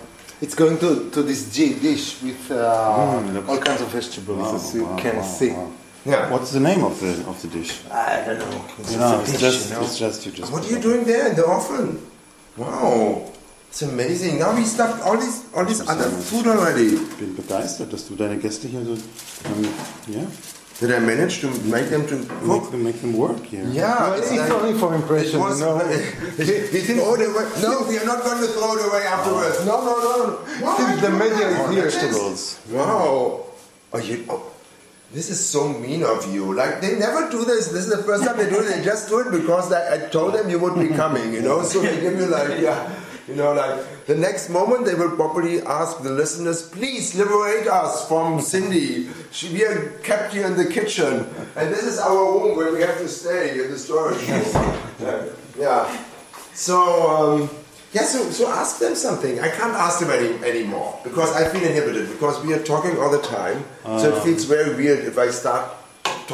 It's 0.42 0.56
going 0.56 0.78
to, 0.80 1.10
to 1.12 1.22
this 1.24 1.52
G 1.54 1.74
dish 1.74 2.22
with 2.24 2.50
uh, 2.52 2.56
Mm, 2.56 3.48
all 3.50 3.58
kinds 3.58 3.82
of 3.82 3.90
vegetables, 3.90 4.54
as 4.54 4.74
you 4.74 4.86
wow, 4.86 4.96
can 4.98 5.18
wow, 5.18 5.24
see. 5.24 5.52
wow. 5.52 5.72
Yeah. 6.06 6.32
What's 6.32 6.52
the 6.52 6.62
name 6.62 6.84
of 6.86 6.98
the 7.02 7.12
of 7.28 7.42
the 7.42 7.50
dish? 7.50 7.82
I 7.92 8.24
don't 8.26 8.40
know. 8.40 8.64
It's 8.80 8.92
You 8.94 9.00
know, 9.00 9.20
it's 9.20 9.32
dish, 9.34 9.42
just 9.42 9.70
you 9.70 9.76
know? 9.76 9.82
it's 9.84 9.98
just 10.00 10.26
you 10.26 10.32
just. 10.32 10.52
What 10.52 10.64
are 10.66 10.70
you 10.74 10.80
doing 10.80 11.04
there 11.04 11.28
in 11.30 11.36
the 11.36 11.46
oven? 11.46 12.00
Wow, 12.56 13.32
it's 13.70 13.82
amazing. 13.82 14.40
Now 14.40 14.56
we 14.56 14.64
stuffed 14.64 15.02
all 15.06 15.18
these 15.18 15.44
all 15.56 15.66
this 15.66 15.82
other 15.82 16.10
food 16.10 16.48
already. 16.48 16.94
Ich 16.96 17.18
bin 17.18 17.36
begeistert, 17.36 17.92
dass 17.92 18.08
du 18.08 18.16
deine 18.16 18.38
Gäste 18.38 18.68
hier 18.70 18.84
so, 18.86 18.94
ähm, 18.94 19.68
ja, 20.08 20.22
Did 20.80 20.94
I 20.94 21.00
manage 21.00 21.42
to 21.42 21.48
make 21.76 21.90
them 21.90 22.08
to 22.08 22.16
make 22.42 22.72
them 22.72 22.84
make 22.86 23.02
them 23.02 23.12
work 23.18 23.44
here. 23.46 23.66
Yeah, 23.68 24.00
Well, 24.00 24.14
it's 24.20 24.32
it's 24.32 24.40
like- 24.40 24.52
only 24.52 24.80
for 24.80 24.96
impression, 24.96 25.36
It 25.36 25.44
was, 25.44 25.60
you 25.60 25.66
know. 25.66 25.84
you 25.84 26.82
think, 26.88 27.00
oh, 27.04 27.18
they 27.18 27.28
were, 27.28 27.48
no, 27.62 27.84
uh, 27.84 27.88
we 27.90 27.98
are 27.98 28.06
not 28.06 28.24
going 28.24 28.40
to 28.40 28.48
throw 28.48 28.78
it 28.78 28.86
away 28.88 29.04
afterwards. 29.16 29.66
No, 29.66 29.76
no, 29.84 29.94
no. 30.00 30.12
no. 30.28 30.34
Why 30.64 30.78
Since 30.78 31.02
the 31.02 31.10
media 31.12 31.50
that? 31.52 31.70
is 31.70 31.74
here. 31.76 31.84
this 31.84 31.96
Vegetables. 31.96 32.60
Wow. 32.72 33.46
Oh, 33.92 33.98
you, 34.00 34.26
oh, 34.30 34.42
this 35.12 35.30
is 35.30 35.40
so 35.46 35.68
mean 35.68 36.04
of 36.04 36.34
you. 36.34 36.54
Like, 36.54 36.80
they 36.80 36.98
never 36.98 37.30
do 37.30 37.44
this. 37.44 37.68
This 37.76 37.84
is 37.88 37.90
the 37.98 38.04
first 38.04 38.24
time 38.24 38.38
they 38.38 38.50
do 38.50 38.60
it. 38.62 38.68
They 38.74 38.82
just 38.82 39.10
do 39.10 39.20
it 39.20 39.32
because 39.32 39.74
I, 39.74 39.96
I 39.96 39.98
told 40.10 40.34
them 40.36 40.50
you 40.50 40.60
would 40.60 40.80
be 40.80 40.88
coming, 40.96 41.34
you 41.34 41.42
know? 41.42 41.62
So 41.64 41.82
they 41.82 42.00
give 42.00 42.18
you, 42.18 42.28
like, 42.28 42.58
yeah. 42.62 42.88
You 43.30 43.36
know, 43.36 43.54
like 43.54 44.06
the 44.08 44.16
next 44.16 44.50
moment 44.50 44.86
they 44.86 44.96
will 44.96 45.16
probably 45.16 45.62
ask 45.62 46.02
the 46.02 46.10
listeners, 46.10 46.68
please 46.68 47.14
liberate 47.14 47.68
us 47.68 48.08
from 48.08 48.42
Cindy. 48.42 49.08
She, 49.32 49.54
we 49.54 49.64
are 49.66 49.92
kept 50.02 50.34
here 50.34 50.48
in 50.48 50.58
the 50.58 50.66
kitchen, 50.66 51.30
and 51.56 51.72
this 51.72 51.84
is 51.84 52.00
our 52.00 52.18
room 52.18 52.58
where 52.58 52.74
we 52.74 52.82
have 52.82 52.98
to 52.98 53.08
stay 53.08 53.64
in 53.64 53.70
the 53.70 53.78
storage 53.78 54.18
room. 54.28 55.30
yeah. 55.60 55.86
So, 56.56 56.76
um, 57.08 57.50
yeah, 57.94 58.02
so, 58.04 58.30
so 58.32 58.50
ask 58.50 58.80
them 58.80 58.96
something. 58.96 59.40
I 59.40 59.50
can't 59.50 59.74
ask 59.74 60.00
them 60.00 60.10
any 60.10 60.34
anymore 60.44 61.00
because 61.04 61.32
I 61.36 61.48
feel 61.48 61.64
inhibited 61.64 62.10
because 62.10 62.44
we 62.44 62.54
are 62.54 62.64
talking 62.64 62.98
all 62.98 63.12
the 63.12 63.22
time. 63.22 63.64
so 63.84 64.16
it 64.16 64.24
feels 64.24 64.46
very 64.46 64.76
weird 64.76 65.06
if 65.06 65.20
I 65.20 65.30
start 65.30 65.70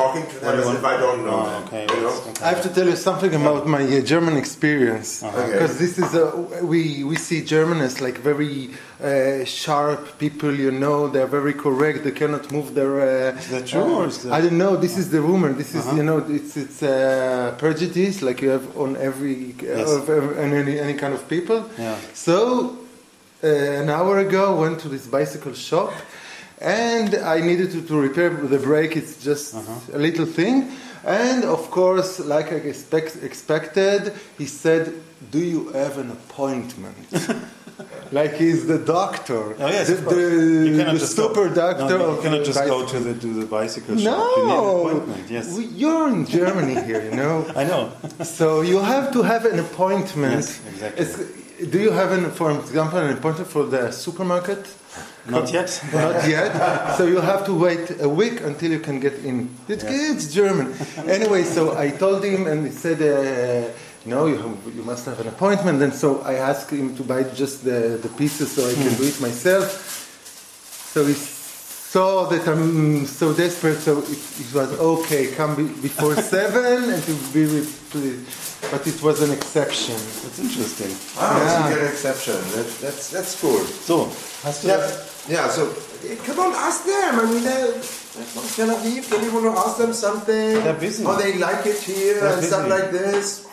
talking 0.01 0.25
to 0.31 0.35
them 0.43 0.59
as 0.59 0.67
if 0.79 0.83
I 0.93 0.95
don't 1.03 1.21
know 1.25 1.39
Oh, 1.41 1.49
them. 1.49 1.63
okay, 1.67 1.83
you 1.93 2.01
know? 2.03 2.13
okay. 2.29 2.43
I 2.45 2.47
have 2.53 2.61
to 2.67 2.71
tell 2.77 2.87
you 2.91 2.97
something 3.09 3.33
about 3.41 3.61
my 3.75 3.83
uh, 3.83 4.01
German 4.13 4.35
experience 4.43 5.09
Okay. 5.23 5.45
because 5.51 5.73
this 5.83 5.93
is 6.03 6.09
a, 6.23 6.25
we 6.71 6.81
we 7.11 7.15
see 7.27 7.39
German 7.55 7.77
as 7.87 7.93
like 8.05 8.17
very 8.31 8.55
uh, 8.69 9.43
sharp 9.61 10.01
people. 10.23 10.53
You 10.65 10.71
know, 10.83 10.97
they're 11.13 11.33
very 11.39 11.55
correct. 11.65 11.97
They 12.05 12.15
cannot 12.21 12.43
move 12.55 12.67
their. 12.77 12.93
Uh, 13.09 13.39
Is 13.41 13.49
that 13.55 13.65
true, 13.73 13.89
or 13.99 14.05
is 14.11 14.17
that- 14.23 14.33
I 14.37 14.39
don't 14.43 14.57
know. 14.63 14.73
This 14.85 14.95
is 15.01 15.05
the 15.15 15.21
rumor. 15.29 15.49
This 15.61 15.71
is 15.79 15.85
you 15.99 16.03
know 16.09 16.17
it's 16.37 16.53
it's 16.63 16.79
uh, 16.83 16.91
prejudice 17.63 18.15
like 18.27 18.37
you 18.45 18.51
have 18.57 18.65
on 18.83 18.91
every 19.09 19.37
Yes. 19.61 19.89
of 19.97 20.03
every, 20.17 20.33
on 20.43 20.49
any 20.61 20.75
any 20.87 20.95
kind 21.03 21.13
of 21.17 21.21
people. 21.35 21.59
Yeah. 21.77 21.95
So 22.25 22.35
uh, 23.43 23.81
an 23.81 23.89
hour 23.97 24.13
ago 24.27 24.43
went 24.63 24.77
to 24.83 24.87
this 24.95 25.05
bicycle 25.17 25.53
shop 25.69 25.91
and 26.59 27.15
I 27.15 27.39
needed 27.41 27.71
to, 27.71 27.81
to 27.81 27.99
repair 27.99 28.29
the 28.29 28.59
brake. 28.59 28.95
It's 28.95 29.23
just 29.23 29.55
uh-huh. 29.55 29.97
a 29.97 29.99
little 29.99 30.25
thing. 30.25 30.71
And 31.03 31.43
of 31.43 31.69
course, 31.69 32.19
like 32.19 32.51
I 32.51 32.55
expect, 32.55 33.17
expected, 33.21 34.13
he 34.37 34.45
said, 34.45 34.93
Do 35.31 35.39
you 35.39 35.69
have 35.69 35.97
an 35.97 36.11
appointment? 36.11 36.97
like 38.11 38.33
he's 38.33 38.65
the 38.65 38.79
doctor. 38.79 39.55
Oh 39.59 39.67
yes, 39.67 39.87
the, 39.89 39.95
the, 39.95 40.83
the 40.93 40.99
super 40.99 41.49
go. 41.49 41.55
doctor 41.55 41.97
No, 41.97 42.15
you 42.15 42.21
cannot 42.21 42.45
just 42.45 42.63
go 42.65 42.87
to 42.87 42.99
the 42.99 43.13
to 43.13 43.27
the 43.27 43.45
bicycle 43.45 43.97
shop. 43.97 44.03
You 44.03 44.45
need 44.45 44.51
an 44.51 44.57
No, 44.57 44.87
appointment. 44.87 45.29
Yes, 45.29 45.55
We- 45.55 45.65
you're 45.65 46.07
in 46.09 46.25
Germany 46.25 46.75
here, 46.87 47.03
you 47.03 47.15
know. 47.15 47.45
I 47.55 47.65
know. 47.65 47.91
So 48.23 48.61
you 48.61 48.79
have 48.79 49.11
to 49.13 49.21
have 49.21 49.45
an 49.45 49.59
appointment. 49.59 50.33
Yes, 50.33 50.61
exactly. 50.67 51.01
It's- 51.03 51.43
do 51.69 51.79
you 51.79 51.91
have, 51.91 52.11
an, 52.11 52.31
for 52.31 52.51
example, 52.51 52.99
an 52.99 53.17
appointment 53.17 53.49
for 53.49 53.63
the 53.65 53.89
supermarket? 53.91 54.67
Not 55.27 55.51
yet. 55.51 55.81
Not 55.93 56.27
yet. 56.27 56.95
So 56.97 57.05
you 57.07 57.19
have 57.19 57.45
to 57.45 57.53
wait 57.53 57.99
a 57.99 58.07
week 58.07 58.41
until 58.41 58.71
you 58.71 58.79
can 58.79 58.99
get 58.99 59.13
in. 59.25 59.49
It's, 59.67 59.83
it's 59.83 60.33
German. 60.33 60.73
Anyway, 61.07 61.43
so 61.43 61.77
I 61.77 61.89
told 61.89 62.23
him, 62.23 62.45
and 62.47 62.65
he 62.67 62.71
said, 62.71 63.01
uh, 63.01 63.71
"No, 64.05 64.27
you, 64.27 64.37
have, 64.37 64.75
you 64.75 64.83
must 64.83 65.05
have 65.05 65.19
an 65.19 65.27
appointment." 65.27 65.81
And 65.81 65.93
so 65.93 66.21
I 66.21 66.35
asked 66.35 66.69
him 66.71 66.95
to 66.97 67.03
buy 67.03 67.23
just 67.23 67.63
the, 67.63 67.97
the 68.01 68.09
pieces 68.09 68.51
so 68.51 68.69
I 68.69 68.73
can 68.73 68.93
do 68.95 69.03
it 69.03 69.19
myself. 69.19 69.67
So 70.93 71.05
he 71.05 71.13
saw 71.13 72.25
that 72.29 72.47
I'm 72.47 73.05
so 73.05 73.33
desperate, 73.33 73.79
so 73.79 73.99
it, 73.99 74.09
it 74.39 74.53
was 74.53 74.79
okay. 74.79 75.27
Come 75.35 75.55
be, 75.55 75.63
before 75.81 76.15
seven 76.35 76.89
and 76.93 77.01
to 77.03 77.13
be 77.33 77.45
with, 77.45 77.87
please. 77.89 78.21
But 78.71 78.85
it 78.87 79.01
was 79.01 79.21
an 79.21 79.31
exception. 79.31 79.95
It's 79.95 80.39
interesting. 80.39 80.91
Ah, 81.17 81.37
Yeah. 81.37 81.49
so 81.49 81.69
you 81.69 81.75
get 81.75 81.83
an 81.85 81.91
exception. 81.91 82.33
That, 82.55 82.67
that's 82.81 83.09
that's 83.11 83.41
good. 83.41 83.65
So, 83.67 84.05
hast 84.43 84.61
du 84.63 84.67
Yeah, 84.67 84.77
das? 84.77 85.14
Yeah. 85.27 85.47
So 85.49 85.69
eh, 86.07 86.15
come 86.25 86.39
on, 86.39 86.53
ask 86.53 86.85
them. 86.85 87.19
I 87.19 87.25
mean, 87.25 87.43
they're 87.43 87.71
they're 87.71 88.29
from 88.33 88.45
Tel 88.55 88.75
Aviv. 88.75 89.09
Then 89.09 89.23
you 89.25 89.31
want 89.33 89.45
to 89.45 89.61
ask 89.61 89.77
them 89.77 89.93
something. 89.93 90.53
They're 90.63 90.73
busy. 90.73 91.03
How 91.03 91.15
they 91.15 91.37
like 91.37 91.65
it 91.65 91.79
here 91.81 92.19
They're 92.19 92.33
and 92.33 92.43
stuff 92.43 92.69
like 92.69 92.91
this. 92.91 93.47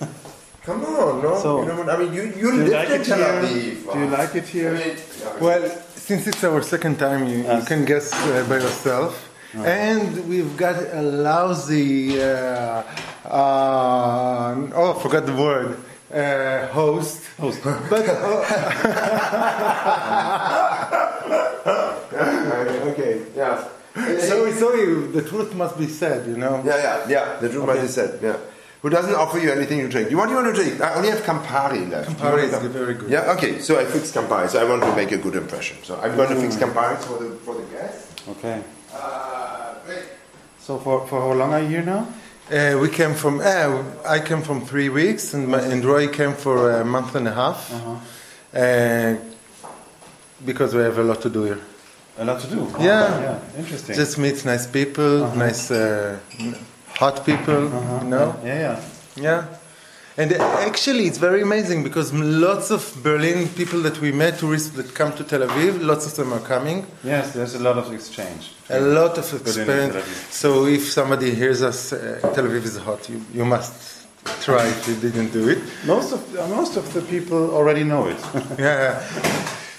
Come 0.62 0.84
on, 0.84 1.22
no. 1.22 1.38
So, 1.38 1.62
you 1.62 1.68
know 1.68 1.76
what 1.76 1.88
I 1.90 1.96
mean? 1.98 2.12
You 2.12 2.24
you 2.36 2.52
lived 2.52 2.72
like 2.72 2.88
in 2.90 3.00
it 3.00 3.04
Tel 3.04 3.18
here? 3.18 3.74
Aviv. 3.74 3.92
Do 3.92 3.98
you 3.98 4.06
like 4.06 4.34
it 4.34 4.44
I 4.44 4.46
here? 4.46 4.72
mean, 4.74 4.96
yeah. 4.96 5.40
Well, 5.40 5.70
since 5.94 6.26
it's 6.26 6.42
our 6.44 6.62
second 6.62 6.98
time, 6.98 7.26
you, 7.28 7.38
you 7.38 7.62
can 7.64 7.84
guess 7.84 8.12
uh, 8.12 8.44
by 8.48 8.56
yourself. 8.56 9.24
And 9.54 10.28
we've 10.28 10.56
got 10.58 10.76
a 10.92 11.00
lousy, 11.00 12.20
uh, 12.20 12.82
uh, 13.24 14.68
oh, 14.74 14.94
I 14.96 15.02
forgot 15.02 15.24
the 15.24 15.34
word, 15.34 15.78
uh, 16.12 16.66
host. 16.68 17.24
Host. 17.38 17.60
But 17.90 18.08
uh, 18.08 18.44
okay, 22.92 23.22
yeah. 23.36 23.68
sorry, 24.20 24.52
sorry, 24.52 25.06
the 25.12 25.22
truth 25.22 25.54
must 25.54 25.78
be 25.78 25.86
said, 25.86 26.26
you 26.26 26.36
know. 26.36 26.62
Yeah, 26.64 26.76
yeah, 26.76 27.08
yeah. 27.08 27.36
The 27.40 27.48
truth 27.48 27.66
might 27.66 27.80
be 27.80 27.88
said. 27.88 28.20
Yeah. 28.22 28.36
Who 28.82 28.90
doesn't 28.90 29.14
offer 29.14 29.38
you 29.38 29.50
anything 29.50 29.80
to 29.80 29.88
drink? 29.88 30.10
You 30.10 30.16
want 30.16 30.30
you 30.30 30.36
want 30.36 30.54
to 30.54 30.62
drink? 30.62 30.80
I 30.80 30.94
only 30.94 31.10
have 31.10 31.22
Campari 31.22 31.90
left. 31.90 32.10
Campari 32.10 32.48
You 32.48 32.56
is 32.56 32.72
very 32.72 32.94
good. 32.94 33.10
Yeah. 33.10 33.32
Okay. 33.32 33.58
So 33.58 33.78
I 33.78 33.84
fixed 33.84 34.14
Campari. 34.14 34.48
So 34.48 34.60
I 34.60 34.64
want 34.70 34.82
to 34.82 34.94
make 34.94 35.10
a 35.10 35.18
good 35.18 35.34
impression. 35.34 35.78
So 35.82 35.98
I'm 36.00 36.14
going 36.16 36.28
to 36.30 36.36
fix 36.40 36.54
Campari 36.56 36.96
for 36.98 37.18
the 37.18 37.30
for 37.44 37.54
the 37.54 37.64
guests. 37.74 38.14
Okay. 38.28 38.62
Uh. 38.94 39.74
So 40.60 40.78
for 40.78 41.06
for 41.08 41.20
how 41.20 41.32
long 41.32 41.54
are 41.54 41.62
you 41.62 41.68
here 41.68 41.82
now? 41.82 42.06
Uh, 42.50 42.78
we 42.80 42.88
came 42.88 43.14
from, 43.14 43.40
uh, 43.40 43.82
I 44.06 44.20
came 44.20 44.40
from 44.42 44.64
three 44.64 44.88
weeks, 44.88 45.34
and, 45.34 45.48
my, 45.48 45.60
and 45.60 45.84
Roy 45.84 46.08
came 46.08 46.32
for 46.32 46.70
a 46.80 46.84
month 46.84 47.14
and 47.14 47.28
a 47.28 47.34
half. 47.34 47.70
Uh, 48.54 49.16
because 50.46 50.74
we 50.74 50.80
have 50.82 50.96
a 50.98 51.02
lot 51.02 51.20
to 51.22 51.28
do 51.28 51.44
here. 51.44 51.60
A 52.18 52.24
lot 52.24 52.40
to 52.40 52.46
do. 52.48 52.66
Yeah. 52.80 53.20
Yeah. 53.20 53.38
Interesting. 53.58 53.94
Just 53.94 54.18
meet 54.18 54.44
nice 54.44 54.66
people, 54.66 55.30
nice 55.36 55.70
uh, 55.70 56.18
hot 56.94 57.24
people, 57.26 57.64
you 58.02 58.08
know. 58.08 58.34
Yeah, 58.44 58.58
yeah. 58.58 58.80
Yeah. 59.16 59.57
And 60.18 60.32
actually, 60.32 61.06
it's 61.06 61.18
very 61.18 61.42
amazing 61.42 61.84
because 61.84 62.12
lots 62.12 62.72
of 62.72 62.82
Berlin 63.04 63.48
people 63.50 63.80
that 63.82 64.00
we 64.00 64.10
met, 64.10 64.40
tourists 64.40 64.70
that 64.70 64.92
come 64.92 65.12
to 65.12 65.22
Tel 65.22 65.42
Aviv, 65.42 65.80
lots 65.80 66.06
of 66.06 66.16
them 66.16 66.32
are 66.32 66.40
coming. 66.40 66.84
Yes, 67.04 67.34
there's 67.34 67.54
a 67.54 67.60
lot 67.60 67.78
of 67.78 67.92
exchange. 67.92 68.50
A 68.68 68.80
lot 68.80 69.16
of 69.16 69.32
experience. 69.32 70.04
So 70.34 70.66
if 70.66 70.90
somebody 70.90 71.32
hears 71.36 71.62
us, 71.62 71.92
uh, 71.92 72.18
Tel 72.34 72.46
Aviv 72.46 72.64
is 72.64 72.76
hot. 72.78 73.08
You, 73.08 73.24
you 73.32 73.44
must 73.44 74.08
try 74.42 74.66
if 74.66 74.88
you 74.88 74.96
didn't 74.96 75.32
do 75.32 75.48
it. 75.50 75.58
Most 75.86 76.12
of 76.12 76.20
uh, 76.36 76.48
most 76.48 76.76
of 76.76 76.92
the 76.94 77.02
people 77.02 77.54
already 77.54 77.84
know 77.84 78.08
it. 78.08 78.20
Yeah. 78.58 79.00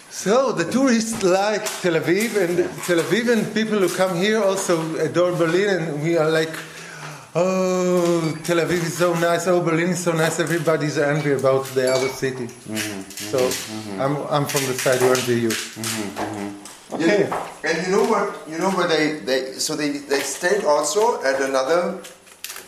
So 0.10 0.54
the 0.54 0.66
tourists 0.72 1.22
like 1.22 1.66
Tel 1.82 1.94
Aviv, 1.94 2.36
and 2.38 2.58
Tel 2.86 3.00
Aviv 3.00 3.30
and 3.32 3.54
people 3.54 3.80
who 3.80 3.90
come 3.90 4.16
here 4.16 4.42
also 4.42 4.96
adore 4.98 5.34
Berlin, 5.34 5.70
and 5.84 6.02
we 6.02 6.18
are 6.18 6.30
like, 6.30 6.50
oh, 7.40 8.38
Tel 8.44 8.58
Aviv 8.58 8.84
is 8.84 8.98
so 8.98 9.14
nice, 9.14 9.48
oh, 9.48 9.62
Berlin 9.62 9.90
is 9.90 10.04
so 10.04 10.12
nice. 10.12 10.40
Everybody's 10.40 10.98
angry 10.98 11.34
about 11.34 11.66
the 11.78 11.92
other 11.92 12.10
city. 12.10 12.48
Mm-hmm, 12.48 12.76
mm-hmm, 12.76 13.02
so 13.32 13.40
mm-hmm. 13.40 14.02
I'm, 14.02 14.16
I'm 14.36 14.46
from 14.46 14.66
the 14.68 14.74
side 14.74 15.02
where 15.02 15.16
the 15.16 15.36
you. 15.46 15.52
Okay. 16.92 17.30
Yeah, 17.30 17.70
and 17.70 17.78
you 17.86 17.92
know 17.96 18.06
what? 18.06 18.28
You 18.50 18.58
know 18.58 18.72
where 18.72 18.88
they 18.88 19.20
they 19.20 19.54
so 19.54 19.76
they 19.76 19.90
they 20.12 20.22
stayed 20.22 20.64
also 20.66 21.22
at 21.22 21.40
another 21.40 22.02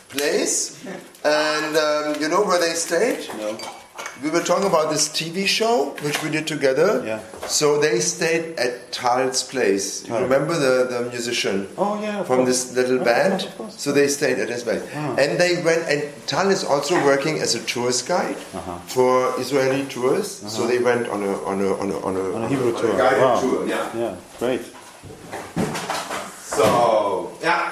place, 0.09 0.77
and 1.25 1.75
um, 1.75 2.21
you 2.21 2.29
know 2.29 2.43
where 2.45 2.59
they 2.59 2.73
stayed? 2.73 3.27
No. 3.37 3.57
We 4.23 4.29
were 4.29 4.41
talking 4.41 4.67
about 4.67 4.91
this 4.91 5.09
TV 5.09 5.47
show 5.47 5.95
which 6.03 6.21
we 6.21 6.29
did 6.29 6.45
together. 6.45 7.01
Yeah. 7.05 7.19
So 7.47 7.79
they 7.79 7.99
stayed 7.99 8.57
at 8.59 8.91
Tal's 8.91 9.41
place. 9.41 10.03
You 10.03 10.09
Tal. 10.13 10.21
remember 10.23 10.53
the, 10.53 10.85
the 10.93 11.09
musician? 11.09 11.67
Oh, 11.77 11.99
yeah, 12.01 12.21
From 12.23 12.45
course. 12.45 12.49
this 12.65 12.75
little 12.75 12.95
Yeah, 12.97 13.01
of 13.01 13.05
band. 13.05 13.41
of 13.43 13.57
course. 13.57 13.81
So 13.81 13.91
they 13.91 14.07
stayed 14.07 14.37
at 14.37 14.49
his 14.49 14.63
place, 14.63 14.83
Ah. 14.95 15.15
and 15.17 15.39
they 15.39 15.63
went. 15.63 15.87
And 15.89 16.03
Tal 16.27 16.49
is 16.51 16.63
also 16.63 16.95
working 17.03 17.39
as 17.39 17.55
a 17.55 17.59
tourist 17.65 18.07
guide 18.07 18.37
Uh-huh. 18.53 18.77
for 18.85 19.33
Israeli 19.39 19.85
tourists. 19.85 20.53
So 20.53 20.67
they 20.67 20.77
went 20.79 21.07
on 21.09 21.23
a 21.23 21.33
on 21.43 21.61
a 21.61 21.73
on 21.81 21.89
a 21.89 21.97
on 22.05 22.15
a, 22.15 22.25
On 22.35 22.43
a 22.43 22.47
Hebrew 22.47 22.73
tour. 22.77 22.93
guided 22.97 23.21
Wow. 23.21 23.39
tour. 23.41 23.67
Yeah. 23.67 23.89
Yeah, 23.97 24.15
great. 24.39 24.61
So, 26.45 27.31
yeah. 27.41 27.71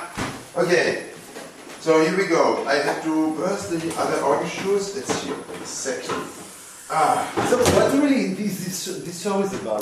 Okay. 0.57 1.08
So 1.89 2.05
here 2.05 2.15
we 2.15 2.27
go. 2.27 2.63
I 2.67 2.75
have 2.75 3.01
to 3.01 3.33
burst 3.33 3.71
the 3.71 3.81
other 3.97 4.21
orange 4.21 4.51
shoes. 4.51 4.95
It's 4.95 5.23
here. 5.23 5.33
Exactly. 5.59 6.21
Ah. 6.87 7.25
So 7.49 7.57
what 7.57 7.91
really 7.97 8.35
this, 8.35 8.63
this, 8.63 8.85
this 9.01 9.23
show 9.23 9.41
is 9.41 9.51
about? 9.59 9.81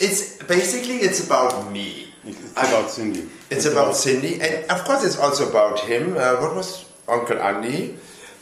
It's 0.00 0.42
basically 0.44 1.04
it's 1.04 1.22
about 1.26 1.70
me. 1.70 2.08
It's 2.24 2.52
about 2.52 2.88
Cindy. 2.88 3.28
It's 3.50 3.66
about 3.66 3.96
Cindy, 3.96 4.40
and 4.40 4.64
of 4.70 4.82
course 4.84 5.04
it's 5.04 5.18
also 5.18 5.50
about 5.50 5.80
him. 5.80 6.16
Uh, 6.16 6.40
what 6.40 6.56
was 6.56 6.88
Uncle 7.06 7.36
Andy? 7.38 7.96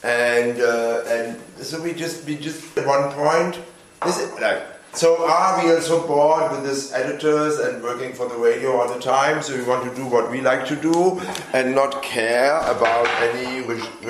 And 0.05 0.61
uh, 0.61 1.03
and 1.09 1.37
so 1.59 1.83
we 1.83 1.95
just 1.95 2.27
we 2.27 2.37
just 2.37 2.63
at 2.79 2.87
one 2.87 3.11
point. 3.11 3.59
This 4.07 4.21
is, 4.23 4.31
like 4.39 4.63
so 4.99 5.09
are 5.27 5.63
we 5.63 5.71
are 5.71 5.81
so 5.81 5.97
bored 6.07 6.51
with 6.53 6.63
this 6.69 6.93
editors 6.93 7.59
and 7.65 7.83
working 7.83 8.13
for 8.13 8.27
the 8.29 8.37
radio 8.37 8.71
all 8.81 8.89
the 8.93 9.01
time? 9.01 9.43
So 9.43 9.57
we 9.57 9.65
want 9.65 9.85
to 9.89 9.95
do 9.95 10.05
what 10.15 10.31
we 10.31 10.41
like 10.41 10.67
to 10.69 10.77
do 10.77 11.21
and 11.53 11.75
not 11.75 12.03
care 12.03 12.57
about 12.77 13.07
any 13.29 13.63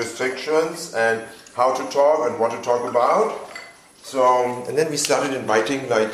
restrictions 0.03 0.93
and 0.95 1.21
how 1.55 1.73
to 1.79 1.83
talk 1.91 2.27
and 2.29 2.39
what 2.39 2.51
to 2.51 2.61
talk 2.61 2.83
about. 2.89 3.27
So 4.01 4.21
and 4.67 4.77
then 4.77 4.89
we 4.89 4.97
started 4.97 5.33
inviting 5.35 5.87
like 5.89 6.13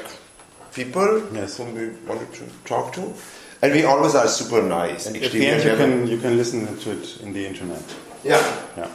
people 0.74 1.10
Yes. 1.34 1.58
whom 1.58 1.74
we 1.74 1.86
wanted 2.10 2.34
to 2.34 2.44
talk 2.66 2.92
to. 2.94 3.14
And 3.62 3.74
we 3.74 3.84
always 3.86 4.14
are 4.16 4.28
super 4.28 4.62
nice. 4.62 5.06
And 5.08 5.16
at 5.16 5.32
the 5.32 5.46
end, 5.48 5.64
you 5.64 5.76
can 5.82 6.08
you 6.14 6.18
can 6.18 6.38
listen 6.38 6.60
to 6.84 6.92
it 6.98 7.06
in 7.22 7.32
the 7.34 7.46
internet. 7.52 7.84
yeah. 8.24 8.44
Yeah. 8.78 8.90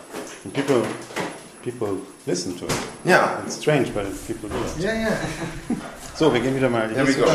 And 0.44 0.52
people 0.54 0.82
people 1.62 1.98
listen 2.26 2.56
to 2.58 2.64
it. 2.66 2.72
Ja. 3.04 3.42
It's 3.46 3.56
strange, 3.56 3.92
but 3.94 4.04
people 4.26 4.48
do 4.48 4.56
it. 4.56 4.82
Yeah, 4.82 4.94
yeah. 4.94 5.16
So, 6.16 6.32
wir 6.32 6.40
gehen 6.40 6.54
wieder 6.54 6.68
mal. 6.68 6.88
Hier 6.88 7.04
we 7.06 7.10
ist, 7.10 7.18
go. 7.20 7.26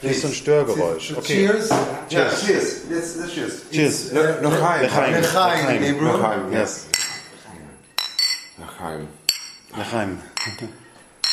hier 0.00 0.10
ist 0.10 0.22
so 0.22 0.28
ein 0.28 0.34
Störgeräusch. 0.34 1.12
Okay. 1.16 1.46
Cheers. 1.48 1.68
Ja, 2.10 2.28
cheers. 2.30 2.82
Cheers. 3.34 3.70
Cheers. 3.70 4.12
Ne, 4.12 4.38
noch 4.42 4.60
heim. 4.60 4.82
Lechaim. 4.82 5.14
Lechaim. 5.14 6.04
Noch 6.04 6.22
heim, 6.22 6.52
Yes. 6.52 6.86
Nach 8.58 8.80
heim. 8.80 9.08
Lechaim. 9.76 10.18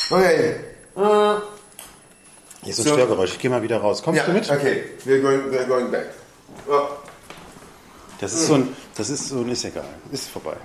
Okay. 0.09 0.55
Hier 0.95 2.71
ist 2.71 2.77
so 2.83 2.89
ein 2.89 2.93
Störgeräusch. 2.95 3.31
Ich 3.33 3.39
geh 3.39 3.49
mal 3.49 3.61
wieder 3.61 3.77
raus. 3.77 4.01
Kommst 4.01 4.19
Ja, 4.21 4.25
du 4.25 4.33
mit? 4.33 4.49
okay. 4.49 4.83
We're 5.05 5.21
going, 5.21 5.51
we're 5.51 5.65
going 5.65 5.91
back. 5.91 6.07
Oh. 6.67 6.87
Das 8.19 8.33
ist 8.33 8.47
so 8.47 8.55
ein, 8.55 8.75
das 8.95 9.09
ist 9.09 9.27
so 9.29 9.41
ein, 9.41 9.49
ist 9.49 9.65
egal. 9.65 9.83
Ist 10.11 10.29
vorbei. 10.29 10.55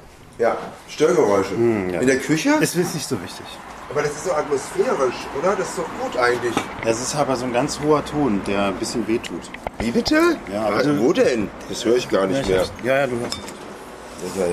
Ja, 0.41 0.57
Störgeräusche. 0.89 1.55
ja. 1.55 2.01
In 2.01 2.07
der 2.07 2.19
Küche? 2.19 2.51
Ist 2.61 2.75
nicht 2.77 3.07
so 3.07 3.23
wichtig. 3.23 3.45
Aber 3.91 4.03
das 4.03 4.13
ist 4.13 4.25
so 4.25 4.33
atmosphärisch, 4.33 5.27
oder? 5.39 5.55
Das 5.57 5.69
ist 5.69 5.79
doch 5.79 5.85
gut 6.01 6.17
eigentlich. 6.17 6.55
Das 6.85 7.01
ist 7.03 7.15
aber 7.15 7.37
so 7.37 7.45
ein 7.45 7.53
ganz 7.53 7.79
hoher 7.81 8.03
Ton, 8.05 8.41
der 8.47 8.67
ein 8.69 8.77
bisschen 8.77 9.07
wehtut. 9.07 9.51
Wie 9.81 9.91
bitte? 9.91 10.37
Ja, 10.53 10.67
aber 10.69 10.83
du- 10.83 10.99
wo 11.01 11.13
denn? 11.13 11.51
Das 11.69 11.85
höre 11.85 11.97
ich 11.97 12.09
gar 12.09 12.27
nicht 12.27 12.49
mehr. 12.49 12.65
Ja, 12.85 13.01
ja, 13.01 13.07
du 13.07 13.19
hörst 13.21 13.35
es. 13.35 14.31
Okay. 14.41 14.53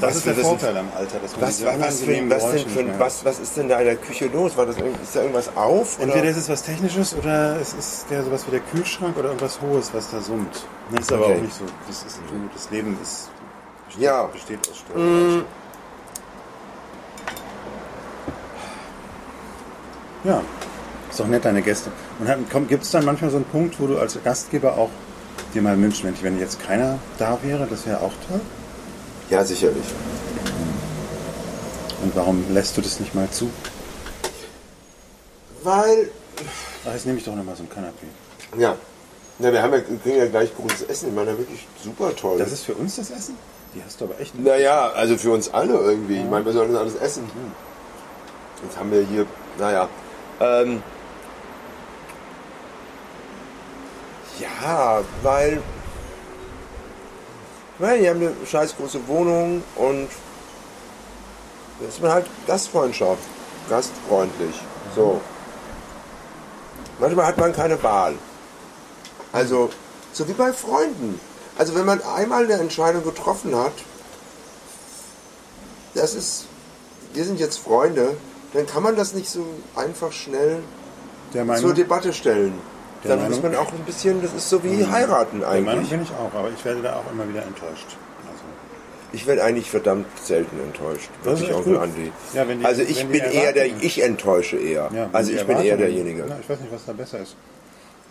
Das, 0.00 0.16
ist 0.16 0.26
der 0.26 0.34
das- 0.34 0.42
Vorteil 0.46 0.76
am 0.76 0.88
Alter, 0.96 1.18
dass 1.20 1.32
man 1.32 1.42
Was, 1.42 1.64
was, 1.64 2.00
für, 2.00 2.30
was, 2.30 2.50
denn 2.50 2.68
für, 2.68 2.98
was, 2.98 3.24
was 3.24 3.38
ist 3.40 3.56
denn 3.56 3.68
da 3.68 3.78
in 3.80 3.84
der 3.86 3.96
Küche 3.96 4.26
los? 4.26 4.56
War 4.56 4.64
das, 4.66 4.76
ist 4.76 5.14
da 5.14 5.20
irgendwas 5.20 5.54
auf? 5.56 5.98
Oder? 5.98 6.04
Entweder 6.06 6.28
ist 6.30 6.36
es 6.36 6.48
was 6.48 6.62
Technisches 6.62 7.14
oder 7.16 7.60
es 7.60 7.74
ist 7.74 8.06
der 8.10 8.22
sowas 8.22 8.44
wie 8.46 8.52
der 8.52 8.60
Kühlschrank 8.60 9.16
oder 9.16 9.28
irgendwas 9.28 9.60
Hohes, 9.60 9.90
was 9.92 10.10
da 10.10 10.20
summt. 10.20 10.64
Nee, 10.90 11.00
ist 11.00 11.12
aber 11.12 11.26
Okay. 11.26 11.34
auch 11.36 11.42
nicht 11.42 11.54
so. 11.54 11.64
Das, 11.88 11.96
ist, 12.04 12.20
das 12.54 12.70
Leben 12.70 12.96
ist, 13.02 13.30
besteht, 13.92 14.02
Ja. 14.02 14.24
besteht 14.26 14.58
aus 14.70 14.78
Störgeräuschen. 14.78 15.44
Ja, 20.24 20.42
ist 21.10 21.18
doch 21.18 21.26
nett, 21.26 21.44
deine 21.44 21.62
Gäste. 21.62 21.90
Und 22.20 22.68
gibt 22.68 22.84
es 22.84 22.90
dann 22.92 23.04
manchmal 23.04 23.30
so 23.30 23.36
einen 23.36 23.44
Punkt, 23.46 23.80
wo 23.80 23.86
du 23.86 23.98
als 23.98 24.16
Gastgeber 24.22 24.76
auch 24.78 24.90
dir 25.52 25.62
mal 25.62 25.76
wünschst, 25.80 26.04
Mensch, 26.04 26.22
wenn 26.22 26.38
jetzt 26.38 26.62
keiner 26.64 26.98
da 27.18 27.38
wäre, 27.42 27.66
das 27.66 27.86
wäre 27.86 27.98
auch 27.98 28.12
toll? 28.28 28.40
Ja, 29.30 29.44
sicherlich. 29.44 29.84
Und 32.02 32.14
warum 32.16 32.44
lässt 32.52 32.76
du 32.76 32.80
das 32.82 33.00
nicht 33.00 33.14
mal 33.14 33.28
zu? 33.30 33.50
Weil, 35.62 36.10
Ach, 36.86 36.92
jetzt 36.92 37.06
nehme 37.06 37.18
ich 37.18 37.24
doch 37.24 37.34
nochmal 37.34 37.54
so 37.56 37.62
ein 37.64 37.68
Kanapé. 37.68 38.58
ja. 38.60 38.76
Na, 39.38 39.50
wir, 39.50 39.62
haben 39.62 39.72
ja, 39.72 39.80
kriegen 39.80 40.18
ja 40.18 40.26
gleich 40.26 40.54
gutes 40.54 40.82
Essen. 40.82 41.08
Ich 41.08 41.14
meine, 41.14 41.36
wirklich 41.36 41.66
super 41.82 42.14
toll. 42.14 42.38
Das 42.38 42.52
ist 42.52 42.64
für 42.64 42.74
uns 42.74 42.96
das 42.96 43.10
Essen? 43.10 43.34
Die 43.74 43.82
hast 43.82 44.00
du 44.00 44.04
aber 44.04 44.20
echt 44.20 44.38
Naja, 44.38 44.90
also 44.90 45.16
für 45.16 45.30
uns 45.30 45.52
alle 45.52 45.74
irgendwie. 45.74 46.18
Ich 46.18 46.28
meine, 46.28 46.44
wir 46.44 46.52
sollen 46.52 46.72
das 46.72 46.80
alles 46.80 46.94
essen. 46.96 47.30
Jetzt 48.62 48.78
haben 48.78 48.92
wir 48.92 49.02
hier, 49.02 49.26
naja. 49.58 49.88
Ähm, 50.40 50.82
ja, 54.38 55.02
weil. 55.22 55.62
Weil 57.78 58.00
die 58.00 58.08
haben 58.08 58.20
eine 58.20 58.32
scheiß 58.46 58.76
große 58.76 59.08
Wohnung 59.08 59.62
und 59.76 60.08
da 61.80 61.88
ist 61.88 62.00
man 62.00 62.12
halt 62.12 62.26
Gastfreundschaft, 62.46 63.22
gastfreundlich. 63.68 64.54
So. 64.94 65.20
Manchmal 67.00 67.26
hat 67.26 67.38
man 67.38 67.52
keine 67.52 67.82
Wahl. 67.82 68.14
Also, 69.32 69.70
so 70.12 70.28
wie 70.28 70.34
bei 70.34 70.52
Freunden. 70.52 71.18
Also 71.58 71.74
wenn 71.74 71.84
man 71.84 72.00
einmal 72.02 72.44
eine 72.44 72.54
Entscheidung 72.54 73.04
getroffen 73.04 73.54
hat, 73.54 73.72
das 75.94 76.14
ist, 76.14 76.46
wir 77.12 77.24
sind 77.24 77.38
jetzt 77.38 77.58
Freunde, 77.58 78.16
dann 78.54 78.66
kann 78.66 78.82
man 78.82 78.96
das 78.96 79.14
nicht 79.14 79.28
so 79.30 79.44
einfach 79.76 80.12
schnell 80.12 80.58
zur 81.32 81.44
Meinung, 81.44 81.74
Debatte 81.74 82.12
stellen. 82.12 82.54
Der 83.04 83.16
Dann 83.16 83.28
muss 83.28 83.42
Meinung- 83.42 83.56
man 83.56 83.66
auch 83.66 83.72
ein 83.72 83.84
bisschen, 83.84 84.22
das 84.22 84.32
ist 84.32 84.48
so 84.48 84.62
wie 84.62 84.86
heiraten 84.86 85.40
der 85.40 85.48
Meinung 85.48 85.68
eigentlich. 85.70 85.90
bin 85.90 86.02
ich 86.02 86.10
auch, 86.12 86.32
aber 86.38 86.50
ich 86.56 86.64
werde 86.64 86.82
da 86.82 86.96
auch 86.96 87.10
immer 87.12 87.28
wieder 87.28 87.42
enttäuscht. 87.42 87.96
Also, 88.30 88.42
Ich 89.12 89.26
werde 89.26 89.42
eigentlich 89.44 89.68
verdammt 89.70 90.06
selten 90.22 90.58
enttäuscht. 90.60 91.10
Wirklich, 91.22 91.50
gut. 91.52 91.76
Andi. 91.78 92.12
Ja, 92.32 92.44
die- 92.44 92.64
also 92.64 92.82
ich 92.82 93.04
bin 93.06 93.20
eher 93.20 93.52
der, 93.52 93.66
ich 93.66 94.02
enttäusche 94.02 94.56
eher. 94.56 94.88
ja, 94.94 95.10
also 95.12 95.32
ich 95.32 95.44
bin 95.46 95.58
eher 95.60 95.76
derjenige. 95.76 96.24
Na, 96.28 96.38
ich 96.40 96.48
weiß 96.48 96.60
nicht, 96.60 96.72
was 96.72 96.86
da 96.86 96.92
besser 96.92 97.18
ist. 97.20 97.34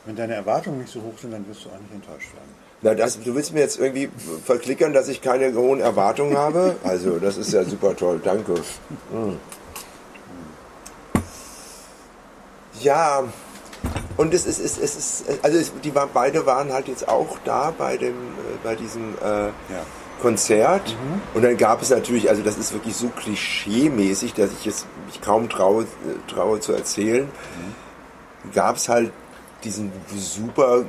Wenn 0.06 0.16
deine 0.16 0.34
Erwartungen 0.36 0.80
nicht 0.80 0.92
so 0.92 1.00
hoch 1.02 1.14
sind, 1.20 1.32
dann 1.32 1.48
wirst 1.48 1.66
du 1.66 1.70
auch 1.70 1.80
nicht 1.80 1.94
enttäuscht 1.94 2.34
werden. 2.34 2.61
Na, 2.84 2.96
das, 2.96 3.20
du 3.20 3.36
willst 3.36 3.54
mir 3.54 3.60
jetzt 3.60 3.80
irgendwie 3.80 4.10
verklickern, 4.44 4.92
dass 4.92 5.08
ich 5.08 5.22
keine 5.22 5.54
hohen 5.54 5.80
Erwartungen 5.80 6.36
habe? 6.36 6.76
Also, 6.84 7.20
das 7.20 7.38
ist 7.38 7.54
ja 7.54 7.64
super 7.64 7.96
toll, 7.96 8.20
danke. 8.24 8.54
Mm. 9.12 9.38
Ja, 12.82 13.24
und 14.18 14.34
es 14.34 14.46
ist, 14.46 14.60
es 14.60 14.78
ist, 14.78 14.98
es 14.98 15.22
ist 15.22 15.44
also 15.44 15.58
es, 15.58 15.72
die 15.84 15.94
waren, 15.94 16.10
beide 16.14 16.46
waren 16.46 16.74
halt 16.74 16.88
jetzt 16.88 17.08
auch 17.08 17.38
da 17.46 17.72
bei 17.78 17.98
dem, 17.98 18.14
äh, 18.14 18.58
bei 18.64 18.76
diesem 18.76 19.16
äh, 19.24 19.48
Ja. 19.48 19.52
Konzert. 20.22 20.96
Und 21.34 21.44
dann 21.44 21.58
gab 21.58 21.82
es 21.82 21.90
natürlich, 21.90 22.30
also 22.30 22.44
das 22.44 22.58
ist 22.58 22.74
wirklich 22.74 22.96
so 22.96 23.08
klischee-mäßig, 23.10 24.36
dass 24.36 24.52
ich 24.60 24.68
es 24.68 24.86
mich 25.08 25.20
kaum 25.22 25.50
traue, 25.50 25.84
äh, 25.84 26.32
traue 26.32 26.60
zu 26.60 26.74
erzählen. 26.74 27.28
Gab 28.54 28.76
es 28.76 28.88
halt 28.88 29.12
diesen 29.64 29.92
super 30.16 30.86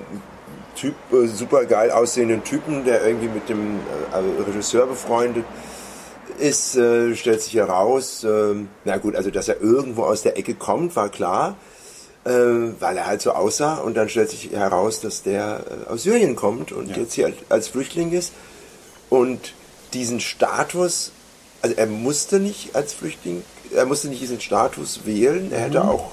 Typ, 0.76 0.94
äh, 1.12 1.26
super 1.26 1.64
geil 1.66 1.90
aussehenden 1.90 2.42
Typen, 2.44 2.84
der 2.84 3.04
irgendwie 3.06 3.28
mit 3.28 3.48
dem 3.48 3.78
äh, 4.12 4.42
Regisseur 4.42 4.86
befreundet 4.86 5.44
ist, 6.38 6.76
äh, 6.76 7.14
stellt 7.14 7.42
sich 7.42 7.54
heraus, 7.54 8.24
ähm, 8.24 8.68
na 8.84 8.96
gut, 8.96 9.16
also 9.16 9.30
dass 9.30 9.48
er 9.48 9.60
irgendwo 9.60 10.04
aus 10.04 10.22
der 10.22 10.38
Ecke 10.38 10.54
kommt, 10.54 10.96
war 10.96 11.08
klar, 11.08 11.56
äh, 12.24 12.30
weil 12.30 12.96
er 12.96 13.06
halt 13.06 13.20
so 13.20 13.32
aussah 13.32 13.76
und 13.76 13.96
dann 13.96 14.08
stellt 14.08 14.30
sich 14.30 14.50
heraus, 14.50 15.00
dass 15.00 15.22
der 15.22 15.60
äh, 15.88 15.90
aus 15.92 16.04
Syrien 16.04 16.34
kommt 16.36 16.72
und 16.72 16.90
Ja. 16.90 16.96
jetzt 16.96 17.12
hier 17.14 17.26
als, 17.26 17.36
als 17.48 17.68
Flüchtling 17.68 18.12
ist 18.12 18.32
und 19.10 19.52
diesen 19.92 20.20
Status, 20.20 21.12
also 21.60 21.76
er 21.76 21.86
musste 21.86 22.40
nicht 22.40 22.74
als 22.74 22.94
Flüchtling, 22.94 23.44
er 23.74 23.84
musste 23.84 24.08
nicht 24.08 24.22
diesen 24.22 24.40
Status 24.40 25.00
wählen, 25.04 25.52
er 25.52 25.60
hätte 25.60 25.84
auch 25.84 26.12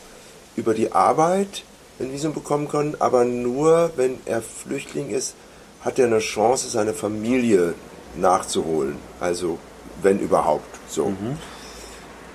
über 0.58 0.74
die 0.74 0.92
Arbeit 0.92 1.64
ein 2.00 2.12
Visum 2.12 2.34
bekommen 2.34 2.68
können, 2.70 2.96
aber 3.00 3.26
nur 3.26 3.92
wenn 3.96 4.18
er 4.26 4.42
Flüchtling 4.42 5.10
ist, 5.10 5.36
hat 5.82 6.00
er 6.00 6.08
eine 6.08 6.20
Chance, 6.20 6.70
seine 6.70 6.94
Familie 6.94 7.74
nachzuholen. 8.16 8.98
Also 9.20 9.58
wenn 10.02 10.20
überhaupt 10.20 10.80
so. 10.88 11.14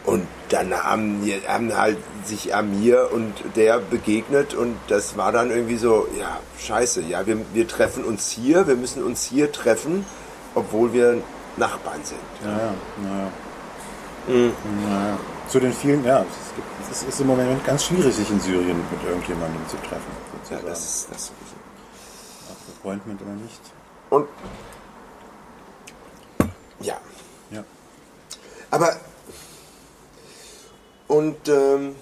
Und 0.04 0.26
dann 0.50 0.74
haben, 0.74 1.22
haben 1.48 1.76
halt 1.76 1.96
sich 2.24 2.54
Amir 2.54 3.08
und 3.10 3.32
der 3.56 3.78
begegnet 3.78 4.52
und 4.54 4.76
das 4.88 5.16
war 5.16 5.32
dann 5.32 5.50
irgendwie 5.50 5.78
so, 5.78 6.06
ja, 6.18 6.40
scheiße, 6.58 7.02
ja, 7.02 7.26
wir, 7.26 7.38
wir 7.54 7.66
treffen 7.66 8.04
uns 8.04 8.30
hier, 8.30 8.66
wir 8.66 8.76
müssen 8.76 9.02
uns 9.02 9.24
hier 9.24 9.50
treffen, 9.50 10.04
obwohl 10.54 10.92
wir 10.92 11.22
Nachbarn 11.56 12.00
sind. 12.04 12.18
Naja, 12.42 12.74
naja. 13.02 13.30
naja. 14.28 15.18
Zu 15.48 15.60
den 15.60 15.72
vielen, 15.72 16.04
ja, 16.04 16.20
es, 16.20 16.54
gibt, 16.54 16.68
es 16.95 17.03
ist 17.03 17.20
im 17.20 17.26
Moment 17.26 17.64
ganz 17.64 17.84
schwierig, 17.86 18.14
sich 18.14 18.30
in 18.30 18.40
Syrien 18.40 18.78
mit 18.90 19.03
irgendjemandem 19.03 19.66
zu 19.68 19.76
treffen. 19.78 20.12
Ja, 20.51 20.59
das 20.64 20.84
ist 20.84 21.09
das. 21.11 21.32
Ob 22.51 22.76
Appointment 22.76 23.20
oder 23.22 23.32
nicht. 23.32 23.61
Und 24.11 24.28
ja, 26.80 26.97
Ja. 27.51 27.64
aber 28.70 28.97
und 31.09 31.49
ähm, 31.49 31.97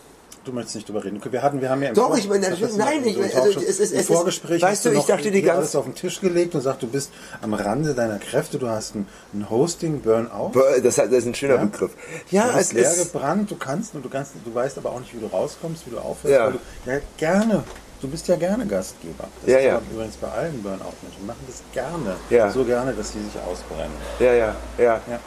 Du 0.45 0.53
möchtest 0.53 0.75
nicht 0.75 0.89
drüber 0.89 1.05
reden. 1.05 1.21
Wir 1.31 1.41
hatten, 1.43 1.61
wir 1.61 1.71
haben 1.71 1.83
ja 1.83 1.91
im 1.91 1.95
Doch, 1.95 2.09
Vor- 2.09 2.19
ich 2.19 2.29
meine, 2.29 2.51
natürlich- 2.51 2.77
nein, 2.77 3.05
ich 3.05 3.15
ein 3.17 3.21
meine, 3.23 3.35
also, 3.43 3.61
es 3.61 3.65
ist- 3.65 3.81
es 3.81 3.91
ist- 3.93 4.07
Vorgespräch 4.09 4.61
weißt 4.61 4.85
du, 4.87 4.91
ich 4.91 5.05
dachte 5.05 5.31
die 5.31 5.41
ganze- 5.41 5.59
alles 5.59 5.77
auf 5.77 5.85
den 5.85 5.95
Tisch 5.95 6.21
gelegt 6.21 6.57
und 6.57 6.63
sagst, 6.63 6.83
du 6.83 6.89
bist 6.89 7.13
am 7.43 7.55
Rande 7.55 7.95
deiner 7.95 8.19
Kräfte, 8.19 8.59
du 8.59 8.69
hast 8.69 8.97
ein, 8.97 9.07
ein 9.35 9.49
Hosting 9.51 10.01
Burnout. 10.01 10.51
das, 10.83 10.97
das 10.97 11.07
ist 11.11 11.27
ein 11.27 11.35
schöner 11.37 11.55
Ja. 11.57 11.65
Begriff. 11.65 11.93
Du 12.29 12.37
Ja, 12.37 12.49
es 12.51 12.55
hast 12.57 12.73
leer 12.73 12.91
ist 12.91 13.13
gebrannt, 13.13 13.53
du 13.53 13.57
kannst 13.57 13.95
und 13.95 14.05
du 14.05 14.09
kannst, 14.09 14.33
du 14.45 14.53
weißt 14.53 14.79
aber 14.79 14.91
auch 14.91 14.99
nicht, 15.01 15.15
wie 15.15 15.21
du 15.21 15.27
rauskommst, 15.27 15.87
wie 15.87 15.91
du 15.91 15.99
aufhörst. 15.99 16.35
Ja. 16.35 16.51
Du, 16.51 16.59
ja, 16.91 16.99
gerne. 17.17 17.63
Du 18.01 18.09
bist 18.09 18.27
ja 18.27 18.35
gerne 18.35 18.67
Gastgeber. 18.67 19.29
Das 19.43 19.53
Ja, 19.53 19.59
ist 19.59 19.65
ja. 19.65 19.81
Übrigens 19.93 20.17
bei 20.17 20.27
allen 20.29 20.61
Burnout-Menschen. 20.61 21.25
Machen 21.25 21.45
das 21.47 21.63
gerne. 21.73 22.17
Ja. 22.31 22.51
So 22.51 22.65
gerne, 22.65 22.93
dass 22.95 23.13
sie 23.13 23.21
sich 23.21 23.41
ausbrennen. 23.49 23.93
ja, 24.19 24.33
ja, 24.33 24.57
ja. 24.77 25.01
Ja. 25.09 25.21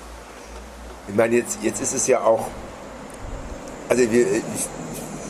Ich 1.08 1.16
meine, 1.16 1.38
jetzt, 1.38 1.60
jetzt 1.62 1.82
ist 1.82 1.94
es 1.94 2.06
ja 2.08 2.20
auch. 2.20 2.48
Also 3.88 4.02
wir, 4.12 4.26
ich 4.28 4.42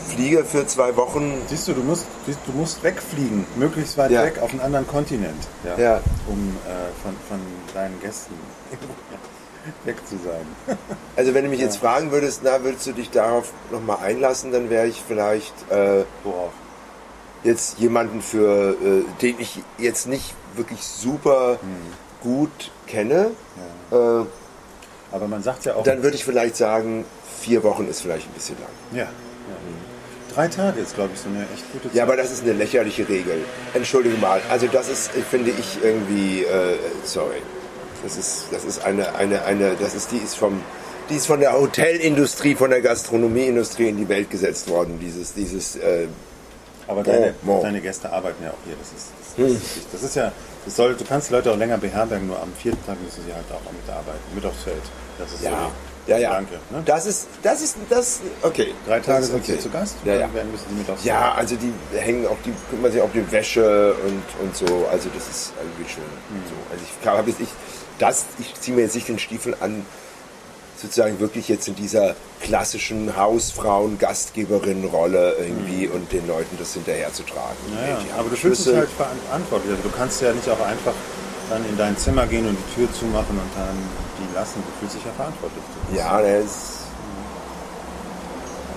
fliege 0.06 0.44
für 0.44 0.66
zwei 0.66 0.96
Wochen. 0.96 1.32
Siehst 1.48 1.68
du, 1.68 1.72
du 1.72 1.82
musst, 1.82 2.06
du 2.26 2.52
musst 2.52 2.82
wegfliegen, 2.82 3.46
möglichst 3.56 3.96
weit 3.98 4.10
Ja. 4.10 4.24
weg 4.24 4.38
auf 4.40 4.50
einen 4.50 4.60
anderen 4.60 4.86
Kontinent, 4.86 5.46
ja, 5.64 5.78
Ja. 5.78 6.00
um 6.26 6.56
äh, 6.66 7.02
von, 7.02 7.14
von 7.28 7.40
deinen 7.74 8.00
Gästen 8.00 8.34
weg 9.84 9.96
zu 10.06 10.16
sein. 10.16 10.46
Also 11.16 11.32
wenn 11.34 11.44
du 11.44 11.50
mich 11.50 11.60
jetzt 11.60 11.78
fragen 11.78 12.12
würdest, 12.12 12.42
na, 12.44 12.62
würdest 12.62 12.86
du 12.86 12.92
dich 12.92 13.10
darauf 13.10 13.52
nochmal 13.72 13.98
einlassen, 14.02 14.52
dann 14.52 14.68
wäre 14.70 14.86
ich 14.86 15.02
vielleicht 15.06 15.54
äh, 15.70 16.04
Worauf? 16.24 16.52
jetzt 17.42 17.78
jemanden 17.78 18.20
für, 18.20 18.72
äh, 18.82 19.04
den 19.22 19.40
ich 19.40 19.62
jetzt 19.78 20.06
nicht 20.08 20.34
wirklich 20.56 20.82
super 20.82 21.58
gut 22.22 22.70
kenne. 22.86 23.30
Äh, 23.90 23.94
Aber 23.94 25.28
man 25.28 25.42
sagt 25.42 25.64
ja 25.64 25.74
auch. 25.74 25.84
Dann 25.84 26.02
würde 26.02 26.16
ich 26.16 26.24
vielleicht 26.24 26.56
sagen, 26.56 27.04
vier 27.40 27.62
Wochen 27.62 27.86
ist 27.88 28.00
vielleicht 28.02 28.28
ein 28.28 28.32
bisschen 28.34 28.56
lang. 28.58 28.68
ja, 28.92 29.04
ja. 29.04 29.08
Drei 30.36 30.48
Tage 30.48 30.80
ist, 30.80 30.94
glaube 30.94 31.12
ich, 31.14 31.20
so 31.20 31.30
eine 31.30 31.44
echt 31.54 31.72
gute 31.72 31.88
Zeit. 31.88 31.94
Ja, 31.94 32.02
aber 32.02 32.14
das 32.14 32.30
ist 32.30 32.42
eine 32.42 32.52
lächerliche 32.52 33.08
Regel. 33.08 33.38
Entschuldige 33.72 34.18
mal. 34.18 34.42
Also 34.50 34.66
das 34.66 34.90
ist, 34.90 35.10
finde 35.30 35.50
ich 35.50 35.78
irgendwie, 35.82 36.42
äh, 36.42 36.76
sorry. 37.04 37.40
Das 38.02 38.18
ist, 38.18 38.44
das 38.50 38.64
ist 38.66 38.84
eine, 38.84 39.14
eine, 39.14 39.46
eine, 39.46 39.76
das 39.80 39.94
ist, 39.94 40.12
die 40.12 40.18
ist 40.18 40.36
vom, 40.36 40.60
die 41.08 41.14
ist 41.14 41.26
von 41.26 41.40
der 41.40 41.54
Hotelindustrie, 41.54 42.54
von 42.54 42.68
der 42.68 42.82
Gastronomieindustrie 42.82 43.88
in 43.88 43.96
die 43.96 44.06
Welt 44.10 44.28
gesetzt 44.28 44.68
worden. 44.68 44.98
Dieses, 45.00 45.32
dieses, 45.32 45.76
äh, 45.76 46.06
Aber 46.86 47.02
deine, 47.02 47.32
bon. 47.40 47.62
deine 47.62 47.80
Gäste 47.80 48.12
arbeiten 48.12 48.44
ja 48.44 48.50
auch 48.50 48.64
hier. 48.66 48.76
Das 48.78 48.88
ist, 48.88 49.08
das 49.18 49.28
ist, 49.28 49.62
wichtig. 49.64 49.82
das 49.90 50.02
ist 50.02 50.16
ja, 50.16 50.32
das 50.66 50.76
soll, 50.76 50.96
du 50.96 51.04
kannst 51.06 51.30
die 51.30 51.32
Leute 51.32 51.50
auch 51.50 51.56
länger 51.56 51.78
beherbergen, 51.78 52.26
nur 52.26 52.42
am 52.42 52.52
vierten 52.52 52.84
Tag 52.84 53.00
müssen 53.02 53.24
sie 53.26 53.32
halt 53.32 53.46
auch 53.50 53.72
mitarbeiten, 53.72 54.20
mit 54.34 54.44
aufs 54.44 54.64
Feld. 54.64 54.82
Das 55.18 55.32
ist 55.32 55.40
so 55.40 55.46
ja, 55.46 55.70
die 55.70 55.85
ja, 56.06 56.18
ja. 56.18 56.34
Danke. 56.34 56.54
Ne? 56.70 56.82
Das 56.84 57.06
ist, 57.06 57.26
das 57.42 57.62
ist, 57.62 57.76
das, 57.88 58.20
okay. 58.42 58.74
Drei 58.86 59.00
Tage 59.00 59.24
sind 59.24 59.36
okay. 59.36 59.52
sie 59.52 59.58
zu 59.58 59.70
Gast 59.70 59.96
Ja, 60.04 60.14
ja. 60.14 60.32
werden, 60.32 60.52
müssen 60.52 60.66
sie 60.68 60.74
mit 60.76 60.88
aufs 60.90 61.04
Ja, 61.04 61.34
also 61.34 61.56
die 61.56 61.72
hängen 61.98 62.26
auch, 62.26 62.36
die 62.44 62.52
kümmern 62.70 62.92
sich 62.92 63.00
auch 63.00 63.06
um 63.06 63.12
die 63.12 63.32
Wäsche 63.32 63.94
und, 64.04 64.22
und 64.44 64.56
so. 64.56 64.86
Also 64.90 65.08
das 65.14 65.28
ist 65.28 65.52
irgendwie 65.58 65.90
schon 65.90 66.02
so. 66.48 66.54
Also 66.72 66.84
ich 66.84 67.06
habe 67.06 67.30
jetzt, 67.30 67.40
ich, 67.40 67.48
das, 67.98 68.26
ich 68.38 68.54
ziehe 68.60 68.76
mir 68.76 68.82
jetzt 68.82 68.94
nicht 68.94 69.08
den 69.08 69.18
Stiefel 69.18 69.56
an, 69.60 69.84
sozusagen 70.80 71.18
wirklich 71.20 71.48
jetzt 71.48 71.68
in 71.68 71.74
dieser 71.74 72.14
klassischen 72.40 73.16
Hausfrauen-Gastgeberin-Rolle 73.16 75.36
irgendwie 75.38 75.88
und 75.88 76.12
den 76.12 76.26
Leuten 76.26 76.56
das 76.58 76.74
hinterher 76.74 77.10
zu 77.12 77.22
tragen. 77.22 77.56
Ja, 77.74 77.98
Aber 78.18 78.28
du 78.30 78.36
fühlst 78.36 78.66
dich 78.66 78.74
halt 78.74 78.90
verantwortlich. 78.90 79.72
Also 79.72 79.88
du 79.88 79.96
kannst 79.96 80.20
ja 80.22 80.32
nicht 80.32 80.48
auch 80.48 80.60
einfach 80.60 80.94
dann 81.48 81.64
in 81.64 81.76
dein 81.76 81.96
Zimmer 81.96 82.26
gehen 82.26 82.46
und 82.46 82.56
die 82.56 82.74
Tür 82.74 82.92
zumachen 82.92 83.38
und 83.38 83.50
dann 83.56 83.76
die 84.18 84.34
lassen. 84.34 84.62
Du 84.66 84.72
fühlst 84.80 84.96
dich 84.96 85.04
ja 85.04 85.12
verantwortlich. 85.12 85.62
Ja, 85.94 86.20
der 86.20 86.40
ist. 86.40 86.86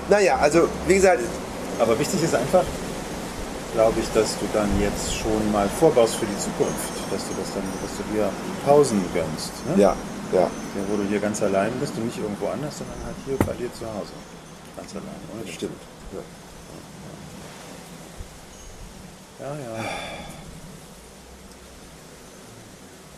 Naja, 0.10 0.38
also 0.38 0.68
wie 0.88 0.96
gesagt, 0.96 1.22
Aber 1.80 1.98
wichtig 1.98 2.22
ist 2.22 2.36
einfach, 2.36 2.64
glaube 3.74 4.00
ich, 4.00 4.08
dass 4.14 4.38
du 4.38 4.46
dann 4.54 4.70
jetzt 4.82 5.16
schon 5.16 5.52
mal 5.52 5.68
vorbaust 5.80 6.16
für 6.16 6.26
die 6.26 6.38
Zukunft. 6.38 6.92
Dass 7.12 7.24
du 7.28 7.34
das 7.40 7.54
dann, 7.54 7.64
dass 7.82 7.98
du 7.98 8.04
dir 8.14 8.30
Pausen 8.66 9.04
gönnst. 9.14 9.52
Ne? 9.68 9.82
ja, 9.82 9.96
ja. 10.34 10.42
Ja, 10.42 10.50
wo 10.90 10.98
du 10.98 11.04
hier 11.08 11.20
ganz 11.20 11.42
allein 11.42 11.72
bist 11.80 11.94
und 11.98 12.06
nicht 12.06 12.18
irgendwo 12.18 12.48
anders, 12.48 12.78
sondern 12.78 12.98
halt 13.06 13.16
hier 13.26 13.38
bei 13.38 13.54
dir 13.54 13.72
zu 13.74 13.86
Hause. 13.86 14.14
Ganz 14.76 14.92
allein. 14.94 15.46
Dich. 15.46 15.56
Stimmt. 15.56 15.80
Ja, 19.40 19.46
ja. 19.46 19.86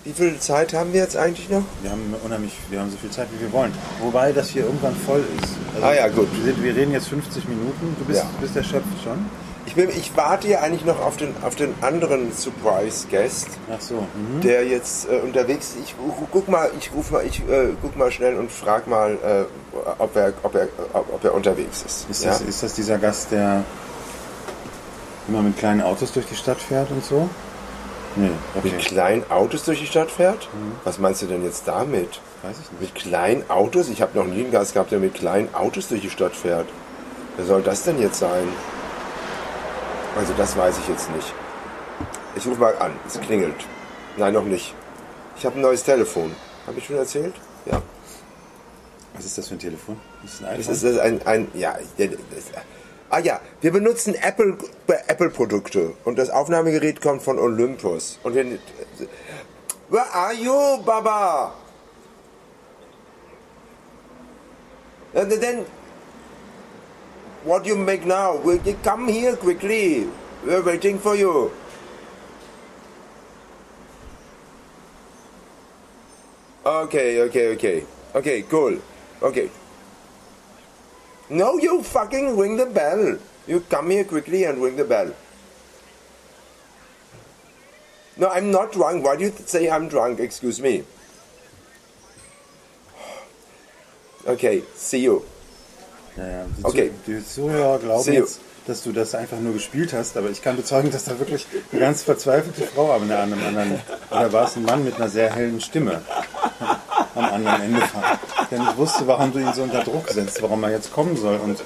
Wie 0.03 0.13
viel 0.13 0.39
Zeit 0.39 0.73
haben 0.73 0.93
wir 0.93 1.01
jetzt 1.01 1.15
eigentlich 1.15 1.47
noch? 1.49 1.61
Wir 1.83 1.91
haben 1.91 2.15
unheimlich, 2.23 2.53
wir 2.71 2.79
haben 2.79 2.89
so 2.89 2.97
viel 2.97 3.11
Zeit, 3.11 3.27
wie 3.37 3.41
wir 3.41 3.51
wollen. 3.51 3.71
Wobei 4.01 4.31
das 4.31 4.49
hier 4.49 4.63
irgendwann 4.65 4.95
voll 4.95 5.23
ist. 5.39 5.53
Also 5.75 5.85
Ah 5.85 5.93
ja, 5.93 6.07
gut. 6.07 6.27
Wir, 6.43 6.59
wir 6.63 6.75
reden 6.75 6.91
jetzt 6.91 7.07
50 7.09 7.47
Minuten. 7.47 7.95
Du 7.99 8.05
bist, 8.05 8.19
Ja. 8.23 8.29
bist 8.39 8.55
erschöpft 8.55 9.03
schon. 9.03 9.25
Ich, 9.67 9.75
bin, 9.75 9.89
ich 9.89 10.11
warte 10.17 10.47
ja 10.47 10.61
eigentlich 10.61 10.85
noch 10.85 10.99
auf 10.99 11.17
den, 11.17 11.35
auf 11.43 11.55
den 11.55 11.75
anderen 11.81 12.33
Surprise-Guest, 12.33 13.47
Ach 13.71 13.79
so. 13.79 13.93
Mhm. 14.15 14.41
der 14.41 14.65
jetzt 14.65 15.07
äh, 15.07 15.17
unterwegs 15.19 15.75
ist. 15.75 15.83
Ich 15.85 15.95
gu- 15.95 16.27
guck 16.31 16.49
mal, 16.49 16.71
ich 16.79 16.91
ruf 16.95 17.11
mal, 17.11 17.23
ich 17.23 17.39
äh, 17.47 17.67
guck 17.79 17.95
mal 17.95 18.11
schnell 18.11 18.37
und 18.37 18.51
frag 18.51 18.87
mal, 18.87 19.11
äh, 19.23 19.77
ob, 19.99 20.15
er, 20.15 20.33
ob, 20.41 20.55
er, 20.55 20.67
ob, 20.93 21.23
er 21.23 21.33
unterwegs 21.35 21.83
ist. 21.85 22.09
Ist, 22.09 22.23
ja? 22.23 22.31
das, 22.31 22.41
ist 22.41 22.63
das 22.63 22.73
dieser 22.73 22.97
Gast, 22.97 23.31
der 23.31 23.63
immer 25.27 25.43
mit 25.43 25.57
kleinen 25.57 25.81
Autos 25.83 26.11
durch 26.11 26.25
die 26.25 26.35
Stadt 26.35 26.57
fährt 26.59 26.89
und 26.89 27.05
so? 27.05 27.29
Nee, 28.15 28.29
okay. 28.55 28.69
Mit 28.71 28.79
kleinen 28.79 29.29
Autos 29.31 29.63
durch 29.63 29.79
die 29.79 29.85
Stadt 29.87 30.11
fährt? 30.11 30.49
Was 30.83 30.99
meinst 30.99 31.21
du 31.21 31.27
denn 31.27 31.43
jetzt 31.43 31.67
damit? 31.67 32.19
Weiß 32.43 32.57
ich 32.59 32.71
nicht. 32.71 32.81
Mit 32.81 32.95
kleinen 32.95 33.49
Autos? 33.49 33.87
Ich 33.89 34.01
habe 34.01 34.17
noch 34.17 34.25
nie 34.25 34.41
einen 34.41 34.51
Gast 34.51 34.73
gehabt, 34.73 34.91
der 34.91 34.99
mit 34.99 35.13
kleinen 35.13 35.53
Autos 35.55 35.87
durch 35.87 36.01
die 36.01 36.09
Stadt 36.09 36.35
fährt. 36.35 36.67
Wer 37.37 37.45
soll 37.45 37.61
das 37.61 37.83
denn 37.83 37.99
jetzt 38.01 38.19
sein? 38.19 38.47
Also 40.17 40.33
das 40.37 40.57
weiß 40.57 40.77
ich 40.79 40.87
jetzt 40.89 41.09
nicht. 41.15 41.33
Ich 42.35 42.45
rufe 42.45 42.59
mal 42.59 42.77
an. 42.79 42.91
Es 43.07 43.19
klingelt. 43.19 43.55
Nein, 44.17 44.33
noch 44.33 44.43
nicht. 44.43 44.73
Ich 45.37 45.45
habe 45.45 45.57
ein 45.57 45.61
neues 45.61 45.83
Telefon. 45.83 46.35
Habe 46.67 46.77
ich 46.79 46.85
schon 46.85 46.97
erzählt? 46.97 47.33
Ja. 47.65 47.81
Was 49.13 49.25
ist 49.25 49.37
das 49.37 49.47
für 49.47 49.55
ein 49.55 49.59
Telefon? 49.59 49.99
Ist 50.25 50.41
das 50.41 50.47
ein 50.49 50.57
Das 50.57 50.67
iPhone? 50.67 50.73
ist 50.75 50.83
das 50.83 50.97
ein, 50.99 51.21
ein 51.27 51.47
ja. 51.53 51.73
Das, 51.97 52.07
ah 53.11 53.19
ja, 53.19 53.39
wir 53.61 53.71
benutzen 53.71 54.15
Apple 54.15 54.57
Apple 55.07 55.29
Produkte 55.29 55.93
und 56.05 56.17
das 56.17 56.29
Aufnahmegerät 56.29 57.01
kommt 57.01 57.21
von 57.21 57.37
Olympus. 57.37 58.17
Und 58.23 58.35
wir, 58.35 58.45
Where 59.89 60.13
are 60.13 60.33
you, 60.33 60.81
Baba? 60.83 61.53
And 65.13 65.29
then, 65.29 65.65
what 67.43 67.65
you 67.65 67.75
make 67.75 68.05
now? 68.05 68.37
Will 68.37 68.61
you 68.63 68.75
come 68.81 69.09
here 69.09 69.35
quickly? 69.35 70.07
We're 70.45 70.63
waiting 70.63 70.97
for 70.97 71.15
you. 71.15 71.51
Okay, 76.65 77.19
okay, 77.21 77.53
okay. 77.55 77.83
Okay, 78.15 78.43
cool. 78.49 78.77
Okay. 79.21 79.49
No, 81.31 81.57
you 81.57 81.81
fucking 81.81 82.37
ring 82.37 82.57
the 82.57 82.65
bell. 82.65 83.17
You 83.47 83.61
come 83.61 83.89
here 83.89 84.03
quickly 84.03 84.43
and 84.43 84.61
ring 84.61 84.75
the 84.75 84.83
bell. 84.83 85.13
No, 88.17 88.27
I'm 88.27 88.51
not 88.51 88.73
drunk. 88.73 89.05
Why 89.05 89.15
do 89.15 89.23
you 89.23 89.33
say 89.45 89.69
I'm 89.69 89.87
drunk? 89.87 90.19
Excuse 90.19 90.59
me. 90.61 90.83
Okay, 94.27 94.61
see 94.75 94.99
you. 94.99 95.23
Ja, 96.15 96.27
ja. 96.27 96.45
Okay. 96.63 96.91
Die 97.07 97.23
Zuhörer 97.25 97.79
glauben 97.79 98.03
See 98.03 98.15
you. 98.15 98.21
jetzt, 98.21 98.39
dass 98.71 98.83
du 98.83 98.93
das 98.93 99.13
einfach 99.15 99.37
nur 99.39 99.51
gespielt 99.53 99.91
hast, 99.91 100.15
aber 100.15 100.29
ich 100.29 100.41
kann 100.41 100.55
bezeugen, 100.55 100.91
dass 100.91 101.03
da 101.03 101.19
wirklich 101.19 101.45
eine 101.71 101.81
ganz 101.81 102.03
verzweifelte 102.03 102.63
Frau 102.63 102.93
an 102.93 103.11
einem 103.11 103.43
anderen, 103.45 103.81
oder 104.09 104.31
war 104.31 104.45
es 104.45 104.55
ein 104.55 104.63
Mann 104.63 104.85
mit 104.85 104.95
einer 104.95 105.09
sehr 105.09 105.33
hellen 105.35 105.59
Stimme 105.59 106.01
am 107.13 107.25
anderen 107.25 107.61
Ende 107.63 107.81
war, 107.81 108.17
der 108.49 108.59
nicht 108.59 108.77
wusste, 108.77 109.05
warum 109.07 109.33
du 109.33 109.39
ihn 109.39 109.53
so 109.53 109.63
unter 109.63 109.83
Druck 109.83 110.09
setzt, 110.09 110.41
warum 110.41 110.63
er 110.63 110.71
jetzt 110.71 110.93
kommen 110.93 111.17
soll 111.17 111.35
und 111.35 111.59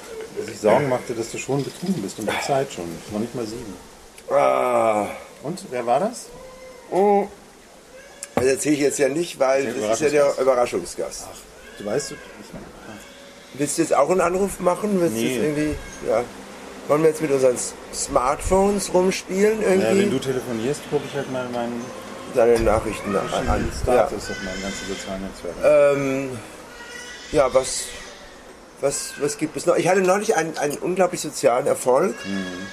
sich 0.48 0.60
Sorgen 0.60 0.90
machte, 0.90 1.14
dass 1.14 1.32
du 1.32 1.38
schon 1.38 1.64
betrunken 1.64 2.02
bist 2.02 2.18
und 2.18 2.28
die 2.28 2.42
Zeit 2.46 2.74
schon, 2.74 2.86
noch 3.12 3.20
nicht 3.20 3.36
mal 3.36 3.46
sieben. 3.46 3.76
Ah, 4.32 5.06
Und, 5.44 5.64
wer 5.70 5.86
war 5.86 6.00
das? 6.00 6.26
das 8.34 8.46
erzähle 8.46 8.76
ich 8.76 8.82
jetzt 8.82 8.98
ja 8.98 9.10
nicht, 9.10 9.40
weil 9.40 9.72
das 9.74 10.02
ist 10.02 10.02
ja 10.02 10.10
der 10.10 10.40
Überraschungsgast. 10.40 11.28
Du 11.78 11.86
weißt, 11.86 12.12
du, 12.12 12.16
ich, 12.16 13.60
Willst 13.60 13.78
du 13.78 13.84
jetzt 13.84 13.94
auch 13.94 14.10
einen 14.10 14.22
Anruf 14.22 14.60
machen? 14.60 15.00
Willst 15.00 15.16
du 15.16 15.22
Nee. 15.22 15.38
irgendwie, 15.38 15.76
ja. 16.08 16.24
Wollen 16.88 17.02
wir 17.02 17.10
jetzt 17.10 17.22
mit 17.22 17.32
unseren 17.32 17.58
Smartphones 17.94 18.94
rumspielen 18.94 19.62
äh, 19.62 19.66
wenn 19.66 19.82
irgendwie? 19.82 20.10
du 20.10 20.20
telefonierst, 20.20 20.82
gucke 20.90 21.04
ich 21.10 21.16
halt 21.16 21.32
mal 21.32 21.48
meinen 21.50 21.82
Deine 22.36 22.60
Nachrichten 22.60 23.16
an. 23.16 23.28
verschiedenen 23.28 23.72
Ja. 23.88 24.08
Status 24.08 24.30
auf 24.32 24.44
meinen 24.44 24.62
ganzen 24.62 24.88
sozialen 24.88 25.22
Netzwerken. 25.22 25.60
Ähm, 25.64 26.30
ja, 27.32 27.54
was, 27.54 27.86
was, 28.82 29.14
was 29.20 29.38
gibt 29.38 29.56
es 29.56 29.66
noch? 29.66 29.78
Ich 29.78 29.88
hatte 29.88 30.02
neulich 30.02 30.36
einen, 30.36 30.58
einen 30.58 30.78
unglaublich 30.78 31.22
sozialen 31.22 31.66
Erfolg. 31.66 32.14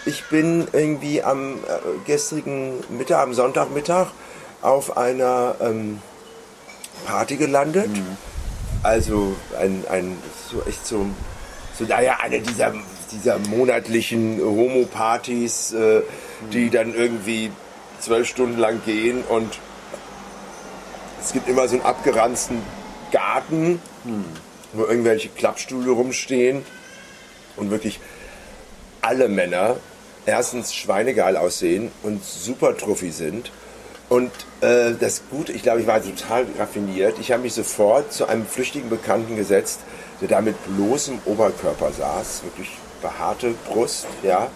Ich 0.04 0.24
bin 0.24 0.66
irgendwie 0.72 1.22
am 1.22 1.54
äh, 1.54 1.56
gestrigen 2.06 2.80
Mittag, 2.90 3.20
am 3.22 3.34
Sonntagmittag 3.34 4.08
auf 4.62 4.96
einer 4.96 5.54
ähm, 5.60 6.02
Party 7.06 7.36
gelandet. 7.36 7.90
Also 8.82 9.36
ein, 9.60 9.84
ein 9.88 10.18
so 10.50 10.60
echt 10.68 10.84
so, 10.84 11.06
so 11.78 11.84
naja, 11.84 12.18
eine 12.20 12.40
dieser, 12.40 12.74
dieser 13.12 13.38
monatlichen 13.38 14.40
Homo-Partys, 14.40 15.72
äh, 15.72 16.02
die 16.52 16.70
dann 16.70 16.94
irgendwie 16.94 17.50
zwölf 18.00 18.28
Stunden 18.28 18.58
lang 18.58 18.82
gehen 18.84 19.22
und 19.28 19.58
es 21.20 21.32
gibt 21.32 21.48
immer 21.48 21.68
so 21.68 21.76
einen 21.76 21.84
abgeranzten 21.84 22.60
Garten, 23.12 23.80
wo 24.72 24.84
irgendwelche 24.84 25.28
Klappstühle 25.28 25.92
rumstehen 25.92 26.64
und 27.56 27.70
wirklich 27.70 28.00
alle 29.02 29.28
Männer 29.28 29.76
erstens 30.26 30.74
schweinegeil 30.74 31.36
aussehen 31.36 31.92
und 32.02 32.24
super 32.24 32.76
truffi 32.76 33.10
sind. 33.12 33.52
Und 34.08 34.30
äh, 34.60 34.92
das 34.98 35.22
Gute, 35.30 35.52
ich 35.52 35.62
glaube, 35.62 35.80
ich 35.80 35.86
war 35.86 36.02
total 36.02 36.46
raffiniert. 36.58 37.18
Ich 37.18 37.32
habe 37.32 37.42
mich 37.42 37.54
sofort 37.54 38.12
zu 38.12 38.26
einem 38.26 38.44
flüchtigen 38.44 38.90
Bekannten 38.90 39.36
gesetzt, 39.36 39.80
der 40.20 40.28
da 40.28 40.40
mit 40.40 40.56
bloßem 40.66 41.20
Oberkörper 41.24 41.92
saß, 41.92 42.42
wirklich 42.44 42.70
behaarte 43.02 43.54
Brust, 43.68 44.06
ja. 44.22 44.48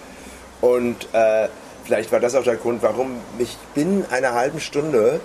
Und 0.61 1.13
äh, 1.13 1.49
vielleicht 1.85 2.11
war 2.13 2.21
das 2.21 2.35
auch 2.35 2.45
der 2.45 2.57
Grund, 2.57 2.83
warum 2.83 3.21
mich 3.39 3.57
binnen 3.75 4.07
einer 4.11 4.33
halben 4.33 4.61
Stunde 4.61 5.21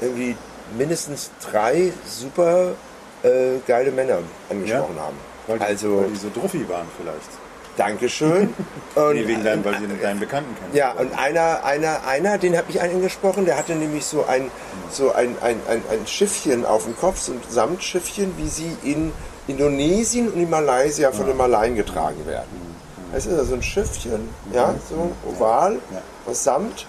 irgendwie 0.00 0.36
mindestens 0.76 1.30
drei 1.50 1.92
super 2.06 2.72
äh, 3.22 3.58
geile 3.66 3.90
Männer 3.90 4.18
angesprochen 4.50 4.96
haben. 4.98 5.16
Weil 5.46 5.58
die, 5.58 5.64
also 5.64 6.00
weil 6.02 6.10
die 6.10 6.16
so 6.16 6.28
druffi 6.34 6.68
waren 6.68 6.86
vielleicht. 7.00 7.30
Dankeschön. 7.76 8.54
Und, 8.94 9.14
Nee, 9.14 9.26
wegen 9.28 9.44
deinem, 9.44 9.64
weil 9.64 9.78
sie 9.78 9.86
deinen 9.86 10.20
Bekannten 10.20 10.54
kennen. 10.56 10.74
ja, 10.74 10.92
und 10.92 11.16
einer, 11.18 11.62
einer, 11.64 12.06
einer, 12.06 12.38
den 12.38 12.56
habe 12.56 12.70
ich 12.70 12.80
angesprochen, 12.80 13.44
der 13.44 13.58
hatte 13.58 13.74
nämlich 13.74 14.06
so 14.06 14.24
ein, 14.24 14.50
so 14.90 15.12
ein, 15.12 15.36
ein, 15.42 15.60
ein, 15.68 15.82
ein 15.90 16.06
Schiffchen 16.06 16.64
auf 16.64 16.84
dem 16.84 16.96
Kopf, 16.96 17.18
so 17.18 17.32
ein 17.32 17.42
Samtschiffchen, 17.48 18.32
wie 18.38 18.48
sie 18.48 18.74
in 18.82 19.12
Indonesien 19.48 20.28
und 20.28 20.40
in 20.42 20.50
Malaysia 20.50 21.12
von 21.12 21.26
den 21.26 21.36
Malaien 21.36 21.76
getragen 21.76 22.26
werden. 22.26 22.66
Das 23.12 23.26
ist 23.26 23.38
also 23.38 23.54
ein 23.54 23.62
Schiffchen, 23.62 24.28
ja, 24.52 24.74
so 24.88 25.12
oval, 25.28 25.74
Ja. 25.92 26.02
aus 26.30 26.42
Samt. 26.44 26.86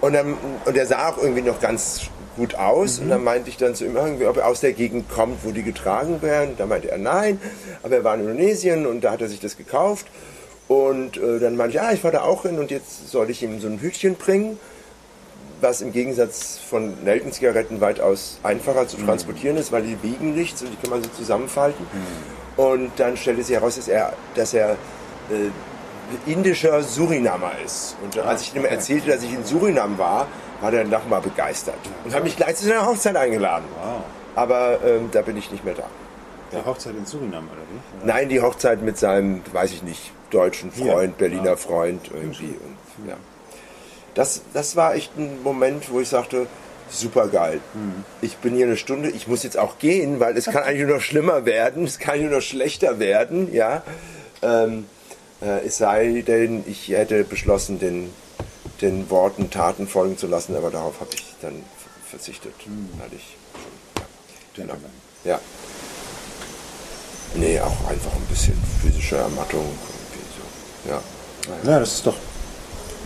Und, 0.00 0.14
dann, 0.14 0.36
und 0.64 0.76
der 0.76 0.86
sah 0.86 1.10
auch 1.10 1.18
irgendwie 1.18 1.42
noch 1.42 1.60
ganz 1.60 2.02
gut 2.36 2.54
aus. 2.56 2.98
Und 2.98 3.10
dann 3.10 3.22
meinte 3.22 3.48
ich 3.48 3.56
dann 3.56 3.74
zu 3.74 3.84
ihm 3.84 3.96
irgendwie, 3.96 4.26
ob 4.26 4.36
er 4.38 4.46
aus 4.48 4.60
der 4.60 4.72
Gegend 4.72 5.08
kommt, 5.10 5.44
wo 5.44 5.50
die 5.50 5.62
getragen 5.62 6.20
werden. 6.22 6.54
Da 6.58 6.66
meinte 6.66 6.90
er 6.90 6.98
nein, 6.98 7.40
aber 7.82 7.96
er 7.96 8.04
war 8.04 8.14
in 8.14 8.22
Indonesien 8.22 8.86
und 8.86 9.02
da 9.02 9.12
hat 9.12 9.20
er 9.20 9.28
sich 9.28 9.40
das 9.40 9.56
gekauft. 9.56 10.06
Und 10.66 11.18
äh, 11.18 11.38
dann 11.38 11.56
meinte 11.56 11.76
ich, 11.76 11.82
ja, 11.82 11.92
ich 11.92 12.00
fahre 12.00 12.14
da 12.14 12.22
auch 12.22 12.42
hin 12.42 12.58
und 12.58 12.70
jetzt 12.70 13.10
soll 13.10 13.28
ich 13.30 13.42
ihm 13.42 13.60
so 13.60 13.68
ein 13.68 13.78
Hütchen 13.80 14.16
bringen, 14.16 14.58
was 15.60 15.80
im 15.80 15.92
Gegensatz 15.92 16.58
von 16.68 16.94
Nelkenzigaretten 17.04 17.80
weitaus 17.80 18.38
einfacher 18.42 18.86
zu 18.86 18.96
transportieren 18.98 19.56
ist, 19.56 19.72
weil 19.72 19.82
die 19.82 20.02
wiegen 20.02 20.34
nichts 20.34 20.62
und 20.62 20.70
die 20.70 20.76
kann 20.76 20.90
man 20.90 21.02
so 21.02 21.08
zusammenfalten. 21.10 21.86
Und 22.56 22.92
dann 22.98 23.16
stellte 23.16 23.42
sich 23.42 23.56
heraus, 23.56 23.76
dass 23.76 23.88
er, 23.88 24.12
dass 24.34 24.54
er 24.54 24.72
äh, 25.30 26.30
indischer 26.30 26.82
Surinamer 26.82 27.52
ist. 27.64 27.96
Und 28.02 28.18
als 28.18 28.42
ich 28.42 28.54
ihm 28.54 28.64
erzählte, 28.64 29.10
dass 29.10 29.22
ich 29.22 29.32
in 29.32 29.44
Surinam 29.44 29.98
war, 29.98 30.26
war 30.60 30.70
der 30.70 30.84
nochmal 30.84 31.20
begeistert 31.20 31.74
und 32.04 32.14
hat 32.14 32.22
mich 32.24 32.36
gleich 32.36 32.56
zu 32.56 32.66
seiner 32.66 32.86
Hochzeit 32.86 33.16
eingeladen. 33.16 33.64
Wow. 33.80 34.02
Aber 34.36 34.78
ähm, 34.84 35.08
da 35.12 35.22
bin 35.22 35.36
ich 35.36 35.50
nicht 35.50 35.64
mehr 35.64 35.74
da. 35.74 35.84
Die 36.52 36.64
Hochzeit 36.64 36.94
in 36.94 37.04
Suriname, 37.06 37.48
oder 37.48 37.62
wie? 37.70 38.04
Oder? 38.04 38.14
Nein, 38.14 38.28
die 38.28 38.40
Hochzeit 38.40 38.82
mit 38.82 38.96
seinem, 38.98 39.42
weiß 39.52 39.72
ich 39.72 39.82
nicht, 39.82 40.12
deutschen 40.30 40.70
Hier. 40.72 40.92
Freund, 40.92 41.18
Berliner 41.18 41.44
Ja. 41.50 41.56
Freund 41.56 42.10
irgendwie. 42.12 42.56
Und, 42.98 43.08
ja. 43.08 43.16
Das, 44.14 44.42
das 44.52 44.76
war 44.76 44.94
echt 44.94 45.16
ein 45.18 45.42
Moment, 45.42 45.90
wo 45.90 46.00
ich 46.00 46.08
sagte, 46.08 46.46
super 46.90 47.28
geil. 47.28 47.60
Mhm. 47.74 48.04
Ich 48.22 48.36
bin 48.36 48.54
hier 48.54 48.66
eine 48.66 48.76
Stunde, 48.76 49.10
ich 49.10 49.26
muss 49.26 49.42
jetzt 49.42 49.58
auch 49.58 49.78
gehen, 49.78 50.20
weil 50.20 50.36
es 50.36 50.44
kann 50.46 50.62
eigentlich 50.62 50.86
nur 50.86 50.96
noch 50.96 51.02
schlimmer 51.02 51.44
werden, 51.44 51.84
es 51.84 51.98
kann 51.98 52.20
nur 52.20 52.30
noch 52.30 52.42
schlechter 52.42 52.98
werden, 52.98 53.52
ja. 53.52 53.82
Ähm, 54.42 54.86
äh, 55.42 55.66
es 55.66 55.78
sei 55.78 56.22
denn, 56.26 56.62
ich 56.66 56.88
hätte 56.88 57.24
beschlossen, 57.24 57.78
den, 57.78 58.10
den 58.80 59.08
Worten 59.10 59.50
Taten 59.50 59.88
folgen 59.88 60.16
zu 60.18 60.26
lassen, 60.26 60.54
aber 60.56 60.70
darauf 60.70 61.00
habe 61.00 61.10
ich 61.14 61.34
dann 61.42 61.62
verzichtet, 62.08 62.54
Mhm. 62.66 62.88
weil 62.98 63.08
ich 63.16 63.36
Gentleman. 64.54 64.90
ja. 65.24 65.40
Nee, 67.36 67.58
auch 67.58 67.88
einfach 67.90 68.12
ein 68.14 68.26
bisschen 68.28 68.54
physische 68.80 69.16
Ermattung. 69.16 69.64
So. 70.84 70.90
Ja. 70.90 71.00
Ja, 71.64 71.80
das 71.80 71.94
ist 71.94 72.06
doch 72.06 72.14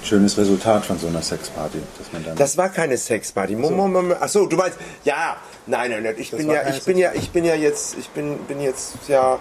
schönes 0.02 0.36
Resultat 0.38 0.84
von 0.84 0.98
so 0.98 1.06
einer 1.08 1.22
Sexparty, 1.22 1.78
dass 1.98 2.12
man 2.12 2.24
dann. 2.24 2.36
Das 2.36 2.56
war 2.56 2.68
keine 2.68 2.96
Sexparty. 2.96 3.56
Mo- 3.56 3.70
mo- 3.70 4.14
Achso, 4.14 4.46
du 4.46 4.56
meinst, 4.56 4.78
ja, 5.04 5.36
nein, 5.66 5.90
nein, 5.90 6.02
nein. 6.02 6.14
Ich 6.18 6.30
bin 6.30 6.46
war 6.48 6.56
ja, 6.56 6.68
ich 6.68 6.82
bin 6.84 6.96
ja, 6.98 7.12
ich 7.14 7.30
bin 7.30 7.44
ja 7.44 7.54
jetzt, 7.54 7.96
ich 7.98 8.08
bin, 8.10 8.38
bin 8.46 8.60
jetzt 8.60 8.94
ja, 9.08 9.38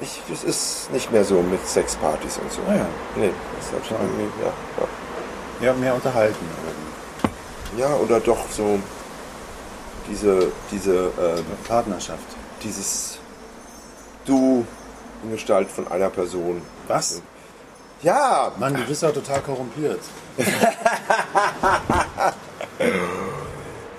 ich, 0.00 0.20
es 0.32 0.44
ist 0.44 0.92
nicht 0.92 1.10
mehr 1.12 1.24
so 1.24 1.42
mit 1.42 1.66
Sexpartys 1.66 2.38
und 2.38 2.50
so. 2.52 2.60
Ah 2.68 2.74
ja. 2.76 2.86
Nee, 3.16 3.30
das 3.60 3.72
hat 3.80 3.86
schon 3.86 3.96
irgendwie, 4.00 4.44
ja, 4.44 5.66
ja, 5.66 5.72
mehr 5.74 5.94
unterhalten. 5.94 6.44
Ja. 7.76 7.88
ja, 7.88 7.94
oder 7.96 8.20
doch 8.20 8.50
so 8.50 8.78
diese, 10.10 10.50
diese, 10.70 11.10
wie. 11.18 11.42
Partnerschaft. 11.66 12.24
dieses 12.62 13.18
Du 14.24 14.64
in 15.24 15.30
Gestalt 15.32 15.70
von 15.70 15.88
einer 15.90 16.10
Person. 16.10 16.60
Was? 16.86 17.22
Ja, 18.02 18.52
Mann, 18.58 18.74
du 18.74 18.82
bist 18.84 19.02
doch 19.02 19.12
total 19.12 19.40
korrumpiert. 19.40 20.00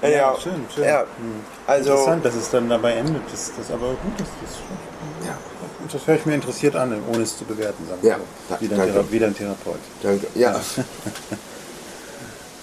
ja, 0.02 0.08
ja, 0.08 0.36
schön, 0.41 0.66
schön. 0.74 0.86
Ja, 0.86 1.06
also, 1.68 1.91
Interessant, 1.91 2.26
dass 2.26 2.36
es 2.36 2.50
dann 2.50 2.70
dabei 2.70 2.93
endet. 2.93 3.22
Das, 3.30 3.52
das 3.58 3.70
aber 3.72 3.89
gut, 3.89 4.14
das, 4.18 4.28
das, 4.41 5.28
ja, 5.28 5.38
das 5.91 6.08
höre 6.08 6.16
ich 6.16 6.26
mir 6.26 6.36
interessiert 6.36 6.78
an, 6.78 7.04
ohne 7.12 7.24
es 7.24 7.38
zu 7.38 7.43
bewerten, 7.43 7.86
sagen 7.89 8.08
Ja, 8.08 8.18
so. 8.47 8.56
Wie 8.62 8.70
danke. 8.70 8.86
Thera 8.86 9.12
wie 9.12 9.20
dein 9.20 9.36
Therapeut. 9.36 9.80
danke. 10.02 10.28
Ja, 10.36 10.62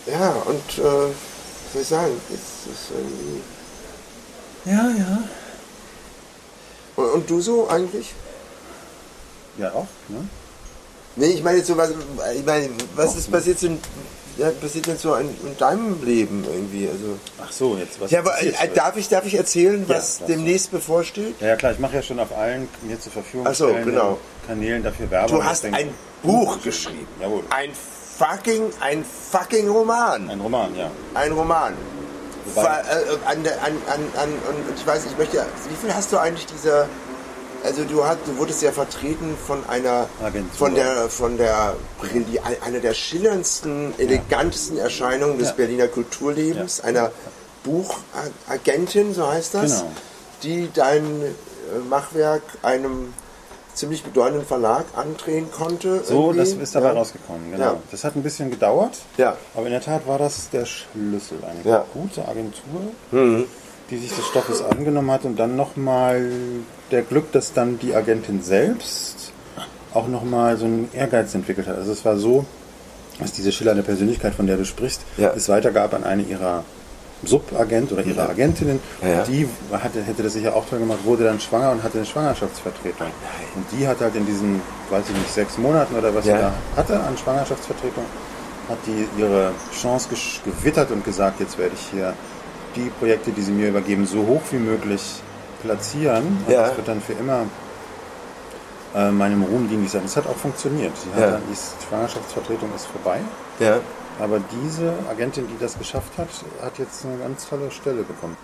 ja 0.07 0.31
und 0.47 0.79
äh, 0.79 0.83
was 0.83 1.73
soll 1.73 1.83
ich 1.83 1.89
sagen, 1.89 2.21
es 2.31 2.73
ist 2.73 2.93
irgendwie. 2.93 3.43
Ja, 4.65 4.91
ja. 4.99 5.23
Und, 6.97 7.11
und 7.13 7.29
du 7.29 7.43
so 7.43 7.69
eigentlich? 7.69 8.15
Ja, 9.59 9.73
auch, 9.73 9.87
ne? 10.09 10.27
Nee, 11.17 11.27
ich 11.29 11.43
meine 11.43 11.59
jetzt 11.59 11.67
so 11.69 11.77
was, 11.77 11.91
ich 12.35 12.45
meine, 12.45 12.69
was 12.95 13.17
ist 13.17 13.31
passiert 13.33 13.61
denn, 13.63 13.79
ja, 14.37 14.51
passiert 14.51 14.87
denn 14.87 14.99
so 14.99 15.15
in, 15.15 15.29
in 15.47 15.57
deinem 15.57 16.05
Leben 16.05 16.45
irgendwie? 16.45 16.89
Also, 16.89 17.19
Ach 17.43 17.51
so, 17.51 17.77
jetzt 17.79 17.99
was 18.01 18.11
ja, 18.11 18.19
aber, 18.21 18.41
äh, 18.43 18.53
darf 18.75 18.97
ich, 18.99 19.09
darf 19.09 19.25
ich 19.25 19.35
erzählen, 19.35 19.85
Ja, 19.89 19.97
was 19.97 20.19
das 20.19 20.27
demnächst 20.27 20.71
bevorsteht? 20.71 21.41
Ja, 21.41 21.49
ja, 21.49 21.57
klar, 21.57 21.73
ich 21.73 21.79
mache 21.79 21.95
ja 21.97 22.03
schon 22.03 22.21
auf 22.21 22.37
allen 22.37 22.69
mir 22.83 23.01
zur 23.01 23.13
Verfügung 23.13 23.53
so, 23.55 23.69
genau. 23.83 24.19
Kanälen 24.47 24.83
dafür 24.83 25.11
Werbung. 25.11 25.39
Du 25.39 25.45
hast 25.45 25.65
Deswegen- 25.65 25.89
ein 25.89 25.95
Buch 26.23 26.61
geschrieben. 26.63 27.09
Jawohl. 27.21 27.43
Ein 27.51 27.71
fucking, 28.19 28.65
ein 28.81 29.05
fucking 29.05 29.69
Roman. 29.69 30.29
Ein 30.29 30.41
Roman, 30.41 30.75
ja. 30.77 30.91
Ein 31.15 31.33
Roman. 31.33 31.73
Wobei- 32.55 32.63
Ver- 32.63 32.81
äh, 32.85 33.17
an, 33.27 33.43
der- 33.43 33.63
an, 33.65 33.73
an, 33.89 34.01
an, 34.23 34.29
und 34.49 34.77
ich 34.79 34.87
weiß, 34.87 35.07
ich 35.07 35.17
möchte, 35.19 35.39
wie 35.69 35.77
viel 35.77 35.95
hast 35.95 36.13
du 36.13 36.19
eigentlich 36.19 36.47
dieser, 36.47 36.89
also 37.65 37.85
du, 37.85 38.05
hast, 38.05 38.19
du 38.27 38.37
wurdest 38.39 38.63
ja 38.63 38.73
vertreten 38.73 39.37
von 39.47 39.59
einer, 39.69 40.09
Agentur. 40.23 40.57
von 40.57 40.75
der, 40.75 41.09
von 41.09 41.37
der, 41.37 41.75
einer 42.65 42.81
der 42.81 42.95
schillerndsten, 42.95 43.95
elegantesten 43.99 44.79
Erscheinungen 44.79 45.39
des 45.39 45.49
Ja. 45.49 45.55
Berliner 45.55 45.89
Kulturlebens, 45.89 46.79
Ja. 46.79 46.85
einer 46.85 47.11
Buchagentin, 47.65 49.15
so 49.15 49.27
heißt 49.29 49.55
das, 49.55 49.81
Genau. 49.81 49.91
die 50.43 50.69
dein 50.73 51.05
äh, 51.23 51.79
Machwerk 51.89 52.43
einem 52.63 53.13
ziemlich 53.75 54.03
bedeutenden 54.05 54.47
Verlag 54.47 54.85
andrehen 54.97 55.51
konnte. 55.53 56.03
So, 56.03 56.29
irgendwie. 56.33 56.39
das 56.39 56.53
ist 56.53 56.75
dabei 56.75 56.89
ja. 56.89 56.93
rausgekommen, 56.95 57.51
genau. 57.53 57.65
Ja. 57.65 57.77
Das 57.91 58.05
hat 58.05 58.17
ein 58.17 58.23
bisschen 58.23 58.51
gedauert, 58.51 58.99
Ja. 59.19 59.37
aber 59.55 59.67
in 59.67 59.73
der 59.73 59.83
Tat 59.83 60.07
war 60.07 60.19
das 60.19 60.49
der 60.51 60.65
Schlüssel. 60.65 61.39
Eine 61.45 61.69
Ja. 61.71 61.85
gute 61.93 62.27
Agentur, 62.27 62.81
Mhm. 63.11 63.45
die 63.91 63.99
sich 63.99 64.15
des 64.15 64.27
Stoffes 64.27 64.63
angenommen 64.63 65.11
hat 65.11 65.25
und 65.25 65.37
dann 65.37 65.57
nochmal 65.57 66.31
der 66.91 67.03
Glück, 67.03 67.33
dass 67.33 67.53
dann 67.53 67.79
die 67.79 67.95
Agentin 67.95 68.43
selbst 68.43 69.33
auch 69.95 70.09
nochmal 70.09 70.57
so 70.57 70.67
einen 70.67 70.89
Ehrgeiz 70.93 71.35
entwickelt 71.35 71.67
hat. 71.67 71.77
Also 71.77 71.93
es 71.93 72.05
war 72.05 72.17
so, 72.17 72.45
dass 73.19 73.33
diese 73.33 73.51
schillernde 73.51 73.83
Persönlichkeit, 73.83 74.35
von 74.35 74.47
der 74.47 74.57
du 74.57 74.65
sprichst, 74.65 75.01
Ja. 75.17 75.33
es 75.35 75.49
weitergab 75.49 75.95
an 75.95 76.05
eine 76.05 76.23
ihrer 76.23 76.65
Subagent 77.25 77.93
oder 77.93 78.05
ihre 78.05 78.29
Agentinnen. 78.29 78.79
Ja, 79.03 79.09
ja. 79.09 79.23
Die 79.23 79.49
hatte, 79.73 80.03
hätte 80.03 80.23
das 80.23 80.35
sicher 80.35 80.55
auch 80.55 80.69
toll 80.69 80.81
gemacht, 80.81 80.99
wurde 81.05 81.25
dann 81.25 81.41
schwanger 81.41 81.71
und 81.73 81.83
hatte 81.83 81.97
eine 81.97 82.07
Schwangerschaftsvertretung. 82.07 83.07
Und 83.55 83.65
die 83.73 83.89
hat 83.89 84.01
halt 84.01 84.15
in 84.17 84.27
diesen, 84.27 84.61
weiß 84.91 85.05
ich 85.09 85.17
nicht, 85.17 85.33
sechs 85.33 85.57
Monaten 85.57 85.97
oder 85.97 86.15
was 86.15 86.27
Ja. 86.27 86.37
sie 86.37 86.43
da 86.43 86.53
hatte 86.77 87.01
an 87.01 87.17
Schwangerschaftsvertretung, 87.17 88.05
hat 88.69 88.79
die 88.87 89.09
ihre 89.21 89.53
Chance 89.75 90.11
gewittert 90.45 90.91
und 90.91 91.05
gesagt, 91.07 91.41
jetzt 91.41 91.57
werde 91.57 91.73
ich 91.75 91.87
hier 91.91 92.13
die 92.77 92.91
Projekte, 92.99 93.31
die 93.31 93.41
sie 93.41 93.53
mir 93.53 93.69
übergeben, 93.71 94.05
so 94.07 94.19
hoch 94.27 94.43
wie 94.51 94.59
möglich 94.59 95.01
platzieren. 95.67 96.25
Und 96.47 96.53
Ja. 96.53 96.63
das 96.69 96.77
wird 96.77 96.89
dann 96.89 97.01
für 97.01 97.13
immer 97.15 97.43
äh, 98.95 99.11
meinem 99.11 99.43
Ruhm 99.43 99.69
dienlich 99.69 99.91
sein. 99.91 100.03
Das 100.05 100.17
hat 100.17 100.27
auch 100.27 100.37
funktioniert. 100.37 100.93
Hat 101.15 101.21
Ja. 101.21 101.31
dann, 101.33 101.43
die 101.51 101.87
Schwangerschaftsvertretung 101.89 102.71
ist 102.75 102.87
vorbei. 102.87 103.19
Ja. 103.59 103.79
Aber 104.19 104.41
diese 104.63 104.95
Agentin, 105.11 105.47
die 105.49 105.59
das 105.63 105.77
geschafft 105.79 106.13
hat, 106.17 106.29
hat 106.65 106.79
jetzt 106.79 107.05
eine 107.05 107.19
ganz 107.19 107.47
tolle 107.47 107.71
Stelle 107.71 108.03
bekommen. 108.03 108.37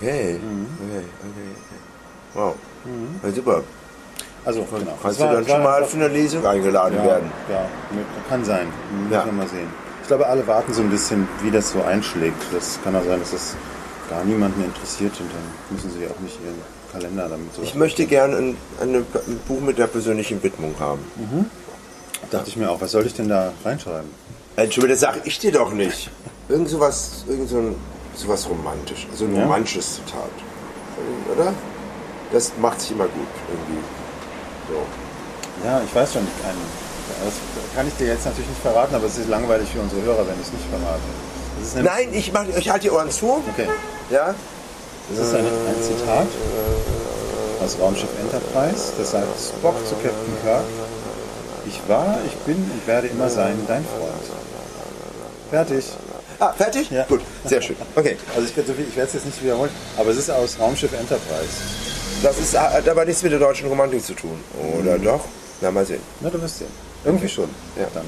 Okay. 0.00 0.38
Mhm. 0.42 0.66
okay, 0.80 1.04
okay, 1.20 1.48
okay. 1.52 2.34
Wow. 2.34 2.54
Ja, 3.22 3.30
super. 3.32 3.62
Also, 4.46 4.62
genau. 4.62 4.92
Kannst 5.02 5.18
Es 5.18 5.20
war- 5.24 5.28
du 5.28 5.34
dann 5.34 5.42
es 5.42 5.48
war 5.48 5.54
schon 5.56 5.64
mal 5.64 5.84
für 5.84 5.96
eine 5.96 6.08
Lesung 6.08 6.46
eingeladen 6.46 6.96
ja, 6.98 7.04
werden? 7.04 7.32
Ja, 7.50 7.66
kann 8.30 8.44
sein. 8.44 8.68
Müssen 9.02 9.12
Ja. 9.12 9.24
wir 9.26 9.32
mal 9.32 9.48
sehen. 9.48 9.68
Ich 10.02 10.08
glaube, 10.08 10.26
alle 10.26 10.46
warten 10.46 10.72
so 10.72 10.82
ein 10.82 10.90
bisschen, 10.90 11.28
wie 11.42 11.50
das 11.50 11.72
so 11.72 11.82
einschlägt. 11.82 12.40
Das 12.54 12.78
kann 12.84 12.94
auch 12.96 13.04
sein, 13.04 13.18
dass 13.20 13.32
das 13.32 13.56
gar 14.08 14.24
niemanden 14.24 14.64
interessiert 14.64 15.12
und 15.20 15.28
dann 15.30 15.76
müssen 15.76 15.90
sie 15.90 16.06
auch 16.06 16.20
nicht 16.20 16.38
ihren 16.44 16.60
Kalender 16.92 17.28
damit 17.28 17.54
so. 17.54 17.62
Ich 17.62 17.74
möchte 17.74 18.06
gerne 18.06 18.36
ein, 18.36 18.56
eine, 18.80 18.98
ein 18.98 19.40
Buch 19.48 19.60
mit 19.60 19.78
der 19.78 19.86
persönlichen 19.86 20.42
Widmung 20.42 20.74
haben. 20.78 21.00
Dachte 22.30 22.48
ich 22.48 22.56
mir 22.56 22.70
auch, 22.70 22.80
was 22.80 22.92
soll 22.92 23.06
ich 23.06 23.14
denn 23.14 23.28
da 23.28 23.52
reinschreiben? 23.64 24.10
Entschuldigung, 24.56 24.94
das 24.94 25.00
sage 25.00 25.20
ich 25.24 25.38
dir 25.38 25.52
doch 25.52 25.72
nicht. 25.72 26.10
Irgend 26.48 26.68
sowas, 26.68 27.24
irgend 27.28 27.48
so 27.48 27.58
ein, 27.58 27.74
sowas 28.14 28.48
romantisch, 28.48 29.06
also 29.10 29.26
ein 29.26 29.34
Ja? 29.36 29.42
romantisches 29.42 29.96
Zitat. 29.96 30.30
Oder? 31.34 31.52
Das 32.32 32.52
macht 32.60 32.80
sich 32.80 32.92
immer 32.92 33.04
gut 33.04 33.26
irgendwie. 33.50 33.82
So. 34.68 35.66
Ja, 35.66 35.80
ich 35.84 35.94
weiß 35.94 36.14
schon 36.14 36.22
einen. 36.22 36.86
Das 37.24 37.34
kann 37.74 37.86
ich 37.86 37.94
dir 37.94 38.08
jetzt 38.08 38.24
natürlich 38.26 38.48
nicht 38.48 38.60
verraten, 38.62 38.94
aber 38.94 39.06
es 39.06 39.16
ist 39.18 39.28
langweilig 39.28 39.68
für 39.70 39.80
unsere 39.80 40.02
Hörer, 40.02 40.26
wenn 40.26 40.34
ich 40.40 40.46
es 40.46 40.52
nicht 40.52 40.64
verrate. 40.70 41.86
Nein, 41.86 42.08
ich, 42.12 42.32
mach, 42.32 42.44
ich 42.56 42.68
halte 42.68 42.82
die 42.84 42.90
Ohren 42.90 43.10
zu. 43.10 43.42
Okay. 43.52 43.68
Ja? 44.10 44.34
Das 45.10 45.18
ist 45.26 45.34
ein, 45.34 45.44
ein 45.44 45.82
Zitat 45.82 46.26
aus 47.62 47.76
Raumschiff 47.80 48.08
Enterprise. 48.20 48.92
Das 48.98 49.10
sagt 49.12 49.26
Spock 49.40 49.74
zu 49.86 49.94
Captain 49.96 50.36
Kirk. 50.42 50.64
Ich 51.66 51.80
war, 51.88 52.18
ich 52.26 52.34
bin 52.38 52.56
und 52.56 52.86
werde 52.86 53.08
immer 53.08 53.28
sein 53.28 53.56
dein 53.66 53.84
Freund. 53.84 54.12
Fertig. 55.50 55.84
Ah, 56.38 56.52
fertig? 56.52 56.90
Ja. 56.90 57.04
Gut, 57.04 57.22
sehr 57.44 57.62
schön. 57.62 57.76
Okay. 57.94 58.16
Also 58.34 58.46
ich, 58.46 58.56
ich 58.56 58.96
werde 58.96 59.08
es 59.08 59.14
jetzt 59.14 59.26
nicht 59.26 59.42
wiederholen, 59.42 59.70
aber 59.96 60.10
es 60.10 60.18
ist 60.18 60.30
aus 60.30 60.58
Raumschiff 60.58 60.92
Enterprise. 60.92 61.48
Das 62.22 62.38
ist, 62.38 62.58
hat 62.58 62.88
aber 62.88 63.04
nichts 63.04 63.22
mit 63.22 63.32
der 63.32 63.38
deutschen 63.38 63.68
Romantik 63.68 64.04
zu 64.04 64.14
tun. 64.14 64.38
Oder 64.80 64.98
doch? 64.98 65.24
Na, 65.60 65.70
mal 65.70 65.86
sehen. 65.86 66.00
Na, 66.20 66.30
du 66.30 66.40
wirst 66.40 66.58
sehen. 66.58 66.70
Irgendwie 67.04 67.28
schon. 67.28 67.48
Ja. 67.76 67.86
Dann. 67.94 68.04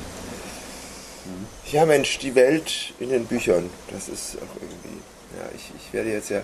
Ja, 1.71 1.85
Mensch, 1.85 2.19
die 2.19 2.35
Welt 2.35 2.95
in 2.99 3.11
den 3.11 3.27
Büchern. 3.27 3.69
Das 3.93 4.09
ist 4.09 4.37
auch 4.37 4.63
irgendwie. 4.63 5.01
Ja, 5.37 5.45
ich, 5.55 5.71
ich 5.77 5.93
werde 5.93 6.11
jetzt 6.11 6.31
ja 6.31 6.41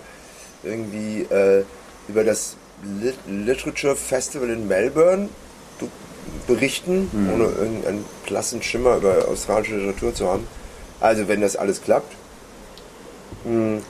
irgendwie 0.63 1.23
äh, 1.23 1.65
über 2.09 2.25
das 2.25 2.57
Lit 3.01 3.15
Literature 3.27 3.97
Festival 3.97 4.51
in 4.51 4.67
Melbourne 4.69 5.29
be- 5.79 5.89
berichten, 6.47 7.11
ohne 7.33 7.45
irgendeinen 7.45 8.05
klassen 8.27 8.63
Schimmer 8.63 8.97
über 8.97 9.27
australische 9.29 9.77
Literatur 9.77 10.15
zu 10.15 10.29
haben. 10.29 10.47
Also, 11.01 11.29
wenn 11.29 11.41
das 11.41 11.57
alles 11.57 11.83
klappt. 11.83 12.13
Hm. 13.45 13.83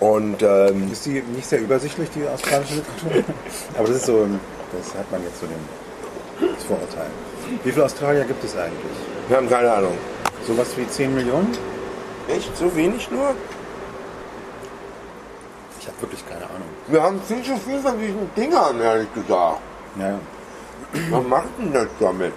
Und 0.00 0.42
ähm, 0.42 0.90
Ist 0.92 1.06
die 1.06 1.22
nicht 1.34 1.46
sehr 1.48 1.60
übersichtlich, 1.60 2.08
die 2.14 2.26
australische 2.26 2.74
Literatur? 2.76 3.34
aber 3.78 3.88
das 3.88 3.96
ist 3.96 4.06
so, 4.06 4.26
das 4.76 4.94
hat 4.94 5.10
man 5.10 5.22
jetzt 5.24 5.40
so 5.40 5.46
den, 5.46 6.52
das 6.54 6.64
Vorurteil. 6.64 7.06
Wie 7.64 7.72
viele 7.72 7.84
Australier 7.84 8.24
gibt 8.24 8.42
es 8.44 8.56
eigentlich? 8.56 8.74
wir 9.28 9.36
haben 9.36 9.48
keine 9.48 9.70
Ahnung. 9.72 9.96
Sowas 10.46 10.68
wie 10.76 10.86
10 10.88 11.14
Millionen? 11.14 11.56
Echt? 12.28 12.56
So 12.56 12.74
wenig 12.76 13.10
nur? 13.10 13.34
Habe 15.88 16.02
wirklich 16.02 16.28
keine 16.28 16.44
Ahnung. 16.44 16.68
Wir 16.86 17.02
haben 17.02 17.20
viel 17.22 17.42
zu 17.42 17.56
viel 17.56 17.80
von 17.80 17.98
diesen 17.98 18.30
Dingern, 18.36 18.80
ehrlich 18.80 19.12
gesagt. 19.14 19.60
Ja, 19.98 20.20
Was 21.10 21.26
macht 21.26 21.48
denn 21.58 21.72
das 21.72 21.88
damit? 21.98 22.32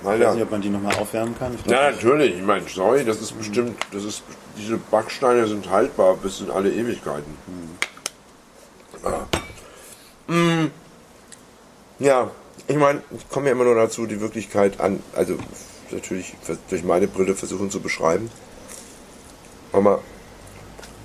ich 0.00 0.20
weiß 0.20 0.34
nicht, 0.34 0.42
ob 0.42 0.50
man 0.50 0.60
die 0.60 0.68
nochmal 0.68 0.94
aufwärmen 0.96 1.38
kann. 1.38 1.52
Ja, 1.52 1.58
glaub 1.62 1.92
nicht. 1.92 2.04
natürlich. 2.04 2.36
Ich 2.36 2.42
meine, 2.42 2.68
sorry, 2.68 3.04
das 3.04 3.20
ist 3.22 3.36
bestimmt, 3.38 3.76
das 3.90 4.04
ist, 4.04 4.22
diese 4.56 4.76
Backsteine 4.76 5.46
sind 5.46 5.70
haltbar 5.70 6.14
bis 6.16 6.40
in 6.40 6.50
alle 6.50 6.70
Ewigkeiten. 6.70 7.38
Ja. 9.02 9.26
Mm. 10.34 10.70
ja, 11.98 12.30
ich 12.66 12.76
meine, 12.76 13.02
ich 13.16 13.28
komme 13.28 13.46
ja 13.46 13.52
immer 13.52 13.64
nur 13.64 13.74
dazu, 13.74 14.06
die 14.06 14.20
Wirklichkeit 14.20 14.80
an, 14.80 15.02
also 15.14 15.36
natürlich 15.90 16.34
durch 16.68 16.84
meine 16.84 17.06
Brille 17.06 17.34
versuchen 17.34 17.70
zu 17.70 17.80
beschreiben. 17.80 18.30
Aber, 19.72 20.00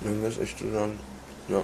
irgendwas 0.04 0.38
echt 0.38 0.58
zu 0.58 0.70
sagen, 0.70 0.98
ja. 1.50 1.62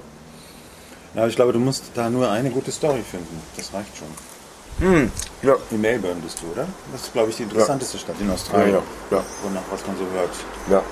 Ja, 1.14 1.26
ich 1.26 1.34
glaube, 1.36 1.52
du 1.54 1.58
musst 1.58 1.84
da 1.94 2.10
nur 2.10 2.30
eine 2.30 2.50
gute 2.50 2.70
Story 2.70 3.02
finden. 3.10 3.40
Das 3.56 3.72
reicht 3.72 3.96
schon. 3.96 5.10
Ja, 5.42 5.56
In 5.70 5.80
Melbourne 5.80 6.20
bist 6.22 6.42
du, 6.42 6.52
oder? 6.52 6.66
Das 6.92 7.00
ist, 7.04 7.12
glaube 7.14 7.30
ich, 7.30 7.36
die 7.36 7.44
interessanteste 7.44 7.96
Stadt 7.96 8.16
in 8.20 8.30
Australien. 8.30 8.74
Ja, 8.74 8.82
ja, 9.10 9.16
ja. 9.16 9.22
Wonach, 9.42 9.62
was 9.70 9.86
man 9.86 9.96
so 9.96 10.04
hört. 10.14 10.30
ja. 10.70 10.82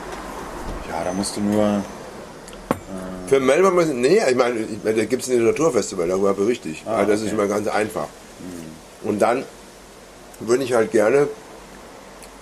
Ja, 0.91 1.05
da 1.05 1.13
musst 1.13 1.37
du 1.37 1.41
nur. 1.43 1.83
Für 3.27 3.41
Melbourne, 3.41 3.75
müssen- 3.77 4.01
nee, 4.01 4.21
ich 4.29 4.37
meine, 4.37 4.61
ich 4.61 4.83
meine 4.85 4.97
da 4.97 5.05
gibt 5.05 5.23
es 5.23 5.29
ein 5.29 5.39
Literaturfestival, 5.39 6.09
darüber 6.09 6.33
berichte 6.35 6.69
ich. 6.71 6.83
Ah, 6.87 6.97
also 6.99 7.11
das 7.13 7.21
ist 7.21 7.27
okay. 7.27 7.35
immer 7.35 7.47
ganz 7.47 7.69
einfach. 7.69 8.07
Und 9.03 9.19
dann 9.21 9.45
würde 10.41 10.65
ich 10.65 10.73
halt 10.73 10.91
gerne 10.93 11.29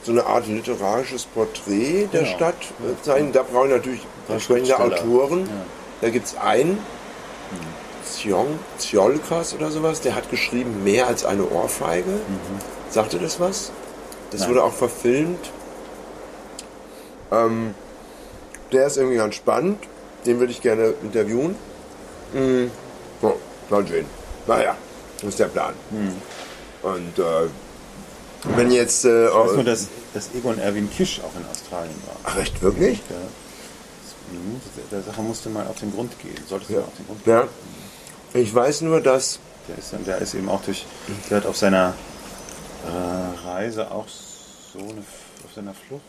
so 0.05 0.13
eine 0.13 0.25
Art 0.27 0.47
literarisches 0.47 1.25
Porträt 1.27 2.09
der 2.13 2.23
Genau. 2.23 2.37
Stadt 2.37 2.57
äh, 2.81 3.03
zeigen. 3.05 3.33
Da 3.33 3.43
brauche 3.43 3.67
ich 3.69 3.73
natürlich 3.73 4.01
entsprechende. 4.29 4.79
Autoren. 4.79 5.41
Ja. 5.47 5.53
Da 6.03 6.11
gibt 6.11 6.27
es 6.27 6.37
einen, 6.37 6.79
Zion, 8.05 8.59
Ziolkas 8.77 9.55
oder 9.55 9.71
sowas, 9.71 10.01
der 10.01 10.15
hat 10.15 10.31
geschrieben 10.31 10.85
Mehr 10.85 11.07
als 11.07 11.25
eine 11.25 11.49
Ohrfeige. 11.49 12.21
Sagte 12.91 13.19
das 13.19 13.41
was? 13.41 13.71
Das 14.31 14.41
Nein. 14.41 14.51
wurde 14.51 14.65
auch 14.65 14.73
verfilmt. 14.73 15.51
Ähm, 17.31 17.75
der 18.73 18.87
ist 18.87 18.97
irgendwie 18.97 19.17
ganz 19.17 19.37
spannend. 19.37 19.79
Den 20.27 20.41
würde 20.41 20.53
ich 20.53 20.61
gerne 20.61 20.95
interviewen. 21.03 21.55
Mhm. 22.33 22.71
So, 23.21 23.39
mal 23.71 23.87
sehen. 23.87 24.07
Naja, 24.47 24.77
das 25.21 25.29
ist 25.31 25.39
der 25.39 25.47
Plan. 25.47 25.75
Und 26.83 27.19
äh, 27.19 27.49
wenn 28.57 28.71
jetzt... 28.73 29.05
Äh, 29.05 29.29
Ich 29.29 29.35
weiß 29.35 29.53
nur, 29.53 29.65
dass, 29.65 29.87
dass 30.15 30.31
Egon 30.35 30.59
Erwin 30.59 30.91
Kisch 30.91 31.21
auch 31.21 31.39
in 31.39 31.47
Australien 31.49 31.95
war. 32.07 32.17
Ach, 32.25 32.39
echt, 32.39 32.61
wirklich? 32.61 33.01
Der, 33.09 33.17
Mhm, 34.33 34.61
der 34.91 35.03
Sache 35.03 35.23
musste 35.23 35.49
mal 35.51 35.67
auf 35.67 35.79
den 35.79 35.93
Grund 35.93 36.19
gehen. 36.21 36.35
Solltest 36.49 36.71
du 36.71 36.75
Ja. 36.75 36.81
mal 36.81 36.87
auf 36.87 36.95
den 36.97 37.07
Grund 37.07 37.25
gehen. 37.25 37.33
ja. 37.35 37.49
Ich 38.35 38.55
weiß 38.55 38.81
nur, 38.83 39.01
dass... 39.01 39.39
Der 39.69 39.79
ist, 39.79 39.95
der 40.07 40.19
ist 40.19 40.35
eben 40.35 40.49
auch 40.49 40.63
durch. 40.63 40.85
Der 41.31 41.37
hat 41.37 41.47
auf 41.47 41.57
seiner 41.57 41.95
äh, 42.87 43.47
Reise 43.49 43.91
auch 43.93 44.07
so 44.09 44.79
eine. 44.81 45.05
Auf 45.45 45.53
seiner 45.55 45.73
Flucht 45.75 46.03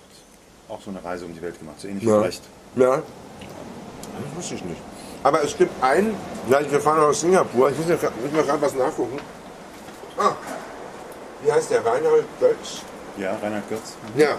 auch 0.69 0.81
so 0.81 0.89
eine 0.89 1.03
Reise 1.03 1.25
um 1.25 1.33
die 1.35 1.41
Welt 1.41 1.59
gemacht. 1.59 1.79
So 1.79 1.87
ähnlich 1.87 2.03
wie 2.05 2.09
Ja. 2.09 2.19
Brecht. 2.19 2.41
Ja. 2.75 2.95
Das 2.97 4.35
wusste 4.37 4.55
ich 4.55 4.63
nicht. 4.65 4.81
Aber 5.23 5.43
es 5.43 5.55
gibt 5.55 5.83
einen, 5.83 6.15
vielleicht 6.47 6.71
wir 6.71 6.81
fahren 6.81 6.99
aus 7.01 7.21
Singapur, 7.21 7.69
ich 7.71 7.77
muss 7.77 7.87
ja 7.89 7.95
mal 8.33 8.43
gerade 8.43 8.61
was 8.61 8.73
nachgucken. 8.75 9.19
Ah, 10.17 10.31
wie 11.43 11.51
heißt 11.51 11.69
der? 11.71 11.85
Reinhold 11.85 12.25
Götz? 12.39 12.81
Ja, 13.17 13.35
Reinhard 13.41 13.69
Götz. 13.69 13.93
Ja. 14.17 14.37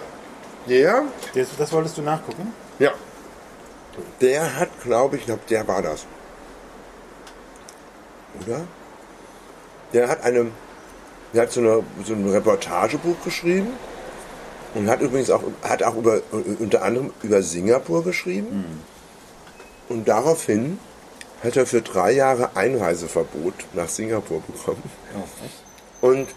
Der? 0.68 1.02
Das, 1.34 1.48
das 1.56 1.72
wolltest 1.72 1.96
du 1.98 2.02
nachgucken? 2.02 2.52
Ja. 2.78 2.90
Der 4.20 4.56
hat, 4.58 4.68
glaube 4.82 5.16
ich, 5.16 5.24
der 5.48 5.68
war 5.68 5.82
das. 5.82 6.06
Oder? 8.40 8.66
Der 9.92 10.08
hat 10.08 10.22
eine, 10.24 10.50
der 11.32 11.42
hat 11.42 11.52
so, 11.52 11.60
eine, 11.60 11.84
so 12.04 12.14
ein 12.14 12.28
Reportagebuch 12.28 13.22
geschrieben 13.24 13.68
und 14.74 14.88
hat 14.88 15.00
übrigens 15.00 15.30
auch, 15.30 15.42
hat 15.62 15.82
auch 15.82 15.94
über, 15.96 16.20
unter 16.58 16.82
anderem 16.82 17.12
über 17.22 17.42
Singapur 17.42 18.02
geschrieben. 18.02 18.82
Und 19.88 20.08
daraufhin 20.08 20.78
hat 21.42 21.56
er 21.56 21.66
für 21.66 21.82
drei 21.82 22.12
Jahre 22.12 22.56
Einreiseverbot 22.56 23.54
nach 23.74 23.88
Singapur 23.88 24.40
bekommen. 24.40 24.82
Oh? 26.00 26.08
Und 26.08 26.28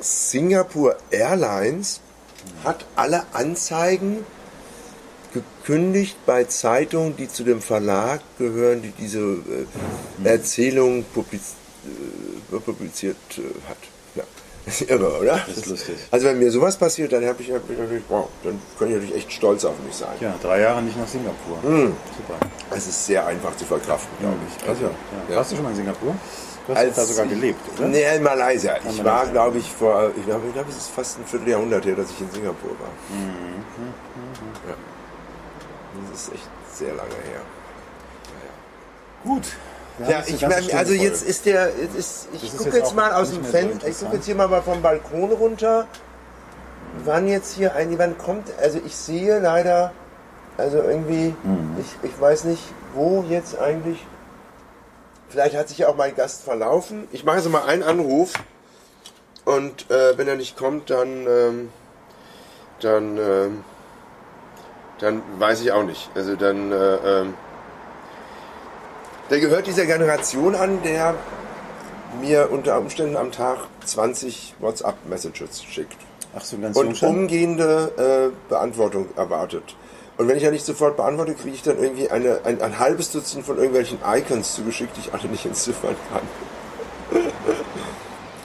Singapore 0.00 0.96
Airlines 1.10 2.00
hat 2.64 2.84
alle 2.96 3.24
Anzeigen 3.32 4.24
gekündigt 5.32 6.16
bei 6.26 6.44
Zeitungen, 6.44 7.16
die 7.16 7.28
zu 7.28 7.44
dem 7.44 7.60
Verlag 7.60 8.20
gehören, 8.38 8.82
die 8.82 8.90
diese 8.92 9.20
äh, 9.20 10.28
Erzählung 10.28 11.04
publiz 11.14 11.54
äh, 12.52 12.56
publiziert 12.58 13.16
äh, 13.38 13.42
hat. 13.68 13.76
Ja. 14.14 14.22
Das 14.64 14.80
ist 14.80 14.90
irre, 14.90 15.18
oder? 15.20 15.40
Das 15.46 15.56
ist 15.58 15.66
lustig. 15.66 15.96
Also 16.10 16.26
wenn 16.26 16.38
mir 16.38 16.50
sowas 16.50 16.76
passiert, 16.76 17.12
dann 17.12 17.24
habe 17.26 17.40
ich, 17.42 17.50
hab 17.52 17.68
ich 17.70 17.78
natürlich, 17.78 18.02
wow, 18.08 18.28
dann 18.42 18.58
kann 18.78 18.88
ich 18.88 18.94
natürlich 18.94 19.14
echt 19.16 19.32
stolz 19.32 19.64
auf 19.64 19.74
mich 19.84 19.94
sein. 19.94 20.14
Ja, 20.20 20.34
drei 20.42 20.60
Jahre 20.60 20.82
nicht 20.82 20.98
nach 20.98 21.06
Singapur. 21.08 21.58
Super. 21.62 21.94
Es 22.74 22.86
ist 22.86 23.06
sehr 23.06 23.26
einfach 23.26 23.56
zu 23.56 23.64
verkraften, 23.64 24.10
glaube 24.20 24.36
ich. 24.48 24.68
Also, 24.68 24.84
Ja. 24.84 24.90
ja. 25.30 25.36
Warst 25.36 25.52
du 25.52 25.56
schon 25.56 25.64
mal 25.64 25.70
in 25.70 25.76
Singapur? 25.76 26.14
Du 26.66 26.72
hast 26.74 26.80
Als 26.80 26.96
da 26.96 27.04
sogar 27.04 27.26
gelebt, 27.26 27.60
oder? 27.78 27.86
Nee, 27.86 28.16
in 28.16 28.24
Malaysia. 28.24 28.76
Ich 28.78 28.82
Malaysia. 28.84 29.04
war, 29.04 29.26
glaube 29.28 29.58
ich, 29.58 29.70
vor, 29.70 30.10
ich 30.18 30.24
glaube, 30.26 30.48
ich 30.48 30.52
glaube, 30.52 30.68
es 30.70 30.76
ist 30.78 30.88
fast 30.90 31.16
ein 31.20 31.24
Vierteljahrhundert 31.24 31.84
her, 31.86 31.94
dass 31.94 32.10
ich 32.10 32.20
in 32.20 32.28
Singapur 32.32 32.70
war. 32.70 32.88
Mhm. 33.08 33.62
Ja. 34.68 34.74
Das 36.12 36.22
ist 36.22 36.34
echt 36.34 36.48
sehr 36.72 36.94
lange 36.94 37.10
her. 37.10 37.40
Gut. 39.24 39.44
Wir 39.98 40.10
Ja, 40.10 40.18
jetzt 40.18 40.30
ich 40.30 40.42
meine, 40.42 40.54
also 40.78 40.92
voll. 40.94 41.02
jetzt 41.02 41.22
ist 41.22 41.46
der, 41.46 41.70
jetzt 41.80 41.96
ist, 41.96 42.28
ich 42.32 42.52
gucke 42.56 42.64
jetzt 42.64 42.76
jetzt, 42.76 42.94
mal 42.94 43.12
aus 43.14 43.30
dem 43.30 43.40
mehr 43.42 43.50
so 43.50 43.56
Fenster, 43.58 43.88
ich 43.88 43.98
gucke 43.98 44.16
jetzt 44.16 44.26
hier 44.26 44.34
mal 44.34 44.48
mal 44.48 44.62
vom 44.62 44.82
Balkon 44.82 45.32
runter. 45.32 45.86
Wann 47.04 47.26
jetzt 47.28 47.54
hier 47.54 47.74
ein, 47.74 47.98
wann 47.98 48.16
kommt, 48.18 48.48
also 48.60 48.78
ich 48.84 48.96
sehe 48.96 49.38
leider, 49.40 49.92
also 50.56 50.78
irgendwie, 50.78 51.34
Mhm. 51.42 51.76
ich, 51.80 52.10
ich 52.10 52.20
weiß 52.20 52.44
nicht, 52.44 52.62
wo 52.94 53.24
jetzt 53.28 53.58
eigentlich, 53.58 54.04
vielleicht 55.28 55.56
hat 55.56 55.68
sich 55.68 55.78
ja 55.78 55.88
auch 55.88 55.96
mein 55.96 56.14
Gast 56.14 56.42
verlaufen. 56.42 57.08
Ich 57.12 57.24
mache 57.24 57.36
jetzt 57.36 57.48
mal 57.50 57.64
einen 57.64 57.82
Anruf 57.82 58.32
und 59.44 59.90
äh, 59.90 60.16
wenn 60.16 60.28
er 60.28 60.36
nicht 60.36 60.56
kommt, 60.56 60.88
dann, 60.90 61.26
ähm, 61.26 61.68
dann, 62.80 63.16
ähm, 63.18 63.64
dann 64.98 65.22
weiß 65.38 65.60
ich 65.62 65.72
auch 65.72 65.82
nicht. 65.82 66.10
Also 66.14 66.36
dann, 66.36 66.72
äh, 66.72 66.96
ähm, 66.96 67.34
der 69.30 69.40
gehört 69.40 69.66
dieser 69.66 69.86
Generation 69.86 70.54
an, 70.54 70.82
der 70.82 71.14
mir 72.20 72.50
unter 72.50 72.78
Umständen 72.78 73.16
am 73.16 73.32
Tag 73.32 73.58
20 73.84 74.54
WhatsApp-Messages 74.60 75.64
schickt 75.64 75.98
Ach 76.34 76.42
so, 76.42 76.56
ganz 76.58 76.76
und 76.76 76.86
Jungstand? 76.86 77.16
umgehende 77.16 78.32
äh, 78.32 78.48
Beantwortung 78.48 79.08
erwartet. 79.16 79.76
Und 80.16 80.28
wenn 80.28 80.36
ich 80.38 80.44
ja 80.44 80.50
nicht 80.50 80.64
sofort 80.64 80.96
beantworte, 80.96 81.34
kriege 81.34 81.54
ich 81.54 81.62
dann 81.62 81.78
irgendwie 81.78 82.08
eine, 82.08 82.40
ein, 82.44 82.62
ein 82.62 82.78
halbes 82.78 83.10
Dutzend 83.12 83.44
von 83.44 83.56
irgendwelchen 83.56 83.98
Icons 84.06 84.54
zugeschickt, 84.54 84.96
die 84.96 85.00
ich 85.00 85.12
alle 85.12 85.24
nicht 85.28 85.44
entziffern 85.44 85.94
kann. 86.10 87.22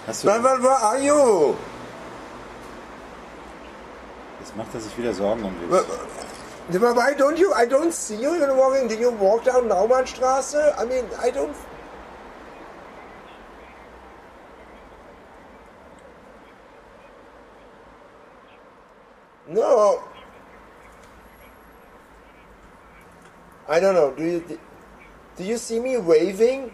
Hast 0.07 0.23
du, 0.23 0.27
Where, 0.27 0.69
are 0.81 0.99
you? 0.99 1.53
jetzt 4.51 4.57
macht 4.57 4.73
er 4.73 4.79
sich 4.81 4.97
wieder 4.97 5.13
Sorgen 5.13 5.43
um 5.43 5.53
dich. 5.59 5.79
Why 6.69 7.13
don't 7.13 7.37
you? 7.37 7.53
I 7.53 7.65
don't 7.65 7.93
see 7.93 8.15
you 8.15 8.35
even 8.35 8.55
walking. 8.55 8.87
Did 8.87 8.99
you 8.99 9.11
walk 9.11 9.45
down 9.45 9.63
Naumannstraße? 9.63 10.77
I 10.77 10.85
mean, 10.85 11.05
I 11.19 11.29
don't. 11.29 11.55
No. 19.47 20.03
I 23.67 23.79
don't 23.79 23.95
know. 23.95 24.11
Do 24.11 24.23
you 24.23 24.59
do 25.37 25.43
you 25.43 25.57
see 25.57 25.79
me 25.79 25.97
waving? 25.97 26.71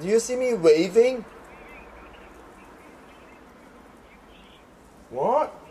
Do 0.00 0.06
you 0.08 0.20
see 0.20 0.36
me 0.36 0.54
waving? 0.54 1.24
What? 5.10 5.61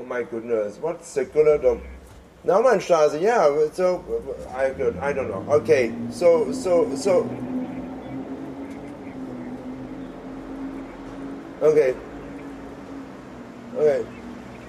Oh 0.00 0.04
my 0.04 0.22
goodness, 0.22 0.78
what's 0.80 1.12
the 1.12 1.26
Gulladom? 1.26 1.80
Naumanstraße, 2.46 3.20
yeah, 3.20 3.44
so, 3.74 4.02
I, 4.54 4.72
I 5.08 5.12
don't 5.12 5.28
know. 5.28 5.44
Okay, 5.56 5.92
so, 6.10 6.50
so, 6.52 6.96
so. 6.96 7.28
Okay. 11.60 11.94
Okay. 13.76 14.06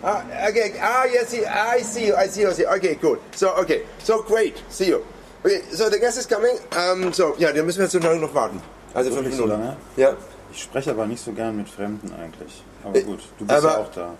Ah, 0.04 0.26
okay, 0.50 0.74
ah, 0.82 1.06
yes, 1.06 1.34
I 1.48 1.80
see 1.82 2.08
you, 2.08 2.16
I 2.18 2.28
see 2.28 2.42
you, 2.42 2.50
I 2.50 2.54
see 2.54 2.64
you. 2.64 2.68
Okay, 2.76 2.96
cool. 2.96 3.18
So, 3.32 3.56
okay, 3.56 3.84
so 4.00 4.22
great, 4.24 4.62
see 4.68 4.88
you. 4.88 5.06
Okay, 5.46 5.62
so 5.72 5.90
the 5.90 5.98
guest 5.98 6.18
is 6.18 6.26
coming. 6.26 6.58
Um, 6.76 7.14
so, 7.14 7.36
ja, 7.38 7.54
dann 7.54 7.66
müssen 7.66 7.78
wir 7.80 7.86
jetzt 7.86 7.94
so 7.94 8.00
lange 8.00 8.20
noch 8.20 8.34
warten. 8.36 8.62
Also 8.94 9.12
fünf 9.12 9.22
Wirklich 9.24 9.38
so 9.38 9.44
Minuten. 9.46 9.62
lange? 9.64 9.78
Ja. 9.96 10.18
Ich 10.52 10.62
spreche 10.64 10.92
aber 10.92 11.06
nicht 11.06 11.24
so 11.24 11.32
gern 11.32 11.56
mit 11.56 11.70
Fremden 11.70 12.12
eigentlich. 12.14 12.62
Aber 12.84 12.98
Äh, 12.98 13.04
gut, 13.04 13.22
du 13.40 13.46
bist 13.46 13.58
aber- 13.58 13.72
ja 13.72 13.78
auch 13.78 13.92
da. 13.92 14.14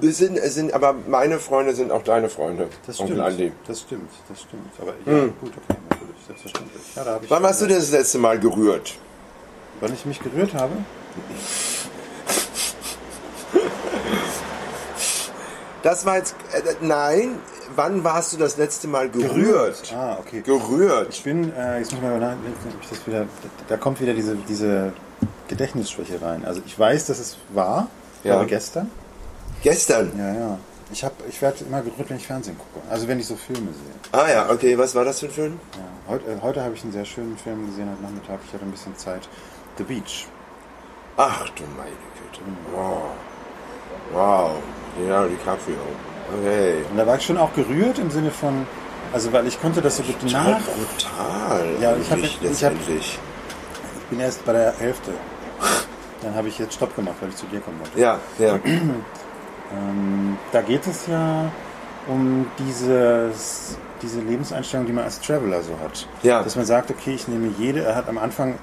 Ne? 0.00 0.12
Sind, 0.12 0.38
sind, 0.38 0.72
aber 0.72 0.94
meine 1.08 1.38
Freunde 1.38 1.74
sind 1.74 1.92
auch 1.92 2.02
deine 2.02 2.28
Freunde. 2.28 2.68
Das 2.86 2.98
Onkel 2.98 3.16
stimmt. 3.16 3.28
Andi. 3.28 3.52
Das 3.66 3.80
stimmt, 3.80 4.10
das 4.28 4.42
stimmt. 4.42 4.72
Aber 4.80 4.92
ja, 5.04 5.26
gut, 5.40 5.52
okay, 5.56 5.78
natürlich, 5.90 6.16
selbstverständlich. 6.26 6.82
Ja, 6.96 7.04
da 7.04 7.14
hab 7.14 7.24
ich 7.24 7.30
Wann 7.30 7.44
hast 7.44 7.62
du 7.62 7.66
denn 7.66 7.78
das 7.78 7.90
letzte 7.90 8.18
Mal 8.18 8.38
gerührt? 8.40 8.94
Wann 9.80 9.92
ich 9.92 10.06
mich 10.06 10.20
gerührt 10.20 10.54
habe? 10.54 10.72
Das 15.82 16.04
war 16.04 16.16
jetzt, 16.16 16.34
äh, 16.52 16.62
nein, 16.80 17.38
wann 17.76 18.02
warst 18.02 18.32
du 18.32 18.38
das 18.38 18.56
letzte 18.56 18.88
Mal 18.88 19.08
gerührt? 19.08 19.94
Ah, 19.94 20.16
okay. 20.18 20.40
Gerührt. 20.40 21.10
Ich 21.10 21.22
bin, 21.22 21.52
äh, 21.54 21.78
jetzt 21.78 21.92
muss 21.92 22.02
ich 22.02 22.08
mal 22.08 22.18
nachdenken, 22.18 22.72
ob 22.74 22.82
ich 22.82 22.88
das 22.88 23.06
wieder, 23.06 23.26
da 23.68 23.76
kommt 23.76 24.00
wieder 24.00 24.14
diese, 24.14 24.34
diese 24.48 24.92
Gedächtnisschwäche 25.46 26.20
rein. 26.20 26.44
Also 26.44 26.60
ich 26.66 26.76
weiß, 26.76 27.06
dass 27.06 27.18
es 27.20 27.36
war, 27.50 27.88
ja. 28.24 28.34
aber 28.34 28.46
gestern. 28.46 28.90
Gestern. 29.62 30.12
Ja, 30.18 30.32
ja. 30.34 30.58
Ich, 30.92 31.02
hab, 31.04 31.12
ich 31.28 31.42
werde 31.42 31.64
immer 31.64 31.82
gerührt, 31.82 32.08
wenn 32.08 32.16
ich 32.16 32.26
Fernsehen 32.26 32.56
gucke. 32.56 32.86
Also 32.88 33.08
wenn 33.08 33.18
ich 33.18 33.26
so 33.26 33.34
Filme 33.34 33.72
sehe. 33.72 34.20
Ah 34.20 34.30
ja, 34.30 34.50
okay, 34.50 34.78
was 34.78 34.94
war 34.94 35.04
das 35.04 35.18
für 35.20 35.26
ein 35.26 35.32
Film? 35.32 35.60
Ja. 35.74 36.12
Heute, 36.12 36.30
äh, 36.30 36.36
heute 36.40 36.62
habe 36.62 36.74
ich 36.74 36.82
einen 36.84 36.92
sehr 36.92 37.04
schönen 37.04 37.36
Film 37.36 37.66
gesehen, 37.66 37.88
heute 37.90 38.02
Nachmittag. 38.02 38.38
Ich 38.46 38.52
hatte 38.54 38.64
ein 38.64 38.70
bisschen 38.70 38.96
Zeit. 38.96 39.28
The 39.78 39.82
Beach. 39.84 40.26
Ach 41.16 41.48
du 41.50 41.64
meine 41.76 41.90
Güte. 41.90 42.44
Wow. 42.72 43.02
Wow. 44.12 44.50
Leonardo 44.98 45.28
DiCaprio. 45.30 45.74
Okay. 46.38 46.84
Und 46.90 46.96
da 46.98 47.06
war 47.06 47.16
ich 47.16 47.22
schon 47.24 47.36
auch 47.38 47.52
gerührt 47.54 47.98
im 47.98 48.10
Sinne 48.10 48.30
von, 48.30 48.66
also 49.12 49.32
weil 49.32 49.46
ich 49.48 49.60
konnte 49.60 49.80
das 49.82 49.96
so 49.96 50.02
gut 50.04 50.20
Total 50.20 50.52
nach. 50.52 50.60
brutal. 50.60 51.66
Ja, 51.80 51.96
ich 51.96 52.06
hab- 52.10 52.18
eigentlich 52.18 52.38
ich 52.42 52.64
hab-. 52.64 52.72
Ich 52.88 53.18
bin 54.10 54.20
erst 54.20 54.44
bei 54.44 54.52
der 54.52 54.72
Hälfte. 54.78 55.12
Dann 56.22 56.34
habe 56.36 56.48
ich 56.48 56.58
jetzt 56.58 56.74
Stopp 56.74 56.94
gemacht, 56.94 57.16
weil 57.20 57.30
ich 57.30 57.36
zu 57.36 57.46
dir 57.46 57.60
kommen 57.60 57.80
wollte. 57.80 57.98
Ja, 58.00 58.20
ja. 58.38 58.58
Ähm, 59.72 60.36
da 60.52 60.60
geht 60.62 60.86
es 60.86 61.06
ja 61.06 61.50
um 62.08 62.46
dieses, 62.58 63.76
diese 64.02 64.20
Lebenseinstellung, 64.20 64.86
die 64.86 64.92
man 64.92 65.04
als 65.04 65.20
Traveler 65.20 65.62
so 65.62 65.72
hat. 65.82 66.06
Ja. 66.22 66.42
Dass 66.42 66.54
man 66.56 66.64
sagt, 66.64 66.90
okay, 66.90 67.14
ich 67.14 67.26
nehme 67.28 67.52
jede, 67.58 67.82
er 67.82 67.96
hat 67.96 68.08
am 68.08 68.18
Anfang, 68.18 68.54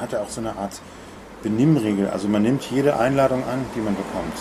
hat 0.00 0.12
er 0.12 0.22
auch 0.22 0.30
so 0.30 0.40
eine 0.40 0.56
Art 0.56 0.80
Benimmregel. 1.42 2.08
Also 2.08 2.26
man 2.28 2.42
nimmt 2.42 2.62
jede 2.70 2.98
Einladung 2.98 3.42
an, 3.44 3.64
die 3.76 3.80
man 3.80 3.94
bekommt. 3.94 4.34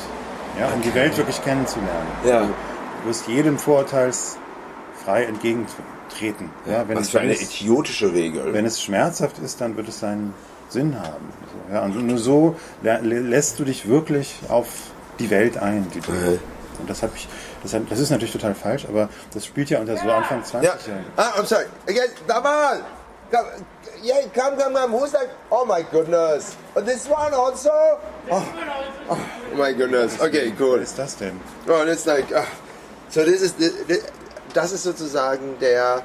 Ja, 0.60 0.68
um 0.74 0.82
die 0.82 0.94
Welt 0.96 1.16
wirklich 1.18 1.44
kennenzulernen. 1.44 2.08
Ja. 2.26 2.42
Du 3.04 3.10
wirst 3.10 3.28
jedem 3.28 3.58
vorurteilsfrei 3.60 5.26
entgegentreten. 5.28 6.50
Ja, 6.66 6.88
wenn 6.88 6.98
Was 6.98 7.06
es, 7.06 7.10
für 7.12 7.20
eine 7.20 7.34
es, 7.34 7.42
idiotische 7.62 8.12
Regel. 8.14 8.54
wenn 8.54 8.66
es 8.66 8.82
schmerzhaft 8.82 9.38
ist, 9.40 9.62
dann 9.62 9.78
wird 9.78 9.88
es 9.90 10.00
seinen 10.00 10.34
Sinn 10.70 10.98
haben. 11.00 11.26
Ja, 11.72 11.84
und 11.84 12.08
nur 12.08 12.18
so 12.18 12.56
lä- 12.84 13.02
lä- 13.02 13.20
lässt 13.22 13.60
du 13.60 13.66
dich 13.66 13.88
wirklich 13.88 14.40
auf 14.50 14.68
die 15.20 15.30
Welt 15.30 15.58
ein. 15.58 15.90
Die 15.94 16.00
Mhm. 16.00 16.40
Und 16.80 16.88
das, 16.90 17.02
hab 17.02 17.16
ich, 17.16 17.28
das, 17.64 17.74
hat, 17.74 17.82
das 17.90 17.98
ist 17.98 18.12
natürlich 18.12 18.34
total 18.34 18.54
falsch, 18.54 18.86
aber 18.88 19.10
das 19.34 19.46
spielt 19.46 19.70
ja 19.72 19.80
unter 19.80 19.98
so 19.98 20.10
Anfang 20.12 20.44
20 20.44 20.70
Ja. 20.70 20.78
Jahren. 20.88 21.06
Ah, 21.16 21.34
I'm 21.40 21.46
sorry. 21.46 21.66
Again, 21.88 22.10
Damal. 22.28 22.84
Come, 23.32 23.46
yeah, 24.04 24.22
come, 24.34 24.56
come, 24.56 24.74
come. 24.74 24.92
Who's 24.94 25.12
that? 25.12 25.28
Oh 25.50 25.66
my 25.66 25.84
goodness. 25.92 26.56
And 26.76 26.86
this 26.88 27.10
one 27.10 27.34
also? 27.34 27.72
Oh, 28.30 28.46
oh 29.10 29.18
my 29.58 29.74
goodness. 29.74 30.22
Okay, 30.22 30.54
cool. 30.58 30.78
Was 30.80 30.90
ist 30.90 31.00
das 31.00 31.18
denn? 31.18 31.40
Oh, 31.68 31.82
and 31.82 31.90
it's 31.90 32.06
like, 32.06 32.32
ah. 32.34 32.46
so 33.10 33.26
this 33.26 33.42
is, 33.42 33.56
das 34.54 34.72
ist 34.72 34.84
sozusagen 34.84 35.58
der, 35.60 36.04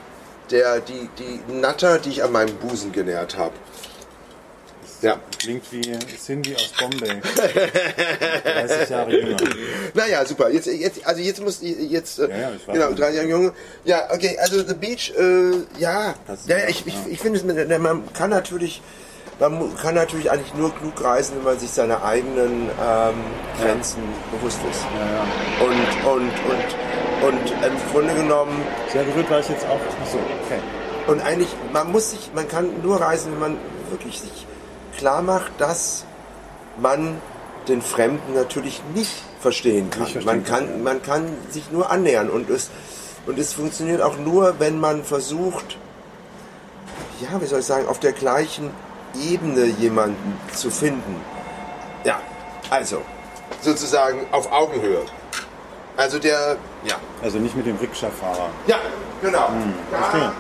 der, 0.51 0.81
die, 0.81 1.09
die 1.19 1.41
Natter, 1.53 1.99
die 1.99 2.11
ich 2.11 2.25
an 2.25 2.33
meinem 2.33 2.57
Busen 2.57 2.93
genährt 2.93 3.37
habe. 3.39 3.53
Ja. 5.03 5.19
Klingt 5.39 5.65
wie 5.73 5.83
Cindy 6.25 6.55
aus 6.55 6.73
Bombay. 6.79 7.21
30 8.45 8.89
Jahre 8.89 9.11
jünger. 9.13 9.37
Naja, 9.95 10.25
super. 10.25 10.49
Jetzt, 10.49 10.67
jetzt, 10.67 11.05
also 11.05 11.21
jetzt 11.21 11.43
muss 11.43 11.59
jetzt, 11.61 12.19
äh, 12.21 12.29
Ja, 12.29 12.37
ja, 12.37 12.51
ich 12.57 12.69
weiß 12.69 12.75
genau, 12.75 12.89
nicht. 12.89 12.99
drei 13.01 13.11
Jahre 13.11 13.27
Junge. 13.29 13.53
Ja, 13.85 14.09
okay, 14.13 14.39
also 14.41 14.63
The 14.67 14.75
Beach, 14.75 15.13
äh, 15.19 15.51
ja, 15.81 16.15
ja, 16.47 16.57
ja- 16.59 16.69
ich, 16.69 16.87
ich, 16.87 16.95
ja. 16.95 17.01
ich 17.11 17.19
finde, 17.21 17.43
man 17.81 18.13
kann 18.13 18.31
natürlich, 18.31 18.81
man 19.41 19.75
kann 19.77 19.97
natürlich 19.97 20.31
eigentlich 20.31 20.55
nur 20.55 20.73
klug 20.75 21.03
reisen, 21.03 21.37
wenn 21.39 21.45
man 21.45 21.59
sich 21.59 21.71
seiner 21.71 22.05
eigenen 22.05 22.71
ähm, 22.81 23.15
Grenzen 23.61 24.03
bewusst 24.31 24.61
ist. 24.71 24.83
Ja, 24.83 25.07
ja. 25.17 25.67
Und, 25.67 26.21
und, 26.21 26.33
und, 26.49 27.29
und 27.29 27.51
im 27.51 27.93
Grunde 27.93 28.15
genommen, 28.15 28.63
Sehr 28.93 29.03
gerührt 29.05 29.29
war 29.31 29.41
ich 29.41 29.49
jetzt 29.49 29.67
auch. 29.67 29.81
Achso, 30.01 30.19
okay. 30.47 30.61
und 31.09 31.21
eigentlich, 31.23 31.49
man 31.73 31.91
muss 31.91 32.11
sich, 32.13 32.31
man 32.35 32.47
kann 32.47 32.69
nur 32.83 33.01
reisen, 33.01 33.33
wenn 33.33 33.41
man 33.41 33.57
wirklich 33.91 34.21
sich 34.21 34.42
klar 35.03 35.21
macht, 35.21 35.51
dass 35.59 36.05
man 36.81 37.21
den 37.67 37.83
Fremden 37.83 38.35
natürlich 38.35 38.81
nicht 38.95 39.11
verstehen 39.41 39.91
kann. 39.91 40.03
Nicht 40.03 40.13
verstehen 40.13 40.37
man, 40.37 40.45
kann, 40.45 40.69
kann 40.69 40.83
man 40.85 41.03
kann 41.03 41.37
sich 41.51 41.73
nur 41.73 41.91
annähern 41.91 42.31
und 42.31 42.49
es, 42.49 42.71
und 43.27 43.37
es 43.37 43.53
funktioniert 43.53 44.01
auch 44.01 44.17
nur, 44.17 44.61
wenn 44.61 44.79
man 44.79 45.03
versucht, 45.03 45.77
ja, 47.21 47.41
wie 47.41 47.47
soll 47.47 47.59
ich 47.59 47.67
sagen, 47.67 47.89
auf 47.89 47.99
der 47.99 48.13
gleichen 48.13 48.71
Ebene 49.21 49.65
jemanden 49.65 50.39
zu 50.55 50.71
finden. 50.71 51.17
Ja, 52.05 52.21
also, 52.71 53.03
sozusagen 53.61 54.21
auf 54.31 54.53
Augenhöhe. 54.53 55.03
Also 55.97 56.21
der, 56.21 56.59
ja. 56.85 56.95
Also 57.23 57.39
nicht 57.39 57.57
mit 57.57 57.67
dem 57.67 57.77
Rikscha-Fahrer. 57.77 58.51
Ja, 58.69 58.79
genau. 59.21 59.51
verstehe. 59.91 60.33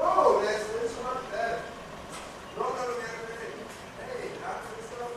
Oh, 0.00 0.40
there's, 0.42 0.66
there's 0.68 0.94
so 0.94 1.02
much 1.02 1.30
there. 1.32 1.58
No, 2.56 2.64
no, 2.64 2.70
no, 2.70 2.94
hey, 3.98 4.30
that's 4.42 4.86
stuff. 4.86 5.12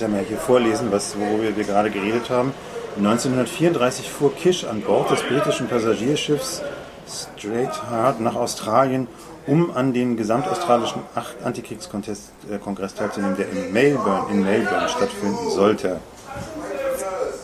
Das 0.00 0.08
ja 0.08 0.16
mal 0.16 0.24
hier 0.24 0.38
vorlesen, 0.38 0.90
was, 0.90 1.14
worüber 1.18 1.54
wir 1.54 1.64
gerade 1.64 1.90
geredet 1.90 2.30
haben. 2.30 2.54
1934 2.96 4.08
fuhr 4.08 4.34
Kish 4.34 4.64
an 4.64 4.80
Bord 4.80 5.10
des 5.10 5.20
britischen 5.20 5.68
Passagierschiffs 5.68 6.62
Straight 7.06 7.70
nach 8.18 8.34
Australien, 8.34 9.08
um 9.46 9.70
an 9.76 9.92
dem 9.92 10.16
gesamtaustralischen 10.16 11.02
Antikriegskongress 11.44 12.30
äh, 12.50 12.96
teilzunehmen, 12.96 13.36
der 13.36 13.50
in 13.50 13.74
Melbourne, 13.74 14.30
in 14.30 14.42
Melbourne 14.42 14.88
stattfinden 14.88 15.50
sollte. 15.50 16.00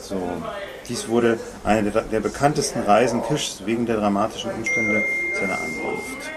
So. 0.01 0.17
Dies 0.89 1.09
wurde 1.09 1.39
eine 1.63 1.91
der, 1.91 2.03
der 2.05 2.21
bekanntesten 2.21 2.81
Reisen 2.85 3.23
Kishs 3.23 3.67
wegen 3.67 3.85
der 3.85 3.97
dramatischen 3.99 4.51
Umstände 4.53 5.03
seiner 5.39 5.59
Ankunft. 5.59 6.36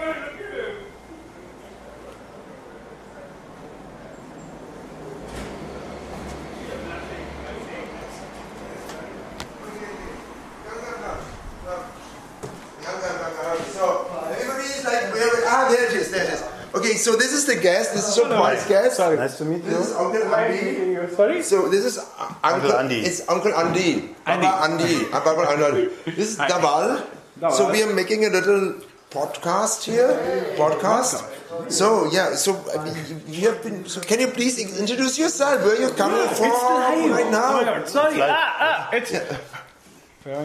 So 17.00 17.16
this 17.16 17.32
is 17.32 17.46
the 17.46 17.56
guest. 17.56 17.94
This 17.96 18.08
is 18.08 18.16
your 18.16 18.28
prize 18.28 18.64
guest. 18.68 19.00
Nice 19.00 19.38
to 19.38 19.44
meet 19.44 19.64
you. 19.64 19.70
This 19.70 19.88
is 19.88 19.96
Uncle 19.96 20.34
Andy. 20.34 21.14
Sorry? 21.16 21.42
So 21.42 21.68
this 21.68 21.84
is 21.84 21.98
Uncle, 21.98 22.36
Uncle 22.44 22.72
Andy. 22.76 23.00
It's 23.00 23.24
Uncle 23.28 23.54
Andy. 23.54 24.12
Papa 24.24 24.50
Andy. 24.68 24.94
Uh, 25.08 25.20
Papa 25.20 25.42
Andy. 25.56 25.88
This 26.12 26.36
is 26.36 26.38
Daval. 26.38 27.02
So 27.50 27.70
we 27.72 27.82
are 27.82 27.92
making 27.92 28.24
a 28.26 28.30
little 28.30 28.74
podcast 29.10 29.84
here. 29.88 30.12
Podcast. 30.60 31.24
So 31.72 32.08
yeah. 32.12 32.34
So 32.36 32.54
I 32.76 32.84
you 33.26 33.48
have 33.48 33.62
been. 33.64 33.84
So 33.88 34.00
can 34.00 34.20
you 34.20 34.28
please 34.28 34.58
introduce 34.60 35.18
yourself? 35.18 35.64
Where 35.64 35.80
you're 35.80 35.96
coming 35.96 36.28
from 36.36 36.52
right 36.52 37.00
Oh 37.00 37.08
my 37.08 37.24
now? 37.30 37.64
god, 37.64 37.88
sorry. 37.88 38.20
Ah, 38.22 38.56
ah, 38.60 38.90
it's. 38.92 39.10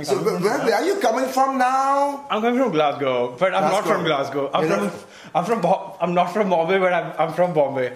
So 0.08 0.16
where, 0.24 0.40
where 0.40 0.76
are 0.76 0.86
you 0.86 0.96
coming 1.04 1.28
from 1.28 1.58
now? 1.58 2.26
I'm 2.32 2.42
coming 2.42 2.60
from 2.62 2.72
Glasgow, 2.72 3.36
but 3.38 3.54
I'm 3.54 3.70
not 3.70 3.84
from 3.86 4.06
Glasgow. 4.06 4.50
I'm 4.54 4.64
You're 4.68 4.78
from, 4.78 4.86
not- 4.88 5.06
I'm 5.36 5.44
from, 5.44 5.60
Bo- 5.60 5.98
I'm 6.00 6.14
not 6.14 6.32
from 6.32 6.50
Bombay, 6.50 6.80
but 6.80 6.94
I'm, 6.94 7.14
I'm 7.20 7.34
from 7.34 7.54
Bombay. 7.54 7.92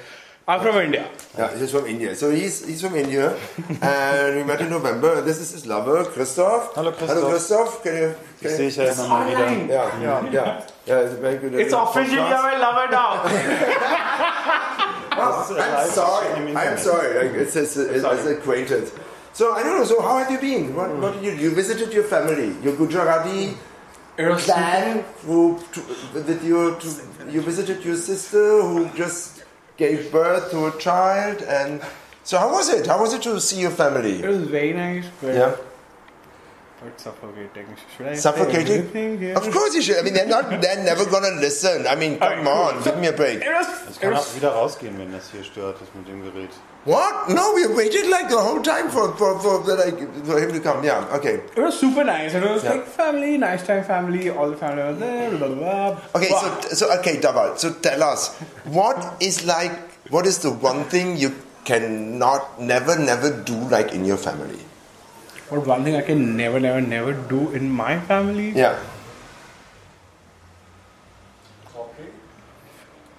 I'm 0.46 0.60
from 0.60 0.78
India. 0.78 1.08
Yeah, 1.38 1.56
he's 1.56 1.72
from 1.72 1.86
India. 1.86 2.16
So 2.16 2.32
he's 2.32 2.66
he's 2.66 2.82
from 2.82 2.96
India, 2.96 3.38
and 3.82 4.36
we 4.36 4.44
met 4.44 4.60
in 4.62 4.70
November. 4.72 5.22
This 5.22 5.38
is 5.40 5.52
his 5.52 5.68
lover, 5.68 6.04
Christoph. 6.06 6.74
Hello, 6.74 6.92
Christoph. 6.92 7.18
Hello, 7.18 7.30
Christoph. 7.30 7.84
Can 7.84 7.96
you? 7.96 8.16
Can 8.42 8.52
Sehe 8.52 8.64
you 8.64 8.68
ich 8.70 8.76
ja 8.78 8.84
immer 8.86 9.08
mal 9.08 9.30
yeah, 9.30 10.02
yeah, 10.02 10.34
yeah, 10.34 10.64
yeah. 10.88 11.06
It's, 11.06 11.14
very 11.22 11.38
good. 11.38 11.54
It's 11.54 11.72
uh, 11.72 11.84
officially 11.84 12.18
Podcast. 12.18 12.44
my 12.44 12.58
lover 12.58 12.88
now. 12.92 13.22
I'm 15.22 15.46
sorry. 15.92 16.56
I'm 16.56 16.78
sorry. 16.78 17.10
Like, 17.14 17.36
it's, 17.42 17.56
it's, 17.56 17.78
it's, 17.78 18.04
it's 18.04 18.26
acquaintance. 18.26 18.92
So 19.34 19.54
I 19.54 19.62
don't 19.62 19.78
know. 19.78 19.86
So 19.86 20.02
how 20.02 20.18
have 20.18 20.32
you 20.32 20.40
been? 20.40 20.76
What, 20.76 20.90
what 20.98 21.14
did 21.14 21.24
you? 21.24 21.34
You 21.34 21.54
visited 21.54 21.94
your 21.94 22.06
family, 22.06 22.56
your 22.64 22.76
Gujarati 22.76 23.54
clan, 24.38 25.04
who 25.26 25.60
that 26.14 26.42
you 26.44 26.78
to, 26.80 26.88
you 27.32 27.42
visited 27.42 27.84
your 27.84 27.96
sister 27.96 28.62
who 28.62 28.90
just 28.96 29.44
gave 29.78 30.12
birth 30.12 30.52
to 30.52 30.66
a 30.68 30.78
child, 30.78 31.42
and 31.44 31.82
so 32.24 32.38
how 32.38 32.52
was 32.52 32.68
it? 32.70 32.86
How 32.86 33.00
was 33.00 33.14
it 33.14 33.22
to 33.24 33.40
see 33.40 33.62
your 33.62 33.72
family? 33.72 34.22
It 34.22 34.28
was 34.28 34.48
very 34.48 34.74
nice, 34.74 35.06
but, 35.22 35.34
Yeah. 35.36 35.56
But 36.82 37.00
suffocating. 37.00 37.68
Should 37.98 38.08
I 38.08 38.16
Suffocating? 38.16 38.80
everything? 38.80 39.36
Of 39.36 39.52
course 39.52 39.76
you 39.76 39.82
should. 39.82 39.98
I 39.98 40.02
mean, 40.04 40.14
they're 40.14 40.28
not. 40.28 40.50
They're 40.62 40.84
never 40.84 41.06
gonna 41.06 41.32
listen. 41.40 41.86
I 41.88 41.96
mean, 41.96 42.18
come 42.20 42.48
on, 42.48 42.82
give 42.84 42.98
me 42.98 43.08
a 43.08 43.14
break. 43.14 43.42
It 43.44 43.52
was, 43.52 43.68
Ich 43.90 43.96
it 43.98 44.02
kann 44.02 44.14
was 44.14 44.28
auch 44.30 44.36
wieder 44.36 44.50
rausgehen, 44.52 44.98
wenn 44.98 45.12
das 45.12 45.30
hier 45.32 45.44
stört, 45.44 45.82
das 45.82 45.90
mit 45.94 46.08
dem 46.08 46.24
Gerät. 46.24 46.50
What? 46.86 47.30
No, 47.30 47.52
we 47.54 47.68
waited 47.76 48.08
like 48.10 48.30
the 48.30 48.38
whole 48.38 48.62
time 48.62 48.90
for 48.90 49.14
for 49.18 49.38
for, 49.40 49.64
the, 49.66 49.76
like, 49.76 50.26
for 50.26 50.40
him 50.40 50.54
to 50.54 50.60
come. 50.62 50.84
Yeah. 50.84 51.06
Okay. 51.14 51.42
It 51.56 51.62
was 51.62 51.78
super 51.78 52.04
nice. 52.06 52.34
It 52.34 52.44
was 52.44 52.64
Yeah. 52.64 52.72
like 52.76 52.88
family, 52.88 53.38
nice 53.38 53.66
time 53.66 53.84
family, 53.84 54.30
all 54.30 54.50
the 54.50 54.56
family 54.58 54.84
was 54.84 54.98
there, 55.00 55.30
blah, 55.32 55.48
blah, 55.48 55.56
blah. 55.56 55.98
Okay. 56.16 56.30
But 56.32 56.70
So 56.72 56.76
so 56.88 57.00
okay, 57.00 57.20
Daval. 57.20 57.58
So 57.58 57.74
tell 57.74 58.02
us, 58.04 58.32
what 58.66 59.16
is 59.20 59.44
like? 59.46 59.74
What 60.10 60.26
is 60.26 60.40
the 60.40 60.50
one 60.52 60.86
thing 60.86 61.18
you 61.18 61.36
cannot 61.66 62.60
never 62.62 62.98
never 62.98 63.30
do 63.44 63.56
like 63.70 63.92
in 63.94 64.06
your 64.06 64.18
family? 64.18 64.58
But 65.50 65.66
one 65.66 65.84
thing 65.84 65.96
I 65.96 66.02
can 66.02 66.38
never, 66.38 66.60
never, 66.60 66.82
never 66.82 67.14
do 67.14 67.50
in 67.52 67.70
my 67.72 68.00
family. 68.00 68.52
Yeah. 68.52 68.78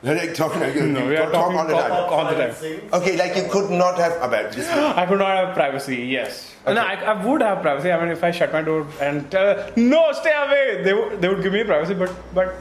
Like 0.02 0.32
talking, 0.34 0.60
like 0.62 0.74
you, 0.74 0.86
No, 0.86 1.06
we 1.06 1.16
are 1.16 1.30
talk 1.30 1.52
talking 1.52 1.58
all 1.58 1.66
the 1.66 1.74
time. 1.74 1.92
all 1.92 2.24
the 2.24 2.36
time. 2.36 2.54
Okay, 3.00 3.18
like 3.18 3.36
you 3.36 3.50
could 3.50 3.70
not 3.70 3.98
have 3.98 4.12
about 4.22 4.50
this. 4.52 4.66
I 4.70 5.04
could 5.04 5.18
not 5.18 5.36
have 5.36 5.54
privacy. 5.54 5.96
Yes. 5.96 6.54
No, 6.66 6.72
I, 6.80 6.94
I 6.94 7.22
would 7.26 7.42
have 7.42 7.60
privacy. 7.60 7.92
I 7.92 8.00
mean, 8.00 8.10
if 8.10 8.24
I 8.24 8.30
shut 8.30 8.50
my 8.50 8.62
door 8.62 8.86
and 8.98 9.30
tell, 9.30 9.70
no, 9.76 10.10
stay 10.12 10.32
away, 10.32 10.82
they 10.82 10.94
would 10.94 11.20
they 11.20 11.28
would 11.28 11.42
give 11.42 11.52
me 11.52 11.64
privacy. 11.64 11.92
But 11.92 12.14
but 12.34 12.54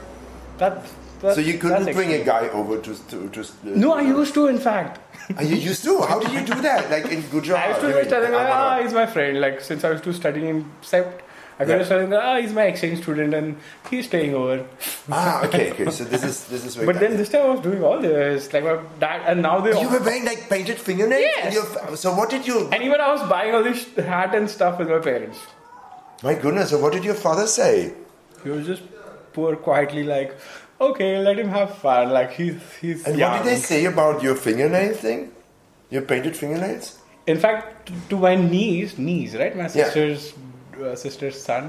that. 0.58 0.84
that 1.22 1.34
So 1.34 1.40
you 1.40 1.56
couldn't 1.56 1.84
that's 1.84 1.96
bring 1.96 2.12
a 2.12 2.22
guy 2.22 2.48
over 2.50 2.76
to 2.78 2.94
to 3.08 3.28
just. 3.30 3.52
Uh, 3.64 3.70
No, 3.74 3.94
I 3.94 4.02
used 4.02 4.34
to. 4.34 4.46
In 4.48 4.58
fact, 4.58 5.00
Are 5.36 5.44
you 5.44 5.56
used 5.56 5.84
to? 5.84 6.00
How 6.02 6.18
did 6.18 6.32
you 6.32 6.44
do 6.54 6.60
that? 6.62 6.90
Like 6.90 7.06
in 7.12 7.22
Gujarat? 7.30 7.64
I 7.64 7.68
used 7.68 7.80
to 7.80 7.88
mean? 7.94 8.08
tell 8.08 8.20
them, 8.22 8.34
ah, 8.36 8.80
he's 8.82 8.92
my 8.92 9.06
friend. 9.06 9.40
Like 9.40 9.60
since 9.60 9.84
I 9.84 9.90
was 9.90 10.00
to 10.02 10.12
studying 10.12 10.48
in 10.48 10.64
Sept, 10.82 11.20
I 11.58 11.64
could 11.64 11.72
Yeah. 11.72 11.78
just 11.78 11.90
tell 11.90 11.98
them, 12.00 12.12
ah, 12.14 12.36
he's 12.40 12.52
my 12.52 12.64
exchange 12.64 13.02
student 13.02 13.34
and 13.34 13.56
he's 13.90 14.06
staying 14.06 14.34
over. 14.34 14.64
Ah, 15.10 15.44
okay, 15.44 15.70
okay. 15.72 15.90
So 15.90 16.04
this 16.04 16.24
is 16.24 16.44
this 16.46 16.64
is. 16.64 16.76
But 16.90 16.98
then 17.00 17.16
this 17.16 17.28
time 17.28 17.42
I 17.42 17.50
was 17.54 17.60
doing 17.60 17.82
all 17.84 18.00
this, 18.00 18.52
like 18.52 18.64
my 18.64 18.78
dad, 18.98 19.22
and 19.26 19.42
now 19.42 19.60
they. 19.60 19.78
you 19.80 19.88
were 19.88 20.00
wearing 20.00 20.24
like 20.24 20.48
painted 20.48 20.78
fingernails. 20.78 21.54
Yes. 21.58 22.00
so 22.00 22.14
what 22.14 22.30
did 22.30 22.46
you? 22.46 22.68
and 22.72 22.82
even 22.82 23.00
I 23.00 23.12
was 23.12 23.28
buying 23.28 23.54
all 23.54 23.62
this 23.62 23.84
hat 23.96 24.34
and 24.34 24.48
stuff 24.48 24.78
with 24.78 24.88
my 24.88 24.98
parents. 24.98 25.38
My 26.22 26.34
goodness. 26.34 26.70
So 26.70 26.78
what 26.78 26.92
did 26.92 27.04
your 27.04 27.14
father 27.14 27.46
say? 27.46 27.92
He 28.42 28.50
was 28.50 28.66
just 28.66 28.82
poor, 29.32 29.54
quietly 29.56 30.02
like, 30.04 30.36
okay, 30.80 31.18
let 31.18 31.38
him 31.38 31.48
have 31.48 31.76
fun. 31.78 32.10
Like 32.10 32.32
he's 32.32 32.56
he's. 32.80 33.06
And 33.06 33.18
young. 33.18 33.32
what 33.32 33.44
did 33.44 33.52
they 33.52 33.60
say 33.60 33.84
about 33.84 34.22
your 34.22 34.34
fingernail 34.34 34.94
thing? 34.94 35.32
Your 35.90 36.02
painted 36.02 36.36
fingernails? 36.36 36.98
In 37.26 37.38
fact, 37.38 37.90
to 38.10 38.16
my 38.18 38.34
niece, 38.36 38.96
niece, 38.98 39.34
right? 39.34 39.54
My 39.56 39.62
Yeah. 39.64 39.68
sister's 39.68 40.32
uh, 40.82 40.96
sister's 40.96 41.38
son, 41.38 41.64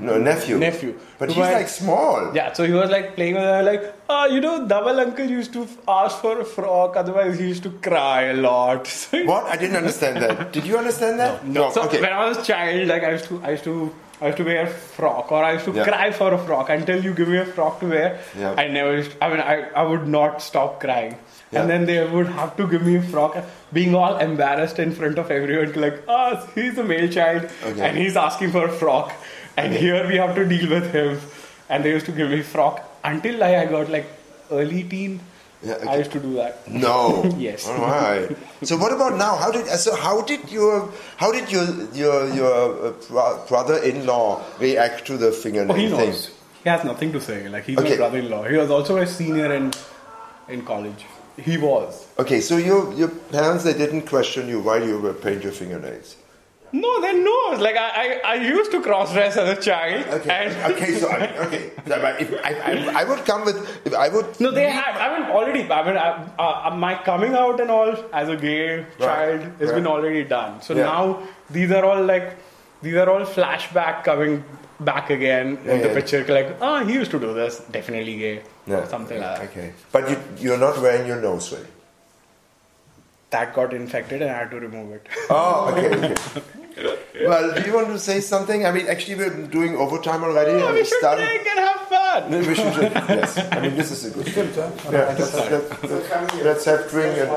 No, 0.00 0.18
nephew. 0.18 0.58
nephew. 0.58 0.98
But 1.18 1.26
To 1.26 1.34
he's 1.34 1.44
my- 1.44 1.52
like 1.52 1.68
small. 1.68 2.32
Yeah, 2.34 2.52
so 2.52 2.64
he 2.64 2.72
was 2.72 2.90
like 2.90 3.14
playing 3.14 3.34
with 3.34 3.44
her, 3.44 3.62
like, 3.62 3.84
ah, 4.08 4.26
you 4.26 4.40
know, 4.40 4.66
double 4.66 4.98
uncle 4.98 5.24
used 5.24 5.52
to 5.52 5.68
ask 5.86 6.18
for 6.20 6.40
a 6.40 6.44
frock, 6.44 6.96
otherwise 6.96 7.38
he 7.38 7.46
used 7.46 7.62
to 7.62 7.70
cry 7.70 8.22
a 8.22 8.34
lot. 8.34 8.88
What? 9.30 9.44
I 9.44 9.56
didn't 9.56 9.76
understand 9.76 10.16
that. 10.24 10.52
Did 10.52 10.64
you 10.66 10.76
understand 10.76 11.20
that? 11.20 11.46
No. 11.46 11.70
So 11.70 11.82
okay. 11.84 12.00
when 12.00 12.12
I 12.12 12.28
was 12.28 12.38
a 12.38 12.42
child, 12.44 12.88
like 12.88 13.04
I 13.04 13.12
used 13.12 13.26
to, 13.26 13.40
I 13.44 13.50
used 13.50 13.64
to, 13.64 13.94
I 14.22 14.26
used 14.26 14.38
to 14.38 14.44
wear 14.44 14.62
a 14.62 14.66
frock, 14.96 15.32
or 15.32 15.42
I 15.44 15.52
used 15.54 15.64
to 15.68 15.72
Yeah. 15.76 15.84
cry 15.90 16.10
for 16.18 16.32
a 16.34 16.38
frock 16.38 16.68
until 16.74 17.02
you 17.06 17.12
give 17.20 17.28
me 17.34 17.38
a 17.38 17.44
frock 17.54 17.80
to 17.80 17.86
wear. 17.92 18.08
Yeah. 18.42 18.54
I 18.56 18.68
never, 18.68 18.92
used, 18.98 19.16
I 19.20 19.28
mean, 19.30 19.40
I, 19.40 19.56
I 19.80 19.82
would 19.82 20.06
not 20.06 20.40
stop 20.48 20.78
crying, 20.84 21.16
Yeah. 21.50 21.60
and 21.62 21.70
then 21.70 21.86
they 21.86 21.96
would 22.12 22.28
have 22.36 22.52
to 22.60 22.66
give 22.74 22.86
me 22.90 22.94
a 22.98 23.02
frock, 23.14 23.36
being 23.72 23.96
all 24.02 24.18
embarrassed 24.28 24.78
in 24.78 24.92
front 25.00 25.18
of 25.24 25.32
everyone, 25.38 25.72
like, 25.86 25.98
ah, 26.18 26.46
he's 26.54 26.78
a 26.78 26.84
male 26.92 27.08
child, 27.18 27.48
Okay. 27.72 27.80
and 27.88 27.98
he's 27.98 28.16
asking 28.28 28.52
for 28.52 28.64
a 28.66 28.72
frock, 28.84 29.12
and 29.56 29.72
here 29.74 30.06
we 30.06 30.16
have 30.24 30.36
to 30.36 30.44
deal 30.54 30.70
with 30.70 30.92
him, 30.92 31.18
and 31.68 31.84
they 31.84 31.90
used 31.98 32.06
to 32.12 32.12
give 32.22 32.30
me 32.30 32.42
frock 32.42 32.80
until 33.02 33.38
like, 33.38 33.56
I 33.56 33.66
got 33.76 33.90
like 33.90 34.06
early 34.52 34.84
teen. 34.84 35.20
Yeah, 35.64 35.74
okay. 35.74 35.88
I 35.88 35.96
used 35.98 36.12
to 36.12 36.20
do 36.20 36.34
that. 36.34 36.66
No. 36.68 37.22
Yes. 37.38 37.68
All 37.68 37.78
right. 37.78 38.28
So 38.64 38.76
what 38.76 38.92
about 38.92 39.16
now? 39.16 39.36
How 39.36 39.50
did 39.52 39.66
so 39.66 39.94
how 39.96 40.22
did 40.22 40.50
your 40.50 40.90
how 41.16 41.30
did 41.32 41.50
your 41.52 41.66
your 41.94 42.34
your 42.34 42.86
uh, 42.88 43.46
brother-in-law 43.48 44.42
react 44.58 45.06
to 45.06 45.16
the 45.16 45.30
fingernail 45.32 45.72
Oh, 45.72 45.78
he 45.78 45.88
thing? 45.88 45.98
knows. 45.98 46.30
He 46.64 46.68
has 46.68 46.84
nothing 46.84 47.12
to 47.12 47.20
say. 47.20 47.48
Like 47.48 47.64
he's 47.64 47.78
Okay. 47.78 47.90
my 47.90 47.96
brother-in-law. 47.96 48.42
He 48.44 48.56
was 48.56 48.70
also 48.70 48.96
a 48.98 49.06
senior 49.06 49.52
in 49.54 49.72
in 50.48 50.62
college. 50.64 51.04
He 51.36 51.56
was. 51.56 52.06
Okay, 52.18 52.40
so 52.40 52.56
your 52.56 52.92
your 52.94 53.08
parents 53.08 53.64
they 53.64 53.72
didn't 53.74 54.02
question 54.02 54.48
you 54.48 54.60
while 54.60 54.84
you 54.84 54.98
were 55.00 55.14
paint 55.14 55.42
your 55.44 55.52
fingernails. 55.52 56.16
No, 56.72 57.00
they 57.02 57.12
knows. 57.12 57.60
Like 57.60 57.76
I, 57.76 57.90
I, 58.02 58.20
I 58.24 58.34
used 58.36 58.70
to 58.70 58.80
cross-dress 58.82 59.36
as 59.36 59.58
a 59.58 59.60
child. 59.60 60.06
Okay. 60.06 60.30
And 60.30 60.72
okay. 60.72 60.94
So 60.98 61.08
I 61.10 61.18
mean, 61.20 61.30
okay. 61.46 61.70
So, 61.86 61.94
if 62.18 62.44
I, 62.44 62.52
I, 62.54 63.00
I 63.02 63.04
would 63.04 63.24
come 63.26 63.44
with 63.44 63.86
if 63.86 63.94
I 63.94 64.08
would. 64.08 64.40
no, 64.40 64.50
they 64.50 64.70
had. 64.70 64.96
I 64.96 65.18
mean, 65.18 65.30
already. 65.30 65.70
I 65.70 65.86
mean, 65.86 65.96
I, 65.96 66.08
uh, 66.38 66.74
my 66.74 66.94
coming 66.94 67.34
out 67.34 67.60
and 67.60 67.70
all 67.70 67.94
as 68.12 68.28
a 68.30 68.36
gay 68.36 68.86
child 68.98 69.40
has 69.40 69.68
right. 69.68 69.74
been 69.74 69.86
already 69.86 70.24
done. 70.24 70.62
So 70.62 70.74
Yeah. 70.74 70.84
now 70.84 71.22
these 71.50 71.70
are 71.72 71.84
all 71.84 72.02
like 72.02 72.36
these 72.80 72.94
are 72.94 73.08
all 73.10 73.26
flashback 73.26 74.04
coming 74.04 74.42
back 74.80 75.10
again 75.10 75.58
Yeah, 75.64 75.74
in 75.74 75.82
the 75.82 75.88
yeah. 75.88 75.94
picture. 75.94 76.24
Like, 76.24 76.56
oh, 76.60 76.84
he 76.86 76.94
used 76.94 77.10
to 77.10 77.18
do 77.20 77.34
this. 77.34 77.58
Definitely 77.70 78.16
gay. 78.16 78.42
Yeah. 78.66 78.86
Something 78.88 79.20
like 79.20 79.38
that. 79.38 79.50
Okay. 79.50 79.72
But 79.92 80.08
you 80.10 80.16
you're 80.38 80.58
not 80.58 80.80
wearing 80.80 81.06
your 81.06 81.20
nose 81.20 81.52
ring. 81.52 81.66
That 83.30 83.54
got 83.54 83.72
infected 83.74 84.22
and 84.22 84.30
I 84.30 84.38
had 84.38 84.50
to 84.50 84.60
remove 84.60 84.92
it. 84.92 85.06
Oh, 85.30 85.74
okay. 85.74 86.12
okay. 86.12 86.42
well, 87.28 87.54
do 87.54 87.60
you 87.62 87.74
want 87.74 87.88
to 87.88 87.98
say 87.98 88.20
something? 88.20 88.64
I 88.66 88.72
mean, 88.72 88.86
actually, 88.88 89.16
we're 89.16 89.46
doing 89.46 89.76
overtime 89.76 90.22
already. 90.24 90.52
Yeah, 90.52 90.66
and 90.68 90.74
we 90.74 90.84
should 90.84 90.98
started- 90.98 91.24
drink 91.26 91.46
and 91.46 91.58
have 91.58 91.80
fun. 91.88 92.30
No, 92.30 92.38
we 92.38 92.54
should 92.54 92.72
drink. 92.74 92.94
Yes, 93.08 93.38
I 93.52 93.60
mean 93.60 93.76
this 93.76 93.90
is 93.90 94.04
a 94.06 94.10
good. 94.10 94.26
Yeah, 94.90 95.14
let's, 95.18 95.34
let's, 95.34 96.42
let's 96.42 96.64
have 96.64 96.88
drink 96.90 97.18
and 97.18 97.30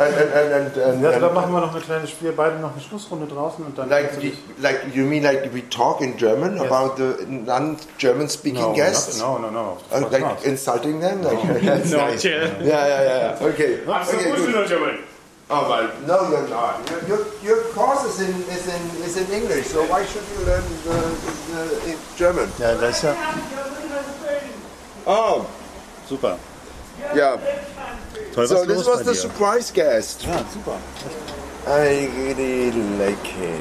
and 0.00 0.14
and 0.14 0.30
and, 0.32 0.52
and, 0.52 0.76
and, 0.76 1.02
Ja, 1.02 1.18
dann 1.18 1.34
machen 1.34 1.52
wir 1.52 1.60
noch 1.60 1.74
ein 1.74 1.82
kleines 1.82 2.10
Spiel, 2.10 2.30
beide 2.30 2.56
noch 2.60 2.72
eine 2.72 2.80
Schlussrunde 2.80 3.26
draußen 3.26 3.64
und 3.64 3.76
dann. 3.76 3.88
like 3.88 4.20
the- 4.20 4.32
like 4.60 4.94
you 4.94 5.04
mean 5.04 5.24
like 5.24 5.52
we 5.52 5.68
talk 5.70 6.00
in 6.00 6.16
German 6.16 6.58
about 6.60 6.96
the 6.96 7.26
non-German 7.26 8.28
speaking 8.28 8.60
no, 8.62 8.74
guests, 8.74 9.18
No, 9.18 9.38
no, 9.38 9.50
no. 9.50 9.78
Uh, 9.90 10.06
like 10.10 10.20
not. 10.20 10.44
insulting 10.44 11.00
them. 11.00 11.22
Like 11.22 11.42
that's 11.62 11.90
No, 11.90 11.98
nice. 11.98 12.22
chill. 12.22 12.44
Yeah, 12.62 12.86
yeah, 12.86 13.38
yeah. 13.40 13.46
Okay. 13.46 13.80
Okay, 13.84 14.04
supposed 14.04 14.52
good. 14.52 14.68
German. 14.68 14.98
Oh 15.50 15.66
well, 15.70 15.88
no, 16.06 16.28
you're 16.30 16.46
not. 16.48 16.84
Your, 16.90 17.00
your, 17.08 17.26
your 17.42 17.62
course 17.72 18.04
is 18.04 18.20
in 18.20 18.34
is 18.52 18.66
in 18.68 18.82
is 19.04 19.16
in 19.16 19.32
English, 19.32 19.66
so 19.68 19.82
why 19.86 20.04
should 20.04 20.22
you 20.36 20.44
learn 20.44 20.62
the, 20.84 20.98
the, 21.52 21.92
in 21.92 21.96
German? 22.18 22.52
Ja, 22.58 22.74
das 22.74 22.96
ist 22.96 23.02
ja 23.04 23.14
Oh, 25.06 25.46
super. 26.06 26.36
yeah. 27.14 27.36
Toll, 28.34 28.46
So 28.46 28.54
was 28.56 28.66
this 28.66 28.76
los 28.76 28.86
was 28.86 29.04
the 29.06 29.14
surprise 29.14 29.70
guest. 29.72 30.22
Ja, 30.24 30.44
super. 30.52 30.76
I 31.66 32.08
really 32.16 32.70
like 32.98 33.26
him. 33.26 33.58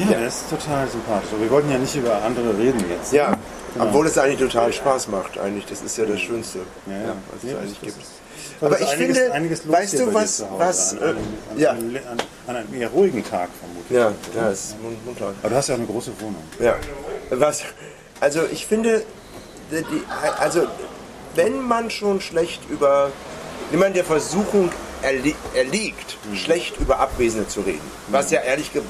Ja, 0.00 0.06
der 0.18 0.26
ist 0.26 0.48
total 0.50 0.88
sympathisch. 0.88 1.30
Wir 1.38 1.50
wollten 1.50 1.70
ja 1.70 1.78
nicht 1.78 1.94
über 1.94 2.20
andere 2.22 2.56
reden 2.58 2.84
jetzt. 2.90 3.12
Ja, 3.12 3.36
Genau. 3.74 3.86
obwohl 3.86 4.06
es 4.06 4.16
eigentlich 4.18 4.40
total 4.40 4.72
Spaß 4.72 5.08
macht. 5.08 5.38
Eigentlich, 5.38 5.66
das 5.66 5.82
ist 5.82 5.96
ja 5.98 6.04
das 6.06 6.18
Schönste, 6.20 6.60
Ja, 6.86 6.92
ja. 6.94 7.14
was 7.30 7.44
es 7.44 7.50
das- 7.52 7.60
eigentlich 7.60 7.78
das 7.80 7.94
gibt. 7.94 8.06
Aber 8.60 8.80
ich 8.80 8.88
einiges, 8.88 9.18
finde, 9.18 9.32
einiges 9.32 9.64
los 9.64 9.76
weißt 9.76 9.98
du 9.98 10.14
was, 10.14 10.44
was, 10.56 10.92
an, 10.94 10.98
äh, 10.98 11.02
einem, 11.04 11.18
an, 11.18 11.58
ja, 11.58 11.70
an, 11.70 11.98
an 12.46 12.56
einem 12.56 12.74
eher 12.74 12.88
ruhigen 12.88 13.24
Tag 13.24 13.48
vermutlich. 13.60 13.98
ja, 13.98 14.12
ja, 14.34 14.50
ist 14.50 14.76
munter. 15.04 15.32
Aber 15.42 15.50
du 15.50 15.56
hast 15.56 15.68
ja 15.68 15.74
auch 15.74 15.78
eine 15.78 15.86
große 15.86 16.12
Wohnung. 16.20 16.42
Ja, 16.58 16.76
was, 17.30 17.62
Also 18.20 18.40
ich 18.50 18.66
finde, 18.66 19.04
die, 19.70 20.02
also 20.40 20.66
wenn 21.34 21.62
man 21.62 21.90
schon 21.90 22.20
schlecht 22.20 22.60
über 22.68 23.10
jemand 23.70 23.94
der 23.96 24.04
Versuchung 24.04 24.70
erli 25.02 25.36
erliegt, 25.54 26.16
schlecht 26.34 26.76
über 26.78 26.98
Abwesende 26.98 27.46
zu 27.46 27.60
reden, 27.60 27.80
was 28.08 28.30
ja 28.30 28.40
ehrlich 28.40 28.72
ge 28.72 28.82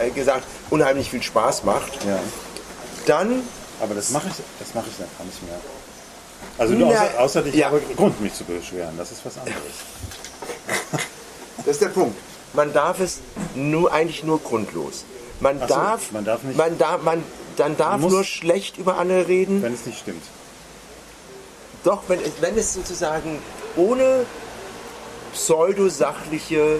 äh, 0.00 0.10
gesagt 0.10 0.42
unheimlich 0.70 1.10
viel 1.10 1.22
Spaß 1.22 1.62
macht, 1.64 1.92
Ja. 2.04 2.18
dann 3.06 3.42
Aber 3.80 3.94
das 3.94 4.10
mache 4.10 4.26
ich, 4.28 4.34
das 4.58 4.74
mache 4.74 4.86
ich 4.90 4.96
dann 4.98 5.26
nicht 5.26 5.42
mehr. 5.44 5.58
Also 6.58 6.74
nur 6.74 6.88
außer, 6.88 7.18
außer 7.20 7.46
ich 7.46 7.54
ja. 7.54 7.66
habe 7.66 7.80
Grund, 7.96 8.20
mich 8.20 8.34
zu 8.34 8.44
beschweren. 8.44 8.96
Das 8.96 9.10
ist 9.12 9.24
was 9.24 9.36
anderes. 9.38 9.56
Das 11.58 11.66
ist 11.68 11.82
der 11.82 11.88
Punkt. 11.88 12.16
Man 12.52 12.72
darf 12.72 13.00
es 13.00 13.18
nur 13.56 13.92
eigentlich 13.92 14.22
nur 14.22 14.38
grundlos. 14.40 15.04
Man 15.40 15.58
so, 15.58 15.66
darf, 15.66 16.12
man 16.12 16.24
darf 16.24 16.42
nicht- 16.44 16.56
man 16.56 16.78
darf, 16.78 17.02
man, 17.02 17.24
dann 17.56 17.76
darf 17.76 18.00
muss- 18.00 18.12
nur 18.12 18.22
schlecht 18.24 18.78
über 18.78 18.98
andere 18.98 19.26
reden. 19.26 19.62
Wenn 19.62 19.74
es 19.74 19.84
nicht 19.84 19.98
stimmt. 19.98 20.22
Doch, 21.82 22.02
wenn 22.08 22.20
wenn 22.40 22.56
es 22.56 22.72
sozusagen 22.72 23.40
ohne 23.76 24.26
pseudosachliche 25.32 26.78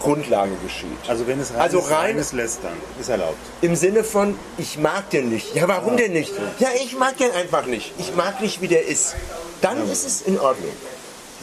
Grundlage 0.00 0.52
geschieht. 0.64 0.98
Also 1.08 1.26
wenn 1.26 1.40
es 1.40 1.50
reines, 1.50 1.62
Also 1.62 1.78
rein- 1.80 1.92
reines 1.94 2.32
Lästern 2.32 2.74
ist 3.00 3.08
erlaubt. 3.08 3.38
Im 3.62 3.74
Sinne 3.76 4.04
von, 4.04 4.38
ich 4.58 4.78
mag 4.78 5.08
den 5.10 5.30
nicht. 5.30 5.54
Ja, 5.54 5.66
warum 5.68 5.96
denn 5.96 6.12
nicht? 6.12 6.32
Ja, 6.58 6.68
ich 6.82 6.96
mag 6.96 7.16
den 7.18 7.30
einfach 7.32 7.66
nicht. 7.66 7.92
Ich 7.98 8.14
mag 8.14 8.40
nicht, 8.40 8.60
wie 8.60 8.68
der 8.68 8.86
ist. 8.86 9.14
Dann 9.62 9.88
ist 9.90 10.06
es 10.06 10.22
in 10.22 10.38
Ordnung. 10.38 10.72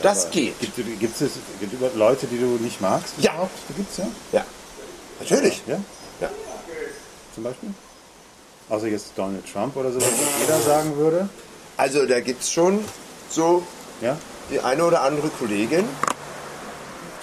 Das 0.01 0.29
geht. 0.31 0.59
Gibt, 0.59 0.75
gibt 0.99 1.21
es 1.21 1.31
gibt 1.59 1.95
Leute, 1.95 2.25
die 2.27 2.37
du 2.37 2.45
nicht 2.63 2.81
magst? 2.81 3.13
Ja. 3.19 3.31
Überhaupt? 3.33 3.51
Gibt's 3.75 3.97
ja. 3.97 4.07
Ja, 4.31 4.45
natürlich. 5.19 5.61
Ja? 5.67 5.79
Ja. 6.21 6.29
Zum 7.35 7.43
Beispiel? 7.43 7.69
Außer 8.69 8.87
jetzt 8.87 9.07
Donald 9.15 9.43
Trump 9.51 9.75
oder 9.75 9.91
so, 9.91 9.97
was 10.01 10.07
jeder 10.41 10.59
sagen 10.61 10.95
würde. 10.97 11.29
Also 11.77 12.05
da 12.05 12.19
gibt 12.21 12.41
es 12.43 12.51
schon 12.51 12.83
so 13.29 13.63
Ja? 14.01 14.17
die 14.51 14.59
eine 14.59 14.83
oder 14.85 15.01
andere 15.01 15.29
Kollegin. 15.29 15.85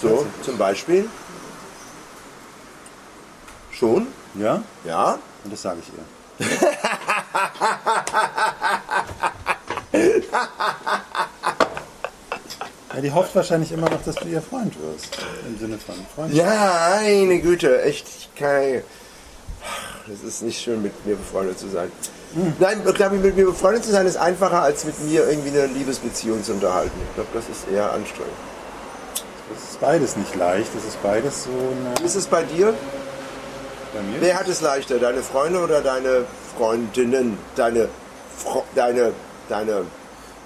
So, 0.01 0.25
zum 0.43 0.57
Beispiel. 0.57 1.07
Schon, 3.81 4.07
Ja? 4.35 4.61
ja. 4.85 5.17
Und 5.43 5.51
das 5.51 5.63
sage 5.63 5.79
ich 5.81 5.89
ihr. 5.89 6.47
ja, 12.93 13.01
die 13.01 13.11
hofft 13.11 13.35
wahrscheinlich 13.35 13.71
immer 13.71 13.89
noch, 13.89 14.03
dass 14.03 14.13
du 14.17 14.27
ihr 14.27 14.43
Freund 14.43 14.75
wirst. 14.79 15.17
Im 15.47 15.57
Sinne 15.57 15.79
von 15.79 15.95
Freund. 16.13 16.31
Ja, 16.31 16.99
meine 17.01 17.39
Güte, 17.39 17.81
echt, 17.81 18.29
kann. 18.35 18.83
Das 20.05 20.21
ist 20.27 20.43
nicht 20.43 20.61
schön, 20.61 20.83
mit 20.83 21.03
mir 21.07 21.15
befreundet 21.15 21.57
zu 21.57 21.67
sein. 21.67 21.91
Nein, 22.59 22.83
ich 22.85 22.93
glaube, 22.93 23.15
mit 23.15 23.35
mir 23.35 23.45
befreundet 23.45 23.83
zu 23.83 23.89
sein 23.89 24.05
ist 24.05 24.17
einfacher, 24.17 24.61
als 24.61 24.85
mit 24.85 25.01
mir 25.01 25.27
irgendwie 25.27 25.49
eine 25.49 25.65
Liebesbeziehung 25.65 26.43
zu 26.43 26.53
unterhalten. 26.53 27.01
Ich 27.09 27.15
glaube, 27.15 27.31
das 27.33 27.49
ist 27.49 27.67
eher 27.67 27.91
anstrengend. 27.91 28.31
Das 29.51 29.71
ist 29.71 29.81
beides 29.81 30.17
nicht 30.17 30.35
leicht. 30.35 30.69
Das 30.75 30.85
ist 30.85 31.01
beides 31.01 31.45
so 31.45 31.49
eine. 31.49 31.99
Wie 31.99 32.05
ist 32.05 32.13
es 32.13 32.27
bei 32.27 32.43
dir? 32.43 32.75
Bei 33.93 34.01
mir? 34.01 34.21
Wer 34.21 34.39
hat 34.39 34.47
es 34.47 34.61
leichter, 34.61 34.99
deine 34.99 35.21
Freunde 35.21 35.59
oder 35.59 35.81
deine 35.81 36.25
Freundinnen? 36.57 37.37
Deine, 37.55 37.89
Fro 38.37 38.63
deine, 38.75 39.11
deine, 39.49 39.71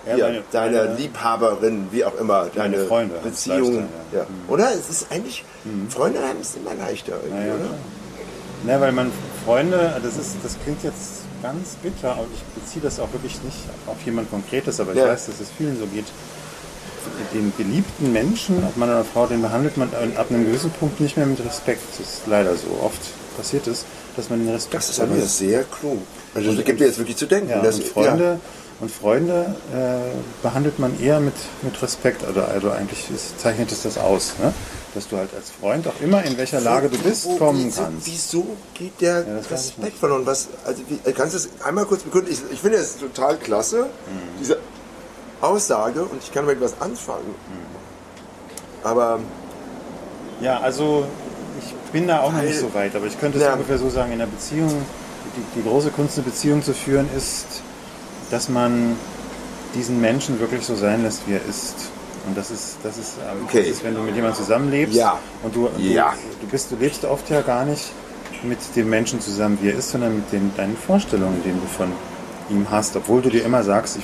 Ja, 0.07 0.15
hier, 0.15 0.23
meine- 0.25 0.43
deine 0.51 0.77
meine- 0.77 0.95
Liebhaberin, 0.95 1.87
wie 1.91 2.05
auch 2.05 2.15
immer, 2.15 2.47
deine 2.53 2.85
Freunde 2.85 3.15
Beziehung. 3.23 3.87
ja. 4.11 4.19
ja. 4.19 4.25
Oder? 4.47 4.71
Es 4.73 4.89
ist 4.89 5.07
eigentlich, 5.11 5.43
Freunde 5.89 6.19
haben 6.19 6.39
es 6.41 6.55
immer 6.55 6.73
leichter 6.75 7.13
irgendwie, 7.23 7.41
Naja, 7.41 7.53
oder? 7.55 8.73
Ne, 8.73 8.81
weil 8.81 8.91
man 8.93 9.11
Freunde, 9.45 9.93
das 10.03 10.17
ist, 10.17 10.37
das 10.43 10.55
klingt 10.63 10.83
jetzt 10.83 11.21
ganz 11.43 11.75
bitter, 11.83 12.13
aber 12.13 12.25
ich 12.33 12.61
beziehe 12.63 12.81
das 12.81 12.99
auch 12.99 13.11
wirklich 13.13 13.39
nicht 13.43 13.57
auf 13.85 13.97
jemand 14.05 14.31
Konkretes, 14.31 14.79
aber 14.79 14.93
ich 14.93 15.01
weiß, 15.01 15.27
dass 15.27 15.39
es 15.39 15.49
vielen 15.55 15.77
so 15.79 15.85
geht. 15.87 16.05
Den 17.33 17.53
geliebten 17.55 18.11
Menschen, 18.11 18.63
ob 18.67 18.75
Mann 18.77 18.89
oder 18.89 19.05
Frau, 19.05 19.27
den 19.27 19.41
behandelt 19.43 19.77
man 19.77 19.89
ab 20.17 20.25
einem 20.31 20.45
gewissen 20.47 20.71
Punkt 20.71 20.99
nicht 20.99 21.15
mehr 21.17 21.27
mit 21.27 21.39
Respekt. 21.45 21.83
Das 21.91 21.99
ist 22.07 22.21
leider 22.25 22.55
so. 22.55 22.79
Oft 22.83 22.99
passiert 23.35 23.67
es, 23.67 23.85
dass 24.15 24.29
man 24.29 24.43
den 24.45 24.53
Respekt 24.53 24.75
Das 24.83 24.89
ist 24.89 24.99
aber 24.99 25.15
sehr 25.21 25.63
klug. 25.63 25.99
Also 26.33 26.53
das 26.53 26.65
gibt 26.65 26.79
dir 26.79 26.85
jetzt 26.87 26.97
wirklich 26.97 27.17
zu 27.17 27.25
denken. 27.25 27.49
ja, 27.49 27.59
und 27.61 27.83
Freunde, 27.83 28.39
und 28.81 28.91
Freunde 28.91 29.55
äh, 29.73 30.43
behandelt 30.43 30.79
man 30.79 30.99
eher 31.01 31.19
mit, 31.19 31.33
mit 31.61 31.81
Respekt. 31.81 32.23
Also, 32.25 32.41
also 32.41 32.71
eigentlich 32.71 33.09
ist, 33.13 33.39
zeichnet 33.39 33.71
es 33.71 33.83
das 33.83 33.97
aus, 33.97 34.33
ne? 34.41 34.53
dass 34.93 35.07
du 35.09 35.17
halt 35.17 35.29
als 35.35 35.49
Freund 35.49 35.87
auch 35.87 35.99
immer 36.01 36.23
in 36.23 36.37
welcher 36.37 36.59
Lage 36.61 36.89
du 36.89 36.97
bist, 36.97 37.25
Wo- 37.25 37.37
kommen 37.37 37.65
wieso, 37.65 37.81
kannst. 37.81 38.05
Wieso 38.07 38.45
geht 38.73 38.99
der 39.01 39.25
ich 39.41 39.51
Respekt 39.51 39.97
verloren? 39.97 40.25
Was, 40.25 40.47
also, 40.65 40.81
wie, 40.87 41.11
kannst 41.13 41.33
du 41.33 41.37
es 41.37 41.49
einmal 41.65 41.85
kurz 41.85 42.03
begründen? 42.03 42.31
Ich, 42.31 42.39
ich 42.51 42.59
finde 42.59 42.77
es 42.77 42.97
total 42.97 43.37
klasse, 43.37 43.83
Mhm. 43.83 44.39
diese 44.39 44.57
Aussage, 45.41 46.01
und 46.03 46.21
ich 46.23 46.31
kann 46.33 46.45
damit 46.45 46.61
was 46.61 46.73
anfangen. 46.81 47.25
Mhm. 47.27 47.75
Aber 48.87 49.19
Ja, 50.41 50.59
also 50.59 51.05
bin 51.95 52.07
da 52.09 52.19
auch 52.19 52.33
noch 52.33 52.41
nicht 52.41 52.59
so 52.59 52.73
weit, 52.73 52.93
aber 52.93 53.05
ich 53.05 53.17
könnte 53.17 53.37
es 53.37 53.45
Ja. 53.45 53.53
ungefähr 53.53 53.77
so 53.77 53.89
sagen, 53.89 54.11
in 54.11 54.19
einer 54.19 54.29
Beziehung, 54.29 54.67
die, 54.67 55.59
die 55.61 55.63
große 55.65 55.91
Kunst, 55.91 56.17
eine 56.17 56.25
Beziehung 56.25 56.61
zu 56.61 56.73
führen, 56.73 57.07
ist, 57.15 57.45
dass 58.29 58.49
man 58.49 58.97
diesen 59.73 60.01
Menschen 60.01 60.37
wirklich 60.41 60.65
so 60.65 60.75
sein 60.75 61.03
lässt, 61.03 61.21
wie 61.25 61.35
er 61.35 61.45
ist. 61.49 61.75
Und 62.27 62.35
das 62.37 62.51
ist, 62.51 62.79
das 62.83 62.97
ist, 62.97 63.13
ähm, 63.19 63.45
Okay. 63.45 63.59
das 63.59 63.77
ist 63.77 63.83
wenn 63.85 63.95
du 63.95 64.01
mit 64.01 64.13
jemandem 64.13 64.35
zusammenlebst 64.43 64.97
Ja. 64.97 65.19
und 65.41 65.55
du, 65.55 65.69
Ja. 65.77 66.13
du, 66.41 66.45
du 66.45 66.51
bist, 66.51 66.69
du 66.71 66.75
lebst 66.75 67.05
oft 67.05 67.29
ja 67.29 67.39
gar 67.41 67.63
nicht 67.63 67.85
mit 68.43 68.57
dem 68.75 68.89
Menschen 68.89 69.21
zusammen, 69.21 69.57
wie 69.61 69.69
er 69.69 69.75
ist, 69.77 69.91
sondern 69.91 70.15
mit 70.17 70.29
den, 70.33 70.51
deinen 70.57 70.75
Vorstellungen, 70.75 71.41
die 71.45 71.51
du 71.51 71.65
von 71.77 71.93
ihm 72.49 72.67
hast, 72.69 72.93
obwohl 72.97 73.21
du 73.21 73.29
dir 73.29 73.45
immer 73.45 73.63
sagst, 73.63 73.95
ich, 73.99 74.03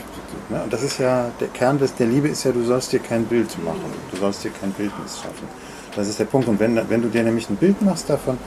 ne, 0.49 0.61
und 0.63 0.71
das 0.71 0.81
ist 0.81 0.97
ja, 0.97 1.29
der 1.41 1.49
Kern 1.49 1.77
des, 1.77 1.93
der 1.95 2.07
Liebe 2.07 2.29
ist 2.29 2.45
ja, 2.45 2.53
du 2.53 2.63
sollst 2.63 2.93
dir 2.93 2.99
kein 2.99 3.25
Bild 3.25 3.49
machen, 3.65 3.83
du 4.11 4.17
sollst 4.17 4.45
dir 4.45 4.51
kein 4.51 4.71
Bildnis 4.71 5.17
schaffen. 5.21 5.47
Das 5.95 6.07
ist 6.07 6.19
der 6.19 6.25
Punkt. 6.25 6.47
Und 6.47 6.59
wenn, 6.59 6.79
wenn 6.89 7.01
du 7.01 7.09
dir 7.09 7.23
nämlich 7.23 7.49
ein 7.49 7.57
Bild 7.57 7.81
machst 7.81 8.09
davon, 8.09 8.37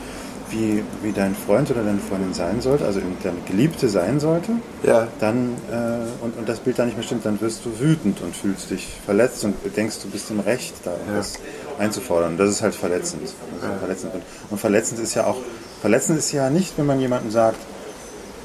wie, 0.50 0.82
wie 1.02 1.12
dein 1.12 1.34
Freund 1.34 1.70
oder 1.70 1.82
deine 1.82 1.98
Freundin 1.98 2.32
sein 2.34 2.60
sollte, 2.60 2.84
also 2.84 3.00
deine 3.22 3.36
Geliebte 3.46 3.88
sein 3.88 4.20
sollte, 4.20 4.52
Ja. 4.82 5.08
dann 5.18 5.54
äh, 5.70 6.22
und, 6.24 6.36
und 6.38 6.48
das 6.48 6.60
Bild 6.60 6.78
da 6.78 6.84
nicht 6.84 6.96
mehr 6.96 7.02
stimmt, 7.04 7.24
dann 7.26 7.40
wirst 7.40 7.64
du 7.64 7.70
wütend 7.80 8.20
und 8.20 8.36
fühlst 8.36 8.70
dich 8.70 8.86
verletzt 9.04 9.44
und 9.44 9.54
denkst, 9.76 9.96
du 10.02 10.10
bist 10.10 10.30
im 10.30 10.40
Recht, 10.40 10.74
da 10.84 10.92
was 11.16 11.34
einzufordern. 11.78 12.36
Das 12.36 12.50
ist 12.50 12.62
halt 12.62 12.74
verletzend. 12.74 13.22
Das 13.24 13.30
ist 13.32 13.68
halt 13.68 13.78
verletzend. 13.80 14.14
Und, 14.14 14.22
und 14.50 14.58
verletzend 14.60 15.00
ist 15.00 15.14
ja 15.14 15.26
auch, 15.26 15.38
verletzend 15.80 16.18
ist 16.18 16.30
ja 16.32 16.50
nicht, 16.50 16.76
wenn 16.78 16.86
man 16.86 17.00
jemandem 17.00 17.30
sagt, 17.30 17.58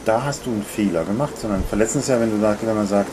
da 0.05 0.23
hast 0.23 0.45
du 0.45 0.49
einen 0.51 0.63
Fehler 0.63 1.03
gemacht, 1.03 1.37
sondern 1.39 1.63
verletzend 1.65 2.03
ist 2.03 2.09
ja, 2.09 2.19
wenn 2.19 2.31
du 2.31 2.39
sagst, 2.39 2.65
wenn 2.65 2.75
man 2.75 2.87
sagt, 2.87 3.11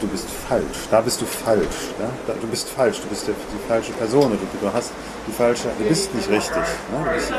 du 0.00 0.06
bist 0.08 0.28
falsch, 0.48 0.88
da 0.90 1.00
bist 1.00 1.20
du 1.20 1.26
falsch, 1.26 1.92
ja? 1.98 2.08
da, 2.26 2.32
du 2.40 2.46
bist 2.46 2.68
falsch, 2.68 3.00
du 3.00 3.08
bist 3.08 3.26
die, 3.26 3.32
die 3.32 3.68
falsche 3.68 3.92
Person, 3.92 4.30
du, 4.32 4.66
du 4.66 4.72
hast 4.72 4.92
die 5.26 5.32
falsche, 5.32 5.68
du 5.78 5.84
bist 5.84 6.14
nicht 6.14 6.28
richtig, 6.28 6.56
ne? 6.56 7.04
du 7.04 7.10
bist 7.10 7.32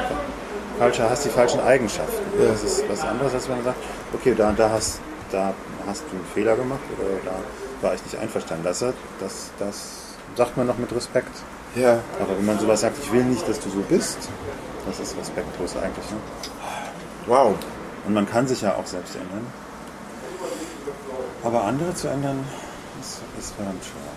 falscher, 0.82 1.10
hast 1.10 1.26
die 1.26 1.30
falschen 1.30 1.60
Eigenschaften. 1.62 2.24
Das 2.40 2.64
ist 2.64 2.90
was 2.90 3.02
anderes, 3.02 3.34
als 3.34 3.48
wenn 3.48 3.58
man 3.58 3.66
sagt, 3.66 3.78
okay, 4.14 4.34
da, 4.36 4.52
da, 4.52 4.70
hast, 4.70 5.00
da 5.32 5.54
hast 5.86 6.04
du 6.10 6.16
einen 6.16 6.26
Fehler 6.34 6.56
gemacht 6.56 6.82
oder 6.98 7.10
da 7.24 7.88
war 7.88 7.94
ich 7.94 8.04
nicht 8.04 8.18
einverstanden. 8.18 8.64
Das, 8.64 8.80
das, 8.80 9.52
das 9.60 9.92
sagt 10.36 10.58
man 10.58 10.68
noch 10.68 10.78
mit 10.78 10.94
Respekt. 10.96 11.36
Ja. 11.76 12.00
Aber 12.20 12.38
wenn 12.38 12.46
man 12.46 12.60
sowas 12.60 12.82
sagt, 12.82 12.98
ich 13.02 13.12
will 13.12 13.24
nicht, 13.24 13.48
dass 13.48 13.60
du 13.60 13.70
so 13.70 13.82
bist, 13.82 14.18
das 14.88 15.00
ist 15.00 15.16
respektlos 15.18 15.76
eigentlich. 15.78 16.10
Ne? 16.10 16.18
Wow. 17.28 17.56
Und 18.06 18.14
man 18.14 18.28
kann 18.28 18.48
sich 18.48 18.62
ja 18.62 18.76
auch 18.76 18.86
selbst 18.86 19.16
ändern. 19.16 19.46
Aber 21.44 21.64
andere 21.64 21.94
zu 21.96 22.08
ändern, 22.08 22.44
ist, 23.00 23.22
ist 23.40 23.54
verdammt 23.56 23.84
schwer. 23.84 24.12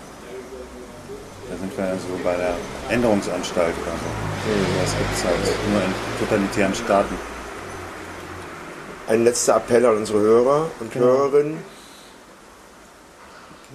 Da 1.49 1.57
sind 1.57 1.77
wir 1.77 1.85
ja 1.85 1.93
so 1.93 2.23
bei 2.23 2.35
der 2.35 2.55
Änderungsanstalt 2.89 3.75
oder 3.81 3.91
so. 3.91 4.81
Das 4.81 4.91
gibt 4.97 5.13
es 5.15 5.23
halt 5.23 5.69
nur 5.71 5.81
in 5.81 5.93
totalitären 6.19 6.75
Staaten. 6.75 7.15
Ein 9.07 9.23
letzter 9.23 9.55
Appell 9.57 9.85
an 9.85 9.97
unsere 9.97 10.19
Hörer 10.19 10.69
und 10.79 10.91
Genau. 10.91 11.05
Hörerinnen. 11.05 11.57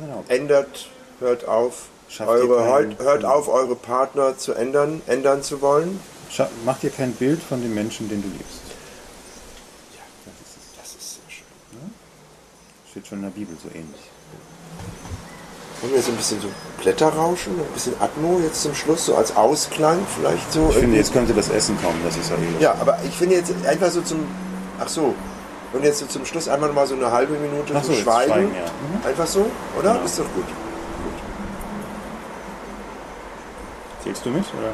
Genau. 0.00 0.24
Ändert, 0.28 0.88
hört 1.20 1.46
auf, 1.46 1.84
Schafft 2.08 2.28
eure, 2.30 2.58
keinen- 2.64 2.98
hört, 2.98 3.00
hört 3.00 3.24
auf, 3.24 3.48
eure 3.48 3.76
Partner 3.76 4.36
zu 4.36 4.52
ändern, 4.54 5.02
ändern 5.06 5.42
zu 5.42 5.60
wollen. 5.60 6.00
Scha 6.30 6.48
mach 6.64 6.78
dir 6.78 6.90
kein 6.90 7.12
Bild 7.12 7.40
von 7.42 7.60
dem 7.60 7.74
Menschen, 7.74 8.08
den 8.08 8.22
du 8.22 8.28
liebst. 8.28 8.60
Das 10.80 10.88
ist 10.94 11.14
sehr 11.14 11.22
schön. 11.30 11.94
Steht 12.90 13.06
schon 13.06 13.18
in 13.18 13.24
der 13.24 13.30
Bibel 13.30 13.56
so 13.62 13.68
ähnlich. 13.68 14.10
Wollen 15.80 15.92
wir 15.92 15.98
jetzt 15.98 16.08
ein 16.08 16.16
bisschen 16.16 16.40
so 16.40 16.48
Blätterrauschen, 16.82 17.52
ein 17.58 17.72
bisschen 17.72 17.94
Atmo 18.00 18.40
jetzt 18.42 18.62
zum 18.62 18.74
Schluss, 18.74 19.06
so 19.06 19.14
als 19.14 19.34
Ausklang 19.36 19.98
vielleicht 20.14 20.52
so? 20.52 20.68
Ich 20.70 20.76
finde, 20.76 20.96
jetzt 20.96 21.12
könnte 21.12 21.32
das 21.32 21.48
Essen 21.48 21.80
kommen, 21.80 22.00
das 22.04 22.16
ist 22.16 22.30
ja 22.30 22.36
eh. 22.36 22.62
Ja, 22.62 22.74
aber 22.80 22.98
ich 23.04 23.14
finde 23.14 23.36
jetzt 23.36 23.52
einfach 23.64 23.90
so 23.90 24.02
zum. 24.02 24.26
Ach 24.78 24.88
so. 24.88 25.14
Und 25.72 25.84
jetzt 25.84 26.00
so 26.00 26.06
zum 26.06 26.26
Schluss 26.26 26.48
einmal 26.48 26.68
noch 26.68 26.74
mal 26.74 26.86
so 26.86 26.96
eine 26.96 27.10
halbe 27.12 27.34
Minute 27.34 27.72
so 27.74 27.80
so, 27.80 27.92
schweigen. 27.92 28.32
schweigen, 28.32 28.54
ja. 28.54 28.62
Mhm. 28.62 29.06
Einfach 29.06 29.26
so, 29.26 29.46
oder? 29.78 29.92
Genau. 29.92 30.04
Ist 30.04 30.18
doch 30.18 30.24
gut. 30.34 30.46
Zählst 34.02 34.26
du 34.26 34.30
mit? 34.30 34.44
Oder? 34.58 34.72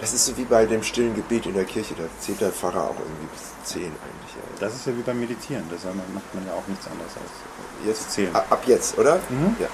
Das 0.00 0.12
ist 0.12 0.26
so 0.26 0.36
wie 0.36 0.44
bei 0.44 0.66
dem 0.66 0.82
stillen 0.82 1.14
Gebet 1.14 1.46
in 1.46 1.54
der 1.54 1.64
Kirche. 1.64 1.94
Da 1.94 2.04
zählt 2.20 2.42
der 2.42 2.52
Pfarrer 2.52 2.84
auch 2.84 2.96
irgendwie 2.98 3.26
bis 3.32 3.72
zehn 3.72 3.86
eigentlich. 3.86 4.17
Das 4.60 4.74
ist 4.74 4.86
ja 4.86 4.96
wie 4.96 5.02
beim 5.02 5.20
Meditieren. 5.20 5.64
Da 5.70 5.76
macht 6.12 6.34
man 6.34 6.46
ja 6.46 6.52
auch 6.52 6.66
nichts 6.66 6.86
anderes 6.86 7.12
als 7.14 7.86
Jetzt 7.86 8.10
zählen. 8.10 8.34
Ab 8.34 8.62
jetzt, 8.66 8.98
oder? 8.98 9.20
Ja. 9.60 9.68